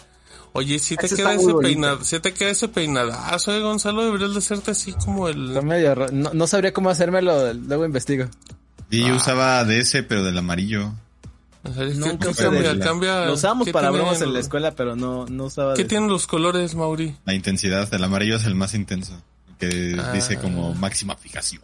Oye, 0.54 0.80
si 0.80 0.96
te 0.96 1.08
queda 1.10 1.34
ese 1.34 1.54
peinado, 1.56 2.04
si 2.04 2.20
te 2.20 2.34
queda 2.34 2.50
ese 2.50 2.68
peinadazo, 2.68 3.52
eh, 3.54 3.60
Gonzalo, 3.62 4.06
deberías 4.06 4.32
de 4.34 4.40
hacerte 4.40 4.72
así 4.72 4.92
como 4.94 5.28
el... 5.28 5.62
Medio 5.64 5.94
ro- 5.94 6.08
no, 6.12 6.32
no 6.34 6.48
sabría 6.48 6.74
cómo 6.74 6.90
hacérmelo, 6.90 7.54
luego 7.54 7.86
investigo. 7.86 8.26
Y 8.90 9.06
yo 9.06 9.16
usaba 9.16 9.64
de 9.66 9.80
ese, 9.80 10.02
pero 10.04 10.24
del 10.24 10.38
amarillo. 10.38 10.94
Nunca 11.96 12.18
¿qué 12.26 12.28
usé 12.30 12.44
cambia, 12.44 12.74
de- 12.74 12.80
cambia. 12.80 13.26
Lo 13.26 13.34
usábamos 13.34 13.66
¿qué 13.66 13.74
para 13.74 13.90
tienen- 13.90 14.02
bromas 14.06 14.22
en 14.22 14.34
la 14.34 14.40
escuela, 14.40 14.72
pero 14.76 14.96
no, 14.96 15.26
no 15.28 15.46
usaba 15.46 15.74
¿Qué 15.74 15.84
de- 15.84 15.90
tienen 15.90 16.10
los 16.10 16.28
colores, 16.28 16.76
Mauri? 16.76 17.16
La 17.26 17.34
intensidad, 17.34 17.92
el 17.94 18.04
amarillo 18.04 18.36
es 18.38 18.46
el 18.46 18.56
más 18.56 18.74
intenso. 18.74 19.22
Que 19.60 19.96
Ah. 20.00 20.12
dice 20.12 20.38
como 20.38 20.74
máxima 20.76 21.16
fijación. 21.16 21.62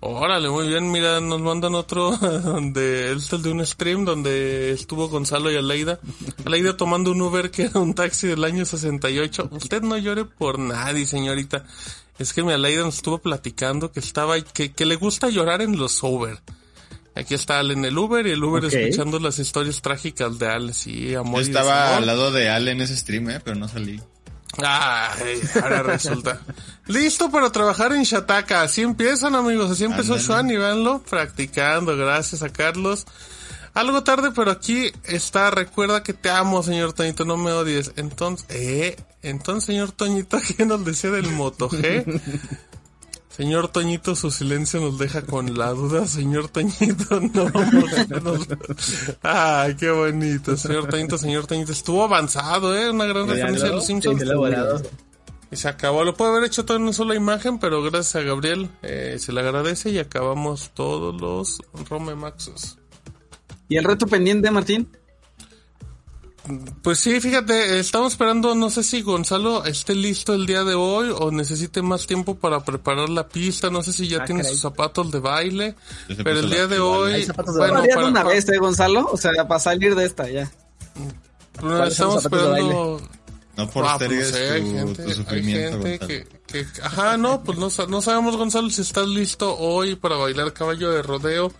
Órale, 0.00 0.48
muy 0.48 0.68
bien. 0.68 0.90
Mira, 0.90 1.20
nos 1.20 1.40
mandan 1.40 1.74
otro 1.74 2.16
donde 2.44 3.12
es 3.12 3.32
el 3.32 3.42
de 3.42 3.50
un 3.50 3.66
stream 3.66 4.04
donde 4.04 4.72
estuvo 4.72 5.08
Gonzalo 5.08 5.50
y 5.50 5.56
Aleida. 5.56 5.98
Aleida 6.44 6.76
tomando 6.76 7.10
un 7.10 7.20
Uber 7.20 7.50
que 7.50 7.64
era 7.64 7.80
un 7.80 7.92
taxi 7.94 8.28
del 8.28 8.44
año 8.44 8.64
68. 8.64 9.48
Usted 9.50 9.82
no 9.82 9.98
llore 9.98 10.24
por 10.24 10.58
nadie, 10.58 11.04
señorita. 11.06 11.64
Es 12.18 12.32
que 12.32 12.42
mi 12.42 12.52
Aleida 12.52 12.82
nos 12.84 12.96
estuvo 12.96 13.18
platicando 13.18 13.90
que 13.92 14.00
estaba 14.00 14.40
que, 14.40 14.72
que 14.72 14.86
le 14.86 14.96
gusta 14.96 15.28
llorar 15.28 15.60
en 15.62 15.76
los 15.76 16.02
Uber. 16.02 16.38
Aquí 17.14 17.34
está 17.34 17.58
Ale 17.58 17.74
en 17.74 17.84
el 17.84 17.96
Uber 17.96 18.26
y 18.26 18.30
el 18.30 18.42
Uber 18.42 18.64
escuchando 18.64 19.18
las 19.18 19.38
historias 19.38 19.82
trágicas 19.82 20.38
de 20.38 20.48
Ale. 20.48 20.72
Sí, 20.72 21.10
Yo 21.10 21.20
amor 21.20 21.42
y 21.42 21.46
estaba 21.46 21.96
al 21.96 22.06
lado 22.06 22.30
de 22.32 22.48
Ale 22.48 22.72
en 22.72 22.80
ese 22.80 22.96
stream, 22.96 23.30
eh, 23.30 23.40
pero 23.44 23.56
no 23.56 23.68
salí. 23.68 24.00
Ay, 24.58 25.40
ahora 25.62 25.82
resulta. 25.82 26.40
Listo 26.86 27.30
para 27.30 27.50
trabajar 27.50 27.92
en 27.92 28.02
Shataka. 28.02 28.62
Así 28.62 28.82
empiezan, 28.82 29.34
amigos. 29.34 29.70
Así 29.70 29.84
empezó. 29.84 30.18
Shuan 30.18 30.50
y 30.50 30.56
véanlo 30.56 31.02
practicando. 31.02 31.96
Gracias 31.96 32.42
a 32.42 32.50
Carlos. 32.50 33.06
Algo 33.74 34.02
tarde, 34.04 34.30
pero 34.34 34.50
aquí 34.50 34.92
está. 35.04 35.50
Recuerda 35.50 36.02
que 36.02 36.12
te 36.12 36.28
amo, 36.30 36.62
señor 36.62 36.92
Toñito. 36.92 37.24
No 37.24 37.36
me 37.36 37.52
odies. 37.52 37.92
Entonces, 37.96 38.46
eh, 38.50 38.96
entonces, 39.22 39.64
señor 39.64 39.92
Toñito, 39.92 40.38
¿qué 40.56 40.66
nos 40.66 40.84
decía 40.84 41.10
del 41.10 41.30
Moto 41.30 41.68
G? 41.70 42.04
Señor 43.36 43.68
Toñito, 43.68 44.14
su 44.14 44.30
silencio 44.30 44.80
nos 44.80 44.98
deja 44.98 45.22
con 45.22 45.56
la 45.56 45.70
duda. 45.70 46.06
Señor 46.06 46.48
Toñito, 46.48 47.20
no. 47.34 47.48
nos- 48.20 48.48
Ay, 49.22 49.74
qué 49.76 49.90
bonito. 49.90 50.56
Señor 50.56 50.88
Toñito, 50.88 51.16
señor 51.18 51.46
Toñito. 51.46 51.72
Estuvo 51.72 52.04
avanzado, 52.04 52.76
¿eh? 52.76 52.90
Una 52.90 53.06
gran 53.06 53.26
referencia 53.28 53.68
de 53.68 53.74
los 53.74 53.86
Simpsons. 53.86 54.22
Y 55.50 55.56
se 55.56 55.68
acabó. 55.68 56.04
Lo 56.04 56.14
puede 56.14 56.32
haber 56.32 56.44
hecho 56.44 56.64
todo 56.64 56.76
en 56.76 56.84
una 56.84 56.92
sola 56.92 57.14
imagen, 57.14 57.58
pero 57.58 57.82
gracias 57.82 58.16
a 58.16 58.20
Gabriel 58.22 58.70
eh, 58.82 59.16
se 59.18 59.32
le 59.32 59.40
agradece 59.40 59.90
y 59.90 59.98
acabamos 59.98 60.70
todos 60.74 61.18
los 61.20 61.58
Rome 61.88 62.14
Maxos. 62.14 62.78
¿Y 63.68 63.76
el 63.76 63.84
reto 63.84 64.06
pendiente, 64.06 64.50
Martín? 64.50 64.88
Pues 66.82 66.98
sí, 66.98 67.20
fíjate, 67.20 67.78
estamos 67.78 68.14
esperando, 68.14 68.54
no 68.56 68.68
sé 68.68 68.82
si 68.82 69.00
Gonzalo 69.02 69.64
esté 69.64 69.94
listo 69.94 70.34
el 70.34 70.44
día 70.44 70.64
de 70.64 70.74
hoy 70.74 71.14
o 71.16 71.30
necesite 71.30 71.82
más 71.82 72.06
tiempo 72.08 72.34
para 72.34 72.64
preparar 72.64 73.08
la 73.10 73.28
pista, 73.28 73.70
no 73.70 73.82
sé 73.84 73.92
si 73.92 74.08
ya 74.08 74.22
Ah, 74.22 74.24
tiene 74.24 74.40
caray. 74.42 74.52
sus 74.52 74.62
zapatos 74.62 75.12
de 75.12 75.20
baile, 75.20 75.76
pero 76.24 76.40
el 76.40 76.50
día 76.50 76.66
de 76.66 76.80
hoy, 76.80 77.12
Hay 77.14 77.24
zapatos 77.26 77.54
de 77.54 77.60
bueno, 77.60 77.78
Bueno, 77.78 77.94
para- 77.94 78.06
una 78.08 78.22
para- 78.24 78.34
vez, 78.34 78.48
¿eh, 78.48 78.58
Gonzalo? 78.58 79.08
O 79.12 79.16
sea, 79.16 79.30
para 79.46 79.60
salir 79.60 79.94
de 79.94 80.04
esta 80.04 80.28
ya. 80.28 80.50
bueno, 81.60 81.76
¿Cuáles 81.76 81.94
son 81.94 82.08
los 82.14 82.24
estamos 82.24 82.24
esperando 82.24 83.00
No 83.56 83.70
por 83.70 83.84
Ah, 83.86 83.96
pues 83.98 84.10
no 84.10 84.24
sé, 84.36 84.50
hay 84.50 84.60
tu, 84.62 84.66
gente, 84.72 85.02
tu 85.02 85.08
hay 85.10 85.14
sufrimiento, 85.14 85.82
gente 85.82 85.98
Gonzalo. 85.98 86.08
que, 86.48 86.64
que- 86.64 86.82
ajá, 86.82 87.16
no, 87.18 87.44
pues 87.44 87.58
no 87.58 88.00
sabemos, 88.00 88.36
Gonzalo, 88.36 88.68
si 88.70 88.80
estás 88.82 89.06
listo 89.06 89.56
hoy 89.58 89.94
para 89.94 90.16
bailar 90.16 90.52
caballo 90.54 90.90
de 90.90 91.02
rodeo 91.02 91.52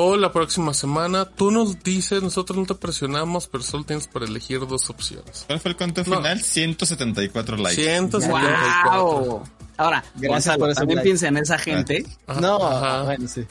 o 0.00 0.16
la 0.16 0.30
próxima 0.30 0.72
semana. 0.74 1.24
Tú 1.24 1.50
nos 1.50 1.82
dices, 1.82 2.22
nosotros 2.22 2.56
no 2.56 2.66
te 2.66 2.76
presionamos, 2.76 3.48
pero 3.48 3.64
solo 3.64 3.82
tienes 3.82 4.06
para 4.06 4.26
elegir 4.26 4.60
dos 4.66 4.88
opciones. 4.90 5.42
¿Cuál 5.48 5.58
fue 5.58 5.72
el 5.72 5.76
cuento 5.76 6.02
No. 6.06 6.16
final? 6.18 6.40
174 6.40 7.56
likes. 7.56 7.82
174. 7.82 9.02
¡Wow! 9.02 9.42
Ahora, 9.76 10.04
Gracias 10.14 10.56
Gonzalo, 10.56 10.74
también 10.74 10.96
like. 10.98 11.08
piensa 11.08 11.26
en 11.28 11.36
esa 11.38 11.58
gente. 11.58 12.06
Ajá, 12.28 12.40
No, 12.40 12.56
ajá. 12.64 13.02
bueno, 13.04 13.26
sí. 13.28 13.44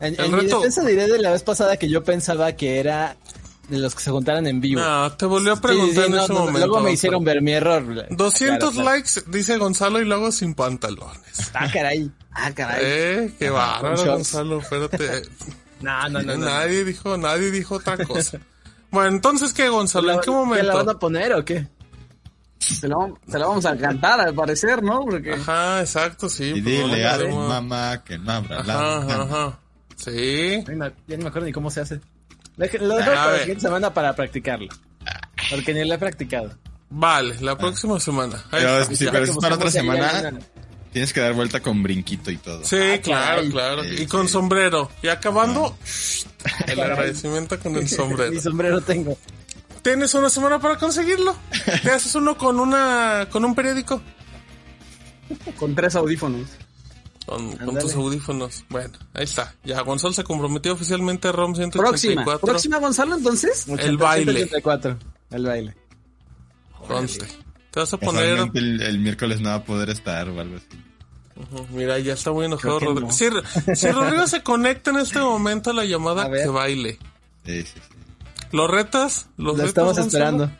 En, 0.00 0.20
en 0.20 0.34
mi 0.36 0.44
defensa 0.46 0.84
diré 0.84 1.06
de 1.08 1.18
la 1.18 1.30
vez 1.30 1.42
pasada 1.42 1.78
que 1.78 1.88
yo 1.88 2.04
pensaba 2.04 2.52
que 2.52 2.78
era 2.78 3.16
de 3.70 3.78
los 3.78 3.94
que 3.94 4.02
se 4.02 4.10
juntaran 4.10 4.46
en 4.46 4.60
vivo. 4.60 4.80
No, 4.82 5.12
te 5.12 5.24
volvió 5.24 5.52
a 5.52 5.56
Sí, 5.56 5.62
preguntar 5.62 5.94
sí, 6.04 6.10
en 6.10 6.16
no, 6.16 6.24
ese 6.24 6.32
no, 6.34 6.38
momento. 6.40 6.66
Luego 6.66 6.80
me 6.82 6.92
hicieron 6.92 7.24
ver 7.24 7.40
mi 7.40 7.52
error. 7.52 8.06
200 8.10 8.58
Claro, 8.58 8.72
claro. 8.74 8.90
likes, 8.96 9.10
dice 9.28 9.56
Gonzalo, 9.56 9.98
y 10.00 10.04
luego 10.04 10.30
sin 10.30 10.52
pantalones. 10.54 11.50
Ah, 11.54 11.70
caray. 11.72 12.10
Ah, 12.32 12.50
caray. 12.52 12.80
Eh, 12.82 13.34
qué 13.38 13.48
bárbaro. 13.50 14.04
Gonzalo, 14.04 14.60
espérate. 14.60 15.22
No, 15.80 16.08
no, 16.08 16.22
no. 16.22 16.36
no. 16.36 16.44
nadie 16.46 16.84
dijo, 16.84 17.16
nadie 17.16 17.50
dijo 17.50 17.76
otra 17.76 17.96
cosa. 18.04 18.38
Bueno, 18.90 19.08
entonces, 19.08 19.52
¿qué, 19.52 19.68
Gonzalo? 19.68 20.10
¿En 20.12 20.18
qué 20.20 20.24
¿Te 20.26 20.30
la 20.32 20.36
van 20.38 20.48
momento? 20.48 20.90
a 20.90 20.98
poner 20.98 21.32
o 21.34 21.44
qué? 21.44 21.66
Se 22.58 22.86
lo 22.88 23.16
vamos 23.30 23.64
a 23.64 23.76
cantar, 23.76 24.20
al 24.20 24.34
parecer, 24.34 24.82
¿no? 24.82 25.00
Porque 25.04 25.32
Ajá, 25.32 25.80
exacto, 25.80 26.28
sí. 26.28 26.44
Y 26.54 26.60
pues, 26.60 26.64
dile 26.64 27.06
a 27.06 27.18
tu 27.18 27.28
mamá 27.28 28.02
que 28.04 28.18
no 28.18 28.32
abra 28.32 28.62
la 28.64 28.74
Ajá, 28.74 28.98
ventana. 28.98 29.22
ajá. 29.24 29.58
Sí. 29.96 30.64
Ay, 30.68 30.76
no, 30.76 30.86
ya 31.06 31.16
no 31.16 31.22
me 31.22 31.28
acuerdo 31.28 31.46
ni 31.46 31.52
cómo 31.52 31.70
se 31.70 31.80
hace. 31.80 32.00
Lo 32.56 32.66
dejo 32.66 33.10
para 33.12 33.32
la 33.32 33.38
siguiente 33.38 33.62
semana 33.62 33.94
para 33.94 34.14
practicarlo. 34.14 34.68
Porque 35.50 35.72
ni 35.72 35.88
lo 35.88 35.94
he 35.94 35.98
practicado. 35.98 36.54
Vale, 36.90 37.36
la 37.40 37.56
próxima 37.56 37.98
semana. 38.00 38.36
Ahí 38.50 38.62
Pero, 38.62 38.84
sí, 38.84 39.06
pero 39.10 39.24
es 39.24 39.36
para 39.38 39.54
otra 39.54 39.70
ya- 39.70 39.72
ya- 39.74 39.80
semana. 39.80 40.38
Tienes 40.92 41.12
que 41.12 41.20
dar 41.20 41.34
vuelta 41.34 41.60
con 41.60 41.82
brinquito 41.82 42.30
y 42.30 42.36
todo. 42.36 42.64
Sí, 42.64 42.76
claro, 43.02 43.36
caray. 43.36 43.50
claro. 43.50 43.84
Sí, 43.84 44.02
Y 44.02 44.06
con 44.06 44.26
sí. 44.26 44.32
sombrero. 44.32 44.90
Y 45.02 45.08
acabando, 45.08 45.76
el 46.66 46.80
agradecimiento 46.80 47.58
con 47.60 47.76
el 47.76 47.82
Mi 47.84 47.88
sombrero. 47.88 48.40
sombrero 48.40 48.80
tengo. 48.80 49.16
Tienes 49.82 50.12
una 50.14 50.28
semana 50.28 50.58
para 50.58 50.76
conseguirlo. 50.78 51.34
Te 51.82 51.90
haces 51.90 52.14
uno 52.16 52.36
con 52.36 52.58
una 52.60 53.28
con 53.30 53.44
un 53.44 53.54
periódico. 53.54 54.02
con 55.58 55.74
tres 55.74 55.94
audífonos. 55.94 56.48
Con, 57.24 57.56
tus 57.78 57.94
audífonos. 57.94 58.64
Bueno, 58.68 58.98
ahí 59.14 59.22
está. 59.22 59.54
Ya, 59.62 59.80
Gonzalo 59.82 60.12
se 60.12 60.24
comprometió 60.24 60.72
oficialmente 60.72 61.28
a 61.28 61.32
ROM 61.32 61.52
Próxima. 61.54 62.24
184. 62.24 62.46
Próxima, 62.48 62.78
Gonzalo, 62.78 63.16
entonces. 63.16 63.68
El 63.68 63.96
baile. 63.96 64.32
184, 64.48 64.98
El 65.30 65.46
baile. 65.46 65.76
Conste. 66.88 67.28
Te 67.70 67.80
vas 67.80 67.92
a 67.92 67.96
poner... 67.98 68.38
El, 68.54 68.82
el 68.82 68.98
miércoles 68.98 69.40
no 69.40 69.50
va 69.50 69.56
a 69.56 69.64
poder 69.64 69.90
estar 69.90 70.28
o 70.28 70.40
algo 70.40 70.56
así. 70.56 70.66
Mira, 71.72 71.98
ya 71.98 72.12
está 72.14 72.32
muy 72.32 72.46
enojado 72.46 72.80
Rodrigo. 72.80 73.00
no. 73.08 73.12
Si, 73.12 73.28
si 73.74 73.88
Rodrigo 73.92 74.26
se 74.26 74.42
conecta 74.42 74.90
en 74.90 74.98
este 74.98 75.20
momento 75.20 75.70
a 75.70 75.74
la 75.74 75.84
llamada, 75.84 76.24
A 76.24 76.30
que 76.30 76.46
baile. 76.48 76.98
Sí, 77.46 77.62
sí, 77.62 77.66
sí. 77.74 77.80
¿Lo 78.52 78.66
retas? 78.66 79.28
¿Lo, 79.36 79.44
Lo 79.46 79.52
retas, 79.52 79.68
estamos 79.68 79.96
Gonzalo? 79.98 80.44
esperando. 80.44 80.50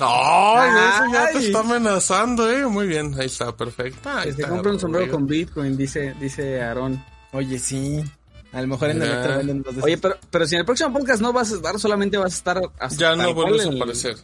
Ay, 0.00 0.70
eso 0.70 1.12
ya 1.12 1.32
te 1.32 1.46
está 1.46 1.60
amenazando, 1.60 2.50
eh. 2.50 2.66
Muy 2.66 2.86
bien, 2.86 3.14
ahí 3.18 3.26
está, 3.26 3.56
perfecto. 3.56 4.08
Ahí 4.10 4.26
Que 4.28 4.32
se 4.34 4.42
está, 4.42 4.48
compre 4.52 4.72
un 4.72 4.78
sombrero 4.80 5.10
con 5.10 5.26
Bitcoin, 5.26 5.76
dice, 5.76 6.14
dice 6.20 6.60
Aarón. 6.60 7.02
Oye, 7.32 7.58
sí. 7.58 8.04
A 8.52 8.60
lo 8.60 8.68
mejor 8.68 8.90
en 8.90 9.00
el. 9.02 9.08
Electro 9.08 9.36
venden 9.38 9.62
dos 9.62 9.74
de 9.76 9.82
Oye, 9.82 9.96
pero, 9.98 10.16
pero 10.30 10.46
si 10.46 10.54
en 10.56 10.60
el 10.60 10.66
próximo 10.66 10.92
podcast 10.92 11.22
no 11.22 11.32
vas 11.32 11.50
a 11.52 11.54
estar, 11.56 11.80
solamente 11.80 12.18
vas 12.18 12.34
a 12.34 12.36
estar 12.36 12.60
hasta 12.78 12.96
Ya 13.00 13.16
no 13.16 13.32
vuelves 13.32 13.64
a 13.64 13.70
el- 13.70 13.76
aparecer. 13.76 14.16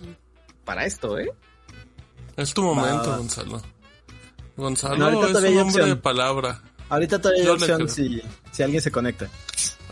Para 0.64 0.84
esto, 0.84 1.18
¿eh? 1.18 1.32
Es 2.38 2.54
tu 2.54 2.62
momento. 2.62 3.16
Gonzalo. 3.16 3.60
Gonzalo 4.56 4.96
No, 4.96 5.04
ahorita 5.06 5.26
es 5.26 5.32
todavía 5.32 5.50
un 5.50 5.66
hombre 5.66 5.86
de 5.86 5.96
palabra. 5.96 6.60
Ahorita 6.88 7.20
todavía 7.20 7.42
hay 7.42 7.48
opción 7.48 7.88
si, 7.88 8.22
si 8.52 8.62
alguien 8.62 8.80
se 8.80 8.92
conecta. 8.92 9.28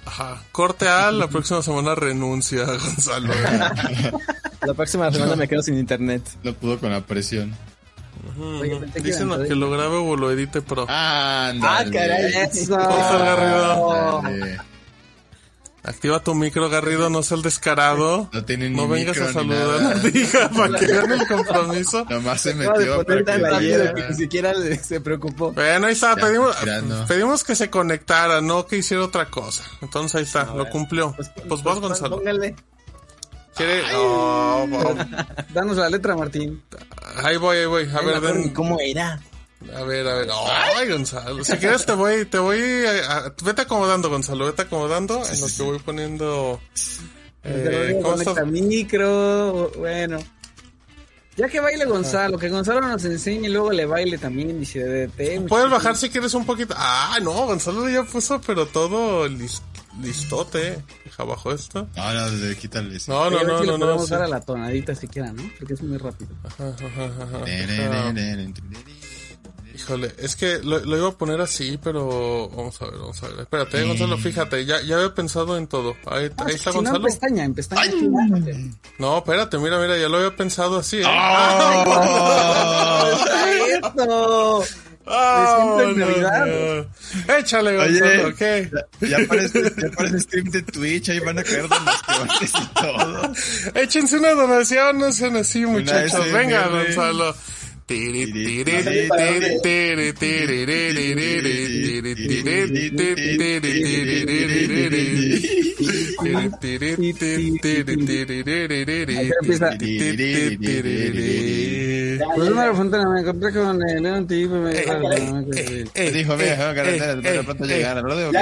Ajá. 0.05 0.40
Corte 0.52 0.89
A, 0.89 1.10
la 1.10 1.27
próxima 1.27 1.60
semana 1.60 1.97
renuncia, 1.97 2.64
Gonzalo. 2.66 3.35
La 4.62 4.74
próxima 4.74 5.10
semana 5.10 5.35
me 5.35 5.48
quedo 5.48 5.60
sin 5.62 5.77
internet. 5.77 6.23
No 6.44 6.55
pudo 6.55 6.78
con 6.78 6.93
la 6.93 7.01
presión. 7.01 7.52
Oye, 8.39 8.77
pensé 8.77 9.02
que 9.02 9.09
Dicen 9.09 9.27
iban 9.27 9.43
a 9.43 9.44
que 9.44 9.55
lo 9.56 9.68
grabe 9.68 9.97
o 9.97 10.16
lo 10.16 10.31
edite 10.31 10.62
pro. 10.62 10.86
¡Ándale! 10.89 11.60
Ah, 11.62 11.85
caray. 11.93 12.32
Eso. 12.32 12.78
Activa 15.87 16.19
tu 16.19 16.35
micro, 16.35 16.69
Garrido, 16.69 17.09
no 17.11 17.23
sea 17.23 17.37
el 17.37 17.45
descarado. 17.45 18.29
No 18.33 18.45
tiene 18.45 18.69
ni 18.71 18.77
No 18.77 18.89
vengas 18.89 19.17
a 19.19 19.21
micro 19.21 19.33
saludar 19.35 19.93
a 19.93 19.95
la 19.95 20.09
hija 20.09 20.51
para 20.57 20.79
que 20.81 20.87
vean 20.89 21.13
el 21.13 21.27
compromiso. 21.29 22.05
Nomás 22.11 22.41
se 22.41 22.55
metió 22.55 23.05
para 23.05 23.25
que 23.61 23.93
que 23.95 24.07
ni 24.11 24.15
siquiera 24.17 24.53
se 24.83 25.01
preocupó. 25.01 25.53
Bueno, 25.53 25.87
ahí 25.87 25.93
está, 25.93 26.17
Ya, 26.17 26.27
pedimos, 26.27 26.57
pedimos 27.07 27.45
que 27.45 27.55
se 27.55 27.71
conectara, 27.71 28.41
no 28.41 28.67
que 28.67 28.79
hiciera 28.79 29.05
otra 29.05 29.27
cosa. 29.31 29.63
Entonces 29.81 30.17
ahí 30.17 30.23
está, 30.25 30.53
lo 30.53 30.69
cumplió. 30.71 31.15
Pues, 31.49 31.63
vas, 31.63 31.79
Gonzalo. 31.79 32.19
Póngale. 32.19 32.57
¿Quiere? 33.55 33.83
Oh, 33.95 34.67
oh. 34.71 34.95
Danos 35.55 35.77
la 35.77 35.89
letra, 35.89 36.17
Martín. 36.17 36.63
Ahí 37.23 37.37
voy, 37.37 37.59
ahí 37.59 37.67
voy. 37.67 37.89
A 37.95 38.01
ver, 38.01 38.21
den- 38.21 38.51
¿Cómo 38.53 38.79
era? 38.81 39.21
A 39.75 39.83
ver, 39.85 40.07
a 40.07 40.15
ver. 40.15 40.29
Ay, 40.77 40.89
Gonzalo. 40.91 41.45
Si 41.45 41.57
quieres 41.57 41.85
te 41.87 41.93
voy, 41.93 42.25
te 42.27 42.39
voy, 42.39 42.61
a- 42.87 43.17
a- 43.27 43.35
vete 43.43 43.63
acomodando, 43.63 44.09
Gonzalo, 44.11 44.47
vete 44.47 44.63
acomodando 44.63 45.23
en 45.27 45.41
lo 45.41 45.47
que 45.47 45.63
voy 45.63 45.79
poniendo. 45.81 46.61
Eh, 47.43 47.63
Rodrigo 47.71 48.03
¿Cómo 48.03 48.13
conecta 48.17 48.45
micro, 48.45 49.71
bueno. 49.77 50.19
Ya 51.37 51.49
que 51.49 51.61
baile 51.61 51.85
Gonzalo, 51.85 52.39
que 52.39 52.49
Gonzalo 52.49 52.81
nos 52.81 53.05
enseñe 53.05 53.45
y 53.47 53.49
luego 53.51 53.71
le 53.71 53.85
baile 53.85 54.17
también, 54.17 54.59
dice 54.59 54.81
DDT. 54.83 55.47
Puedes 55.49 55.71
bajar 55.71 55.95
si 55.95 56.09
quieres 56.09 56.33
un 56.33 56.47
poquito. 56.47 56.75
Ah, 56.77 57.19
no, 57.23 57.33
Gonzalo 57.47 57.87
ya 57.91 58.03
puso, 58.05 58.41
pero 58.41 58.65
todo 58.67 59.29
lis- 59.29 59.61
listote. 60.01 60.83
Deja 61.05 61.23
abajo 61.23 61.53
esto. 61.53 61.89
No, 61.95 62.13
no, 62.15 62.31
de- 62.31 62.57
quítale. 62.57 62.99
sí. 62.99 63.11
No, 63.11 63.29
no, 63.29 63.43
no, 63.45 63.63
no, 63.63 63.73
no. 63.73 63.79
podemos 63.79 64.07
sí. 64.07 64.13
dar 64.13 64.23
a 64.23 64.29
la 64.29 64.41
tonadita 64.41 64.95
siquiera, 64.95 65.31
¿no? 65.31 65.43
Porque 65.59 65.75
es 65.75 65.83
muy 65.83 65.99
rápido. 65.99 66.31
Ajá, 66.43 66.69
ajá, 66.71 67.05
ajá. 67.23 67.45
Híjole, 69.87 70.13
es 70.19 70.35
que 70.35 70.59
lo, 70.65 70.81
lo 70.81 70.97
iba 70.97 71.09
a 71.11 71.13
poner 71.13 71.41
así, 71.41 71.79
pero 71.81 72.49
vamos 72.49 72.83
a 72.83 72.87
ver, 72.87 72.95
vamos 72.99 73.23
a 73.23 73.29
ver. 73.29 73.41
Espérate, 73.43 73.85
Gonzalo, 73.85 74.19
fíjate, 74.19 74.67
ya, 74.67 74.83
ya 74.83 74.97
había 74.97 75.15
pensado 75.15 75.57
en 75.57 75.69
todo. 75.69 75.95
Ahí, 76.07 76.29
ahí 76.39 76.55
está 76.57 76.73
si 76.73 76.79
no, 76.79 76.81
en 76.81 76.85
Gonzalo. 76.87 77.05
pestaña, 77.05 77.45
en 77.45 77.55
pestaña. 77.55 77.93
No, 78.99 79.19
espérate, 79.19 79.59
mira, 79.59 79.79
mira, 79.79 79.97
ya 79.97 80.09
lo 80.09 80.17
había 80.17 80.35
pensado 80.35 80.79
así, 80.79 80.97
¿eh? 80.99 81.05
Ah, 85.09 85.55
siempre 85.57 85.85
en 85.85 86.01
no, 86.01 86.47
no. 86.47 86.87
Échale, 87.39 87.77
Gonzalo, 87.77 88.27
Oye, 88.27 88.35
¿qué? 88.37 88.71
ya 89.09 89.19
aparece, 89.19 89.63
ya 89.77 89.87
aparece 89.87 90.19
stream 90.21 90.51
de 90.51 90.63
Twitch, 90.63 91.11
ahí 91.11 91.21
van 91.21 91.39
a 91.39 91.45
caer 91.45 91.69
donaciones 91.69 92.53
y 92.61 92.67
todo. 92.75 93.33
Échense 93.75 94.17
una 94.19 94.31
donación, 94.33 94.99
no 94.99 95.13
sean 95.13 95.37
así, 95.37 95.65
muchachos. 95.65 96.33
Venga, 96.33 96.67
Gonzalo. 96.67 97.37
Pues 112.35 112.49
una 112.51 112.75
fontana 112.75 113.09
me 113.11 113.25
compré 113.25 113.53
con 113.53 113.81
el 113.89 114.07
antiguo 114.07 114.59
me 114.59 114.73
dijo, 116.11 116.37
viejo, 116.37 116.63
pronto 117.45 117.65
llegar, 117.67 118.03
debo 118.03 118.33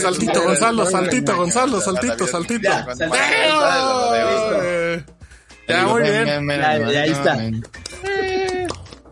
saltito, 0.00 0.42
Gonzalo, 0.42 0.86
saltito, 0.86 1.36
Gonzalo, 1.36 1.80
saltito, 1.80 2.26
saltito. 2.26 2.68
Ya, 5.68 5.86
muy 5.86 6.02
bien. 6.02 6.24
Ya, 6.48 6.90
ya, 6.90 7.02
ahí 7.02 7.10
está. 7.10 7.38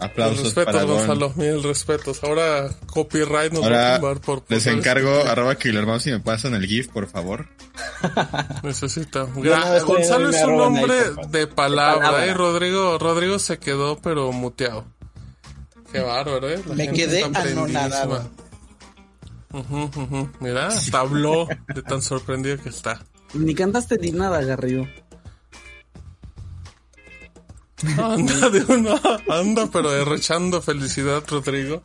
Aplausos 0.01 0.45
Respetos, 0.45 0.65
para 0.75 0.85
Gon. 0.85 0.97
Gonzalo, 0.99 1.33
mil 1.37 1.63
respetos. 1.63 2.23
Ahora 2.25 2.69
copyright 2.93 3.53
nos 3.53 3.63
va 3.71 3.95
a 3.95 4.01
tumbar 4.01 4.21
por 4.21 4.43
les 4.49 4.67
encargo 4.67 5.11
arroba 5.25 5.55
Killermouse 5.55 6.03
si 6.05 6.11
me 6.11 6.21
pasan 6.21 6.55
el 6.55 6.67
GIF, 6.67 6.89
por 6.89 7.07
favor. 7.07 7.47
Necesita. 8.63 9.25
Gra- 9.27 9.73
de 9.73 9.81
Gonzalo 9.81 10.29
es 10.29 10.45
un 10.45 10.51
ahí, 10.53 10.61
hombre 10.61 10.83
por 11.05 11.15
favor. 11.15 11.31
de 11.31 11.47
palabra, 11.47 12.01
palabra. 12.07 12.27
eh. 12.27 12.35
Rodrigo, 12.35 12.99
Rodrigo 12.99 13.39
se 13.39 13.59
quedó 13.59 13.97
pero 13.99 14.31
muteado. 14.33 14.85
Qué 15.91 16.01
bárbaro, 16.01 16.51
eh. 16.51 16.61
La 16.67 16.75
Me 16.75 16.91
quedé 16.93 17.23
anonadado. 17.25 17.65
prendidísima. 18.11 18.29
Ujú, 19.53 20.03
ujú. 20.03 20.29
Mira, 20.41 20.67
hasta 20.67 21.01
habló 21.01 21.47
de 21.73 21.83
tan 21.83 22.03
sorprendido 22.03 22.59
que 22.63 22.69
está. 22.69 23.01
Ni 23.33 23.55
cantaste 23.55 23.97
ni 23.99 24.11
nada, 24.11 24.43
Garrido. 24.43 24.87
Anda 27.99 28.51
de 28.51 28.65
una, 28.73 29.01
anda 29.29 29.69
pero 29.73 29.91
derrochando 29.91 30.63
felicidad, 30.63 31.23
Rodrigo. 31.29 31.83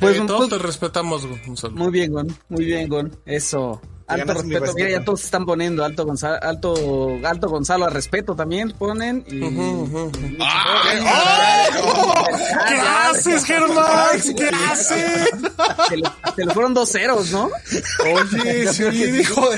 Pues, 0.00 0.16
Eh, 0.16 0.22
todos 0.26 0.48
pues- 0.48 0.50
te 0.50 0.66
respetamos, 0.66 1.26
Gonzalo. 1.46 1.74
Muy 1.76 1.90
bien, 1.92 2.12
Gon. 2.12 2.26
Muy 2.48 2.64
bien, 2.64 2.88
Gon. 2.88 3.14
Eso. 3.26 3.80
Alto 4.10 4.34
respeto, 4.34 4.72
mira, 4.74 4.90
ya 4.90 5.04
todos 5.04 5.20
se 5.20 5.26
están 5.26 5.46
poniendo 5.46 5.84
alto 5.84 6.04
Gonzalo, 6.04 6.38
alto, 6.42 7.18
alto 7.24 7.48
Gonzalo 7.48 7.84
a 7.86 7.90
respeto 7.90 8.34
también 8.34 8.72
ponen 8.72 9.24
y 9.28 9.40
¿Qué 12.68 12.76
haces, 13.08 13.44
Germán? 13.44 14.20
¿Qué 14.36 14.48
haces? 14.70 15.28
se 15.88 15.96
le, 15.96 16.02
se 16.36 16.44
le 16.44 16.52
fueron 16.54 16.74
dos 16.74 16.90
ceros, 16.90 17.30
¿no? 17.32 17.50
Oye, 18.12 18.72
sí, 18.72 18.84
dijo, 18.90 19.48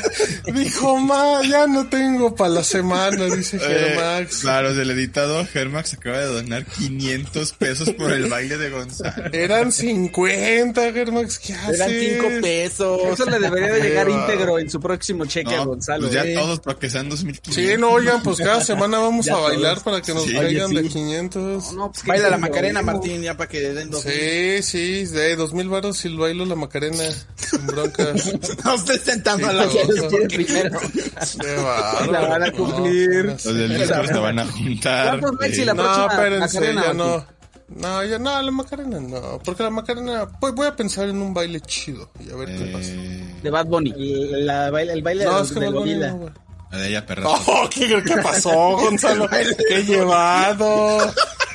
dijo, 0.53 0.99
ma, 0.99 1.41
ya 1.49 1.67
no 1.67 1.87
tengo 1.89 2.35
para 2.35 2.51
la 2.51 2.65
semana, 2.65 3.25
dice 3.27 3.57
Eh, 3.57 3.61
Germax. 3.61 4.41
claro, 4.41 4.75
del 4.75 4.91
editado, 4.91 5.45
Germax 5.47 5.95
acaba 5.95 6.19
de 6.19 6.27
donar 6.27 6.65
500 6.65 7.53
pesos 7.55 7.91
por 7.91 8.13
el 8.13 8.29
baile 8.29 8.57
de 8.59 8.71
Gonzalo. 8.71 9.25
Eran 9.33 9.73
50, 9.73 10.93
Germax, 10.93 11.39
¿qué 11.39 11.55
haces? 11.55 11.81
Eran 11.81 11.91
cinco 11.91 12.29
pesos. 12.43 13.01
Eso 13.13 13.25
le 13.31 13.39
debería 13.39 13.73
de 13.73 13.81
llegar 13.81 14.09
Qué 14.13 14.37
íntegro 14.43 14.59
en 14.59 14.71
su 14.71 14.81
próximo 14.81 15.25
cheque 15.27 15.55
a 15.55 15.59
No, 15.59 15.67
Gonzalo. 15.67 16.03
pues 16.03 16.13
ya 16.13 16.25
¿eh? 16.25 16.35
todos 16.35 16.61
para 16.61 16.79
que 16.79 16.91
sean 16.91 17.09
2500. 17.09 17.55
Sí, 17.55 17.81
no, 17.81 17.91
oigan, 17.91 18.23
pues 18.23 18.39
cada 18.39 18.61
semana 18.63 18.99
vamos 18.99 19.29
a 19.29 19.37
bailar 19.37 19.73
todos. 19.75 19.83
para 19.85 20.01
que 20.03 20.15
nos 20.15 20.25
Sí. 20.25 20.33
caigan 20.35 20.71
Oye, 20.71 20.83
de 20.83 20.89
sí. 20.89 20.95
500. 20.95 21.73
No, 21.73 21.91
pues, 21.91 22.03
que 22.03 22.09
Baila 22.11 22.31
la 22.31 22.39
Macarena, 22.39 22.81
¿no? 22.83 22.87
Martín, 22.93 23.23
ya 23.23 23.37
para 23.37 23.49
que 23.49 23.61
den 23.61 23.91
dos. 23.91 24.03
Sí, 24.03 24.63
sí, 24.63 25.05
de 25.07 25.37
dos 25.37 25.53
mil 25.55 25.69
baros 25.69 26.05
y 26.05 26.09
el 26.09 26.19
bailo 26.19 26.45
la 26.45 26.55
Macarena, 26.55 27.05
sin 27.37 27.67
broncas. 27.67 28.33
No 28.65 28.75
estés 28.75 29.03
tentando 29.05 29.49
a 29.49 29.53
la 29.53 29.69
Sí, 29.69 29.79
gente. 29.79 30.29
Primero. 30.29 30.81
Qué 31.41 31.55
bárbaro. 31.57 32.13
La 32.13 32.21
van 32.29 32.43
a 32.43 32.53
cumplir. 32.53 33.25
No, 33.25 33.31
Los 33.33 33.45
del 33.45 33.79
Discord 33.79 34.07
se 34.07 34.15
van 34.19 34.39
a 34.39 34.47
juntar. 34.47 35.21
¿Cuántos 35.21 35.41
likes 35.41 35.57
y 35.57 35.61
Sí. 35.61 35.65
la 35.65 35.75
No, 35.75 35.83
próxima 35.83 36.07
espérense, 36.13 36.61
Macarena, 36.61 36.83
ya 36.83 36.93
Martín? 36.95 36.99
no. 37.27 37.42
No, 37.77 38.05
ya 38.05 38.19
no, 38.19 38.43
la 38.43 38.51
Macarena 38.51 39.01
no. 39.01 39.39
Porque 39.45 39.63
la 39.63 39.71
Macarena, 39.71 40.29
pues 40.41 40.55
voy 40.55 40.67
a 40.67 40.77
pensar 40.77 41.09
en 41.09 41.21
un 41.23 41.33
baile 41.33 41.61
chido 41.61 42.11
y 42.21 42.31
a 42.31 42.37
ver 42.37 42.49
qué 42.57 42.67
pasa. 42.67 42.91
Eh, 42.93 43.35
De 43.43 43.51
Bad 43.51 43.67
Bunny. 43.67 43.91
El, 43.97 44.47
la 44.47 44.71
baile- 44.71 44.93
el 44.93 45.03
baile 45.03 45.25
No, 45.25 45.37
de, 45.39 45.43
es 45.45 45.53
que 45.53 45.61
de 45.61 45.67
Bad 45.67 45.73
la 45.75 45.79
Bunny 45.81 45.95
no, 45.95 46.17
güey. 46.17 46.33
la 46.71 46.79
de 46.79 46.89
ella, 46.89 47.07
perra. 47.07 47.29
Oh, 47.29 47.69
¿qué, 47.71 48.03
qué 48.05 48.17
pasó, 48.23 48.51
Gonzalo? 48.77 49.29
Qué 49.69 49.85
llevado. 49.85 50.99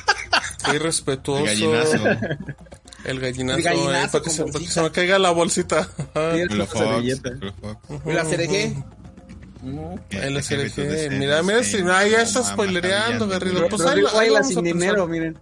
Qué 0.64 0.76
irrespetuoso. 0.76 1.44
El 1.44 1.70
gallinazo. 1.70 1.96
El 3.04 3.20
gallinazo, 3.20 3.58
El 3.58 3.62
gallinazo 3.64 4.06
eh, 4.06 4.10
para, 4.10 4.24
que 4.24 4.30
se, 4.30 4.38
para 4.42 4.52
que 4.52 4.58
bolsita. 4.58 4.72
se 4.74 4.82
me 4.82 4.90
caiga 4.90 5.18
la 5.18 5.30
bolsita. 5.30 5.78
Ajá. 5.78 6.32
Tienes 6.32 6.48
Blue 6.48 6.64
tu 6.64 6.66
Fox, 6.66 6.78
servilleta. 6.84 7.30
Blue 7.30 7.52
Fox. 7.60 8.06
¿Y 8.06 8.12
la 8.12 8.24
CRG? 8.24 8.84
El 10.10 10.42
jefe, 10.42 10.64
tus 10.64 10.72
SRG. 10.74 10.88
deseos, 10.88 11.14
Mira, 11.14 11.42
mira, 11.42 11.62
si 11.64 11.78
ah, 11.78 12.06
ya 12.06 12.22
está 12.22 12.42
maravillando. 12.56 13.28
Garrido. 13.28 13.68
Pues 13.68 13.82
ahí, 14.14 14.30
vamos 14.30 14.48
sin 14.48 14.64
dinero, 14.64 15.06
miren. 15.06 15.38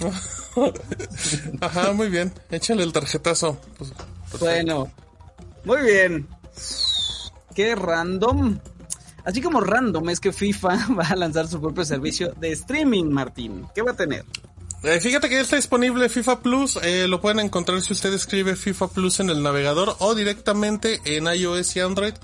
Ajá, 1.60 1.92
muy 1.92 2.08
bien. 2.08 2.32
Échale 2.50 2.82
el 2.82 2.92
tarjetazo. 2.92 3.58
Pues. 3.78 3.92
Bueno, 4.40 4.90
muy 5.64 5.82
bien. 5.82 6.28
Qué 7.54 7.74
random. 7.74 8.58
Así 9.24 9.40
como 9.40 9.60
random 9.60 10.08
es 10.10 10.20
que 10.20 10.32
FIFA 10.32 10.88
va 10.98 11.04
a 11.04 11.16
lanzar 11.16 11.48
su 11.48 11.60
propio 11.60 11.84
servicio 11.84 12.32
de 12.38 12.52
streaming, 12.52 13.04
Martín. 13.04 13.66
¿Qué 13.74 13.82
va 13.82 13.92
a 13.92 13.96
tener? 13.96 14.24
Eh, 14.82 14.98
fíjate 14.98 15.28
que 15.28 15.36
ya 15.36 15.42
está 15.42 15.54
disponible 15.54 16.08
FIFA 16.08 16.40
Plus, 16.40 16.76
eh, 16.82 17.06
lo 17.06 17.20
pueden 17.20 17.38
encontrar 17.38 17.80
si 17.82 17.92
usted 17.92 18.12
escribe 18.12 18.56
FIFA 18.56 18.88
Plus 18.88 19.20
en 19.20 19.30
el 19.30 19.40
navegador 19.40 19.94
o 20.00 20.16
directamente 20.16 21.00
en 21.04 21.28
iOS 21.28 21.76
y 21.76 21.80
Android. 21.80 22.14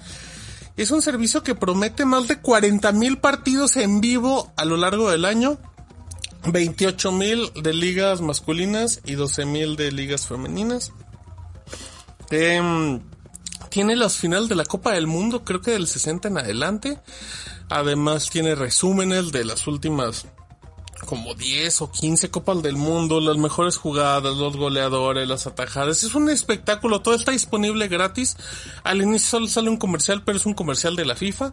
Es 0.77 0.91
un 0.91 1.01
servicio 1.01 1.45
que 1.45 1.55
promete 1.55 2.05
más 2.05 2.27
de 2.27 2.41
40 2.41 2.91
mil 2.93 3.19
partidos 3.19 3.77
en 3.77 4.01
vivo 4.01 4.53
a 4.57 4.65
lo 4.65 4.77
largo 4.77 5.09
del 5.09 5.25
año, 5.25 5.59
28 6.47 7.13
mil 7.13 7.53
de 7.55 7.73
ligas 7.73 8.21
masculinas 8.21 9.01
y 9.05 9.15
12 9.15 9.45
mil 9.45 9.77
de 9.77 9.93
ligas 9.93 10.27
femeninas. 10.27 10.93
Em, 12.31 13.01
tiene 13.71 13.97
los 13.97 14.17
finales 14.17 14.49
de 14.49 14.55
la 14.55 14.65
Copa 14.65 14.93
del 14.93 15.07
Mundo, 15.07 15.45
creo 15.45 15.61
que 15.61 15.73
del 15.73 15.87
60 15.87 16.29
en 16.29 16.39
adelante. 16.39 16.99
Además 17.69 18.31
tiene 18.31 18.55
resúmenes 18.55 19.33
de 19.33 19.45
las 19.45 19.67
últimas 19.67 20.27
como 21.07 21.35
10 21.35 21.83
o 21.83 21.91
15 21.91 22.31
copas 22.31 22.63
del 22.63 22.77
mundo, 22.77 23.21
las 23.21 23.37
mejores 23.37 23.77
jugadas, 23.77 24.37
los 24.37 24.57
goleadores, 24.57 25.29
las 25.29 25.47
atajadas. 25.47 26.03
Es 26.03 26.15
un 26.15 26.29
espectáculo, 26.29 27.03
todo 27.03 27.15
está 27.15 27.33
disponible 27.33 27.89
gratis. 27.89 28.37
Al 28.85 29.03
inicio 29.03 29.29
solo 29.29 29.47
sale 29.47 29.71
un 29.71 29.77
comercial, 29.77 30.23
pero 30.25 30.39
es 30.39 30.47
un 30.47 30.55
comercial 30.55 30.97
de 30.97 31.05
la 31.05 31.15
FIFA. 31.15 31.53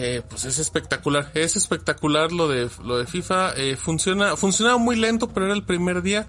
Eh, 0.00 0.22
pues 0.28 0.44
es 0.44 0.60
espectacular, 0.60 1.32
es 1.34 1.56
espectacular 1.56 2.30
lo 2.30 2.46
de 2.46 2.70
lo 2.84 2.98
de 2.98 3.06
FIFA. 3.06 3.54
Eh, 3.56 3.76
funciona, 3.76 4.36
funcionaba 4.36 4.78
muy 4.78 4.94
lento, 4.94 5.28
pero 5.28 5.46
era 5.46 5.56
el 5.56 5.64
primer 5.64 6.02
día. 6.02 6.28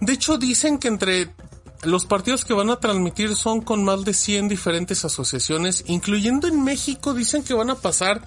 De 0.00 0.14
hecho, 0.14 0.38
dicen 0.38 0.78
que 0.78 0.88
entre 0.88 1.34
los 1.82 2.06
partidos 2.06 2.46
que 2.46 2.54
van 2.54 2.70
a 2.70 2.80
transmitir 2.80 3.36
son 3.36 3.60
con 3.60 3.84
más 3.84 4.06
de 4.06 4.14
100 4.14 4.48
diferentes 4.48 5.04
asociaciones, 5.04 5.84
incluyendo 5.86 6.48
en 6.48 6.64
México. 6.64 7.12
Dicen 7.12 7.44
que 7.44 7.52
van 7.52 7.68
a 7.68 7.74
pasar 7.74 8.22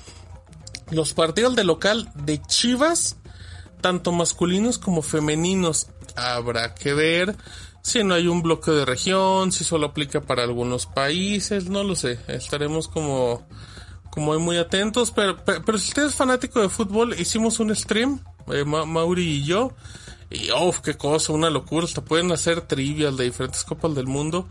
los 0.92 1.16
partidos 1.16 1.56
de 1.56 1.64
local 1.64 2.12
de 2.14 2.40
Chivas, 2.44 3.18
tanto 3.82 4.12
masculinos 4.12 4.78
como 4.78 5.02
femeninos. 5.02 5.88
Habrá 6.16 6.76
que 6.76 6.94
ver 6.94 7.36
si 7.82 8.04
no 8.04 8.14
hay 8.14 8.28
un 8.28 8.44
bloque 8.44 8.70
de 8.70 8.86
región, 8.86 9.52
si 9.52 9.64
solo 9.64 9.88
aplica 9.88 10.22
para 10.22 10.44
algunos 10.44 10.86
países, 10.86 11.68
no 11.68 11.84
lo 11.84 11.96
sé. 11.96 12.20
Estaremos 12.28 12.88
como, 12.88 13.48
ahí 14.34 14.40
muy 14.40 14.58
atentos. 14.58 15.12
Pero, 15.12 15.38
pero, 15.46 15.78
si 15.78 15.90
usted 15.90 16.06
es 16.08 16.16
fanático 16.16 16.62
de 16.62 16.70
fútbol, 16.70 17.14
hicimos 17.20 17.60
un 17.60 17.76
stream, 17.76 18.20
eh, 18.52 18.64
Ma- 18.66 18.86
Mauri 18.86 19.24
y 19.24 19.44
yo. 19.44 19.74
Y 20.30 20.50
oh, 20.54 20.74
qué 20.84 20.96
cosa, 20.96 21.34
una 21.34 21.50
locura. 21.50 21.86
Hasta 21.86 22.04
pueden 22.04 22.32
hacer 22.32 22.62
trivial 22.62 23.16
de 23.18 23.26
diferentes 23.26 23.64
copas 23.64 23.96
del 23.96 24.08
mundo. 24.08 24.48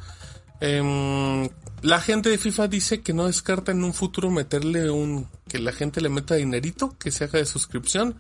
Em, 0.60 1.48
la 1.82 2.01
gente 2.01 2.30
de 2.30 2.38
FIFA 2.38 2.68
dice 2.68 3.02
que 3.02 3.12
no 3.12 3.26
descarta 3.26 3.72
en 3.72 3.84
un 3.84 3.93
futuro 3.93 4.30
meterle 4.30 4.90
un, 4.90 5.28
que 5.48 5.59
la 5.59 5.72
gente 5.72 6.01
le 6.01 6.09
meta 6.09 6.34
dinerito, 6.34 6.97
que 6.98 7.10
se 7.10 7.24
haga 7.24 7.38
de 7.38 7.47
suscripción. 7.47 8.16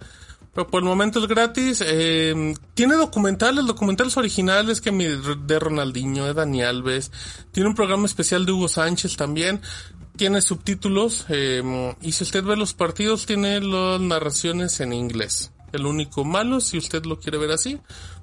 Pero 0.56 0.66
por 0.68 0.82
el 0.82 0.88
momento 0.88 1.18
es 1.20 1.26
gratis. 1.28 1.84
Em, 1.86 2.54
tiene 2.72 2.94
documentales, 2.94 3.66
documentales 3.66 4.16
originales 4.16 4.80
que 4.80 4.90
mi- 4.90 5.04
de 5.04 5.58
Ronaldinho, 5.58 6.24
de 6.24 6.32
Dani 6.32 6.62
Alves. 6.62 7.12
Tiene 7.52 7.68
un 7.68 7.74
programa 7.74 8.06
especial 8.06 8.46
de 8.46 8.52
Hugo 8.52 8.66
Sánchez 8.66 9.16
también. 9.16 9.60
Tiene 10.16 10.40
subtítulos. 10.40 11.26
em, 11.28 11.94
y 12.00 12.12
si 12.12 12.24
usted 12.24 12.42
ve 12.42 12.56
los 12.56 12.72
partidos, 12.72 13.26
tiene 13.26 13.60
las 13.60 14.00
narraciones 14.00 14.80
en 14.80 14.94
inglés. 14.94 15.52
El 15.74 15.84
único 15.84 16.24
malo, 16.24 16.60
si 16.62 16.78
usted 16.78 17.04
lo 17.04 17.20
quiere 17.20 17.36
ver 17.36 17.50
así. 17.52 17.78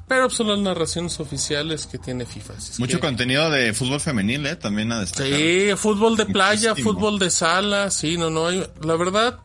Pero 0.07 0.29
son 0.29 0.47
las 0.49 0.59
narraciones 0.59 1.19
oficiales 1.19 1.85
que 1.85 1.97
tiene 1.99 2.25
FIFA. 2.25 2.55
Mucho 2.79 2.97
que- 2.97 3.05
contenido 3.07 3.49
de 3.51 3.73
fútbol 3.73 3.99
femenil, 4.01 4.45
¿eh? 4.47 4.55
También 4.57 4.91
a 4.91 4.99
destacar. 5.01 5.27
Sí, 5.27 5.67
fútbol 5.77 6.17
de 6.17 6.25
playa, 6.25 6.71
Muchísimo. 6.71 6.93
fútbol 6.93 7.19
de 7.19 7.29
sala, 7.29 7.89
sí, 7.91 8.17
no, 8.17 8.29
no 8.29 8.47
hay, 8.47 8.67
la 8.81 8.95
verdad, 8.97 9.39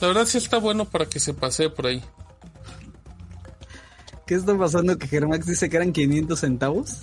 la 0.00 0.08
verdad 0.08 0.26
sí 0.26 0.38
está 0.38 0.58
bueno 0.58 0.84
para 0.84 1.06
que 1.06 1.20
se 1.20 1.34
pase 1.34 1.70
por 1.70 1.86
ahí. 1.86 2.02
¿Qué 4.26 4.34
está 4.34 4.56
pasando? 4.56 4.96
Que 4.98 5.06
Germax 5.06 5.46
dice 5.46 5.68
que 5.68 5.76
eran 5.76 5.92
500 5.92 6.38
centavos. 6.38 6.98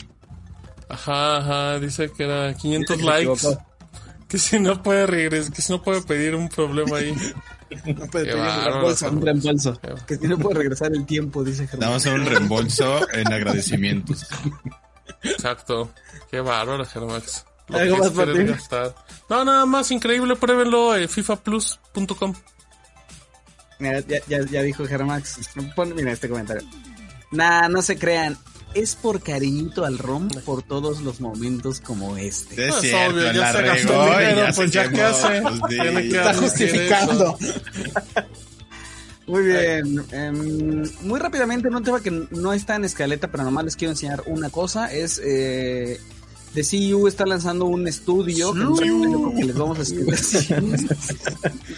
Ajá, 0.90 1.38
ajá, 1.38 1.80
dice 1.80 2.12
que 2.12 2.24
era 2.24 2.54
500 2.54 2.98
Se 2.98 3.04
likes. 3.04 3.58
Que 4.28 4.38
si 4.38 4.60
no 4.60 4.82
puede 4.82 5.06
regresar, 5.06 5.54
que 5.54 5.62
si 5.62 5.72
no 5.72 5.82
puede 5.84 6.02
pedir 6.02 6.36
un 6.36 6.50
problema 6.50 6.98
ahí. 6.98 7.16
No 7.86 8.06
puede 8.08 8.26
Qué 8.26 8.34
pedir 8.34 8.64
reembolso. 8.66 9.10
Un 9.10 9.22
reembolso. 9.22 9.82
Que 10.06 10.18
si 10.18 10.28
no 10.28 10.38
puede 10.38 10.56
regresar 10.56 10.92
el 10.92 11.06
tiempo, 11.06 11.42
dice 11.42 11.68
Germax. 11.68 11.80
Vamos 11.80 12.06
a 12.06 12.10
hacer 12.10 12.20
un 12.20 12.26
reembolso 12.26 13.14
en 13.14 13.32
agradecimientos. 13.32 14.28
Exacto. 15.24 15.90
Qué 16.30 16.42
bárbaro, 16.42 16.86
Germax. 16.86 17.46
Lo 17.70 17.78
¿Algo 17.78 17.96
que 17.96 18.26
más, 18.26 18.48
gastar. 18.48 18.96
No, 19.30 19.46
nada 19.46 19.66
más, 19.66 19.90
increíble, 19.92 20.36
pruébenlo 20.36 20.98
en 20.98 21.08
fifaplus.com. 21.08 22.34
Mira, 23.82 24.00
ya, 24.02 24.20
ya, 24.30 24.46
ya 24.46 24.62
dijo 24.62 24.86
Germax. 24.86 25.40
Pon- 25.76 25.94
mira 25.96 26.12
este 26.14 26.30
comentario. 26.30 26.66
Nah, 27.32 27.68
no 27.68 27.82
se 27.82 27.98
crean. 27.98 28.38
Es 28.74 28.96
por 28.96 29.22
cariñito 29.22 29.84
al 29.84 29.98
ROM 29.98 30.30
por 30.46 30.64
todos 30.64 31.02
los 31.02 31.20
momentos 31.20 31.82
como 31.82 32.16
este. 32.16 32.68
Es 32.68 32.70
Pues, 32.70 32.82
cierto, 32.82 33.16
obvio, 33.18 33.34
ya 33.34 33.52
se 33.52 33.62
gastó 33.64 34.06
dinero, 34.06 34.38
ya 34.38 34.54
pues, 34.54 34.56
se 34.56 34.70
ya 34.70 34.90
qué 34.90 35.02
hace. 35.02 35.42
Pues, 35.42 36.06
Está 36.06 36.34
justificando. 36.36 37.38
Muy 39.28 39.44
bien. 39.44 40.04
Em, 40.12 40.84
muy 41.02 41.20
rápidamente, 41.20 41.68
un 41.70 41.84
tema 41.84 42.02
que 42.02 42.12
no 42.32 42.54
está 42.54 42.76
en 42.76 42.86
escaleta, 42.86 43.30
pero 43.30 43.44
nomás 43.44 43.66
les 43.66 43.76
quiero 43.76 43.92
enseñar 43.92 44.24
una 44.26 44.50
cosa. 44.50 44.92
Es 44.92 45.22
eh, 45.24 46.00
The 46.54 46.64
CU 46.64 47.08
está 47.08 47.26
lanzando 47.26 47.66
un 47.66 47.88
estudio 47.88 48.54
que 48.54 48.60
que 49.38 49.44
les 49.46 49.56
vamos 49.58 49.80
a 49.80 49.82
escribir. 49.84 50.16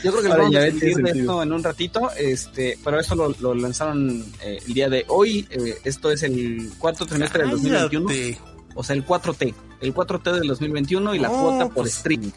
yo 0.03 0.11
creo 0.11 0.21
que 0.23 0.29
les 0.29 0.37
vamos 0.37 0.55
a 0.55 0.67
escribir 0.67 0.97
de 0.97 1.11
esto 1.19 1.43
en 1.43 1.51
un 1.53 1.63
ratito, 1.63 2.09
este, 2.17 2.79
pero 2.83 2.99
eso 2.99 3.13
lo, 3.15 3.29
lo 3.39 3.53
lanzaron 3.53 4.25
eh, 4.41 4.59
el 4.65 4.73
día 4.73 4.89
de 4.89 5.05
hoy. 5.09 5.47
eh, 5.51 5.75
esto 5.83 6.11
es 6.11 6.23
el 6.23 6.71
cuarto 6.79 7.05
trimestre 7.05 7.43
del 7.43 7.51
2021. 7.51 8.07
Cállate. 8.07 8.39
O 8.75 8.83
sea, 8.83 8.95
el 8.95 9.05
4T. 9.05 9.53
El 9.81 9.93
4T 9.93 10.31
del 10.39 10.47
2021 10.47 11.15
y 11.15 11.19
la 11.19 11.29
Oh, 11.29 11.41
cuota 11.41 11.65
por 11.65 11.83
pues. 11.83 11.97
streaming. 11.97 12.31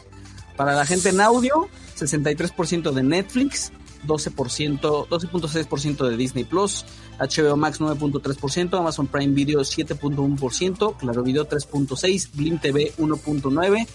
Para 0.55 0.75
la 0.75 0.85
gente 0.85 1.09
en 1.09 1.21
audio, 1.21 1.67
63% 1.97 2.91
de 2.91 3.03
Netflix, 3.03 3.71
12%, 4.05 4.79
12.6% 4.79 6.09
de 6.09 6.17
Disney 6.17 6.43
Plus, 6.43 6.85
HBO 7.19 7.55
Max 7.55 7.79
9.3%, 7.79 8.77
Amazon 8.77 9.07
Prime 9.07 9.33
Video 9.33 9.61
7.1%, 9.61 10.97
Claro 10.97 11.23
Video 11.23 11.47
3.6%, 11.47 12.29
Blim 12.33 12.59
TV 12.59 12.93
1.9%, 12.97 13.87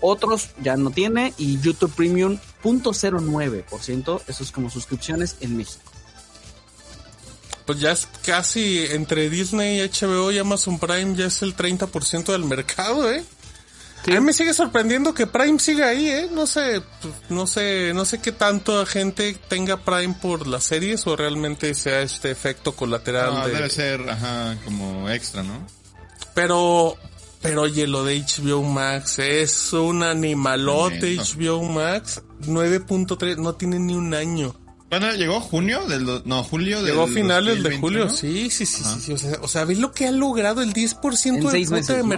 otros 0.00 0.50
ya 0.62 0.76
no 0.76 0.90
tiene 0.90 1.32
y 1.38 1.60
YouTube 1.60 1.92
Premium 1.94 2.38
0.09%, 2.62 4.22
eso 4.26 4.42
es 4.42 4.50
como 4.52 4.70
suscripciones 4.70 5.36
en 5.40 5.56
México. 5.56 5.92
Pues 7.64 7.80
ya 7.80 7.92
es 7.92 8.08
casi 8.24 8.84
entre 8.90 9.30
Disney, 9.30 9.80
HBO 9.80 10.32
y 10.32 10.38
Amazon 10.38 10.78
Prime 10.78 11.14
ya 11.14 11.26
es 11.26 11.42
el 11.42 11.56
30% 11.56 12.32
del 12.32 12.44
mercado, 12.44 13.10
¿eh? 13.10 13.24
A 14.06 14.10
mí 14.10 14.20
me 14.20 14.32
sigue 14.32 14.52
sorprendiendo 14.52 15.14
que 15.14 15.26
Prime 15.28 15.58
siga 15.60 15.88
ahí, 15.88 16.08
¿eh? 16.08 16.28
No 16.32 16.46
sé, 16.46 16.82
no 17.28 17.46
sé, 17.46 17.92
no 17.94 18.04
sé 18.04 18.20
qué 18.20 18.32
tanto 18.32 18.84
gente 18.84 19.36
tenga 19.48 19.76
Prime 19.84 20.14
por 20.20 20.46
las 20.48 20.64
series 20.64 21.06
o 21.06 21.14
realmente 21.14 21.72
sea 21.74 22.00
este 22.02 22.30
efecto 22.30 22.72
colateral 22.74 23.32
No, 23.34 23.46
de... 23.46 23.54
debe 23.54 23.70
ser, 23.70 24.08
ajá, 24.10 24.56
como 24.64 25.08
extra, 25.08 25.42
¿no? 25.44 25.64
Pero, 26.34 26.96
pero 27.42 27.62
oye, 27.62 27.86
lo 27.86 28.04
de 28.04 28.20
HBO 28.22 28.62
Max 28.62 29.18
es 29.20 29.72
un 29.72 30.02
animalote 30.02 30.98
Tremendo. 31.16 31.24
HBO 31.58 31.62
Max. 31.64 32.22
9.3, 32.42 33.36
no 33.36 33.54
tiene 33.54 33.78
ni 33.78 33.94
un 33.94 34.14
año. 34.14 34.54
¿Cuándo 34.88 35.10
llegó? 35.12 35.40
¿Junio? 35.40 35.86
Del, 35.86 36.22
no, 36.24 36.42
julio 36.44 36.82
del 36.82 36.92
Llegó 36.92 37.04
a 37.04 37.08
finales 37.08 37.54
de 37.62 37.70
2021? 37.70 37.80
julio. 37.80 38.08
Sí, 38.10 38.50
sí, 38.50 38.66
sí, 38.66 38.82
Ajá. 38.84 38.94
sí, 38.96 39.00
sí. 39.00 39.12
O 39.12 39.18
sea, 39.18 39.38
o 39.42 39.48
sea, 39.48 39.64
¿ves 39.64 39.78
lo 39.78 39.92
que 39.92 40.06
ha 40.08 40.12
logrado 40.12 40.60
el 40.60 40.72
10% 40.74 41.00
En 41.24 41.40
de 41.40 41.50
seis 41.50 41.68
cuota 41.68 41.80
meses, 41.80 41.96
de 41.96 42.02
¿no? 42.02 42.08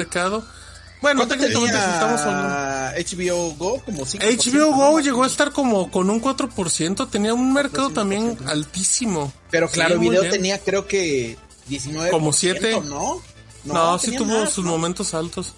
Bueno, 1.05 1.27
¿Cuánto 1.27 1.35
técnicamente 1.37 1.77
estamos 1.77 2.21
hablando. 2.23 2.97
HBO 2.97 3.55
Go? 3.57 3.83
Como 3.85 4.07
5%, 4.07 4.53
HBO 4.53 4.73
Go 4.75 4.93
¿no? 4.93 5.01
llegó 5.01 5.25
a 5.25 5.27
estar 5.27 5.53
como 5.53 5.91
con 5.91 6.09
un 6.09 6.23
4%, 6.23 7.11
tenía 7.11 7.35
un 7.35 7.53
mercado 7.53 7.91
4%. 7.91 7.93
también 7.95 8.39
altísimo. 8.47 9.31
Pero 9.51 9.69
claro, 9.69 9.97
Sí, 9.97 10.01
video 10.01 10.23
bien. 10.23 10.33
tenía 10.33 10.59
creo 10.61 10.87
que 10.87 11.37
19%, 11.69 12.11
Como 12.11 12.33
siete. 12.33 12.81
¿no? 12.81 13.21
No, 13.65 13.99
sí 13.99 14.07
tenía 14.13 14.19
tuvo 14.21 14.41
más, 14.41 14.51
sus 14.55 14.65
¿no? 14.65 14.71
momentos 14.71 15.13
altos. 15.13 15.53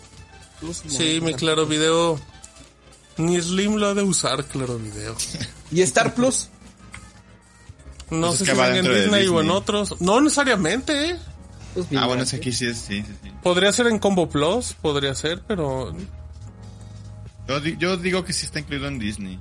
Tuvo 0.58 0.74
sus 0.74 0.82
Sí, 0.82 0.88
momentos 0.88 1.22
mi 1.22 1.26
altos. 1.28 1.40
claro 1.40 1.66
video. 1.66 2.20
Ni 3.18 3.40
Slim 3.40 3.76
lo 3.76 3.86
ha 3.86 3.94
de 3.94 4.02
usar, 4.02 4.44
claro 4.46 4.78
video. 4.80 5.14
¿Y 5.70 5.80
Star 5.82 6.12
Plus? 6.12 6.48
No 8.10 8.26
Pues 8.28 8.38
sé 8.38 8.44
es 8.44 8.50
si 8.50 8.56
en 8.78 8.84
de 8.84 9.00
Disney, 9.02 9.28
o 9.28 9.40
en 9.40 9.46
Disney. 9.46 9.56
otros. 9.56 10.00
No 10.00 10.20
necesariamente, 10.20 11.10
¿eh? 11.10 11.18
Pues 11.76 11.88
bien, 11.90 12.02
Ah, 12.02 12.06
bueno, 12.06 12.22
ese 12.24 12.36
aquí 12.36 12.50
sí 12.52 12.66
es, 12.66 12.78
sí, 12.78 13.02
sí, 13.06 13.12
sí. 13.22 13.30
Podría 13.42 13.72
ser 13.72 13.86
en 13.86 13.98
Combo 14.00 14.28
Plus, 14.28 14.72
podría 14.74 15.14
ser, 15.14 15.42
pero 15.46 15.94
Yo, 17.46 17.60
di- 17.60 17.76
yo 17.78 17.96
digo 17.96 18.24
que 18.24 18.32
sí 18.32 18.46
está 18.46 18.58
incluido 18.58 18.88
en 18.88 18.98
Disney. 18.98 19.38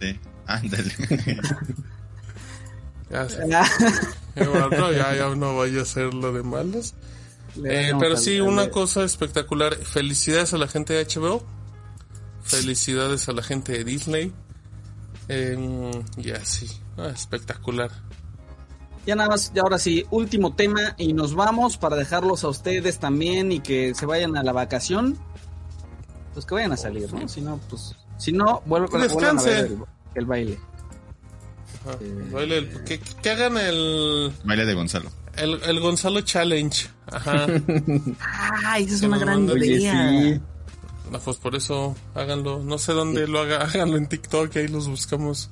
Sí, 0.00 0.18
ándale. 0.46 0.92
ya, 3.10 3.28
sé. 3.28 3.38
Eh, 4.38 4.44
bueno, 4.46 4.92
ya, 4.92 5.14
ya 5.16 5.34
no 5.34 5.56
vaya 5.56 5.80
a 5.80 5.84
ser 5.86 6.12
lo 6.12 6.30
de 6.30 6.42
malas. 6.42 6.94
Eh, 7.64 7.92
pero 7.98 8.18
sí, 8.18 8.38
una 8.40 8.68
cosa 8.68 9.02
espectacular. 9.02 9.74
Felicidades 9.76 10.52
a 10.52 10.58
la 10.58 10.68
gente 10.68 10.92
de 10.92 11.06
HBO. 11.06 11.42
Felicidades 12.42 13.30
a 13.30 13.32
la 13.32 13.42
gente 13.42 13.72
de 13.72 13.84
Disney. 13.84 14.34
Eh, 15.28 15.90
y 16.18 16.30
así. 16.32 16.68
Ah, 16.98 17.08
espectacular. 17.14 17.90
Ya 19.06 19.14
nada 19.14 19.28
más, 19.30 19.52
y 19.54 19.58
ahora 19.60 19.78
sí, 19.78 20.04
último 20.10 20.54
tema 20.54 20.94
y 20.98 21.12
nos 21.12 21.34
vamos 21.34 21.76
para 21.76 21.94
dejarlos 21.96 22.42
a 22.44 22.48
ustedes 22.48 22.98
también 22.98 23.52
y 23.52 23.60
que 23.60 23.94
se 23.94 24.04
vayan 24.06 24.36
a 24.36 24.42
la 24.42 24.52
vacación. 24.52 25.16
Pues 26.34 26.44
que 26.44 26.54
vayan 26.56 26.72
a 26.72 26.76
salir, 26.76 27.12
¿no? 27.14 27.28
Si 27.28 27.40
no, 27.40 27.60
pues... 27.70 27.94
Si 28.18 28.32
no, 28.32 28.62
ver 28.66 28.88
descanse. 28.88 29.60
el, 29.60 29.78
el 30.16 30.24
baile. 30.26 30.58
Ajá. 31.86 31.98
Eh, 32.00 32.28
Baile 32.32 32.58
el- 32.58 32.84
que, 32.84 32.98
que 32.98 33.30
hagan 33.30 33.56
el, 33.58 34.32
Baile 34.44 34.64
de 34.66 34.74
Gonzalo. 34.74 35.10
el, 35.36 35.62
el 35.62 35.80
Gonzalo 35.80 36.20
Challenge. 36.22 36.88
Ajá. 37.06 37.46
¡Ay, 38.66 38.84
esa 38.84 38.94
es 38.94 39.00
Que 39.02 39.06
una 39.06 39.18
gran 39.18 39.44
idea! 39.48 40.08
sí. 40.10 40.40
No, 41.12 41.20
pues 41.20 41.36
por 41.36 41.54
eso 41.54 41.94
háganlo. 42.14 42.62
No 42.64 42.78
sé 42.78 42.92
dónde 42.92 43.28
lo 43.28 43.38
haga. 43.40 43.58
Háganlo 43.62 43.96
en 43.96 44.08
TikTok, 44.08 44.56
ahí 44.56 44.66
los 44.68 44.88
buscamos. 44.88 45.50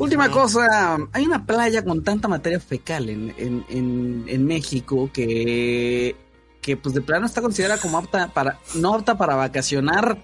Última 0.00 0.30
cosa, 0.30 0.96
hay 1.12 1.26
una 1.26 1.44
playa 1.44 1.84
con 1.84 2.02
tanta 2.02 2.26
materia 2.26 2.58
fecal 2.58 3.10
en, 3.10 3.34
en, 3.36 3.66
en, 3.68 4.24
en 4.28 4.46
México 4.46 5.10
que, 5.12 6.16
que 6.62 6.78
pues 6.78 6.94
de 6.94 7.02
plano 7.02 7.26
está 7.26 7.42
considerada 7.42 7.78
como 7.78 7.98
apta 7.98 8.28
para, 8.32 8.58
no 8.76 8.94
apta 8.94 9.18
para 9.18 9.36
vacacionar. 9.36 10.16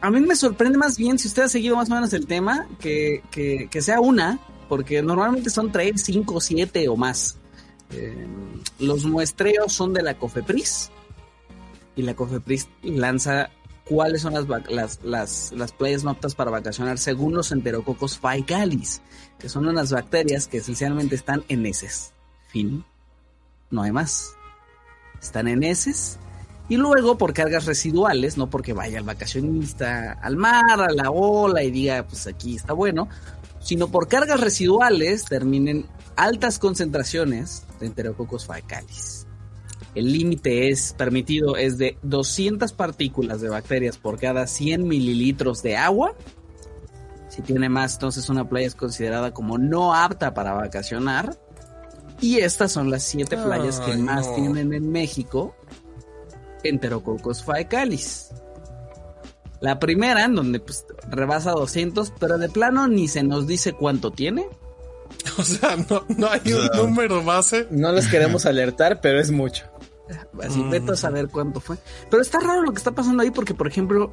A 0.00 0.10
mí 0.10 0.20
me 0.20 0.36
sorprende 0.36 0.78
más 0.78 0.96
bien, 0.96 1.18
si 1.18 1.28
usted 1.28 1.42
ha 1.42 1.48
seguido 1.50 1.76
más 1.76 1.90
o 1.90 1.94
menos 1.94 2.14
el 2.14 2.26
tema, 2.26 2.66
que, 2.80 3.22
que, 3.30 3.68
que 3.70 3.82
sea 3.82 4.00
una, 4.00 4.38
porque 4.66 5.02
normalmente 5.02 5.50
son 5.50 5.70
tres, 5.70 6.02
cinco, 6.04 6.40
siete 6.40 6.88
o 6.88 6.96
más. 6.96 7.36
Eh, 7.90 8.26
los 8.78 9.04
muestreos 9.04 9.74
son 9.74 9.92
de 9.92 10.02
la 10.02 10.16
COFEPRIS 10.16 10.90
y 11.94 12.02
la 12.02 12.14
COFEPRIS 12.14 12.68
lanza 12.84 13.50
cuáles 13.88 14.22
son 14.22 14.34
las, 14.34 14.46
las, 14.68 15.00
las, 15.02 15.52
las 15.52 15.72
playas 15.72 16.04
no 16.04 16.10
aptas 16.10 16.34
para 16.34 16.50
vacacionar 16.50 16.98
según 16.98 17.34
los 17.34 17.52
enterococos 17.52 18.18
faecalis, 18.18 19.00
que 19.38 19.48
son 19.48 19.66
unas 19.66 19.90
bacterias 19.92 20.46
que 20.46 20.58
esencialmente 20.58 21.14
están 21.14 21.44
en 21.48 21.66
heces. 21.66 22.12
Fin. 22.48 22.84
No 23.70 23.82
hay 23.82 23.92
más. 23.92 24.34
Están 25.20 25.48
en 25.48 25.62
heces. 25.62 26.18
Y 26.68 26.76
luego 26.76 27.16
por 27.16 27.32
cargas 27.32 27.64
residuales, 27.64 28.36
no 28.36 28.50
porque 28.50 28.74
vaya 28.74 28.98
el 28.98 29.04
vacacionista 29.04 30.12
al 30.12 30.36
mar, 30.36 30.80
a 30.80 30.92
la 30.92 31.10
ola 31.10 31.62
y 31.62 31.70
diga, 31.70 32.06
pues 32.06 32.26
aquí 32.26 32.56
está 32.56 32.74
bueno, 32.74 33.08
sino 33.60 33.88
por 33.88 34.06
cargas 34.08 34.40
residuales 34.40 35.24
terminen 35.24 35.86
altas 36.16 36.58
concentraciones 36.58 37.64
de 37.80 37.86
enterococos 37.86 38.44
faecalis. 38.44 39.27
El 39.94 40.12
límite 40.12 40.68
es 40.68 40.94
permitido 40.96 41.56
es 41.56 41.78
de 41.78 41.96
200 42.02 42.72
partículas 42.72 43.40
de 43.40 43.48
bacterias 43.48 43.96
por 43.96 44.18
cada 44.18 44.46
100 44.46 44.86
mililitros 44.86 45.62
de 45.62 45.76
agua. 45.76 46.14
Si 47.28 47.42
tiene 47.42 47.68
más, 47.68 47.94
entonces 47.94 48.28
una 48.28 48.48
playa 48.48 48.66
es 48.66 48.74
considerada 48.74 49.32
como 49.32 49.58
no 49.58 49.94
apta 49.94 50.34
para 50.34 50.52
vacacionar. 50.52 51.38
Y 52.20 52.38
estas 52.38 52.72
son 52.72 52.90
las 52.90 53.04
siete 53.04 53.36
playas 53.36 53.80
que 53.80 53.96
más 53.96 54.26
no. 54.26 54.34
tienen 54.34 54.72
en 54.72 54.90
México 54.90 55.54
Enterococos 56.64 57.44
faecalis. 57.44 58.30
La 59.60 59.78
primera, 59.78 60.24
en 60.24 60.34
donde 60.34 60.60
pues, 60.60 60.84
rebasa 61.08 61.52
200, 61.52 62.12
pero 62.18 62.38
de 62.38 62.48
plano 62.48 62.86
ni 62.88 63.08
se 63.08 63.22
nos 63.22 63.46
dice 63.46 63.72
cuánto 63.72 64.10
tiene. 64.10 64.46
O 65.38 65.42
sea, 65.42 65.76
no, 65.88 66.04
no 66.16 66.28
hay 66.28 66.52
un 66.52 66.66
número 66.76 67.22
base. 67.22 67.68
No 67.70 67.92
los 67.92 68.08
queremos 68.08 68.44
alertar, 68.44 69.00
pero 69.00 69.20
es 69.20 69.30
mucho. 69.30 69.64
Así, 70.42 70.60
Mm. 70.60 70.70
vete 70.70 70.92
a 70.92 70.96
saber 70.96 71.28
cuánto 71.28 71.60
fue. 71.60 71.76
Pero 72.10 72.22
está 72.22 72.40
raro 72.40 72.62
lo 72.62 72.72
que 72.72 72.78
está 72.78 72.92
pasando 72.92 73.22
ahí 73.22 73.30
porque, 73.30 73.54
por 73.54 73.66
ejemplo, 73.68 74.12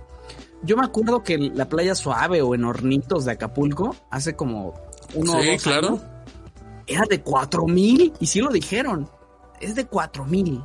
yo 0.63 0.75
me 0.77 0.85
acuerdo 0.85 1.23
que 1.23 1.37
la 1.37 1.69
playa 1.69 1.95
suave 1.95 2.41
o 2.41 2.55
en 2.55 2.65
Hornitos 2.65 3.25
de 3.25 3.31
Acapulco, 3.33 3.95
hace 4.09 4.35
como 4.35 4.73
uno 5.13 5.33
o 5.37 5.43
dos 5.43 5.63
claro. 5.63 5.87
años, 5.89 6.01
era 6.87 7.03
de 7.09 7.21
cuatro 7.21 7.65
mil 7.65 8.13
y 8.19 8.27
sí 8.27 8.41
lo 8.41 8.49
dijeron. 8.51 9.09
Es 9.61 9.73
de 9.73 9.85
cuatro 9.85 10.25
mil 10.25 10.61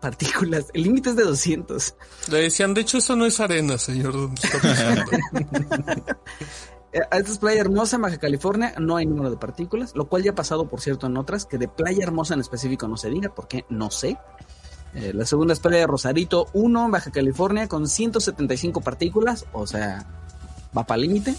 partículas. 0.00 0.66
El 0.74 0.82
límite 0.82 1.10
es 1.10 1.16
de 1.16 1.22
200. 1.22 1.94
Le 2.30 2.38
decían, 2.42 2.74
de 2.74 2.80
hecho, 2.80 2.98
eso 2.98 3.14
no 3.14 3.24
es 3.24 3.38
arena, 3.38 3.78
señor. 3.78 4.30
pisando". 4.34 5.02
Eh, 6.92 7.00
A 7.10 7.18
esta 7.18 7.32
es 7.32 7.38
Playa 7.38 7.60
Hermosa 7.60 7.96
en 7.96 8.02
Baja 8.02 8.18
California, 8.18 8.72
no 8.78 8.96
hay 8.96 9.06
número 9.06 9.28
de 9.28 9.36
partículas, 9.36 9.92
lo 9.94 10.08
cual 10.08 10.22
ya 10.22 10.30
ha 10.30 10.34
pasado, 10.34 10.68
por 10.68 10.80
cierto, 10.80 11.06
en 11.08 11.16
otras, 11.16 11.44
que 11.44 11.58
de 11.58 11.68
Playa 11.68 12.04
Hermosa 12.04 12.34
en 12.34 12.40
específico 12.40 12.86
no 12.88 12.96
se 12.96 13.10
diga, 13.10 13.34
porque 13.34 13.64
no 13.68 13.90
sé. 13.90 14.16
Eh, 14.96 15.12
la 15.12 15.26
segunda 15.26 15.52
es 15.52 15.60
Playa 15.60 15.86
Rosarito 15.86 16.48
1 16.54 16.86
en 16.86 16.90
Baja 16.90 17.10
California 17.10 17.68
con 17.68 17.86
175 17.86 18.80
partículas, 18.80 19.44
o 19.52 19.66
sea, 19.66 20.06
va 20.76 20.84
para 20.84 20.98
límite. 20.98 21.34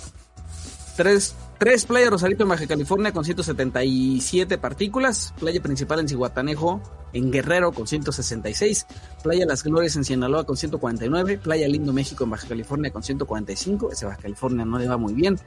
Tres, 0.96 1.36
tres 1.58 1.86
Playa 1.86 2.12
Rosarito 2.12 2.44
en 2.44 2.50
Baja 2.50 2.68
California 2.68 3.12
con 3.12 3.26
177 3.26 4.60
partículas. 4.60 5.34
Playa 5.40 5.60
principal 5.60 6.00
en 6.02 6.08
Cihuatanejo, 6.08 6.82
en 7.14 7.32
Guerrero 7.32 7.72
con 7.72 7.88
166. 7.88 8.86
Playa 9.24 9.48
Las 9.48 9.64
Glorias 9.64 9.96
en 9.96 10.04
Sinaloa 10.04 10.44
con 10.44 10.56
149. 10.56 11.40
Playa 11.40 11.68
Lindo 11.68 11.94
México 11.94 12.26
en 12.26 12.30
Baja 12.30 12.48
California 12.48 12.92
con 12.92 13.02
145. 13.02 13.92
Ese 13.92 14.06
Baja 14.06 14.20
California 14.20 14.66
no 14.66 14.78
le 14.78 14.88
va 14.88 14.98
muy 14.98 15.16
bien. 15.16 15.40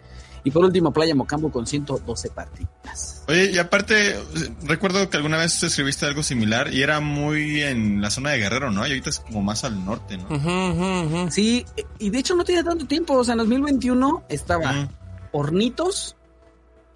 Y 0.44 0.50
por 0.50 0.64
último, 0.64 0.92
Playa 0.92 1.14
Mocambo 1.14 1.50
con 1.50 1.66
112 1.66 2.30
partículas. 2.30 3.24
Oye, 3.28 3.50
y 3.52 3.58
aparte, 3.58 4.18
recuerdo 4.64 5.08
que 5.10 5.16
alguna 5.16 5.36
vez 5.36 5.62
escribiste 5.62 6.06
algo 6.06 6.22
similar 6.22 6.72
y 6.72 6.82
era 6.82 7.00
muy 7.00 7.62
en 7.62 8.00
la 8.00 8.10
zona 8.10 8.30
de 8.30 8.38
Guerrero, 8.38 8.70
¿no? 8.70 8.86
Y 8.86 8.90
ahorita 8.90 9.10
es 9.10 9.20
como 9.20 9.42
más 9.42 9.64
al 9.64 9.84
norte, 9.84 10.16
¿no? 10.16 11.30
Sí, 11.30 11.64
y 11.98 12.10
de 12.10 12.18
hecho 12.18 12.34
no 12.34 12.44
tiene 12.44 12.64
tanto 12.64 12.86
tiempo. 12.86 13.14
O 13.14 13.24
sea, 13.24 13.32
en 13.32 13.38
2021 13.38 14.24
estaba 14.28 14.70
Ujú. 14.70 14.88
Hornitos, 15.32 16.16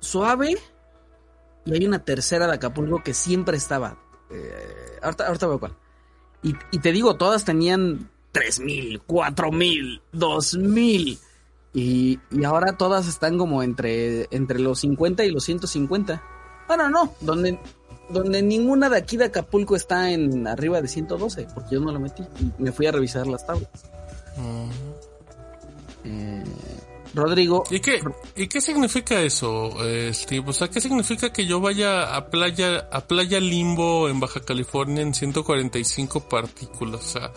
Suave, 0.00 0.56
y 1.66 1.72
hay 1.72 1.86
una 1.86 1.98
tercera 2.00 2.46
de 2.46 2.54
Acapulco 2.54 3.02
que 3.02 3.14
siempre 3.14 3.56
estaba. 3.56 3.98
Eh, 4.30 4.98
ahorita, 5.02 5.26
ahorita 5.26 5.46
veo 5.46 5.60
cuál. 5.60 5.76
Y, 6.42 6.54
y 6.72 6.78
te 6.78 6.92
digo, 6.92 7.16
todas 7.16 7.44
tenían 7.44 8.10
3000, 8.32 9.00
4000, 9.02 10.02
2000. 10.12 11.18
Y, 11.74 12.20
y 12.30 12.44
ahora 12.44 12.76
todas 12.76 13.08
están 13.08 13.36
como 13.36 13.62
entre, 13.62 14.28
entre 14.30 14.60
los 14.60 14.80
50 14.80 15.24
y 15.24 15.30
los 15.30 15.44
150. 15.44 16.22
Bueno, 16.68 16.88
no, 16.88 17.12
donde, 17.20 17.58
donde 18.08 18.42
ninguna 18.42 18.88
de 18.88 18.98
aquí 18.98 19.16
de 19.16 19.26
Acapulco 19.26 19.74
está 19.74 20.10
en 20.12 20.46
arriba 20.46 20.80
de 20.80 20.88
112, 20.88 21.48
porque 21.52 21.74
yo 21.74 21.80
no 21.80 21.92
lo 21.92 21.98
metí. 21.98 22.22
Y 22.40 22.62
me 22.62 22.70
fui 22.70 22.86
a 22.86 22.92
revisar 22.92 23.26
las 23.26 23.44
tablas. 23.44 23.68
Eh, 26.04 26.44
Rodrigo, 27.14 27.64
¿Y 27.70 27.80
qué, 27.80 28.00
¿Y 28.34 28.48
qué 28.48 28.60
significa 28.60 29.20
eso, 29.20 29.84
eh, 29.84 30.12
Steve? 30.12 30.44
O 30.48 30.52
sea, 30.52 30.68
¿qué 30.68 30.80
significa 30.80 31.32
que 31.32 31.46
yo 31.46 31.60
vaya 31.60 32.14
a 32.14 32.28
playa, 32.28 32.88
a 32.90 33.02
playa 33.02 33.38
Limbo 33.38 34.08
en 34.08 34.18
Baja 34.18 34.40
California 34.40 35.02
en 35.02 35.14
145 35.14 36.28
partículas? 36.28 37.00
O 37.04 37.08
sea, 37.08 37.32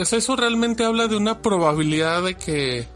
o 0.00 0.04
sea, 0.04 0.18
eso 0.18 0.36
realmente 0.36 0.84
habla 0.84 1.08
de 1.08 1.16
una 1.16 1.40
probabilidad 1.40 2.22
de 2.24 2.34
que, 2.34 2.86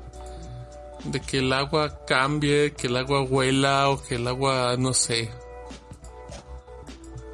de 1.05 1.20
que 1.20 1.39
el 1.39 1.52
agua 1.52 2.05
cambie, 2.06 2.72
que 2.72 2.86
el 2.89 2.97
agua 2.97 3.22
huela 3.22 3.90
o 3.90 4.02
que 4.02 4.16
el 4.16 4.27
agua, 4.27 4.77
no 4.78 4.93
sé. 4.93 5.31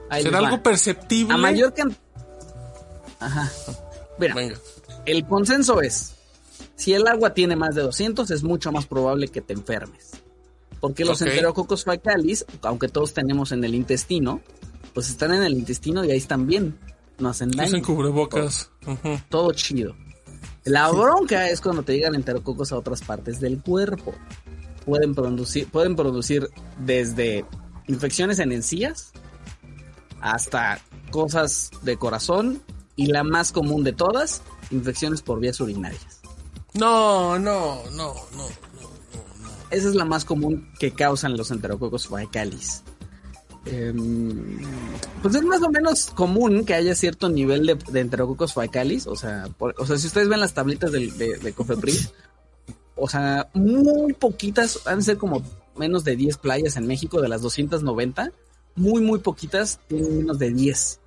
ahí 0.08 0.22
¿Será 0.22 0.38
algo 0.38 0.62
perceptible? 0.62 1.34
a 1.34 1.36
mayor 1.36 1.74
cantidad... 1.74 2.00
Ajá. 3.18 3.50
Mira, 4.18 4.34
Venga. 4.34 4.56
el 5.04 5.26
consenso 5.26 5.80
es, 5.80 6.14
si 6.76 6.92
el 6.92 7.06
agua 7.06 7.34
tiene 7.34 7.56
más 7.56 7.74
de 7.74 7.82
200 7.82 8.30
es 8.30 8.42
mucho 8.42 8.72
más 8.72 8.86
probable 8.86 9.28
que 9.28 9.40
te 9.40 9.52
enfermes. 9.52 10.12
Porque 10.80 11.04
los 11.04 11.20
enterococos 11.22 11.84
faecalis, 11.84 12.44
aunque 12.62 12.88
todos 12.88 13.14
tenemos 13.14 13.50
en 13.52 13.64
el 13.64 13.74
intestino, 13.74 14.40
pues 14.92 15.08
están 15.08 15.32
en 15.34 15.42
el 15.42 15.54
intestino 15.54 16.04
y 16.04 16.10
ahí 16.10 16.18
están 16.18 16.46
bien, 16.46 16.78
no 17.18 17.30
hacen 17.30 17.50
daño. 17.50 17.68
Usen 17.68 17.82
cubrebocas. 17.82 18.70
Ujú. 18.86 19.18
todo 19.28 19.52
chido. 19.52 19.96
La 20.66 20.90
bronca 20.90 21.48
es 21.48 21.60
cuando 21.60 21.84
te 21.84 21.94
llegan 21.94 22.16
enterococos 22.16 22.72
a 22.72 22.76
otras 22.76 23.00
partes 23.00 23.38
del 23.38 23.62
cuerpo. 23.62 24.12
Pueden 24.84 25.14
producir, 25.14 25.68
pueden 25.68 25.94
producir 25.94 26.50
desde 26.80 27.44
infecciones 27.86 28.40
en 28.40 28.50
encías 28.50 29.12
hasta 30.20 30.80
cosas 31.12 31.70
de 31.82 31.96
corazón 31.96 32.60
y 32.96 33.06
la 33.06 33.22
más 33.22 33.52
común 33.52 33.84
de 33.84 33.92
todas, 33.92 34.42
infecciones 34.72 35.22
por 35.22 35.38
vías 35.38 35.60
urinarias. 35.60 36.20
No, 36.74 37.38
no, 37.38 37.82
no, 37.92 38.14
no. 38.36 38.46
Esa 39.70 39.88
es 39.88 39.94
la 39.94 40.04
más 40.04 40.24
común 40.24 40.68
que 40.80 40.92
causan 40.92 41.36
los 41.36 41.52
enterococos 41.52 42.08
faecalis. 42.08 42.82
Em, 43.66 44.58
pues 45.22 45.34
es 45.34 45.42
más 45.42 45.60
o 45.62 45.70
menos 45.70 46.06
común 46.14 46.64
que 46.64 46.74
haya 46.74 46.94
cierto 46.94 47.28
nivel 47.28 47.66
de, 47.66 47.74
de 47.74 48.00
enterococos 48.00 48.54
faecalis. 48.54 49.06
O 49.06 49.16
sea, 49.16 49.48
o 49.58 49.86
sea, 49.86 49.98
si 49.98 50.06
ustedes 50.06 50.28
ven 50.28 50.40
las 50.40 50.54
tablitas 50.54 50.92
del- 50.92 51.16
de, 51.18 51.36
de 51.38 51.52
Cofepris, 51.52 52.12
o 52.94 53.08
sea, 53.08 53.48
muy 53.54 54.12
poquitas, 54.12 54.86
han 54.86 54.98
de 55.00 55.04
ser 55.04 55.16
como 55.18 55.42
menos 55.76 56.04
de 56.04 56.16
10 56.16 56.38
playas 56.38 56.76
en 56.76 56.86
México, 56.86 57.20
de 57.20 57.28
las 57.28 57.42
290, 57.42 58.30
muy, 58.76 59.02
muy 59.02 59.18
poquitas 59.18 59.80
tienen 59.88 60.18
menos 60.18 60.38
de 60.38 60.50
10. 60.52 61.00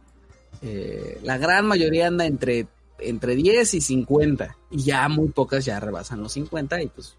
Eh, 0.62 1.20
la 1.24 1.38
gran 1.38 1.66
mayoría 1.66 2.08
anda 2.08 2.26
entre, 2.26 2.68
entre 3.00 3.36
10 3.36 3.74
y 3.74 3.82
50, 3.82 4.58
y 4.72 4.84
ya 4.84 5.08
muy 5.08 5.30
pocas 5.30 5.64
ya 5.66 5.80
rebasan 5.80 6.22
los 6.22 6.34
50, 6.34 6.82
y 6.84 6.88
pues, 6.88 7.16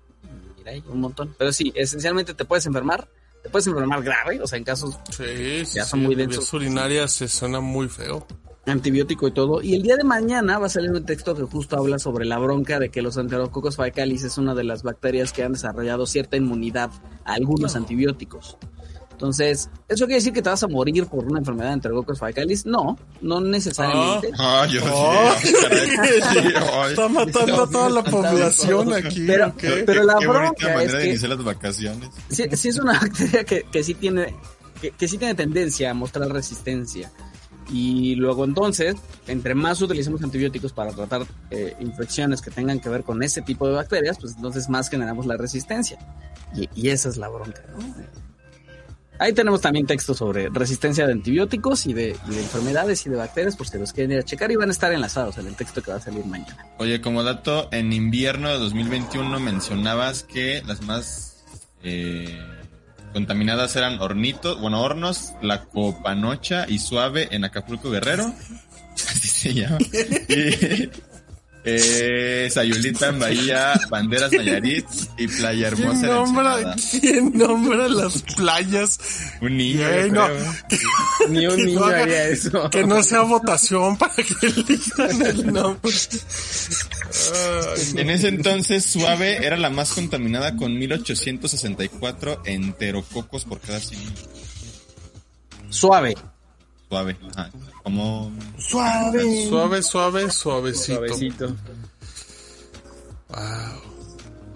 mira, 0.58 0.72
hay 0.72 0.84
un 0.88 1.00
montón. 1.00 1.34
Pero 1.38 1.52
sí, 1.52 1.72
esencialmente 1.74 2.34
te 2.34 2.44
puedes 2.44 2.66
enfermar, 2.66 3.08
te 3.42 3.48
puedes 3.50 3.66
enfermar 3.66 4.02
grave, 4.02 4.40
o 4.40 4.46
sea, 4.46 4.58
en 4.58 4.64
casos 4.64 4.98
Sí, 5.10 5.64
sí, 5.64 5.76
Ya 5.76 5.84
sí, 5.84 5.90
son 5.90 6.02
muy 6.02 6.14
densos. 6.14 6.52
urinarias 6.52 7.12
se 7.12 7.28
suena 7.28 7.60
muy 7.60 7.88
feo. 7.88 8.26
antibiótico 8.66 9.26
y 9.26 9.32
todo. 9.32 9.62
Y 9.62 9.74
el 9.74 9.82
día 9.82 9.96
de 9.96 10.04
mañana 10.04 10.58
va 10.58 10.66
a 10.66 10.68
salir 10.68 10.90
un 10.92 11.04
texto 11.04 11.34
que 11.34 11.42
justo 11.42 11.76
habla 11.76 11.98
sobre 11.98 12.24
la 12.26 12.38
bronca 12.38 12.78
de 12.78 12.90
que 12.90 13.02
los 13.02 13.16
enterococos 13.16 13.76
faecalis 13.76 14.22
es 14.22 14.38
una 14.38 14.54
de 14.54 14.62
las 14.64 14.82
bacterias 14.82 15.32
que 15.32 15.42
han 15.42 15.52
desarrollado 15.52 16.06
cierta 16.06 16.36
inmunidad 16.36 16.90
a 17.24 17.32
algunos 17.34 17.74
antibióticos. 17.74 18.58
Entonces, 19.20 19.68
¿eso 19.86 20.06
quiere 20.06 20.14
decir 20.14 20.32
que 20.32 20.40
te 20.40 20.48
vas 20.48 20.62
a 20.62 20.66
morir 20.68 21.06
por 21.06 21.26
una 21.26 21.40
enfermedad 21.40 21.68
de 21.68 21.74
enterococos 21.74 22.18
faecalis? 22.18 22.64
No, 22.64 22.98
no 23.20 23.38
necesariamente. 23.38 24.30
Ah, 24.38 24.66
yo 24.66 24.80
Oh. 24.90 25.30
Ay, 26.02 26.90
Está 26.92 27.06
matando 27.08 27.62
a 27.64 27.70
toda 27.70 27.90
la 27.90 28.02
población 28.02 28.94
aquí. 28.94 29.24
Pero- 29.26 29.48
¿ok? 29.48 29.62
pero 29.84 30.04
la 30.04 30.16
qué 30.18 30.26
bronca 30.26 30.68
es 30.68 30.74
manera 30.74 30.92
de 30.98 31.02
que- 31.04 31.08
iniciar 31.10 31.30
las 31.32 31.44
vacaciones. 31.44 32.08
sí, 32.30 32.44
sí 32.54 32.68
es 32.70 32.78
una 32.78 32.92
bacteria 33.00 33.44
que, 33.44 33.64
que 33.70 33.84
sí 33.84 33.92
tiene 33.92 34.34
que, 34.80 34.92
que 34.92 35.06
sí 35.06 35.18
tiene 35.18 35.34
tendencia 35.34 35.90
a 35.90 35.94
mostrar 35.94 36.30
resistencia 36.32 37.12
y 37.70 38.14
luego 38.14 38.44
entonces 38.46 38.96
entre 39.26 39.54
más 39.54 39.82
utilicemos 39.82 40.22
antibióticos 40.22 40.72
para 40.72 40.92
tratar 40.92 41.26
eh, 41.50 41.76
infecciones 41.80 42.40
que 42.40 42.50
tengan 42.50 42.80
que 42.80 42.88
ver 42.88 43.02
con 43.04 43.22
ese 43.22 43.42
tipo 43.42 43.68
de 43.68 43.74
bacterias 43.74 44.16
pues 44.18 44.34
entonces 44.36 44.70
más 44.70 44.88
generamos 44.88 45.26
la 45.26 45.36
resistencia 45.36 45.98
y, 46.56 46.68
y 46.74 46.88
esa 46.88 47.10
es 47.10 47.18
la 47.18 47.28
bronca 47.28 47.62
¿no? 47.78 47.84
Ahí 49.20 49.32
tenemos 49.32 49.60
también 49.60 49.86
textos 49.86 50.18
sobre 50.18 50.48
resistencia 50.48 51.06
de 51.06 51.12
antibióticos 51.12 51.86
y 51.86 51.92
de, 51.92 52.16
y 52.26 52.30
de 52.30 52.40
enfermedades 52.40 53.06
y 53.06 53.10
de 53.10 53.16
bacterias 53.16 53.54
por 53.54 53.68
si 53.68 53.78
los 53.78 53.92
quieren 53.92 54.12
ir 54.12 54.18
a 54.18 54.24
checar 54.24 54.50
y 54.50 54.56
van 54.56 54.70
a 54.70 54.72
estar 54.72 54.92
enlazados 54.92 55.38
en 55.38 55.46
el 55.46 55.54
texto 55.54 55.82
que 55.82 55.92
va 55.92 55.98
a 55.98 56.00
salir 56.00 56.24
mañana 56.24 56.66
Oye, 56.78 57.00
como 57.00 57.22
dato, 57.22 57.68
en 57.70 57.92
invierno 57.92 58.48
de 58.48 58.58
2021 58.58 59.38
mencionabas 59.38 60.24
que 60.24 60.62
las 60.66 60.82
más 60.82 61.44
eh, 61.82 62.38
contaminadas 63.12 63.76
eran 63.76 64.00
Hornitos, 64.00 64.60
bueno, 64.60 64.82
Hornos, 64.82 65.32
La 65.42 65.64
Copanocha 65.64 66.66
y 66.68 66.78
Suave 66.78 67.28
en 67.30 67.44
Acapulco 67.44 67.90
Guerrero. 67.90 68.32
Así 68.94 69.28
se 69.28 69.54
llama. 69.54 69.78
Y 70.28 70.90
eh, 71.64 72.48
Sayulita 72.50 73.08
en 73.08 73.18
Bahía, 73.18 73.78
Banderas 73.90 74.32
Nayarit 74.32 74.86
y 75.18 75.28
Playa 75.28 75.68
Hermosa 75.68 76.00
¿Quién 76.00 76.04
en 76.10 76.14
nombra. 76.16 76.76
¿Quién 77.00 77.32
nombra 77.34 77.88
las 77.88 78.22
playas? 78.36 78.98
Un 79.40 79.56
niño. 79.56 79.86
No. 80.12 80.28
ni 81.28 81.46
un 81.46 81.56
Que 81.56 81.64
niño 81.64 81.80
no 81.80 81.86
haga- 81.86 82.02
haría 82.02 82.28
eso 82.28 82.70
Que 82.70 82.84
no 82.86 83.02
sea 83.02 83.20
votación 83.22 83.96
para 83.98 84.14
que 84.14 84.24
elijan 84.46 85.22
el 85.26 85.52
nombre. 85.52 85.92
Ay, 87.34 88.00
En 88.00 88.10
ese 88.10 88.28
entonces, 88.28 88.84
Suave 88.84 89.44
era 89.44 89.56
la 89.56 89.70
más 89.70 89.92
contaminada 89.92 90.56
con 90.56 90.78
1864 90.78 92.42
enterococos 92.46 93.44
por 93.44 93.60
cada 93.60 93.80
100 93.80 94.00
suave 95.68 96.14
Suave. 96.90 97.16
Ajá. 97.34 97.50
Como 97.82 98.30
Suave. 98.58 99.46
Suave, 99.48 99.82
suave, 99.82 100.30
suavecito. 100.30 100.94
Suavecito. 101.06 101.56
Wow. 103.28 103.38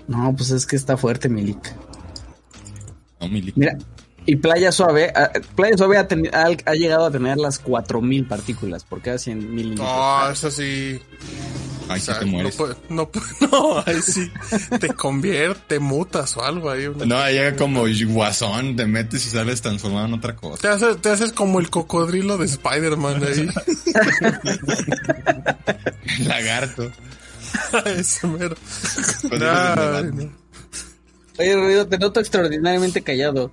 no 0.08 0.34
pues 0.36 0.50
es 0.50 0.66
que 0.66 0.74
está 0.76 0.96
fuerte 0.96 1.28
Milik 1.28 1.72
no, 3.20 3.28
mili- 3.28 3.52
Mira, 3.54 3.78
y 4.26 4.36
Playa 4.36 4.72
Suave, 4.72 5.12
ah, 5.14 5.30
Playa 5.54 5.76
Suave 5.78 5.96
ha, 5.98 6.08
teni- 6.08 6.30
ha- 6.34 6.70
ha 6.70 6.74
llegado 6.74 7.06
a 7.06 7.10
tener 7.10 7.36
las 7.38 7.58
4000 7.60 8.26
partículas 8.26 8.82
por 8.82 9.00
cada 9.02 9.16
100 9.18 9.54
milímetros. 9.54 9.86
No, 9.86 10.30
eso 10.30 10.50
sí. 10.50 11.00
Ay, 11.94 12.00
O 12.00 12.00
sí 12.00 12.06
sea, 12.06 12.18
te 12.18 12.24
no, 12.26 12.30
mueres. 12.32 12.56
puede- 12.56 12.76
no, 12.88 13.08
puede- 13.08 13.26
no, 13.50 13.82
ahí 13.86 14.02
sí. 14.02 14.30
Te 14.80 14.88
convierte, 14.88 15.78
mutas 15.78 16.36
o 16.36 16.42
algo 16.44 16.70
ahí. 16.70 16.86
una- 16.86 17.06
No, 17.06 17.26
llega 17.30 17.56
como 17.56 17.84
guasón, 18.08 18.76
te 18.76 18.86
metes 18.86 19.26
y 19.26 19.30
sales 19.30 19.62
transformado 19.62 20.06
en 20.06 20.14
otra 20.14 20.34
cosa. 20.36 20.60
Te 20.62 20.68
haces, 20.68 21.00
te 21.00 21.10
haces 21.10 21.32
como 21.32 21.60
el 21.60 21.70
cocodrilo 21.70 22.36
de 22.38 22.46
Spider-Man 22.46 23.22
ahí. 23.24 23.48
Lagarto. 26.26 26.90
Ese 27.86 28.26
mero. 28.26 28.56
Ay, 29.30 30.10
no. 30.12 30.32
Oye, 31.38 31.54
Ruido, 31.56 31.86
te 31.88 31.98
noto 31.98 32.20
extraordinariamente 32.20 33.02
callado. 33.02 33.52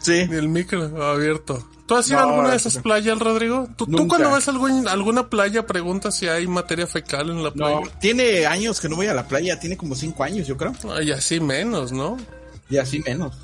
Sí. 0.00 0.26
Ni 0.28 0.36
el 0.36 0.48
micro 0.48 1.02
abierto. 1.02 1.68
¿Tú 1.88 1.96
has 1.96 2.08
ido 2.10 2.18
a 2.18 2.22
alguna 2.24 2.42
de 2.42 2.48
no. 2.50 2.54
esas 2.54 2.76
playas, 2.78 3.18
Rodrigo? 3.18 3.66
¿Tú, 3.76 3.86
cuando 4.06 4.30
ves 4.32 4.46
algún- 4.46 4.86
alguna 4.86 5.28
playa 5.30 5.66
preguntas 5.66 6.14
si 6.14 6.28
hay 6.28 6.46
materia 6.46 6.86
fecal 6.86 7.30
en 7.30 7.42
la 7.42 7.50
playa? 7.50 7.80
No, 7.80 7.90
tiene 7.98 8.44
años 8.46 8.78
que 8.80 8.88
no 8.90 8.96
voy 8.96 9.06
a 9.06 9.14
la 9.14 9.26
playa, 9.26 9.58
tiene 9.58 9.76
como 9.76 9.94
cinco 9.94 10.22
años, 10.22 10.46
yo 10.46 10.56
creo. 10.58 10.74
Ay, 10.94 11.12
así 11.12 11.40
menos, 11.40 11.90
¿no? 11.90 12.18
Y 12.68 12.76
así 12.76 13.00
menos. 13.00 13.34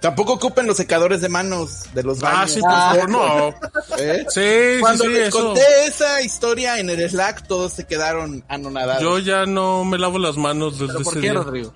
Tampoco 0.00 0.32
ocupen 0.32 0.66
los 0.66 0.78
secadores 0.78 1.20
de 1.20 1.28
manos 1.28 1.84
de 1.92 2.02
los 2.02 2.20
baños. 2.20 2.40
Ah, 2.40 2.48
sí, 2.48 2.60
por 2.62 2.70
favor, 2.70 3.10
no. 3.10 3.48
¿Eh? 3.98 4.24
Sí, 4.30 4.80
Cuando 4.80 5.04
sí, 5.04 5.10
les 5.10 5.28
eso. 5.28 5.44
conté 5.44 5.60
esa 5.86 6.22
historia 6.22 6.78
en 6.78 6.88
el 6.88 7.06
Slack, 7.10 7.46
todos 7.46 7.74
se 7.74 7.86
quedaron 7.86 8.42
anonadados. 8.48 9.02
Yo 9.02 9.18
ya 9.18 9.44
no 9.44 9.84
me 9.84 9.98
lavo 9.98 10.18
las 10.18 10.38
manos 10.38 10.78
desde 10.78 10.94
¿Pero 10.94 11.04
por 11.04 11.12
ese 11.12 11.20
qué, 11.20 11.30
día. 11.30 11.42
Rodrigo? 11.42 11.74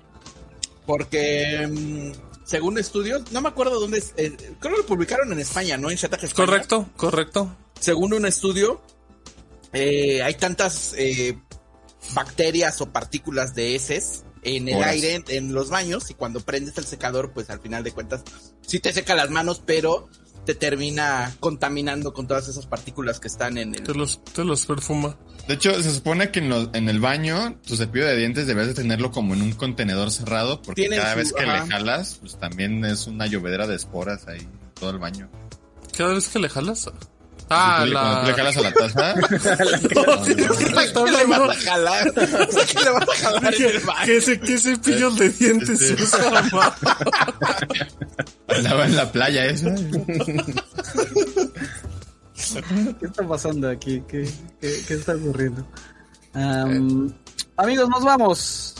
Porque, 0.87 1.67
mm, 1.71 2.11
según 2.45 2.77
estudios, 2.77 3.31
no 3.31 3.41
me 3.41 3.49
acuerdo 3.49 3.79
dónde 3.79 3.97
es, 3.97 4.13
eh, 4.17 4.35
creo 4.59 4.75
que 4.75 4.81
lo 4.81 4.85
publicaron 4.85 5.31
en 5.33 5.39
España, 5.39 5.77
¿no? 5.77 5.89
En 5.89 5.97
Shataka 5.97 6.27
España. 6.27 6.45
Correcto, 6.45 6.89
correcto. 6.95 7.57
Según 7.79 8.13
un 8.13 8.25
estudio, 8.25 8.81
eh, 9.73 10.21
hay 10.21 10.35
tantas 10.35 10.93
eh, 10.95 11.37
bacterias 12.13 12.79
o 12.81 12.91
partículas 12.91 13.55
de 13.55 13.75
heces 13.75 14.23
en 14.43 14.69
el 14.69 14.75
Horas. 14.75 14.91
aire, 14.91 15.15
en, 15.15 15.23
en 15.27 15.53
los 15.53 15.69
baños, 15.69 16.11
y 16.11 16.13
cuando 16.13 16.39
prendes 16.39 16.77
el 16.77 16.85
secador, 16.85 17.33
pues 17.33 17.49
al 17.49 17.59
final 17.59 17.83
de 17.83 17.91
cuentas, 17.91 18.23
sí 18.61 18.79
te 18.79 18.93
seca 18.93 19.15
las 19.15 19.31
manos, 19.31 19.61
pero 19.65 20.07
te 20.45 20.55
termina 20.55 21.35
contaminando 21.39 22.13
con 22.13 22.27
todas 22.27 22.47
esas 22.47 22.65
partículas 22.65 23.19
que 23.19 23.27
están 23.27 23.57
en 23.57 23.75
el... 23.75 23.83
Te 23.83 23.93
los, 23.93 24.23
te 24.23 24.43
los 24.43 24.65
perfuma. 24.65 25.17
De 25.47 25.55
hecho, 25.55 25.81
se 25.81 25.93
supone 25.93 26.31
que 26.31 26.39
en, 26.39 26.49
los- 26.49 26.69
en 26.73 26.87
el 26.89 26.99
baño, 26.99 27.59
tu 27.67 27.75
cepillo 27.75 28.05
de 28.05 28.15
dientes 28.17 28.47
debes 28.47 28.67
de 28.67 28.73
tenerlo 28.73 29.11
como 29.11 29.33
en 29.33 29.41
un 29.41 29.51
contenedor 29.53 30.11
cerrado, 30.11 30.61
porque 30.61 30.83
Tiene 30.83 30.97
cada 30.97 31.13
su- 31.13 31.17
vez 31.19 31.33
que 31.33 31.43
ajá. 31.43 31.63
le 31.65 31.71
jalas, 31.71 32.17
pues 32.19 32.37
también 32.37 32.83
es 32.85 33.07
una 33.07 33.25
llovedera 33.27 33.67
de 33.67 33.75
esporas 33.75 34.27
ahí 34.27 34.39
en 34.39 34.49
todo 34.75 34.89
el 34.91 34.99
baño. 34.99 35.29
Cada 35.97 36.13
vez 36.13 36.27
que 36.29 36.39
le 36.39 36.49
jalas. 36.49 36.89
Ah, 37.49 37.79
tú 37.81 37.85
le- 37.87 37.93
cuando 37.93 38.19
tú 38.21 38.25
le 38.25 38.31
la. 38.31 38.37
jalas 38.37 38.57
a 38.57 38.61
la 38.61 38.71
taza, 38.73 39.13
¿Qué 40.25 41.11
le 41.11 41.25
vas 41.25 41.49
a 41.49 41.61
jalar? 41.61 42.07
O 42.09 42.51
sea, 42.51 42.65
¿qué 42.65 42.79
le 42.83 42.89
vas 42.89 43.09
a 43.09 43.15
jalar? 43.15 43.53
¿Qué, 44.05 44.21
ce- 44.21 44.39
qué 44.39 44.57
cepillos 44.57 45.15
de 45.17 45.29
dientes 45.29 45.79
se 45.79 45.93
usa, 45.93 46.41
ma? 46.51 46.75
andaba 48.47 48.85
en 48.85 48.95
la 48.95 49.11
playa 49.11 49.45
esa. 49.45 49.73
¿Qué 52.99 53.05
está 53.05 53.27
pasando 53.27 53.69
aquí? 53.69 54.01
¿Qué, 54.07 54.29
qué, 54.61 54.83
qué 54.87 54.93
está 54.95 55.15
ocurriendo? 55.15 55.65
Am, 56.33 57.13
amigos, 57.57 57.89
nos 57.89 58.03
vamos. 58.03 58.75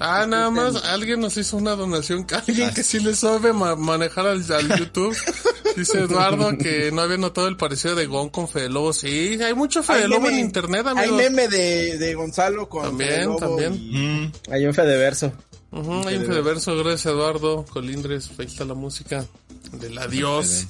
Ah, 0.00 0.26
nada 0.26 0.50
más, 0.50 0.76
alguien 0.84 1.20
nos 1.20 1.36
hizo 1.36 1.56
una 1.56 1.76
donación, 1.76 2.24
que 2.24 2.34
alguien 2.34 2.72
que 2.74 2.82
sí 2.82 2.98
le 2.98 3.14
sabe 3.14 3.52
ma- 3.52 3.76
manejar 3.76 4.26
al, 4.26 4.42
al 4.52 4.78
YouTube. 4.78 5.16
Dice 5.76 6.00
Eduardo 6.00 6.56
que 6.58 6.90
no 6.92 7.02
había 7.02 7.16
notado 7.18 7.46
el 7.48 7.56
parecido 7.56 7.94
de 7.94 8.06
Gon 8.06 8.28
con 8.28 8.48
Fede 8.48 8.68
Lobo. 8.68 8.92
Sí, 8.92 9.38
hay 9.42 9.54
mucho 9.54 9.82
Fede 9.82 10.02
Hay 10.04 10.08
Lobo 10.08 10.28
en 10.28 10.38
internet, 10.40 10.86
Hay 10.86 10.98
amigos. 10.98 11.16
meme 11.18 11.48
de, 11.48 11.98
de 11.98 12.14
Gonzalo 12.14 12.68
con 12.68 12.82
También, 12.82 13.10
Fede 13.10 13.24
Lobo 13.24 13.38
también. 13.38 13.74
y- 13.74 13.96
Mm, 13.96 14.32
Hay 14.52 14.66
un 14.66 14.74
Fedeverso. 14.74 15.32
Ujú, 15.70 16.06
hay 16.08 16.16
un 16.16 16.26
Fedeverso, 16.26 16.76
gracias 16.76 17.06
Eduardo 17.06 17.64
Colindres, 17.64 18.30
ahí 18.38 18.46
está 18.46 18.64
la 18.66 18.74
música 18.74 19.24
del 19.72 19.96
adiós. 19.98 20.66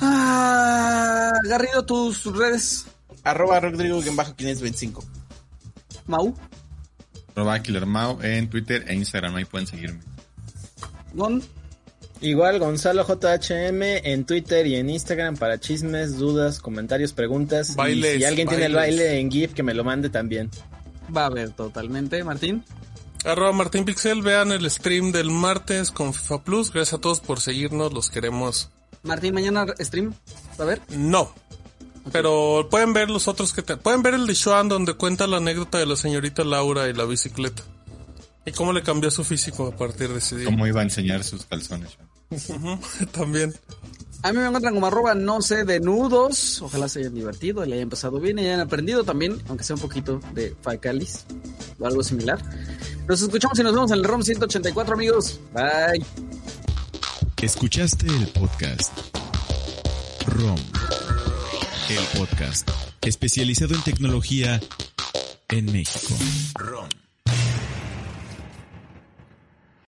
Ah, 0.00 1.32
Garrido, 1.44 1.84
tus 1.84 2.24
redes. 2.24 2.84
Arroba 3.24 3.60
Rodrigo 3.60 4.00
525. 4.02 5.04
Mau, 6.06 6.34
arroba 7.40 7.62
Killer 7.62 7.86
Mau 7.86 8.18
en 8.22 8.48
Twitter 8.48 8.84
e 8.86 8.94
Instagram, 8.94 9.36
ahí 9.36 9.44
pueden 9.44 9.66
seguirme. 9.66 10.00
Gon, 11.14 11.42
Igual 12.22 12.58
Gonzalo 12.58 13.06
JHM 13.06 13.82
en 13.82 14.26
Twitter 14.26 14.66
y 14.66 14.76
en 14.76 14.90
Instagram 14.90 15.36
para 15.36 15.58
chismes, 15.58 16.18
dudas, 16.18 16.60
comentarios, 16.60 17.14
preguntas. 17.14 17.74
Bailes, 17.76 18.16
y 18.16 18.18
si 18.18 18.24
alguien 18.24 18.46
tiene 18.46 18.66
el 18.66 18.74
baile 18.74 19.18
en 19.18 19.30
GIF 19.30 19.54
que 19.54 19.62
me 19.62 19.72
lo 19.72 19.84
mande 19.84 20.10
también. 20.10 20.50
va 21.16 21.22
a 21.22 21.26
haber 21.26 21.50
totalmente. 21.50 22.22
Martín, 22.22 22.62
Arroba 23.24 23.52
Martín 23.52 23.84
Pixel, 23.84 24.22
vean 24.22 24.52
el 24.52 24.70
stream 24.70 25.12
del 25.12 25.30
martes 25.30 25.90
con 25.90 26.12
FIFA 26.12 26.44
Plus. 26.44 26.72
Gracias 26.72 26.98
a 26.98 27.00
todos 27.00 27.20
por 27.20 27.40
seguirnos, 27.40 27.92
los 27.92 28.10
queremos. 28.10 28.70
Martín, 29.02 29.32
mañana 29.34 29.66
stream. 29.78 30.14
A 30.58 30.64
ver. 30.64 30.80
No. 30.90 31.32
Pero 32.12 32.68
pueden 32.70 32.92
ver 32.92 33.10
los 33.10 33.28
otros 33.28 33.52
que 33.52 33.62
te... 33.62 33.76
Pueden 33.76 34.02
ver 34.02 34.14
el 34.14 34.26
de 34.26 34.34
Sean 34.34 34.68
donde 34.68 34.94
cuenta 34.94 35.26
la 35.26 35.38
anécdota 35.38 35.78
de 35.78 35.86
la 35.86 35.96
señorita 35.96 36.44
Laura 36.44 36.88
y 36.88 36.92
la 36.92 37.04
bicicleta. 37.04 37.62
Y 38.44 38.52
cómo 38.52 38.72
le 38.72 38.82
cambió 38.82 39.10
su 39.10 39.24
físico 39.24 39.66
a 39.66 39.76
partir 39.76 40.08
de 40.08 40.18
ese 40.18 40.36
día. 40.36 40.46
Cómo 40.46 40.66
iba 40.66 40.80
a 40.80 40.84
enseñar 40.84 41.22
sus 41.24 41.44
calzones. 41.44 41.98
También. 43.12 43.54
A 44.22 44.32
mí 44.32 44.38
me 44.38 44.46
encuentran 44.46 44.74
como 44.74 44.86
arroba 44.86 45.14
no 45.14 45.40
sé 45.40 45.64
de 45.64 45.80
nudos. 45.80 46.60
Ojalá 46.60 46.88
se 46.88 47.00
hayan 47.00 47.14
divertido, 47.14 47.64
le 47.64 47.76
hayan 47.76 47.88
pasado 47.88 48.20
bien 48.20 48.38
y 48.38 48.42
hayan 48.42 48.60
aprendido 48.60 49.02
también, 49.02 49.40
aunque 49.48 49.64
sea 49.64 49.76
un 49.76 49.82
poquito 49.82 50.20
de 50.34 50.54
Facalis 50.60 51.24
o 51.78 51.86
algo 51.86 52.02
similar. 52.02 52.38
Nos 53.08 53.22
escuchamos 53.22 53.58
y 53.58 53.62
nos 53.62 53.72
vemos 53.72 53.90
en 53.92 53.98
el 53.98 54.04
ROM 54.04 54.22
184, 54.22 54.94
amigos. 54.94 55.40
Bye. 55.54 56.04
Escuchaste 57.40 58.06
el 58.06 58.28
podcast 58.28 58.92
ROM, 60.26 60.58
el 61.96 62.18
podcast 62.18 62.70
especializado 63.02 63.74
en 63.74 63.82
tecnología 63.82 64.60
en 65.48 65.72
México. 65.72 66.14